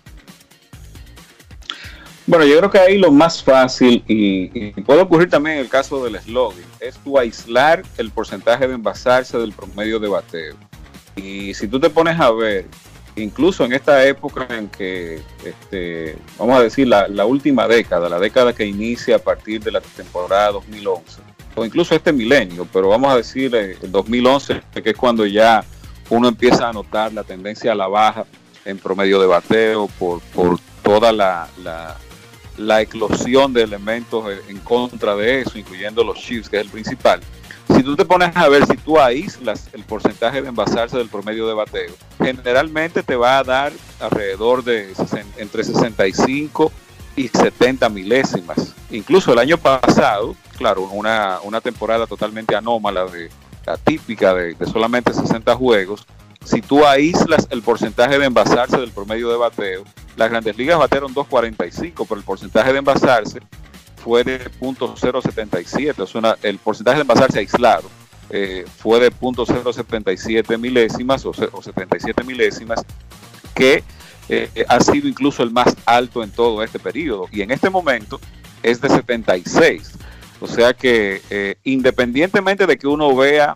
Bueno, 2.26 2.44
yo 2.44 2.58
creo 2.58 2.70
que 2.70 2.78
ahí 2.78 2.98
lo 2.98 3.10
más 3.10 3.42
fácil, 3.42 4.04
y, 4.06 4.70
puede 4.82 5.00
ocurrir 5.00 5.28
también 5.28 5.56
en 5.56 5.62
el 5.62 5.68
caso 5.68 6.04
del 6.04 6.20
slogan, 6.20 6.62
es 6.78 6.96
tu 6.98 7.18
aislar 7.18 7.82
el 7.98 8.10
porcentaje 8.10 8.68
de 8.68 8.74
envasarse 8.74 9.36
del 9.36 9.52
promedio 9.52 9.98
de 9.98 10.08
bateo. 10.08 10.56
Y 11.16 11.54
si 11.54 11.66
tú 11.66 11.80
te 11.80 11.90
pones 11.90 12.20
a 12.20 12.30
ver, 12.30 12.66
incluso 13.16 13.64
en 13.64 13.72
esta 13.72 14.04
época 14.06 14.46
en 14.50 14.68
que, 14.68 15.20
este, 15.44 16.16
vamos 16.38 16.58
a 16.58 16.62
decir, 16.62 16.86
la, 16.86 17.24
última 17.24 17.66
década, 17.66 18.08
la 18.08 18.20
década 18.20 18.52
que 18.52 18.64
inicia 18.64 19.16
a 19.16 19.18
partir 19.18 19.62
de 19.62 19.72
la 19.72 19.80
temporada 19.80 20.52
2011, 20.52 21.22
o 21.54 21.64
incluso 21.64 21.94
este 21.94 22.12
milenio, 22.12 22.66
pero 22.72 22.88
vamos 22.88 23.12
a 23.12 23.16
decir 23.16 23.54
eh, 23.54 23.76
el 23.82 23.90
2011, 23.90 24.62
que 24.82 24.90
es 24.90 24.96
cuando 24.96 25.26
ya 25.26 25.64
uno 26.08 26.28
empieza 26.28 26.68
a 26.68 26.72
notar 26.72 27.12
la 27.12 27.24
tendencia 27.24 27.72
a 27.72 27.74
la 27.74 27.88
baja 27.88 28.24
en 28.64 28.78
promedio 28.78 29.20
de 29.20 29.26
bateo 29.26 29.88
por, 29.98 30.20
por 30.20 30.58
toda 30.82 31.12
la, 31.12 31.48
la, 31.62 31.96
la 32.56 32.80
eclosión 32.80 33.52
de 33.52 33.62
elementos 33.62 34.24
en 34.48 34.58
contra 34.58 35.16
de 35.16 35.40
eso, 35.40 35.58
incluyendo 35.58 36.04
los 36.04 36.18
chips, 36.18 36.48
que 36.48 36.58
es 36.58 36.62
el 36.64 36.70
principal. 36.70 37.20
Si 37.74 37.82
tú 37.84 37.94
te 37.94 38.04
pones 38.04 38.36
a 38.36 38.48
ver 38.48 38.66
si 38.66 38.76
tú 38.76 38.98
aíslas 38.98 39.68
el 39.72 39.84
porcentaje 39.84 40.42
de 40.42 40.48
envasarse 40.48 40.98
del 40.98 41.08
promedio 41.08 41.46
de 41.46 41.54
bateo, 41.54 41.94
generalmente 42.18 43.02
te 43.02 43.14
va 43.14 43.38
a 43.38 43.44
dar 43.44 43.72
alrededor 44.00 44.64
de 44.64 44.92
entre 45.36 45.62
65 45.62 46.72
y 47.16 47.28
70 47.28 47.88
milésimas. 47.88 48.74
Incluso 48.90 49.32
el 49.32 49.38
año 49.38 49.58
pasado, 49.58 50.34
claro, 50.56 50.82
una, 50.82 51.38
una 51.42 51.60
temporada 51.60 52.06
totalmente 52.06 52.56
anómala, 52.56 53.06
de, 53.06 53.30
atípica 53.66 54.34
de, 54.34 54.54
de 54.54 54.66
solamente 54.66 55.12
60 55.12 55.54
juegos, 55.54 56.06
si 56.44 56.62
tú 56.62 56.86
aíslas 56.86 57.46
el 57.50 57.62
porcentaje 57.62 58.18
de 58.18 58.24
envasarse 58.24 58.78
del 58.78 58.90
promedio 58.90 59.30
de 59.30 59.36
bateo, 59.36 59.84
las 60.16 60.30
grandes 60.30 60.56
ligas 60.56 60.78
batearon 60.78 61.14
2.45, 61.14 62.06
pero 62.08 62.18
el 62.18 62.24
porcentaje 62.24 62.72
de 62.72 62.78
envasarse 62.78 63.40
fue 64.02 64.24
de 64.24 64.50
.077, 64.60 66.02
es 66.02 66.14
una, 66.14 66.36
el 66.42 66.58
porcentaje 66.58 66.96
de 66.96 67.02
envasarse 67.02 67.38
aislado 67.38 67.88
eh, 68.30 68.64
fue 68.78 69.00
de 69.00 69.12
.077 69.12 70.56
milésimas 70.56 71.24
o, 71.26 71.32
77 71.32 72.22
milésimas, 72.22 72.80
que 73.54 73.82
eh, 74.30 74.64
ha 74.68 74.80
sido 74.80 75.08
incluso 75.08 75.42
el 75.42 75.50
más 75.50 75.74
alto 75.84 76.22
en 76.22 76.30
todo 76.30 76.62
este 76.62 76.78
periodo. 76.78 77.26
Y 77.32 77.42
en 77.42 77.50
este 77.50 77.70
momento 77.70 78.20
es 78.62 78.80
de 78.80 78.88
76. 78.88 79.92
O 80.40 80.46
sea 80.46 80.72
que 80.72 81.20
eh, 81.30 81.56
independientemente 81.64 82.66
de 82.66 82.78
que 82.78 82.86
uno 82.86 83.14
vea, 83.14 83.54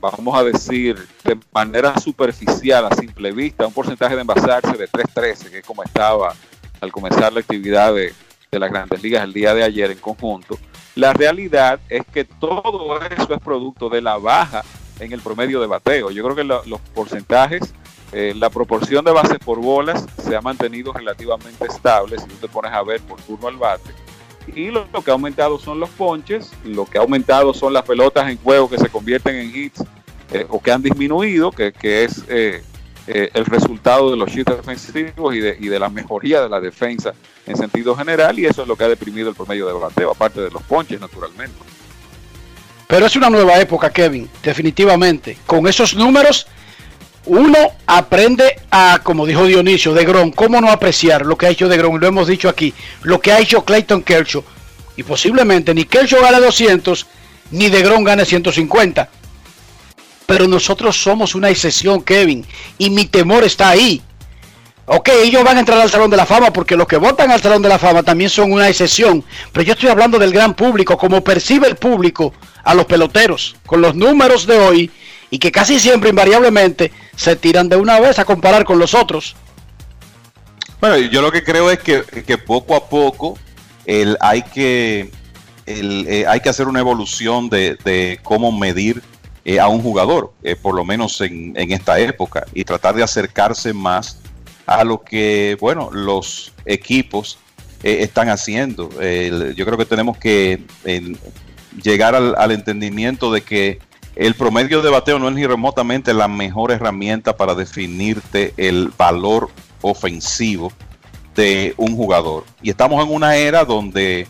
vamos 0.00 0.38
a 0.38 0.44
decir, 0.44 0.96
de 1.24 1.38
manera 1.52 1.98
superficial, 1.98 2.86
a 2.86 2.94
simple 2.94 3.32
vista, 3.32 3.66
un 3.66 3.72
porcentaje 3.72 4.14
de 4.14 4.20
envasarse 4.20 4.76
de 4.76 4.88
3.13, 4.88 5.50
que 5.50 5.58
es 5.58 5.64
como 5.64 5.82
estaba 5.82 6.34
al 6.80 6.92
comenzar 6.92 7.32
la 7.32 7.40
actividad 7.40 7.92
de 7.94 8.12
las 8.52 8.70
grandes 8.70 9.02
ligas 9.02 9.24
el 9.24 9.32
día 9.32 9.52
de 9.54 9.64
ayer 9.64 9.90
en 9.90 9.98
conjunto, 9.98 10.58
la 10.98 11.12
realidad 11.12 11.78
es 11.88 12.04
que 12.12 12.24
todo 12.24 13.00
eso 13.00 13.32
es 13.32 13.40
producto 13.40 13.88
de 13.88 14.02
la 14.02 14.18
baja 14.18 14.64
en 14.98 15.12
el 15.12 15.20
promedio 15.20 15.60
de 15.60 15.68
bateo. 15.68 16.10
Yo 16.10 16.24
creo 16.24 16.34
que 16.34 16.42
los 16.42 16.80
porcentajes, 16.92 17.72
eh, 18.12 18.34
la 18.36 18.50
proporción 18.50 19.04
de 19.04 19.12
bases 19.12 19.38
por 19.38 19.60
bolas 19.60 20.06
se 20.22 20.34
ha 20.34 20.40
mantenido 20.40 20.92
relativamente 20.92 21.66
estable 21.66 22.18
si 22.18 22.26
tú 22.26 22.34
te 22.36 22.48
pones 22.48 22.72
a 22.72 22.82
ver 22.82 23.00
por 23.02 23.20
turno 23.20 23.48
al 23.48 23.56
bate. 23.56 23.90
Y 24.54 24.70
lo, 24.70 24.86
que 25.04 25.10
ha 25.10 25.14
aumentado 25.14 25.58
son 25.58 25.78
los 25.78 25.90
ponches, 25.90 26.50
lo 26.64 26.86
que 26.86 26.98
ha 26.98 27.02
aumentado 27.02 27.52
son 27.52 27.72
las 27.72 27.82
pelotas 27.82 28.30
en 28.30 28.38
juego 28.38 28.70
que 28.70 28.78
se 28.78 28.88
convierten 28.88 29.36
en 29.36 29.54
hits 29.54 29.84
eh, 30.32 30.46
o 30.48 30.60
que 30.60 30.72
han 30.72 30.82
disminuido, 30.82 31.50
que, 31.50 31.72
es 31.82 32.24
eh, 32.28 32.62
el 33.06 33.44
resultado 33.44 34.10
de 34.10 34.16
los 34.16 34.30
shifts 34.30 34.56
defensivos 34.56 35.34
y 35.34 35.40
de, 35.40 35.56
y 35.60 35.68
de 35.68 35.78
la 35.78 35.90
mejoría 35.90 36.40
de 36.40 36.48
la 36.48 36.60
defensa 36.60 37.12
en 37.46 37.56
sentido 37.56 37.94
general 37.96 38.38
y 38.38 38.46
eso 38.46 38.62
es 38.62 38.68
lo 38.68 38.76
que 38.76 38.84
ha 38.84 38.88
deprimido 38.88 39.28
el 39.28 39.34
promedio 39.34 39.66
de 39.66 39.72
bateo, 39.74 40.10
aparte 40.10 40.40
de 40.40 40.50
los 40.50 40.62
ponches 40.62 41.00
naturalmente. 41.00 41.56
Pero 42.88 43.04
es 43.04 43.14
una 43.16 43.28
nueva 43.28 43.60
época, 43.60 43.90
Kevin, 43.90 44.30
definitivamente. 44.42 45.36
Con 45.46 45.68
esos 45.68 45.94
números, 45.94 46.46
uno 47.28 47.58
aprende 47.86 48.56
a, 48.70 49.00
como 49.02 49.26
dijo 49.26 49.44
Dionisio, 49.44 49.94
de 49.94 50.04
Gron, 50.04 50.32
cómo 50.32 50.60
no 50.60 50.70
apreciar 50.70 51.24
lo 51.24 51.36
que 51.36 51.46
ha 51.46 51.50
hecho 51.50 51.68
de 51.68 51.76
Gron, 51.76 52.00
lo 52.00 52.06
hemos 52.06 52.26
dicho 52.26 52.48
aquí, 52.48 52.74
lo 53.02 53.20
que 53.20 53.32
ha 53.32 53.38
hecho 53.38 53.64
Clayton 53.64 54.02
Kershaw. 54.02 54.42
Y 54.96 55.02
posiblemente 55.02 55.74
ni 55.74 55.84
Kershaw 55.84 56.22
gane 56.22 56.40
200, 56.40 57.06
ni 57.52 57.68
de 57.68 57.82
Gron 57.82 58.02
gane 58.02 58.24
150. 58.24 59.08
Pero 60.26 60.48
nosotros 60.48 61.00
somos 61.00 61.34
una 61.34 61.50
excepción, 61.50 62.02
Kevin, 62.02 62.44
y 62.78 62.90
mi 62.90 63.04
temor 63.04 63.44
está 63.44 63.70
ahí. 63.70 64.02
Ok, 64.86 65.10
ellos 65.22 65.44
van 65.44 65.58
a 65.58 65.60
entrar 65.60 65.78
al 65.78 65.90
Salón 65.90 66.10
de 66.10 66.16
la 66.16 66.24
Fama 66.24 66.50
porque 66.50 66.74
los 66.74 66.88
que 66.88 66.96
votan 66.96 67.30
al 67.30 67.42
Salón 67.42 67.60
de 67.60 67.68
la 67.68 67.78
Fama 67.78 68.02
también 68.02 68.30
son 68.30 68.52
una 68.52 68.70
excepción. 68.70 69.22
Pero 69.52 69.64
yo 69.64 69.74
estoy 69.74 69.90
hablando 69.90 70.18
del 70.18 70.32
gran 70.32 70.54
público, 70.54 70.96
como 70.96 71.22
percibe 71.22 71.68
el 71.68 71.76
público 71.76 72.32
a 72.64 72.74
los 72.74 72.86
peloteros, 72.86 73.56
con 73.66 73.82
los 73.82 73.94
números 73.94 74.46
de 74.46 74.58
hoy 74.58 74.90
y 75.30 75.38
que 75.38 75.52
casi 75.52 75.78
siempre, 75.78 76.10
invariablemente, 76.10 76.92
se 77.16 77.36
tiran 77.36 77.68
de 77.68 77.76
una 77.76 78.00
vez 78.00 78.18
a 78.18 78.24
comparar 78.24 78.64
con 78.64 78.78
los 78.78 78.94
otros. 78.94 79.36
Bueno, 80.80 80.96
yo 80.96 81.22
lo 81.22 81.32
que 81.32 81.42
creo 81.42 81.70
es 81.70 81.80
que, 81.80 82.02
que 82.02 82.38
poco 82.38 82.76
a 82.76 82.88
poco 82.88 83.36
el, 83.84 84.16
hay, 84.20 84.42
que, 84.42 85.10
el, 85.66 86.06
eh, 86.08 86.24
hay 86.26 86.40
que 86.40 86.48
hacer 86.48 86.68
una 86.68 86.80
evolución 86.80 87.48
de, 87.50 87.76
de 87.84 88.20
cómo 88.22 88.52
medir 88.52 89.02
eh, 89.44 89.58
a 89.58 89.68
un 89.68 89.82
jugador, 89.82 90.32
eh, 90.42 90.54
por 90.54 90.74
lo 90.74 90.84
menos 90.84 91.20
en, 91.20 91.52
en 91.56 91.72
esta 91.72 91.98
época, 91.98 92.46
y 92.54 92.64
tratar 92.64 92.94
de 92.94 93.02
acercarse 93.02 93.72
más 93.72 94.18
a 94.66 94.84
lo 94.84 95.02
que, 95.02 95.56
bueno, 95.60 95.90
los 95.92 96.52
equipos 96.64 97.38
están 97.82 98.28
haciendo. 98.28 98.90
Yo 98.90 99.64
creo 99.64 99.78
que 99.78 99.86
tenemos 99.86 100.18
que 100.18 100.62
llegar 101.82 102.14
al, 102.14 102.34
al 102.36 102.50
entendimiento 102.50 103.32
de 103.32 103.40
que 103.40 103.78
el 104.18 104.34
promedio 104.34 104.82
de 104.82 104.90
bateo 104.90 105.20
no 105.20 105.28
es 105.28 105.34
ni 105.36 105.46
remotamente 105.46 106.12
la 106.12 106.26
mejor 106.26 106.72
herramienta 106.72 107.36
para 107.36 107.54
definirte 107.54 108.52
el 108.56 108.92
valor 108.98 109.48
ofensivo 109.80 110.72
de 111.36 111.72
un 111.76 111.94
jugador. 111.94 112.44
Y 112.60 112.70
estamos 112.70 113.06
en 113.06 113.14
una 113.14 113.36
era 113.36 113.64
donde, 113.64 114.22
eh, 114.22 114.26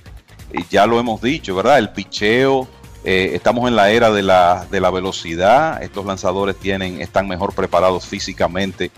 ya 0.68 0.84
lo 0.84 1.00
hemos 1.00 1.22
dicho, 1.22 1.54
¿verdad? 1.54 1.78
El 1.78 1.88
picheo, 1.88 2.68
eh, 3.02 3.30
estamos 3.32 3.66
en 3.66 3.76
la 3.76 3.90
era 3.90 4.10
de 4.10 4.22
la, 4.22 4.66
de 4.70 4.78
la 4.78 4.90
velocidad, 4.90 5.82
estos 5.82 6.04
lanzadores 6.04 6.58
tienen, 6.58 7.00
están 7.00 7.26
mejor 7.26 7.54
preparados 7.54 8.04
físicamente 8.04 8.90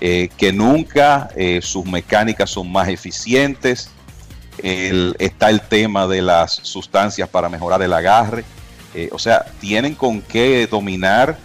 eh, 0.00 0.28
que 0.36 0.52
nunca, 0.52 1.28
sus 1.60 1.86
mecánicas 1.86 2.50
son 2.50 2.70
más 2.70 2.86
eficientes, 2.86 3.90
está 4.62 5.50
el 5.50 5.60
tema 5.62 6.06
de 6.06 6.22
las 6.22 6.52
sustancias 6.52 7.28
para 7.28 7.48
mejorar 7.48 7.82
el 7.82 7.92
agarre, 7.92 8.44
eh, 8.96 9.10
o 9.12 9.18
sea, 9.18 9.44
tienen 9.60 9.94
con 9.94 10.22
qué 10.22 10.66
dominar, 10.66 11.36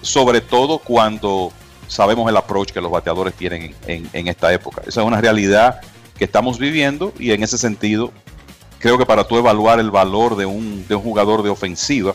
sobre 0.00 0.40
todo 0.40 0.78
cuando 0.78 1.52
sabemos 1.88 2.30
el 2.30 2.36
approach 2.36 2.70
que 2.70 2.80
los 2.80 2.92
bateadores 2.92 3.34
tienen 3.34 3.74
en, 3.88 4.28
esta 4.28 4.52
época. 4.52 4.82
Esa 4.86 5.00
es 5.00 5.06
una 5.08 5.20
realidad 5.20 5.80
que 6.16 6.24
estamos 6.24 6.60
viviendo 6.60 7.12
y 7.18 7.32
en 7.32 7.42
ese 7.42 7.58
sentido 7.58 8.12
creo 8.78 8.96
que 8.96 9.04
para 9.04 9.24
tú 9.24 9.36
evaluar 9.38 9.80
el 9.80 9.90
valor 9.90 10.36
de 10.36 10.46
un, 10.46 10.86
de 10.86 10.94
un 10.94 11.02
jugador 11.02 11.42
de 11.42 11.50
ofensiva, 11.50 12.14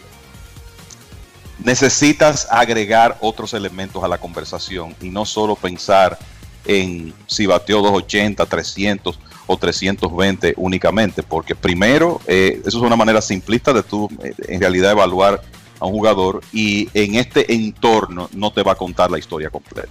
necesitas 1.62 2.48
agregar 2.50 3.18
otros 3.20 3.54
elementos 3.54 4.02
a 4.02 4.08
la 4.08 4.18
conversación 4.18 4.96
y 5.02 5.10
no 5.10 5.26
solo 5.26 5.58
pensar 5.58 6.18
en 6.64 7.14
si 7.28 7.48
bateó 7.48 7.82
280, 7.82 8.46
300 8.46 9.20
o 9.48 9.58
320 9.58 10.54
únicamente, 10.58 11.24
porque 11.24 11.56
primero, 11.56 12.22
eh, 12.28 12.62
eso 12.66 12.78
es 12.78 12.84
una 12.84 12.96
manera 12.96 13.22
simplista 13.22 13.74
de 13.74 13.84
tú 13.84 14.10
eh, 14.24 14.34
en 14.48 14.60
realidad 14.60 14.92
evaluar 14.92 15.42
a 15.80 15.86
un 15.86 15.94
jugador 15.94 16.42
y 16.54 16.90
en 16.94 17.16
este 17.16 17.54
entorno 17.54 18.30
no 18.34 18.52
te 18.52 18.64
va 18.64 18.74
a 18.74 18.76
contar 18.76 19.12
la 19.12 19.20
historia 19.20 19.50
completa. 19.50 19.90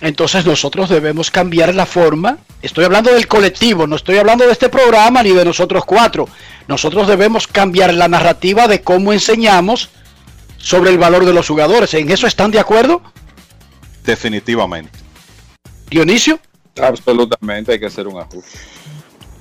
Entonces 0.00 0.44
nosotros 0.44 0.88
debemos 0.88 1.30
cambiar 1.30 1.74
la 1.74 1.86
forma. 1.86 2.38
Estoy 2.62 2.84
hablando 2.84 3.12
del 3.12 3.26
colectivo, 3.26 3.86
no 3.86 3.96
estoy 3.96 4.18
hablando 4.18 4.44
de 4.44 4.52
este 4.52 4.68
programa 4.68 5.22
ni 5.22 5.32
de 5.32 5.44
nosotros 5.44 5.84
cuatro. 5.84 6.28
Nosotros 6.68 7.06
debemos 7.08 7.46
cambiar 7.46 7.94
la 7.94 8.08
narrativa 8.08 8.68
de 8.68 8.82
cómo 8.82 9.12
enseñamos 9.12 9.90
sobre 10.58 10.90
el 10.90 10.98
valor 10.98 11.24
de 11.24 11.32
los 11.32 11.48
jugadores. 11.48 11.94
¿En 11.94 12.10
eso 12.10 12.26
están 12.26 12.50
de 12.50 12.58
acuerdo? 12.58 13.02
Definitivamente. 14.04 14.98
Dionisio. 15.88 16.38
Absolutamente 16.80 17.72
hay 17.72 17.78
que 17.78 17.86
hacer 17.86 18.08
un 18.08 18.20
ajuste. 18.20 18.58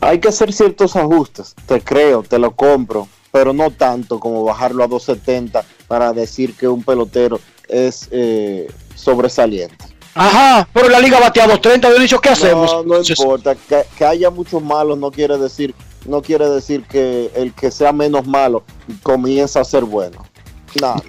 Hay 0.06 0.20
que 0.20 0.30
hacer 0.30 0.54
ciertos 0.54 0.96
ajustes, 0.96 1.56
te 1.68 1.82
creo, 1.82 2.24
te 2.24 2.40
lo 2.40 2.52
compro, 2.52 3.08
pero 3.32 3.54
no 3.54 3.72
tanto 3.72 4.20
como 4.20 4.44
bajarlo 4.44 4.84
a 4.84 4.88
270 4.88 5.64
para 5.88 6.14
decir 6.14 6.56
que 6.56 6.68
un 6.68 6.84
pelotero 6.84 7.40
es 7.68 8.08
eh, 8.12 8.68
sobresaliente. 8.96 9.86
Ajá, 10.16 10.68
pero 10.72 10.90
la 10.90 11.00
liga 11.00 11.20
batea 11.20 11.46
230, 11.46 11.90
Dionisio, 11.90 12.22
¿qué 12.22 12.30
hacemos? 12.30 12.72
No, 12.72 12.84
no 12.84 13.02
importa, 13.02 13.56
que, 13.56 13.84
que 13.98 14.06
haya 14.06 14.30
muchos 14.30 14.62
malos 14.62 14.98
no 14.98 15.10
quiere 15.10 15.38
decir, 15.40 15.74
no 16.06 16.22
quiere 16.22 16.48
decir 16.48 16.84
que 16.84 17.32
el 17.36 17.54
que 17.54 17.72
sea 17.72 17.92
menos 17.92 18.28
malo 18.28 18.64
comienza 19.02 19.62
a 19.62 19.66
ser 19.66 19.84
bueno. 19.84 20.24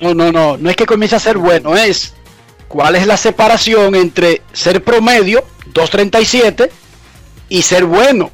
No, 0.00 0.14
no, 0.14 0.32
no, 0.32 0.56
no 0.56 0.70
es 0.70 0.76
que 0.76 0.86
comience 0.86 1.16
a 1.16 1.20
ser 1.20 1.38
bueno, 1.38 1.76
es 1.76 2.14
cuál 2.68 2.96
es 2.96 3.06
la 3.06 3.16
separación 3.16 3.94
entre 3.94 4.42
ser 4.52 4.82
promedio, 4.82 5.44
237, 5.72 6.70
y 7.48 7.62
ser 7.62 7.84
bueno. 7.84 8.30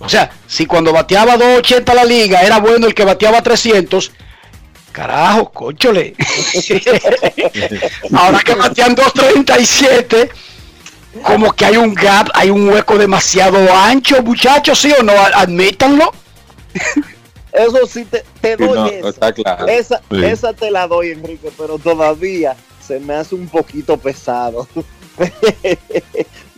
O 0.00 0.08
sea, 0.08 0.30
si 0.46 0.66
cuando 0.66 0.92
bateaba 0.92 1.36
280 1.36 1.94
la 1.94 2.04
liga 2.04 2.40
era 2.42 2.58
bueno 2.58 2.86
el 2.86 2.94
que 2.94 3.04
bateaba 3.04 3.42
300, 3.42 4.12
carajo, 4.92 5.50
cóchole. 5.50 6.14
Ahora 8.12 8.38
que 8.40 8.54
batean 8.54 8.94
237, 8.94 10.30
como 11.22 11.52
que 11.52 11.64
hay 11.64 11.76
un 11.76 11.94
gap, 11.94 12.28
hay 12.34 12.50
un 12.50 12.68
hueco 12.68 12.96
demasiado 12.96 13.58
ancho, 13.74 14.22
muchachos, 14.22 14.78
¿sí 14.78 14.92
o 14.98 15.02
no? 15.02 15.12
Admítanlo. 15.12 16.12
Eso 17.52 17.86
sí 17.86 18.04
te, 18.04 18.24
te 18.40 18.56
doy 18.56 18.68
no, 18.68 18.86
esa. 18.86 19.08
está 19.08 19.32
claro. 19.32 19.66
Esa, 19.66 20.00
Sí. 20.10 20.24
esa 20.24 20.52
te 20.52 20.70
la 20.70 20.86
doy, 20.86 21.10
Enrique, 21.10 21.50
pero 21.58 21.78
todavía 21.78 22.54
se 22.86 23.00
me 23.00 23.14
hace 23.14 23.34
un 23.34 23.48
poquito 23.48 23.96
pesado. 23.96 24.68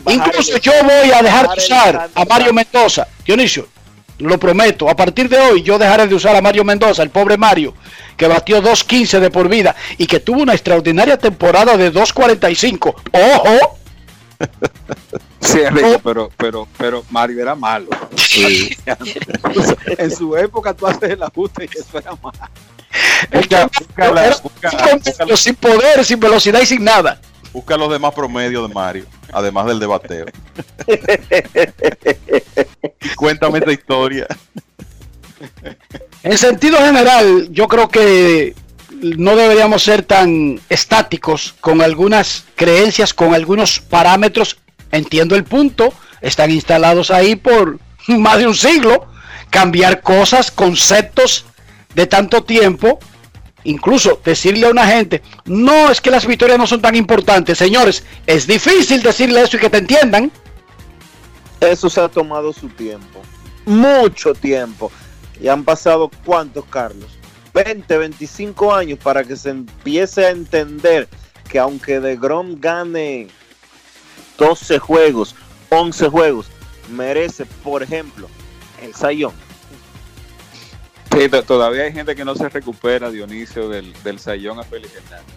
Incluso 0.09 0.57
yo 0.59 0.73
voy 0.83 1.11
a 1.13 1.23
dejar 1.23 1.49
de 1.49 1.55
usar 1.59 2.09
a 2.15 2.25
Mario 2.25 2.53
Mendoza. 2.53 3.07
Dionisio, 3.25 3.69
lo 4.19 4.39
prometo. 4.39 4.89
A 4.89 4.97
partir 4.97 5.29
de 5.29 5.39
hoy 5.39 5.63
yo 5.63 5.79
dejaré 5.79 6.07
de 6.07 6.15
usar 6.15 6.35
a 6.37 6.41
Mario 6.43 6.65
Mendoza, 6.65 7.03
el 7.03 7.11
pobre 7.11 7.37
Mario, 7.37 7.75
que 8.17 8.27
batió 8.27 8.63
2.15 8.63 9.19
de 9.21 9.31
por 9.31 9.49
vida 9.49 9.75
y 9.99 10.07
que 10.07 10.21
tuvo 10.21 10.43
una 10.43 10.53
extraordinaria 10.55 11.17
temporada 11.19 11.77
de 11.77 11.93
2.45. 11.93 12.95
¡Ojo! 13.13 13.79
Sí, 15.43 15.59
Enrique, 15.63 15.99
pero, 16.05 16.31
pero, 16.37 16.69
pero 16.77 17.03
Mario 17.11 17.41
era 17.41 17.55
malo. 17.55 17.89
en 19.99 20.11
su 20.15 20.37
época 20.37 20.75
tú 20.75 20.87
haces 20.87 21.11
el 21.11 21.23
ajuste 21.23 21.65
y 21.73 21.79
eso 21.79 21.99
era 21.99 22.13
malo. 22.23 22.39
Busca, 23.33 23.65
busca 23.67 24.11
la- 24.13 24.27
Era 24.27 24.37
busca- 24.37 24.71
sin- 25.27 25.37
sin 25.37 25.55
poder, 25.55 26.05
sin 26.05 26.21
velocidad 26.21 26.61
y 26.61 26.67
sin 26.67 26.85
nada. 26.85 27.21
busca 27.55 27.77
los 27.77 27.91
demás 27.91 28.13
promedios 28.15 28.69
de 28.69 28.75
Mario, 28.75 29.07
además 29.33 29.67
del 29.67 29.81
de 29.81 29.87
bateo. 29.87 30.27
y 33.01 33.09
cuéntame 33.17 33.59
esta 33.59 33.73
historia. 33.73 34.27
En 36.23 36.37
sentido 36.37 36.79
general, 36.79 37.49
yo 37.51 37.67
creo 37.69 37.89
que 37.89 38.55
no 39.01 39.37
deberíamos 39.37 39.83
ser 39.83 40.03
tan 40.03 40.61
estáticos 40.69 41.55
con 41.61 41.81
algunas 41.81 42.45
creencias, 42.55 43.15
con 43.15 43.35
algunos 43.35 43.81
parámetros. 43.81 44.59
Entiendo 44.93 45.37
el 45.37 45.45
punto, 45.45 45.93
están 46.21 46.51
instalados 46.51 47.11
ahí 47.11 47.37
por 47.37 47.79
más 48.09 48.39
de 48.39 48.47
un 48.47 48.55
siglo. 48.55 49.07
Cambiar 49.49 50.03
cosas, 50.03 50.51
conceptos 50.51 51.45
de 51.95 52.07
tanto 52.07 52.45
tiempo, 52.45 53.01
incluso 53.65 54.21
decirle 54.25 54.67
a 54.67 54.71
una 54.71 54.87
gente, 54.87 55.23
no 55.45 55.91
es 55.91 56.01
que 56.01 56.11
las 56.11 56.27
victorias 56.27 56.59
no 56.59 56.67
son 56.67 56.81
tan 56.81 56.95
importantes, 56.95 57.59
señores, 57.59 58.05
es 58.27 58.47
difícil 58.47 59.03
decirle 59.03 59.43
eso 59.43 59.57
y 59.57 59.61
que 59.61 59.71
te 59.71 59.79
entiendan. 59.79 60.31
Eso 61.61 61.91
se 61.91 62.01
ha 62.01 62.09
tomado 62.09 62.53
su 62.53 62.69
tiempo, 62.69 63.21
mucho 63.67 64.35
tiempo. 64.35 64.91
Y 65.41 65.49
han 65.49 65.65
pasado 65.65 66.11
cuántos, 66.25 66.65
Carlos? 66.67 67.09
20, 67.55 67.99
25 67.99 68.75
años 68.75 68.99
para 69.03 69.25
que 69.25 69.37
se 69.37 69.51
empiece 69.51 70.25
a 70.25 70.31
entender 70.31 71.09
que 71.49 71.59
aunque 71.59 72.01
de 72.01 72.17
Grom 72.17 72.61
gane 72.61 73.29
12 74.39 74.79
juegos, 74.79 75.35
11 75.71 76.09
juegos, 76.09 76.47
merece, 76.91 77.47
por 77.65 77.83
ejemplo, 77.83 78.29
el 78.83 78.95
Sayón. 78.95 79.33
Sí, 81.17 81.29
to- 81.29 81.43
todavía 81.43 81.83
hay 81.85 81.93
gente 81.93 82.15
que 82.15 82.25
no 82.25 82.35
se 82.35 82.49
recupera, 82.49 83.11
Dionisio, 83.11 83.69
del, 83.69 83.93
del 84.05 84.19
sayón 84.19 84.59
a 84.61 84.63
Félix 84.63 84.95
Hernández. 84.95 85.35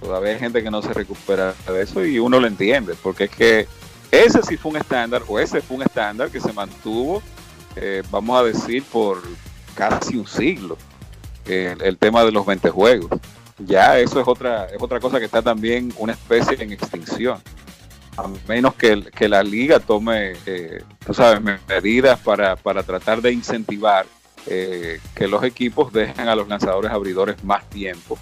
Todavía 0.00 0.32
hay 0.32 0.38
gente 0.38 0.62
que 0.62 0.70
no 0.70 0.82
se 0.82 0.92
recupera 0.92 1.54
de 1.66 1.82
eso 1.82 2.04
y 2.04 2.18
uno 2.18 2.38
lo 2.40 2.46
entiende, 2.46 2.94
porque 3.02 3.24
es 3.24 3.30
que 3.30 3.66
ese 4.10 4.42
sí 4.42 4.56
fue 4.56 4.72
un 4.72 4.76
estándar, 4.78 5.22
o 5.28 5.38
ese 5.38 5.60
fue 5.62 5.76
un 5.78 5.82
estándar 5.82 6.30
que 6.30 6.40
se 6.40 6.52
mantuvo, 6.52 7.22
eh, 7.76 8.02
vamos 8.10 8.38
a 8.38 8.44
decir, 8.44 8.82
por 8.84 9.22
casi 9.74 10.16
un 10.16 10.26
siglo, 10.26 10.76
eh, 11.46 11.74
el 11.82 11.96
tema 11.96 12.24
de 12.24 12.32
los 12.32 12.44
20 12.44 12.70
juegos. 12.70 13.10
Ya 13.58 13.98
eso 13.98 14.20
es 14.20 14.28
otra, 14.28 14.66
es 14.66 14.80
otra 14.82 15.00
cosa 15.00 15.18
que 15.18 15.24
está 15.24 15.40
también 15.42 15.92
una 15.96 16.12
especie 16.12 16.62
en 16.62 16.72
extinción. 16.72 17.40
A 18.16 18.28
menos 18.48 18.74
que, 18.74 19.02
que 19.14 19.28
la 19.28 19.42
liga 19.42 19.78
tome, 19.80 20.32
eh, 20.46 20.82
tú 21.04 21.12
sabes, 21.12 21.40
medidas 21.68 22.18
para, 22.20 22.56
para 22.56 22.82
tratar 22.82 23.20
de 23.20 23.32
incentivar 23.32 24.06
eh, 24.46 25.00
que 25.14 25.26
los 25.28 25.42
equipos 25.44 25.92
dejen 25.92 26.28
a 26.28 26.34
los 26.36 26.48
lanzadores 26.48 26.90
abridores 26.90 27.42
más 27.44 27.68
tiempo. 27.68 28.18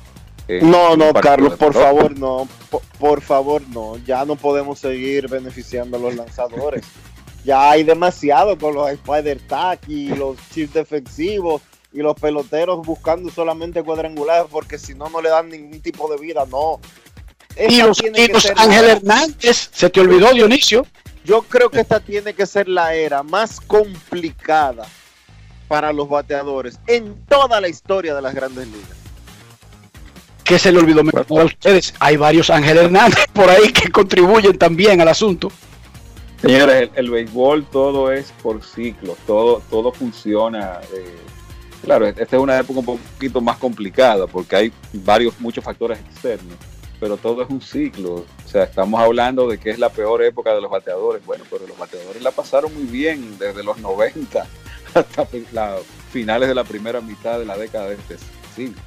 eh, 0.49 0.61
No, 0.63 0.97
no, 0.97 1.13
Carlos, 1.13 1.55
por 1.55 1.73
favor, 1.75 2.19
no. 2.19 2.49
Por, 2.71 2.83
por 2.99 3.21
favor, 3.21 3.63
no. 3.69 3.97
Ya 3.99 4.25
no 4.25 4.37
podemos 4.37 4.79
seguir 4.81 5.29
beneficiando 5.29 5.97
a 5.97 6.01
los 6.01 6.15
lanzadores. 6.17 6.85
ya 7.45 7.71
hay 7.71 7.85
demasiado 7.85 8.59
con 8.59 8.75
los 8.75 8.91
Spider 8.91 9.41
Tag 9.47 9.79
y 9.87 10.09
los 10.09 10.37
chips 10.51 10.75
defensivos 10.75 11.63
y 11.93 11.99
los 11.99 12.19
peloteros 12.19 12.85
buscando 12.85 13.31
solamente 13.31 13.83
cuadrangulares 13.85 14.47
porque 14.51 14.79
si 14.79 14.95
no, 14.95 15.09
no 15.11 15.21
le 15.23 15.29
dan 15.29 15.49
ningún 15.51 15.81
tipo 15.81 16.11
de 16.11 16.17
vida. 16.19 16.45
No. 16.51 16.81
Y 17.57 17.83
los, 17.83 18.01
y 18.03 18.29
los 18.33 18.53
Ángel. 18.57 18.85
Hernández, 18.87 19.71
se 19.73 19.89
te 19.91 20.01
olvidó 20.01 20.33
Dionisio. 20.33 20.87
Yo 21.25 21.43
creo 21.43 21.71
que 21.71 21.81
esta 21.81 22.01
tiene 22.01 22.35
que 22.35 22.47
ser 22.47 22.69
la 22.69 22.95
era 22.95 23.23
más 23.23 23.61
complicada 23.61 24.87
para 25.69 25.93
los 25.93 26.09
bateadores 26.09 26.79
en 26.87 27.15
toda 27.27 27.61
la 27.61 27.69
historia 27.69 28.15
de 28.15 28.21
las 28.23 28.35
grandes 28.35 28.67
ligas. 28.69 28.99
que 30.45 30.59
se 30.59 30.71
le 30.71 30.79
olvidó 30.79 31.01
a 31.41 31.45
ustedes. 31.45 31.95
Hay 32.01 32.17
varios 32.19 32.51
Ángel 32.51 32.77
Hernández 32.77 33.25
por 33.33 33.49
ahí 33.49 33.73
que 33.73 33.91
contribuyen 33.91 34.59
también 34.59 35.01
al 35.01 35.09
asunto. 35.09 35.51
Señores, 36.43 36.91
el, 36.95 37.07
el 37.07 37.11
béisbol 37.11 37.65
todo 37.71 38.13
es 38.13 38.31
por 38.43 38.63
ciclos, 38.63 39.17
todo, 39.27 39.63
todo 39.71 39.91
funciona. 39.93 40.81
eh, 40.95 41.17
claro, 41.83 42.07
esta 42.07 42.23
es 42.23 42.33
una 42.35 42.59
época 42.59 42.81
un 42.81 42.85
poquito 42.85 43.41
más 43.41 43.57
complicada 43.57 44.27
porque 44.27 44.55
hay 44.57 44.73
varios, 44.93 45.41
muchos 45.41 45.65
factores 45.65 45.99
externos, 46.01 46.55
pero 47.05 47.19
todo 47.19 47.43
es 47.43 47.51
un 47.51 47.61
ciclo. 47.61 48.15
O 48.15 48.49
sea, 48.51 48.63
estamos 48.65 48.99
hablando 48.99 49.47
de 49.47 49.59
que 49.59 49.69
es 49.69 49.79
la 49.79 49.91
peor 49.91 50.23
época 50.25 50.55
de 50.55 50.63
los 50.63 50.71
bateadores. 50.71 51.23
Bueno, 51.27 51.45
pero 51.51 51.67
los 51.67 51.77
bateadores 51.77 52.23
la 52.23 52.31
pasaron 52.31 52.73
muy 52.73 52.85
bien 52.85 53.37
desde 53.39 53.63
los 53.63 53.77
90 53.77 54.47
hasta 54.95 55.29
las 55.53 55.83
finales 56.11 56.49
de 56.49 56.55
la 56.55 56.65
primera 56.65 57.03
mitad 57.03 57.39
de 57.39 57.45
la 57.45 57.59
década 57.59 57.91
de 57.91 57.97
este 57.97 58.17
siglo. 58.57 58.81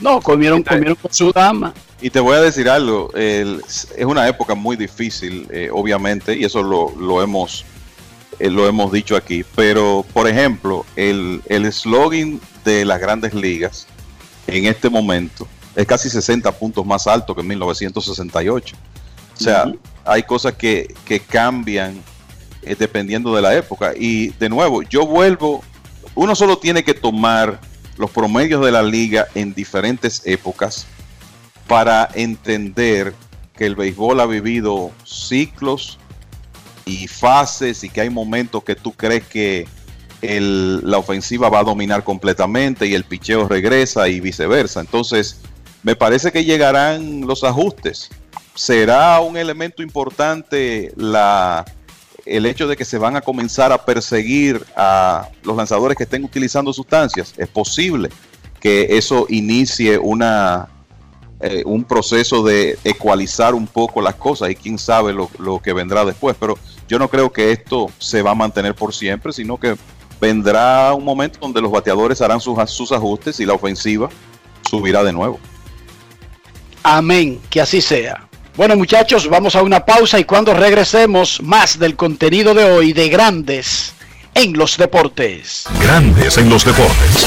No, 0.00 0.20
comieron, 0.20 0.64
comieron 0.64 0.96
con 0.96 1.12
su 1.14 1.30
dama. 1.30 1.72
Y 2.00 2.10
te 2.10 2.18
voy 2.18 2.34
a 2.34 2.40
decir 2.40 2.68
algo, 2.68 3.12
el- 3.14 3.62
es 3.68 4.04
una 4.04 4.26
época 4.26 4.56
muy 4.56 4.74
difícil, 4.76 5.46
eh, 5.52 5.68
obviamente, 5.72 6.36
y 6.36 6.42
eso 6.44 6.64
lo, 6.64 6.92
lo 6.98 7.22
hemos 7.22 7.64
eh, 8.40 8.50
lo 8.50 8.66
hemos 8.66 8.90
dicho 8.90 9.14
aquí, 9.14 9.44
pero 9.54 10.04
por 10.12 10.26
ejemplo, 10.26 10.84
el 10.96 11.40
el 11.46 11.72
slogan 11.72 12.40
de 12.64 12.84
las 12.84 12.98
grandes 12.98 13.32
ligas 13.32 13.86
en 14.48 14.66
este 14.66 14.90
momento 14.90 15.46
es 15.82 15.86
casi 15.86 16.10
60 16.10 16.50
puntos 16.52 16.84
más 16.86 17.06
alto 17.06 17.34
que 17.34 17.40
en 17.42 17.46
1968. 17.48 18.76
O 19.38 19.42
sea, 19.42 19.64
hay 20.04 20.22
cosas 20.24 20.54
que, 20.54 20.94
que 21.04 21.20
cambian 21.20 22.00
eh, 22.62 22.76
dependiendo 22.78 23.34
de 23.34 23.42
la 23.42 23.54
época. 23.54 23.92
Y 23.96 24.28
de 24.38 24.48
nuevo, 24.48 24.82
yo 24.82 25.06
vuelvo, 25.06 25.62
uno 26.14 26.34
solo 26.34 26.58
tiene 26.58 26.84
que 26.84 26.92
tomar 26.94 27.58
los 27.96 28.10
promedios 28.10 28.64
de 28.64 28.72
la 28.72 28.82
liga 28.82 29.28
en 29.34 29.54
diferentes 29.54 30.22
épocas 30.26 30.86
para 31.66 32.08
entender 32.14 33.14
que 33.56 33.66
el 33.66 33.76
béisbol 33.76 34.20
ha 34.20 34.26
vivido 34.26 34.90
ciclos 35.04 35.98
y 36.84 37.06
fases 37.08 37.84
y 37.84 37.88
que 37.90 38.00
hay 38.00 38.10
momentos 38.10 38.64
que 38.64 38.74
tú 38.74 38.92
crees 38.92 39.24
que 39.26 39.66
el- 40.22 40.80
la 40.82 40.98
ofensiva 40.98 41.48
va 41.48 41.60
a 41.60 41.64
dominar 41.64 42.04
completamente 42.04 42.86
y 42.86 42.94
el 42.94 43.04
picheo 43.04 43.48
regresa 43.48 44.08
y 44.08 44.20
viceversa. 44.20 44.80
Entonces, 44.80 45.40
me 45.82 45.96
parece 45.96 46.32
que 46.32 46.44
llegarán 46.44 47.22
los 47.26 47.44
ajustes. 47.44 48.10
¿Será 48.54 49.20
un 49.20 49.36
elemento 49.36 49.82
importante 49.82 50.92
el 52.26 52.46
hecho 52.46 52.68
de 52.68 52.76
que 52.76 52.84
se 52.84 52.98
van 52.98 53.16
a 53.16 53.20
comenzar 53.20 53.72
a 53.72 53.84
perseguir 53.84 54.64
a 54.76 55.28
los 55.42 55.56
lanzadores 55.56 55.96
que 55.96 56.04
estén 56.04 56.24
utilizando 56.24 56.72
sustancias? 56.72 57.32
Es 57.38 57.48
posible 57.48 58.10
que 58.60 58.98
eso 58.98 59.26
inicie 59.30 59.96
una, 59.96 60.68
eh, 61.40 61.62
un 61.64 61.84
proceso 61.84 62.42
de 62.42 62.78
ecualizar 62.84 63.54
un 63.54 63.66
poco 63.66 64.02
las 64.02 64.16
cosas 64.16 64.50
y 64.50 64.54
quién 64.54 64.78
sabe 64.78 65.14
lo, 65.14 65.60
que 65.62 65.72
vendrá 65.72 66.04
después. 66.04 66.36
Pero 66.38 66.58
yo 66.86 66.98
no 66.98 67.08
creo 67.08 67.32
que 67.32 67.52
esto 67.52 67.90
se 67.98 68.20
va 68.20 68.32
a 68.32 68.34
mantener 68.34 68.74
por 68.74 68.94
siempre, 68.94 69.32
sino 69.32 69.58
que 69.58 69.76
vendrá 70.20 70.92
un 70.92 71.04
momento 71.04 71.38
donde 71.40 71.62
los 71.62 71.70
bateadores 71.70 72.20
harán 72.20 72.40
sus 72.40 72.92
ajustes 72.92 73.40
y 73.40 73.46
la 73.46 73.54
ofensiva 73.54 74.10
subirá 74.68 75.02
de 75.02 75.14
nuevo. 75.14 75.40
Amén, 76.82 77.40
que 77.50 77.60
así 77.60 77.80
sea. 77.80 78.26
Bueno 78.56 78.76
muchachos, 78.76 79.28
vamos 79.28 79.54
a 79.54 79.62
una 79.62 79.84
pausa 79.84 80.18
y 80.18 80.24
cuando 80.24 80.54
regresemos 80.54 81.40
más 81.42 81.78
del 81.78 81.96
contenido 81.96 82.52
de 82.52 82.64
hoy 82.64 82.92
de 82.92 83.08
grandes 83.08 83.94
en 84.34 84.52
los 84.54 84.76
deportes. 84.76 85.64
Grandes 85.80 86.36
en 86.38 86.50
los 86.50 86.64
deportes. 86.64 87.26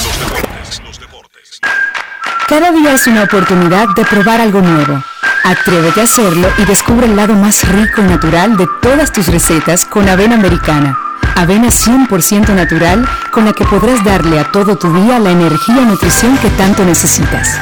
Cada 2.47 2.71
día 2.71 2.93
es 2.93 3.07
una 3.07 3.23
oportunidad 3.23 3.87
de 3.95 4.05
probar 4.05 4.41
algo 4.41 4.61
nuevo. 4.61 5.01
Atrévete 5.43 6.01
a 6.01 6.03
hacerlo 6.03 6.47
y 6.57 6.65
descubre 6.65 7.05
el 7.05 7.15
lado 7.15 7.33
más 7.33 7.67
rico 7.67 8.01
y 8.01 8.05
natural 8.05 8.57
de 8.57 8.67
todas 8.81 9.11
tus 9.11 9.27
recetas 9.27 9.85
con 9.85 10.07
avena 10.07 10.35
americana. 10.35 10.97
Avena 11.35 11.69
100% 11.69 12.49
natural 12.49 13.07
con 13.31 13.45
la 13.45 13.53
que 13.53 13.65
podrás 13.65 14.03
darle 14.03 14.39
a 14.39 14.51
todo 14.51 14.77
tu 14.77 14.93
día 14.93 15.19
la 15.19 15.31
energía 15.31 15.81
y 15.81 15.85
nutrición 15.85 16.37
que 16.37 16.49
tanto 16.51 16.85
necesitas. 16.85 17.59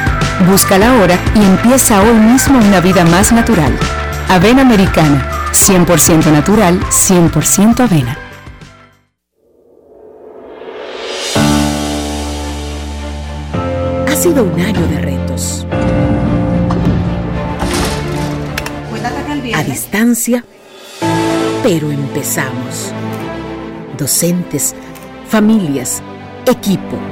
Búscala 0.48 0.90
ahora 0.90 1.18
y 1.34 1.44
empieza 1.44 2.02
hoy 2.02 2.14
mismo 2.14 2.58
una 2.58 2.80
vida 2.80 3.04
más 3.04 3.32
natural. 3.32 3.72
Avena 4.28 4.62
americana, 4.62 5.50
100% 5.52 6.32
natural, 6.32 6.80
100% 6.80 7.80
avena. 7.80 8.18
Ha 14.08 14.16
sido 14.16 14.44
un 14.44 14.60
año 14.60 14.86
de 14.88 15.00
retos. 15.00 15.66
A 19.54 19.62
distancia, 19.62 20.44
pero 21.62 21.90
empezamos. 21.90 22.92
Docentes, 23.96 24.74
familias, 25.28 26.02
equipo. 26.46 27.11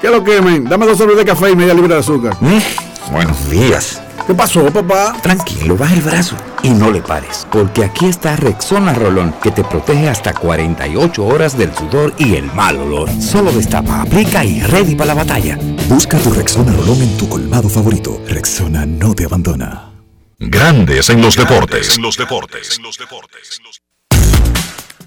¿Qué 0.00 0.08
lo 0.08 0.24
que, 0.24 0.40
men? 0.40 0.64
Dame 0.64 0.86
dos 0.86 0.96
sobres 0.96 1.18
de 1.18 1.26
café 1.26 1.50
y 1.50 1.56
media 1.56 1.74
libra 1.74 1.96
de 1.96 2.00
azúcar. 2.00 2.34
buenos 3.12 3.50
días. 3.50 4.02
¿Qué 4.26 4.34
pasó, 4.34 4.64
papá? 4.72 5.14
Tranquilo, 5.22 5.76
baja 5.76 5.94
el 5.94 6.00
brazo 6.00 6.36
y 6.62 6.70
no 6.70 6.90
le 6.90 7.02
pares, 7.02 7.46
porque 7.52 7.84
aquí 7.84 8.06
está 8.06 8.34
Rexona 8.36 8.94
Rolón, 8.94 9.34
que 9.42 9.50
te 9.50 9.62
protege 9.62 10.08
hasta 10.08 10.32
48 10.32 11.22
horas 11.22 11.58
del 11.58 11.74
sudor 11.74 12.14
y 12.16 12.36
el 12.36 12.46
mal 12.52 12.78
olor. 12.78 13.10
Solo 13.20 13.52
destapa, 13.52 14.00
aplica 14.00 14.42
y 14.42 14.60
ready 14.62 14.94
para 14.94 15.14
la 15.14 15.22
batalla. 15.22 15.58
Busca 15.88 16.16
tu 16.18 16.32
Rexona 16.32 16.72
Rolón 16.72 17.02
en 17.02 17.16
tu 17.18 17.28
colmado 17.28 17.68
favorito. 17.68 18.22
Rexona 18.26 18.86
no 18.86 19.14
te 19.14 19.26
abandona. 19.26 19.90
Grandes 20.38 21.10
en 21.10 21.20
los 21.20 21.36
deportes. 21.36 21.96
En 21.96 22.02
los 22.02 22.16
deportes. 22.16 22.80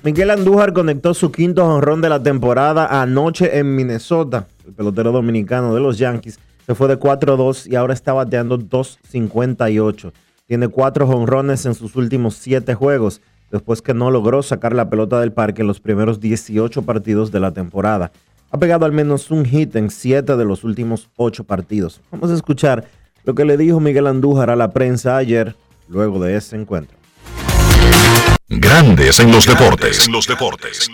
Miguel 0.04 0.30
Andújar 0.30 0.74
conectó 0.74 1.16
su 1.16 1.32
quinto 1.32 1.66
jonrón 1.66 2.02
de 2.02 2.10
la 2.10 2.22
temporada 2.22 3.02
anoche 3.02 3.58
en 3.58 3.74
Minnesota. 3.74 4.48
El 4.66 4.74
pelotero 4.74 5.12
dominicano 5.12 5.74
de 5.74 5.82
los 5.82 5.98
Yankees 5.98 6.40
se 6.66 6.76
fue 6.76 6.88
de 6.88 6.98
4-2 7.00 7.70
y 7.70 7.76
ahora 7.76 7.94
está 7.94 8.14
bateando 8.14 8.58
2.58. 8.58 10.12
Tiene 10.46 10.68
cuatro 10.68 11.08
jonrones 11.08 11.66
en 11.66 11.74
sus 11.74 11.96
últimos 11.96 12.36
siete 12.36 12.74
juegos, 12.74 13.22
después 13.52 13.82
que 13.82 13.94
no 13.94 14.12
logró 14.12 14.44
sacar 14.44 14.74
la 14.74 14.90
pelota 14.90 15.20
del 15.20 15.32
parque 15.32 15.62
en 15.62 15.68
los 15.68 15.80
primeros 15.80 16.20
18 16.20 16.82
partidos 16.84 17.32
de 17.32 17.40
la 17.40 17.52
temporada. 17.52 18.12
ha 18.52 18.58
pegado 18.58 18.86
al 18.86 18.92
menos 18.92 19.32
un 19.32 19.46
hit 19.46 19.76
en 19.76 19.90
siete 19.90 20.36
de 20.36 20.46
los 20.46 20.64
últimos 20.64 21.10
ocho 21.16 21.44
partidos. 21.44 22.02
Vamos 22.12 22.30
a 22.30 22.36
escuchar 22.36 22.86
lo 23.24 23.34
que 23.34 23.46
le 23.46 23.58
dijo 23.58 23.80
Miguel 23.80 24.06
Andújar 24.08 24.50
a 24.50 24.56
la 24.56 24.72
prensa 24.72 25.18
ayer, 25.18 25.56
luego 25.88 26.20
de 26.20 26.36
ese 26.36 26.56
encuentro. 26.56 26.98
Grandes 28.48 29.20
en 29.20 29.32
los 29.32 29.46
deportes. 29.46 30.06
En 30.06 30.14
los 30.14 30.28
deportes. 30.28 30.90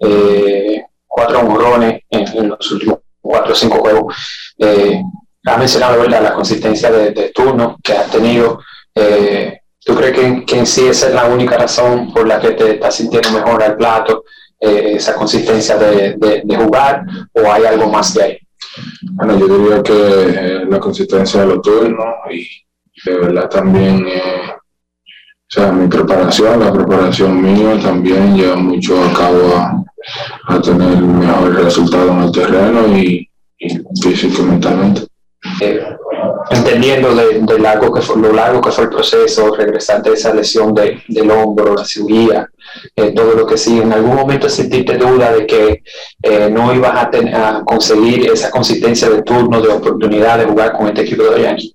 Eh, 0.00 0.82
cuatro 1.14 1.44
morrones 1.44 2.02
en, 2.10 2.48
los 2.48 2.72
últimos 2.72 2.98
cuatro 3.20 3.52
o 3.52 3.54
cinco 3.54 3.78
juegos. 3.78 4.16
Eh, 4.58 5.00
has 5.46 5.58
mencionado 5.58 6.00
¿verdad? 6.00 6.22
la 6.22 6.34
consistencia 6.34 6.90
de, 6.90 7.30
turno 7.32 7.76
que 7.82 7.92
has 7.92 8.10
tenido. 8.10 8.60
Eh, 8.94 9.60
¿Tú 9.78 9.94
crees 9.94 10.44
que, 10.44 10.58
en 10.58 10.66
sí 10.66 10.86
esa 10.88 11.08
es 11.08 11.14
la 11.14 11.26
única 11.26 11.56
razón 11.56 12.12
por 12.12 12.26
la 12.26 12.40
que 12.40 12.52
te 12.52 12.72
estás 12.72 12.96
sintiendo 12.96 13.30
mejor 13.30 13.62
al 13.62 13.76
plato, 13.76 14.24
eh, 14.58 14.94
esa 14.96 15.14
consistencia 15.14 15.76
de, 15.76 16.42
jugar, 16.56 17.04
o 17.32 17.52
hay 17.52 17.64
algo 17.64 17.88
más 17.88 18.12
de 18.14 18.22
ahí? 18.24 18.38
Bueno, 19.12 19.38
yo 19.38 19.46
diría 19.46 19.82
que 19.82 19.92
eh, 19.92 20.64
la 20.68 20.80
consistencia 20.80 21.42
de 21.42 21.46
los 21.46 21.62
turnos 21.62 22.06
y 22.30 22.48
de 23.04 23.18
verdad 23.18 23.48
también, 23.48 24.04
o 24.04 25.46
sea, 25.46 25.70
mi 25.70 25.86
preparación, 25.86 26.58
la 26.58 26.72
preparación 26.72 27.40
mía 27.40 27.78
también 27.80 28.36
lleva 28.36 28.56
mucho 28.56 29.00
a 29.04 29.12
cabo 29.12 29.56
a, 29.56 29.83
tener 30.62 30.98
mejor 30.98 31.54
resultado 31.54 32.10
en 32.12 32.22
el 32.22 32.32
terreno 32.32 32.96
y, 32.96 33.28
y 33.58 34.42
mentalmente. 34.42 35.02
Eh, 35.60 35.84
entendiendo 36.50 37.14
de, 37.14 37.58
largo 37.58 37.92
que 37.92 38.00
fue, 38.00 38.16
lo 38.16 38.32
largo 38.32 38.60
que 38.60 38.70
fue 38.70 38.84
el 38.84 38.90
proceso, 38.90 39.54
regresar 39.54 40.02
de 40.02 40.12
esa 40.12 40.34
lesión 40.34 40.74
de, 40.74 41.02
del 41.08 41.30
hombro, 41.30 41.74
la 41.74 41.84
cirugía, 41.84 42.48
eh, 42.96 43.12
todo 43.12 43.34
lo 43.34 43.46
que 43.46 43.58
sigue, 43.58 43.82
¿en 43.82 43.92
algún 43.92 44.14
momento 44.14 44.48
sentiste 44.48 44.96
duda 44.96 45.32
de 45.32 45.46
que 45.46 45.82
eh, 46.22 46.48
no 46.50 46.74
ibas 46.74 46.94
a, 46.94 47.10
a, 47.58 47.64
conseguir 47.64 48.30
esa 48.30 48.50
consistencia 48.50 49.08
de 49.08 49.22
turno, 49.22 49.60
de 49.60 49.68
oportunidad 49.68 50.38
de 50.38 50.46
jugar 50.46 50.72
con 50.72 50.88
este 50.88 51.02
equipo 51.02 51.24
de 51.24 51.42
Yankees? 51.42 51.74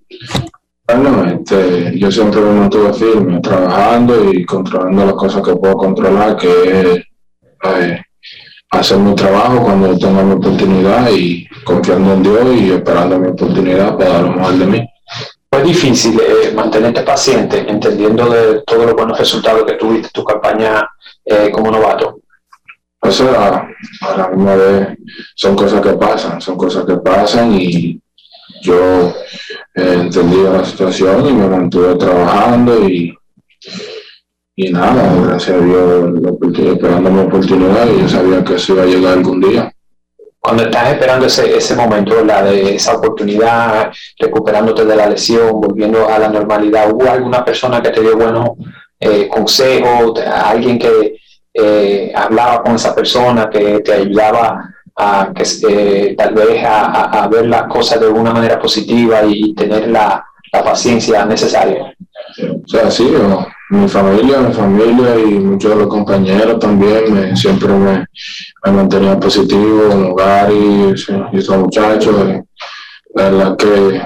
Bueno, 0.87 1.23
este, 1.25 1.97
yo 1.99 2.11
siempre 2.11 2.41
me 2.41 2.51
mantuve 2.51 2.93
firme, 2.93 3.39
trabajando 3.41 4.33
y 4.33 4.43
controlando 4.45 5.05
las 5.05 5.13
cosas 5.13 5.43
que 5.43 5.55
puedo 5.55 5.75
controlar, 5.77 6.35
que 6.35 6.81
es 6.81 7.05
hacer 8.71 8.97
mi 8.97 9.15
trabajo 9.15 9.63
cuando 9.63 9.97
tenga 9.97 10.23
mi 10.23 10.33
oportunidad 10.33 11.09
y 11.11 11.47
confiando 11.63 12.13
en 12.13 12.23
Dios 12.23 12.55
y 12.55 12.71
esperando 12.71 13.19
mi 13.19 13.27
oportunidad 13.29 13.97
para 13.97 14.09
dar 14.11 14.23
lo 14.23 14.31
mejor 14.33 14.53
de 14.53 14.65
mí. 14.65 14.89
Fue 15.51 15.63
difícil 15.63 16.19
eh, 16.19 16.51
mantenerte 16.53 17.01
paciente, 17.01 17.65
entendiendo 17.67 18.29
de 18.29 18.61
todos 18.61 18.85
los 18.85 18.95
buenos 18.95 19.17
resultados 19.17 19.63
que 19.63 19.73
tuviste 19.73 20.09
tu 20.13 20.23
campaña 20.23 20.87
eh, 21.25 21.49
como 21.51 21.71
novato. 21.71 22.19
O 23.01 23.11
sea, 23.11 23.67
a 24.01 24.17
la 24.17 24.27
misma 24.29 24.55
vez 24.55 24.87
son 25.35 25.55
cosas 25.55 25.81
que 25.81 25.93
pasan, 25.93 26.39
son 26.39 26.57
cosas 26.57 26.85
que 26.85 26.97
pasan 26.97 27.53
y 27.53 27.99
yo 28.61 29.13
he 29.73 29.93
entendido 29.93 30.53
la 30.53 30.65
situación 30.65 31.27
y 31.27 31.33
me 31.33 31.47
mantuve 31.47 31.95
trabajando 31.95 32.87
y 32.87 33.17
y 34.61 34.73
nada, 34.73 35.15
gracias 35.25 35.55
a 35.55 35.63
Dios, 35.63 36.11
esperando 36.73 37.09
mi 37.09 37.21
oportunidad 37.21 37.87
y 37.87 38.01
yo 38.01 38.09
sabía 38.09 38.43
que 38.43 38.55
eso 38.55 38.73
iba 38.73 38.83
a 38.83 38.87
llegar 38.87 39.13
algún 39.13 39.39
día. 39.39 39.71
Cuando 40.37 40.63
estás 40.63 40.91
esperando 40.91 41.27
ese, 41.27 41.55
ese 41.55 41.77
momento, 41.77 42.21
la 42.25 42.43
de 42.43 42.75
esa 42.75 42.97
oportunidad, 42.97 43.89
recuperándote 44.19 44.83
de 44.83 44.95
la 44.97 45.07
lesión, 45.07 45.61
volviendo 45.61 46.09
a 46.09 46.19
la 46.19 46.27
normalidad, 46.27 46.91
¿hubo 46.91 47.09
alguna 47.09 47.45
persona 47.45 47.81
que 47.81 47.91
te 47.91 48.01
dio 48.01 48.17
buenos 48.17 48.49
eh, 48.99 49.29
consejos, 49.29 50.19
alguien 50.19 50.77
que 50.77 51.15
eh, 51.53 52.11
hablaba 52.13 52.61
con 52.61 52.75
esa 52.75 52.93
persona, 52.93 53.49
que 53.49 53.79
te 53.79 53.93
ayudaba 53.93 54.75
a 54.97 55.31
que 55.33 55.43
eh, 55.69 56.15
tal 56.17 56.33
vez 56.33 56.65
a, 56.65 57.29
ver 57.31 57.45
las 57.45 57.63
cosas 57.63 58.01
de 58.01 58.09
una 58.09 58.33
manera 58.33 58.59
positiva 58.59 59.21
y 59.25 59.53
tener 59.53 59.87
la, 59.87 60.21
la 60.51 60.63
paciencia 60.65 61.25
necesaria? 61.25 61.95
O 62.61 62.67
sea, 62.67 62.91
sí, 62.91 63.09
o 63.15 63.47
mi 63.69 63.87
familia, 63.87 64.39
mi 64.39 64.53
familia 64.53 65.15
y 65.19 65.39
muchos 65.39 65.71
de 65.71 65.77
los 65.77 65.87
compañeros 65.87 66.59
también 66.59 67.13
me, 67.13 67.35
siempre 67.35 67.71
me, 67.71 68.05
me 68.65 68.71
mantenían 68.71 69.19
positivo 69.19 69.89
en 69.91 70.05
hogar 70.05 70.51
y, 70.51 70.93
y 71.33 71.37
esos 71.37 71.57
muchachos. 71.57 72.15
La 73.15 73.23
verdad 73.29 73.57
que 73.57 74.01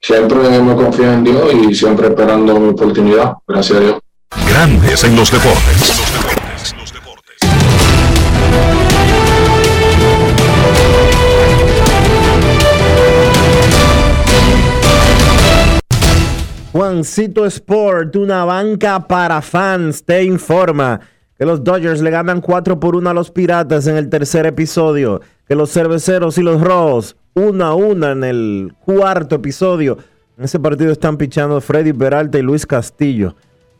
siempre 0.00 0.60
me 0.60 0.74
confío 0.74 1.12
en 1.12 1.24
Dios 1.24 1.54
y 1.54 1.74
siempre 1.74 2.08
esperando 2.08 2.58
mi 2.58 2.68
oportunidad. 2.68 3.34
Gracias 3.46 3.78
a 3.78 3.80
Dios. 3.80 3.98
Grandes 4.48 5.04
en 5.04 5.16
los 5.16 5.30
deportes. 5.30 6.43
Juancito 16.74 17.46
Sport, 17.46 18.16
una 18.16 18.44
banca 18.44 19.06
para 19.06 19.40
fans, 19.42 20.02
te 20.04 20.24
informa 20.24 20.98
que 21.38 21.46
los 21.46 21.62
Dodgers 21.62 22.02
le 22.02 22.10
ganan 22.10 22.40
4 22.40 22.80
por 22.80 22.96
1 22.96 23.10
a 23.10 23.14
los 23.14 23.30
Piratas 23.30 23.86
en 23.86 23.96
el 23.96 24.08
tercer 24.08 24.44
episodio, 24.44 25.20
que 25.46 25.54
los 25.54 25.70
Cerveceros 25.70 26.36
y 26.36 26.42
los 26.42 26.60
Rojos 26.60 27.14
1 27.34 27.64
a 27.64 27.76
1 27.76 28.10
en 28.10 28.24
el 28.24 28.74
cuarto 28.84 29.36
episodio. 29.36 29.98
En 30.36 30.46
ese 30.46 30.58
partido 30.58 30.90
están 30.90 31.16
pichando 31.16 31.60
Freddy 31.60 31.92
Peralta 31.92 32.40
y 32.40 32.42
Luis 32.42 32.66
Castillo. 32.66 33.36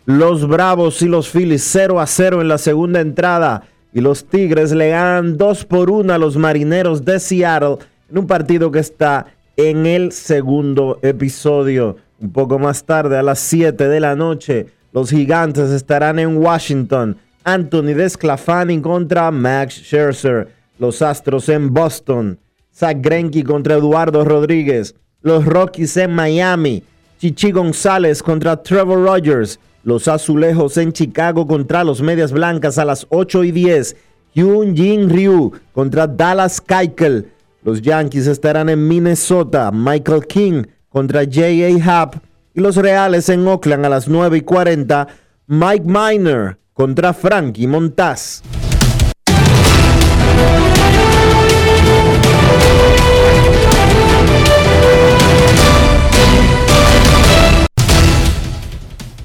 Los 0.06 0.46
Bravos 0.46 1.02
y 1.02 1.08
los 1.08 1.28
Phillies 1.28 1.64
0 1.64 1.98
a 1.98 2.06
0 2.06 2.42
en 2.42 2.46
la 2.46 2.58
segunda 2.58 3.00
entrada. 3.00 3.64
Y 3.92 4.02
los 4.02 4.24
Tigres 4.24 4.70
le 4.70 4.90
ganan 4.90 5.36
2 5.36 5.64
por 5.64 5.90
1 5.90 6.12
a 6.12 6.18
los 6.18 6.36
Marineros 6.36 7.04
de 7.04 7.18
Seattle 7.18 7.78
en 8.08 8.18
un 8.18 8.28
partido 8.28 8.70
que 8.70 8.78
está 8.78 9.26
en 9.56 9.84
el 9.84 10.12
segundo 10.12 11.00
episodio. 11.02 11.96
Un 12.24 12.32
poco 12.32 12.58
más 12.58 12.84
tarde, 12.84 13.18
a 13.18 13.22
las 13.22 13.38
7 13.38 13.86
de 13.86 14.00
la 14.00 14.16
noche, 14.16 14.64
los 14.92 15.10
gigantes 15.10 15.68
estarán 15.68 16.18
en 16.18 16.38
Washington. 16.38 17.18
Anthony 17.44 17.92
Desclafani 17.94 18.80
contra 18.80 19.30
Max 19.30 19.74
Scherzer. 19.74 20.48
Los 20.78 21.02
Astros 21.02 21.50
en 21.50 21.74
Boston. 21.74 22.38
Zach 22.74 22.96
Greinke 22.98 23.44
contra 23.44 23.74
Eduardo 23.74 24.24
Rodríguez. 24.24 24.94
Los 25.20 25.44
Rockies 25.44 25.98
en 25.98 26.14
Miami. 26.14 26.82
Chichi 27.18 27.52
González 27.52 28.22
contra 28.22 28.62
Trevor 28.62 29.04
Rogers. 29.04 29.60
Los 29.82 30.08
Azulejos 30.08 30.78
en 30.78 30.94
Chicago 30.94 31.46
contra 31.46 31.84
los 31.84 32.00
Medias 32.00 32.32
Blancas 32.32 32.78
a 32.78 32.86
las 32.86 33.06
8 33.10 33.44
y 33.44 33.50
10. 33.50 33.96
Hyun 34.32 34.74
Jin 34.74 35.10
Ryu 35.10 35.52
contra 35.74 36.06
Dallas 36.06 36.58
Keuchel. 36.58 37.30
Los 37.62 37.82
Yankees 37.82 38.26
estarán 38.28 38.70
en 38.70 38.88
Minnesota. 38.88 39.70
Michael 39.70 40.26
King 40.26 40.62
contra 40.94 41.24
J.A. 41.24 41.82
Happ 41.84 42.14
y 42.54 42.60
los 42.60 42.76
Reales 42.76 43.28
en 43.28 43.44
Oakland 43.48 43.84
a 43.84 43.88
las 43.88 44.06
9 44.06 44.36
y 44.36 44.40
40. 44.42 45.08
Mike 45.48 45.84
Miner 45.84 46.56
contra 46.72 47.12
Frankie 47.12 47.66
Montaz. 47.66 48.42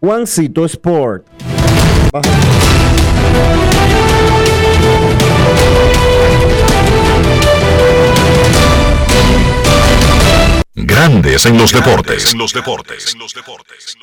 Juancito 0.00 0.64
Sport. 0.64 1.26
Grandes 10.74 11.44
en 11.46 11.58
los 11.58 11.72
deportes. 11.72 12.32
En 12.32 12.38
los 12.38 12.52
deportes. 12.52 13.12
En 13.12 13.20
los 13.20 13.34
deportes. 13.34 13.96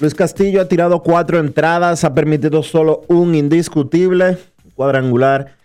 Luis 0.00 0.14
Castillo 0.14 0.60
ha 0.60 0.68
tirado 0.68 1.02
cuatro 1.02 1.38
entradas, 1.38 2.04
ha 2.04 2.14
permitido 2.14 2.62
solo 2.62 3.00
un 3.08 3.34
indiscutible, 3.34 4.38
cuadrangular, 4.74 5.56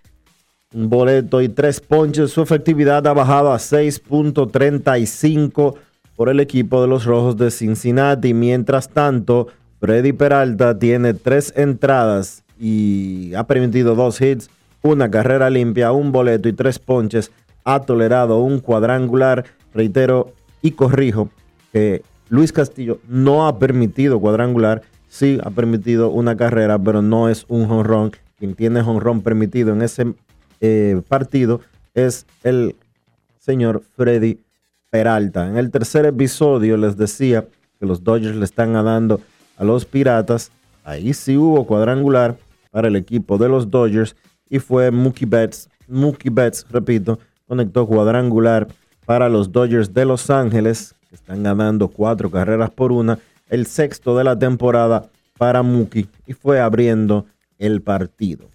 un 0.73 0.89
boleto 0.89 1.41
y 1.41 1.49
tres 1.49 1.80
ponches. 1.80 2.31
Su 2.31 2.41
efectividad 2.41 3.06
ha 3.07 3.14
bajado 3.14 3.51
a 3.51 3.57
6.35 3.57 5.76
por 6.15 6.30
el 6.30 6.39
equipo 6.39 6.81
de 6.81 6.88
los 6.88 7.06
Rojos 7.06 7.38
de 7.38 7.49
Cincinnati. 7.49 8.34
Mientras 8.34 8.89
tanto, 8.89 9.47
Freddy 9.80 10.14
Peralta 10.14 10.77
tiene 10.77 11.15
tres 11.15 11.51
entradas 11.56 12.43
y 12.60 13.34
ha 13.34 13.45
permitido 13.45 13.95
dos 13.95 14.22
hits, 14.22 14.51
una 14.81 15.10
carrera 15.10 15.49
limpia, 15.49 15.91
un 15.91 16.11
boleto 16.11 16.49
y 16.49 16.53
tres 16.53 16.77
ponches. 16.77 17.31
Ha 17.64 17.81
tolerado 17.81 18.39
un 18.39 18.60
cuadrangular, 18.60 19.45
reitero 19.73 20.34
y 20.61 20.72
corrijo, 20.72 21.30
que 21.72 22.03
Luis 22.30 22.51
Castillo 22.53 22.99
no 23.07 23.47
ha 23.47 23.60
permitido 23.60 24.19
cuadrangular, 24.19 24.84
sí 25.07 25.39
ha 25.43 25.49
permitido 25.49 26.10
una 26.10 26.38
carrera, 26.38 26.77
pero 26.80 27.01
no 27.01 27.27
es 27.27 27.45
un 27.47 27.68
jonrón. 27.68 28.11
Quien 28.38 28.56
tiene 28.56 28.81
jonrón 28.81 29.22
permitido 29.22 29.73
en 29.73 29.81
ese 29.81 30.14
eh, 30.61 31.01
partido 31.07 31.61
es 31.93 32.26
el 32.43 32.76
señor 33.39 33.84
Freddy 33.95 34.39
Peralta. 34.89 35.47
En 35.47 35.57
el 35.57 35.72
tercer 35.72 36.06
episodio 36.06 36.77
les 36.77 36.97
decía 36.97 37.45
que 37.80 37.85
los 37.85 38.03
Dodgers 38.03 38.35
le 38.35 38.45
están 38.45 38.73
ganando 38.73 39.19
a 39.57 39.64
los 39.64 39.85
Piratas. 39.85 40.51
Ahí 40.84 41.14
sí 41.14 41.35
hubo 41.35 41.65
cuadrangular 41.65 42.38
para 42.72 42.88
el 42.88 42.95
equipo 42.95 43.38
de 43.38 43.49
los 43.49 43.69
Dodgers 43.69 44.15
y 44.49 44.60
fue 44.60 44.91
Mookie 44.91 45.26
Betts. 45.26 45.69
Mookie 45.88 46.30
Betts, 46.30 46.65
repito, 46.69 47.19
conectó 47.47 47.88
cuadrangular 47.88 48.68
para 49.10 49.27
los 49.27 49.52
Dodgers 49.52 49.91
de 49.91 50.06
Los 50.06 50.30
Ángeles, 50.30 50.94
que 51.10 51.15
están 51.15 51.41
ganando 51.41 51.88
cuatro 51.88 52.30
carreras 52.30 52.69
por 52.69 52.91
una. 52.91 53.18
El 53.49 53.65
sexto 53.65 54.15
de 54.15 54.23
la 54.23 54.38
temporada 54.38 55.10
para 55.36 55.64
Mookie 55.64 56.07
y 56.27 56.34
fue 56.34 56.61
abriendo 56.61 57.26
el 57.57 57.81
partido. 57.81 58.48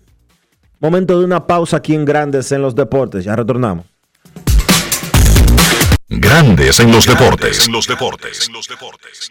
Momento 0.78 1.18
de 1.18 1.24
una 1.24 1.44
pausa 1.48 1.78
aquí 1.78 1.92
en 1.92 2.04
Grandes 2.04 2.52
en 2.52 2.62
los 2.62 2.76
Deportes. 2.76 3.24
Ya 3.24 3.34
retornamos. 3.34 3.84
Grandes 6.08 6.78
en 6.78 6.92
los 6.92 7.04
deportes. 7.04 7.66
En 7.66 7.72
los 7.72 7.88
deportes. 7.88 8.46
En 8.46 8.52
los 8.52 8.68
deportes. 8.68 9.30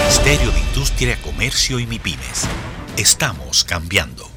Ministerio 0.00 0.50
de 0.50 0.60
Industria, 0.60 1.16
Comercio 1.22 1.78
y 1.78 1.86
MIPIMES. 1.86 2.48
Estamos 2.96 3.64
cambiando. 3.64 4.28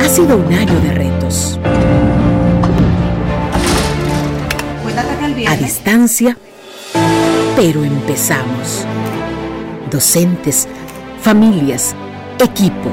Ha 0.00 0.08
sido 0.08 0.36
un 0.36 0.52
año 0.52 0.80
de 0.80 0.92
retos. 0.92 1.58
A 5.48 5.56
distancia, 5.56 6.36
pero 7.56 7.84
empezamos. 7.84 8.86
Docentes, 9.90 10.68
familias, 11.20 11.94
equipo. 12.38 12.90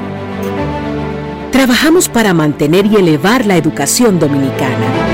Trabajamos 1.52 2.08
para 2.08 2.34
mantener 2.34 2.86
y 2.86 2.96
elevar 2.96 3.46
la 3.46 3.56
educación 3.56 4.18
dominicana. 4.18 5.13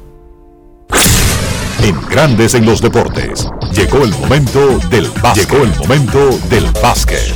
En 1.83 1.99
Grandes 2.09 2.53
en 2.53 2.65
los 2.65 2.79
Deportes. 2.79 3.47
Llegó 3.73 4.03
el 4.03 4.11
momento 4.11 4.79
del 4.89 5.07
básquet. 5.21 5.49
Llegó 5.49 5.63
el 5.63 5.75
momento 5.77 6.39
del 6.49 6.65
básquet. 6.81 7.33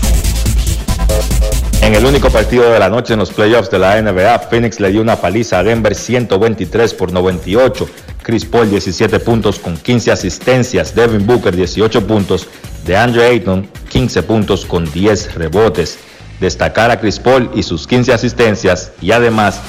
En 1.81 1.95
el 1.95 2.05
único 2.05 2.29
partido 2.29 2.69
de 2.71 2.77
la 2.77 2.87
noche 2.89 3.13
en 3.13 3.19
los 3.19 3.31
playoffs 3.31 3.71
de 3.71 3.79
la 3.79 3.99
NBA, 3.99 4.39
Phoenix 4.49 4.79
le 4.79 4.91
dio 4.91 5.01
una 5.01 5.15
paliza 5.15 5.59
a 5.59 5.63
Denver 5.63 5.95
123 5.95 6.93
por 6.93 7.11
98. 7.11 7.89
Chris 8.21 8.45
Paul 8.45 8.69
17 8.69 9.19
puntos 9.19 9.57
con 9.57 9.77
15 9.77 10.11
asistencias. 10.11 10.93
Devin 10.93 11.25
Booker 11.25 11.55
18 11.55 12.05
puntos. 12.05 12.47
De 12.85 12.95
Andrew 12.95 13.23
Ayton 13.23 13.67
15 13.89 14.21
puntos 14.23 14.65
con 14.65 14.91
10 14.91 15.35
rebotes. 15.35 15.97
Destacar 16.39 16.91
a 16.91 16.99
Chris 16.99 17.17
Paul 17.17 17.49
y 17.55 17.63
sus 17.63 17.87
15 17.87 18.13
asistencias 18.13 18.91
y 19.01 19.11
además 19.11 19.59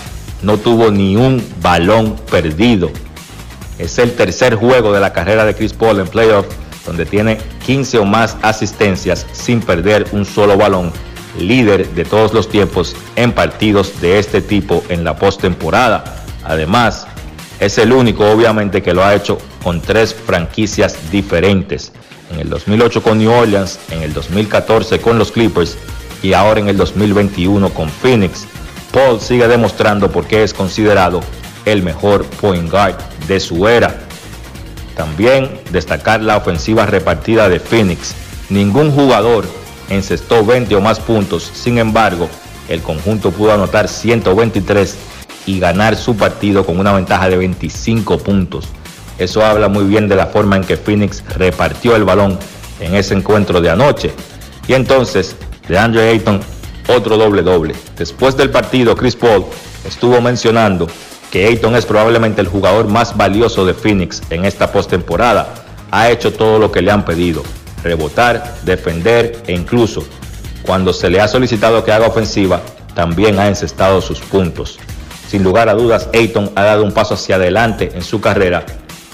no 0.42 0.58
tuvo 0.58 0.90
ni 0.90 1.16
un 1.16 1.42
balón 1.62 2.16
perdido. 2.30 2.90
Es 3.78 3.98
el 3.98 4.12
tercer 4.12 4.54
juego 4.54 4.92
de 4.92 5.00
la 5.00 5.12
carrera 5.12 5.44
de 5.44 5.54
Chris 5.54 5.72
Paul 5.72 6.00
en 6.00 6.08
playoff 6.08 6.46
donde 6.86 7.04
tiene 7.04 7.38
15 7.66 7.98
o 7.98 8.04
más 8.04 8.36
asistencias 8.42 9.26
sin 9.32 9.60
perder 9.60 10.06
un 10.12 10.24
solo 10.24 10.56
balón, 10.56 10.92
líder 11.38 11.88
de 11.90 12.04
todos 12.04 12.32
los 12.32 12.48
tiempos 12.48 12.96
en 13.16 13.32
partidos 13.32 14.00
de 14.00 14.18
este 14.18 14.40
tipo 14.40 14.82
en 14.88 15.04
la 15.04 15.16
postemporada. 15.16 16.04
Además, 16.44 17.06
es 17.58 17.76
el 17.78 17.92
único 17.92 18.30
obviamente 18.30 18.82
que 18.82 18.94
lo 18.94 19.04
ha 19.04 19.14
hecho 19.14 19.38
con 19.62 19.80
tres 19.80 20.14
franquicias 20.14 21.10
diferentes. 21.10 21.92
En 22.30 22.40
el 22.40 22.48
2008 22.48 23.02
con 23.02 23.18
New 23.18 23.32
Orleans, 23.32 23.78
en 23.90 24.02
el 24.02 24.12
2014 24.12 25.00
con 25.00 25.18
los 25.18 25.32
Clippers 25.32 25.76
y 26.22 26.32
ahora 26.32 26.60
en 26.60 26.68
el 26.68 26.76
2021 26.76 27.70
con 27.70 27.88
Phoenix. 27.88 28.46
Paul 28.92 29.20
sigue 29.20 29.46
demostrando 29.48 30.10
por 30.10 30.26
qué 30.26 30.42
es 30.42 30.54
considerado 30.54 31.20
el 31.66 31.82
mejor 31.82 32.24
point 32.24 32.70
guard 32.70 32.96
de 33.28 33.38
su 33.38 33.68
era. 33.68 33.94
También 34.96 35.50
destacar 35.70 36.22
la 36.22 36.38
ofensiva 36.38 36.86
repartida 36.86 37.50
de 37.50 37.60
Phoenix. 37.60 38.14
Ningún 38.48 38.90
jugador 38.90 39.44
encestó 39.90 40.44
20 40.44 40.74
o 40.74 40.80
más 40.80 40.98
puntos, 41.00 41.50
sin 41.52 41.76
embargo, 41.76 42.30
el 42.68 42.80
conjunto 42.80 43.30
pudo 43.30 43.52
anotar 43.52 43.88
123 43.88 44.96
y 45.46 45.60
ganar 45.60 45.96
su 45.96 46.16
partido 46.16 46.64
con 46.64 46.78
una 46.80 46.92
ventaja 46.92 47.28
de 47.28 47.36
25 47.36 48.18
puntos. 48.18 48.66
Eso 49.18 49.44
habla 49.44 49.68
muy 49.68 49.84
bien 49.84 50.08
de 50.08 50.16
la 50.16 50.26
forma 50.26 50.56
en 50.56 50.64
que 50.64 50.76
Phoenix 50.76 51.22
repartió 51.36 51.94
el 51.96 52.04
balón 52.04 52.38
en 52.80 52.94
ese 52.94 53.14
encuentro 53.14 53.60
de 53.60 53.70
anoche. 53.70 54.12
Y 54.68 54.74
entonces, 54.74 55.36
de 55.68 55.78
Andrew 55.78 56.02
Ayton, 56.02 56.40
otro 56.88 57.16
doble 57.16 57.42
doble. 57.42 57.74
Después 57.96 58.36
del 58.36 58.50
partido, 58.50 58.96
Chris 58.96 59.16
Paul 59.16 59.44
estuvo 59.86 60.20
mencionando 60.20 60.86
que 61.36 61.44
Ayton 61.44 61.76
es 61.76 61.84
probablemente 61.84 62.40
el 62.40 62.48
jugador 62.48 62.88
más 62.88 63.14
valioso 63.14 63.66
de 63.66 63.74
Phoenix 63.74 64.22
en 64.30 64.46
esta 64.46 64.72
postemporada. 64.72 65.52
Ha 65.90 66.08
hecho 66.08 66.32
todo 66.32 66.58
lo 66.58 66.72
que 66.72 66.80
le 66.80 66.90
han 66.90 67.04
pedido, 67.04 67.42
rebotar, 67.82 68.54
defender 68.62 69.42
e 69.46 69.52
incluso 69.52 70.02
cuando 70.62 70.94
se 70.94 71.10
le 71.10 71.20
ha 71.20 71.28
solicitado 71.28 71.84
que 71.84 71.92
haga 71.92 72.06
ofensiva, 72.06 72.62
también 72.94 73.38
ha 73.38 73.48
encestado 73.48 74.00
sus 74.00 74.18
puntos. 74.20 74.78
Sin 75.28 75.44
lugar 75.44 75.68
a 75.68 75.74
dudas, 75.74 76.08
Ayton 76.14 76.52
ha 76.54 76.62
dado 76.62 76.84
un 76.84 76.92
paso 76.92 77.12
hacia 77.12 77.36
adelante 77.36 77.92
en 77.94 78.02
su 78.02 78.22
carrera 78.22 78.64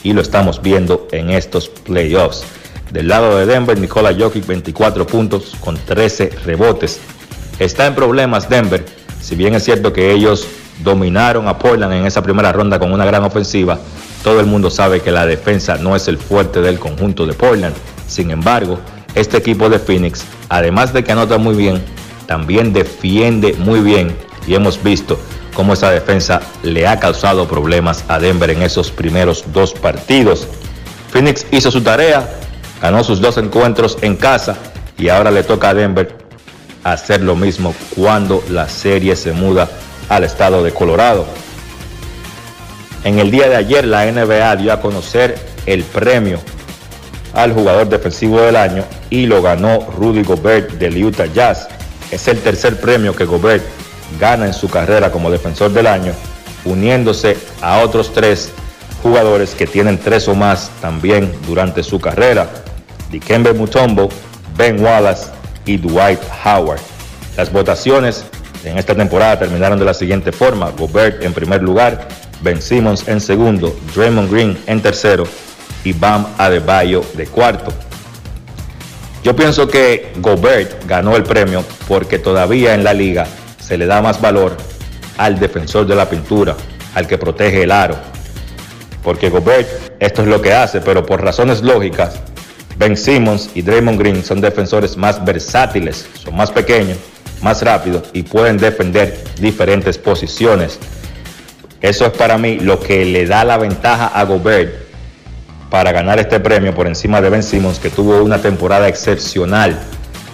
y 0.05 0.12
lo 0.12 0.20
estamos 0.20 0.62
viendo 0.62 1.09
en 1.11 1.31
estos 1.31 1.69
playoffs. 1.69 2.44
Del 2.93 3.09
lado 3.09 3.36
de 3.36 3.47
Denver, 3.47 3.77
Nikola 3.77 4.15
Jokic 4.16 4.47
24 4.47 5.09
puntos 5.09 5.57
con 5.59 5.77
13 5.77 6.31
rebotes. 6.44 7.01
Está 7.59 7.86
en 7.86 7.97
problemas 7.97 8.49
Denver, 8.49 8.85
si 9.20 9.35
bien 9.35 9.57
es 9.57 9.65
cierto 9.65 9.93
que 9.93 10.12
ellos 10.12 10.47
dominaron 10.82 11.49
a 11.49 11.59
Portland 11.59 11.93
en 11.93 12.07
esa 12.07 12.23
primera 12.23 12.53
ronda 12.53 12.78
con 12.78 12.93
una 12.93 13.05
gran 13.05 13.24
ofensiva. 13.24 13.78
Todo 14.23 14.40
el 14.40 14.47
mundo 14.47 14.70
sabe 14.70 15.01
que 15.01 15.11
la 15.11 15.27
defensa 15.27 15.77
no 15.77 15.97
es 15.97 16.09
el 16.09 16.19
fuerte 16.19 16.61
del 16.61 16.78
conjunto 16.78 17.27
de 17.27 17.35
Portland. 17.35 17.74
Sin 18.07 18.31
embargo, 18.31 18.78
este 19.15 19.36
equipo 19.36 19.69
de 19.69 19.78
Phoenix, 19.78 20.24
además 20.49 20.93
de 20.93 21.05
que 21.05 21.12
anota 21.12 21.39
muy 21.39 21.55
bien, 21.55 21.82
también 22.27 22.73
defiende 22.73 23.55
muy 23.59 23.81
bien 23.81 24.16
y 24.47 24.55
hemos 24.55 24.82
visto 24.82 25.19
cómo 25.55 25.74
esa 25.74 25.90
defensa 25.90 26.40
le 26.62 26.86
ha 26.86 26.99
causado 26.99 27.47
problemas 27.47 28.05
a 28.09 28.19
Denver 28.19 28.51
en 28.51 28.62
esos 28.62 28.90
primeros 28.90 29.44
dos 29.53 29.74
partidos. 29.74 30.47
Phoenix 31.11 31.47
hizo 31.51 31.70
su 31.70 31.82
tarea, 31.82 32.28
ganó 32.81 33.05
sus 33.05 33.20
dos 33.20 33.36
encuentros 33.36 33.99
en 34.01 34.16
casa 34.16 34.57
y 34.99 35.09
ahora 35.09 35.31
le 35.31 35.43
toca 35.43 35.70
a 35.70 35.74
Denver 35.74 36.16
hacer 36.85 37.20
lo 37.20 37.36
mismo 37.36 37.74
cuando 37.94 38.43
la 38.51 38.69
serie 38.69 39.15
se 39.15 39.32
muda 39.32 39.69
al 40.09 40.24
estado 40.24 40.62
de 40.62 40.73
Colorado. 40.73 41.27
En 43.05 43.19
el 43.19 43.31
día 43.31 43.49
de 43.49 43.57
ayer 43.57 43.85
la 43.85 44.07
NBA 44.07 44.57
dio 44.57 44.73
a 44.73 44.81
conocer 44.81 45.37
el 45.66 45.83
premio 45.83 46.39
al 47.35 47.53
jugador 47.53 47.89
defensivo 47.89 48.41
del 48.41 48.57
año 48.57 48.85
y 49.11 49.27
lo 49.27 49.43
ganó 49.43 49.89
Rudy 49.97 50.23
Gobert 50.23 50.73
del 50.73 51.03
Utah 51.05 51.27
Jazz. 51.27 51.69
Es 52.11 52.29
el 52.29 52.41
tercer 52.41 52.81
premio 52.81 53.16
que 53.16 53.24
Gobert 53.24 53.65
gana 54.20 54.47
en 54.47 54.55
su 54.55 54.69
carrera 54.69 55.11
como 55.11 55.31
defensor 55.31 55.73
del 55.73 55.87
año, 55.87 56.12
uniéndose 56.65 57.37
a 57.61 57.79
otros 57.79 58.12
tres 58.12 58.53
jugadores 59.03 59.55
que 59.55 59.66
tienen 59.66 59.99
tres 59.99 60.29
o 60.29 60.35
más 60.35 60.70
también 60.81 61.33
durante 61.47 61.83
su 61.83 62.01
carrera, 62.01 62.49
Dikembe 63.11 63.53
Mutombo, 63.53 64.09
Ben 64.57 64.83
Wallace 64.83 65.31
y 65.66 65.77
Dwight 65.77 66.20
Howard. 66.45 66.81
Las 67.37 67.51
votaciones 67.53 68.24
en 68.64 68.78
esta 68.78 68.94
temporada 68.94 69.39
terminaron 69.39 69.78
de 69.78 69.84
la 69.84 69.94
siguiente 69.94 70.32
forma, 70.32 70.70
Gobert 70.70 71.22
en 71.22 71.32
primer 71.32 71.62
lugar, 71.62 72.09
Ben 72.43 72.60
Simmons 72.60 73.06
en 73.09 73.20
segundo, 73.20 73.76
Draymond 73.94 74.30
Green 74.30 74.59
en 74.66 74.80
tercero 74.80 75.24
y 75.84 75.93
Bam 75.93 76.26
Adebayo 76.39 77.05
de 77.14 77.26
cuarto. 77.26 77.72
Yo 79.22 79.36
pienso 79.36 79.68
que 79.68 80.12
Gobert 80.16 80.86
ganó 80.86 81.16
el 81.16 81.22
premio 81.22 81.64
porque 81.86 82.18
todavía 82.18 82.74
en 82.74 82.82
la 82.82 82.93
liga 82.93 83.26
se 83.60 83.78
le 83.78 83.86
da 83.86 84.02
más 84.02 84.20
valor 84.20 84.56
al 85.18 85.39
defensor 85.39 85.86
de 85.86 85.94
la 85.94 86.09
pintura, 86.09 86.56
al 86.94 87.06
que 87.06 87.18
protege 87.18 87.62
el 87.62 87.70
aro. 87.70 87.97
Porque 89.05 89.30
Gobert 89.30 89.68
esto 90.01 90.22
es 90.22 90.28
lo 90.28 90.43
que 90.43 90.52
hace, 90.52 90.80
pero 90.80 91.06
por 91.06 91.22
razones 91.22 91.62
lógicas, 91.62 92.14
Ben 92.76 92.97
Simmons 92.97 93.51
y 93.55 93.62
Draymond 93.62 94.01
Green 94.01 94.24
son 94.24 94.40
defensores 94.40 94.97
más 94.97 95.24
versátiles, 95.24 96.09
son 96.14 96.34
más 96.34 96.51
pequeños, 96.51 96.98
más 97.43 97.62
rápidos 97.62 98.05
y 98.12 98.23
pueden 98.23 98.56
defender 98.56 99.23
diferentes 99.40 99.98
posiciones. 99.98 100.78
Eso 101.81 102.06
es 102.06 102.12
para 102.12 102.39
mí 102.39 102.60
lo 102.60 102.78
que 102.78 103.05
le 103.05 103.27
da 103.27 103.44
la 103.44 103.59
ventaja 103.59 104.06
a 104.06 104.24
Gobert 104.24 104.73
para 105.70 105.90
ganar 105.90 106.19
este 106.20 106.39
premio 106.39 106.74
por 106.74 106.86
encima 106.86 107.20
de 107.20 107.31
Ben 107.31 107.43
Simmons, 107.43 107.78
que 107.78 107.90
tuvo 107.90 108.23
una 108.23 108.40
temporada 108.40 108.89
excepcional 108.89 109.78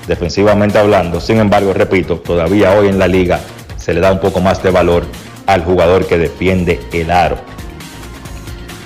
defensivamente 0.06 0.78
hablando. 0.78 1.20
Sin 1.20 1.38
embargo, 1.38 1.72
repito, 1.72 2.18
todavía 2.18 2.72
hoy 2.72 2.88
en 2.88 2.98
la 2.98 3.06
liga 3.06 3.40
se 3.76 3.94
le 3.94 4.00
da 4.00 4.10
un 4.10 4.18
poco 4.18 4.40
más 4.40 4.62
de 4.62 4.70
valor 4.70 5.04
al 5.46 5.64
jugador 5.64 6.06
que 6.06 6.18
defiende 6.18 6.80
el 6.92 7.10
aro. 7.10 7.38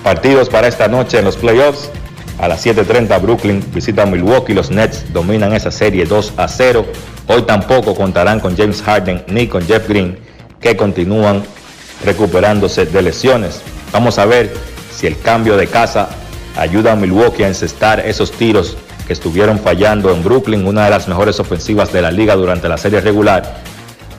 Partidos 0.05 0.49
para 0.49 0.69
esta 0.69 0.89
noche 0.89 1.19
en 1.19 1.25
los 1.25 1.37
playoffs. 1.37 1.91
A 2.39 2.49
las 2.49 2.67
7.30 2.67 3.21
Brooklyn 3.21 3.65
visita 3.73 4.05
Milwaukee. 4.05 4.53
Los 4.53 4.71
Nets 4.71 5.13
dominan 5.13 5.53
esa 5.53 5.71
serie 5.71 6.05
2 6.05 6.35
a 6.37 6.49
0. 6.49 6.85
Hoy 7.35 7.43
tampoco 7.43 7.95
contarán 7.95 8.41
con 8.41 8.55
James 8.59 8.83
Harden 8.83 9.25
ni 9.29 9.47
con 9.47 9.67
Jeff 9.67 9.89
Green, 9.89 10.19
que 10.61 10.77
continúan 10.77 11.43
recuperándose 12.05 12.85
de 12.85 13.01
lesiones. 13.01 13.63
Vamos 13.91 14.19
a 14.19 14.27
ver 14.27 14.53
si 14.95 15.07
el 15.07 15.19
cambio 15.19 15.57
de 15.57 15.67
casa 15.67 16.11
ayuda 16.59 16.93
a 16.93 16.97
Milwaukee 16.97 17.45
a 17.45 17.49
encestar 17.49 18.01
esos 18.01 18.33
tiros 18.33 18.77
que 19.07 19.15
estuvieron 19.15 19.59
fallando 19.59 20.13
en 20.13 20.23
Brooklyn, 20.23 20.67
una 20.67 20.85
de 20.85 20.91
las 20.91 21.09
mejores 21.09 21.41
ofensivas 21.41 21.91
de 21.91 22.03
la 22.03 22.11
liga 22.11 22.37
durante 22.37 22.69
la 22.69 22.77
serie 22.77 23.01
regular. 23.01 23.63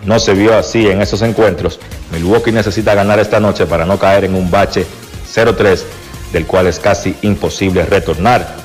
No 0.05 0.17
se 0.17 0.33
vio 0.33 0.57
así 0.57 0.89
en 0.89 0.99
esos 0.99 1.21
encuentros. 1.21 1.79
Milwaukee 2.11 2.51
necesita 2.51 2.95
ganar 2.95 3.19
esta 3.19 3.39
noche 3.39 3.67
para 3.67 3.85
no 3.85 3.99
caer 3.99 4.23
en 4.25 4.33
un 4.33 4.49
bache 4.49 4.87
0-3, 5.31 5.83
del 6.31 6.47
cual 6.47 6.65
es 6.65 6.79
casi 6.79 7.15
imposible 7.21 7.85
retornar. 7.85 8.62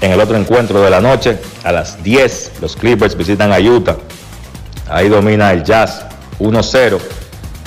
En 0.00 0.12
el 0.12 0.20
otro 0.20 0.36
encuentro 0.36 0.80
de 0.80 0.90
la 0.90 1.00
noche, 1.00 1.38
a 1.62 1.72
las 1.72 2.02
10, 2.02 2.52
los 2.62 2.74
Clippers 2.74 3.16
visitan 3.16 3.52
a 3.52 3.58
Utah. 3.58 3.96
Ahí 4.88 5.08
domina 5.08 5.52
el 5.52 5.62
Jazz 5.62 6.06
1-0. 6.38 6.98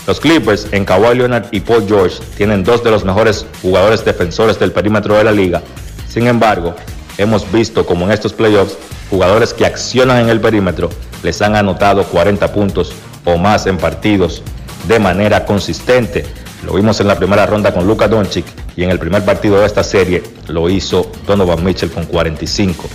Los 0.08 0.20
Clippers 0.20 0.68
en 0.72 0.84
Kawhi 0.84 1.16
Leonard 1.16 1.46
y 1.52 1.60
Paul 1.60 1.86
George 1.88 2.18
tienen 2.36 2.64
dos 2.64 2.84
de 2.84 2.92
los 2.92 3.06
mejores 3.06 3.46
jugadores 3.62 4.04
defensores 4.04 4.60
del 4.60 4.72
perímetro 4.72 5.16
de 5.16 5.24
la 5.24 5.32
liga. 5.32 5.62
Sin 6.10 6.28
embargo, 6.28 6.76
hemos 7.18 7.50
visto 7.52 7.86
como 7.86 8.06
en 8.06 8.12
estos 8.12 8.34
playoffs, 8.34 8.78
jugadores 9.10 9.54
que 9.54 9.66
accionan 9.66 10.24
en 10.24 10.30
el 10.30 10.42
perímetro 10.42 10.90
les 11.22 11.42
han 11.42 11.56
anotado 11.56 12.04
40 12.04 12.52
puntos 12.52 12.94
o 13.26 13.38
más 13.38 13.66
en 13.68 13.78
partidos 13.78 14.42
de 14.88 15.00
manera 15.00 15.46
consistente. 15.46 16.26
Lo 16.66 16.74
vimos 16.74 17.00
en 17.00 17.08
la 17.08 17.18
primera 17.18 17.46
ronda 17.46 17.74
con 17.74 17.88
Luka 17.88 18.08
Doncic 18.08 18.46
y 18.76 18.84
en 18.84 18.90
el 18.90 19.00
primer 19.00 19.24
partido 19.24 19.60
de 19.60 19.66
esta 19.66 19.84
serie 19.84 20.24
lo 20.48 20.70
hizo 20.70 21.12
Donovan 21.26 21.64
Mitchell 21.64 21.92
con 21.92 22.06
45. 22.06 22.86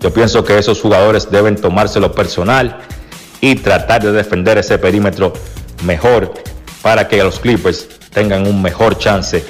Yo 0.00 0.12
pienso 0.12 0.44
que 0.44 0.58
esos 0.58 0.80
jugadores 0.80 1.30
deben 1.30 1.56
tomárselo 1.56 2.12
personal 2.12 2.78
y 3.40 3.56
tratar 3.56 4.02
de 4.02 4.12
defender 4.12 4.58
ese 4.58 4.78
perímetro 4.78 5.32
mejor 5.84 6.34
para 6.82 7.08
que 7.08 7.22
los 7.22 7.38
Clippers 7.38 7.88
tengan 8.12 8.46
un 8.46 8.62
mejor 8.62 8.98
chance 8.98 9.44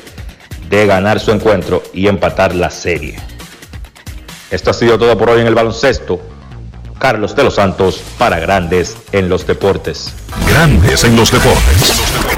de 0.69 0.87
ganar 0.87 1.21
su 1.21 1.31
encuentro 1.33 1.83
y 1.93 2.09
empatar 2.09 2.55
la 2.55 2.71
serie. 2.71 3.17
Esto 4.51 4.71
ha 4.71 4.75
sido 4.75 4.99
todo 4.99 5.17
por 5.19 5.31
hoy 5.31 5.41
en 5.41 5.47
el 5.47 5.55
baloncesto. 5.55 6.21
Carlos 6.99 7.37
de 7.37 7.45
los 7.45 7.55
Santos 7.55 8.03
para 8.19 8.41
Grandes 8.41 8.97
en 9.13 9.29
los 9.29 9.47
Deportes. 9.47 10.13
Grandes 10.49 11.05
en 11.05 11.17
los 11.17 11.31
Deportes. 11.31 12.38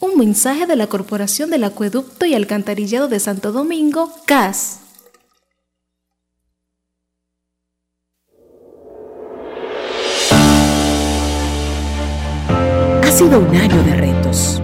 Un 0.00 0.18
mensaje 0.18 0.66
de 0.66 0.76
la 0.76 0.88
Corporación 0.88 1.50
del 1.50 1.64
Acueducto 1.64 2.26
y 2.26 2.34
Alcantarillado 2.34 3.08
de 3.08 3.18
Santo 3.18 3.52
Domingo, 3.52 4.12
CAS. 4.26 4.80
Ha 13.02 13.10
sido 13.10 13.40
un 13.40 13.56
año 13.56 13.82
de 13.84 13.94
retos. 13.94 14.60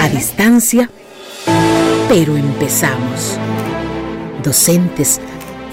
A 0.00 0.08
distancia 0.08 0.26
distancia, 0.26 0.90
pero 2.08 2.36
empezamos. 2.36 3.38
Docentes, 4.42 5.20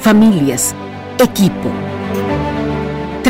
familias, 0.02 0.76
equipo. 1.20 1.72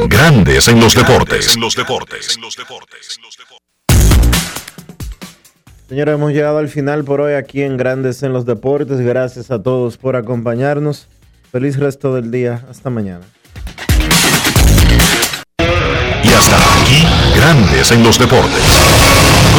Grandes 0.00 0.68
en 0.68 0.80
los 0.80 0.94
deportes. 0.94 1.54
En 1.54 1.60
los 1.60 1.76
deportes. 1.76 2.38
Señores, 5.86 6.14
hemos 6.14 6.32
llegado 6.32 6.58
al 6.58 6.68
final 6.68 7.04
por 7.04 7.20
hoy 7.20 7.34
aquí 7.34 7.62
en 7.62 7.76
Grandes 7.76 8.22
en 8.22 8.32
los 8.32 8.46
Deportes. 8.46 9.00
Gracias 9.00 9.50
a 9.50 9.62
todos 9.62 9.98
por 9.98 10.16
acompañarnos. 10.16 11.08
Feliz 11.50 11.78
resto 11.78 12.14
del 12.14 12.30
día. 12.30 12.64
Hasta 12.70 12.88
mañana. 12.88 13.26
Y 15.58 16.28
hasta 16.28 16.56
aquí, 16.56 17.06
Grandes 17.36 17.92
en 17.92 18.02
los 18.02 18.18
deportes. 18.18 19.01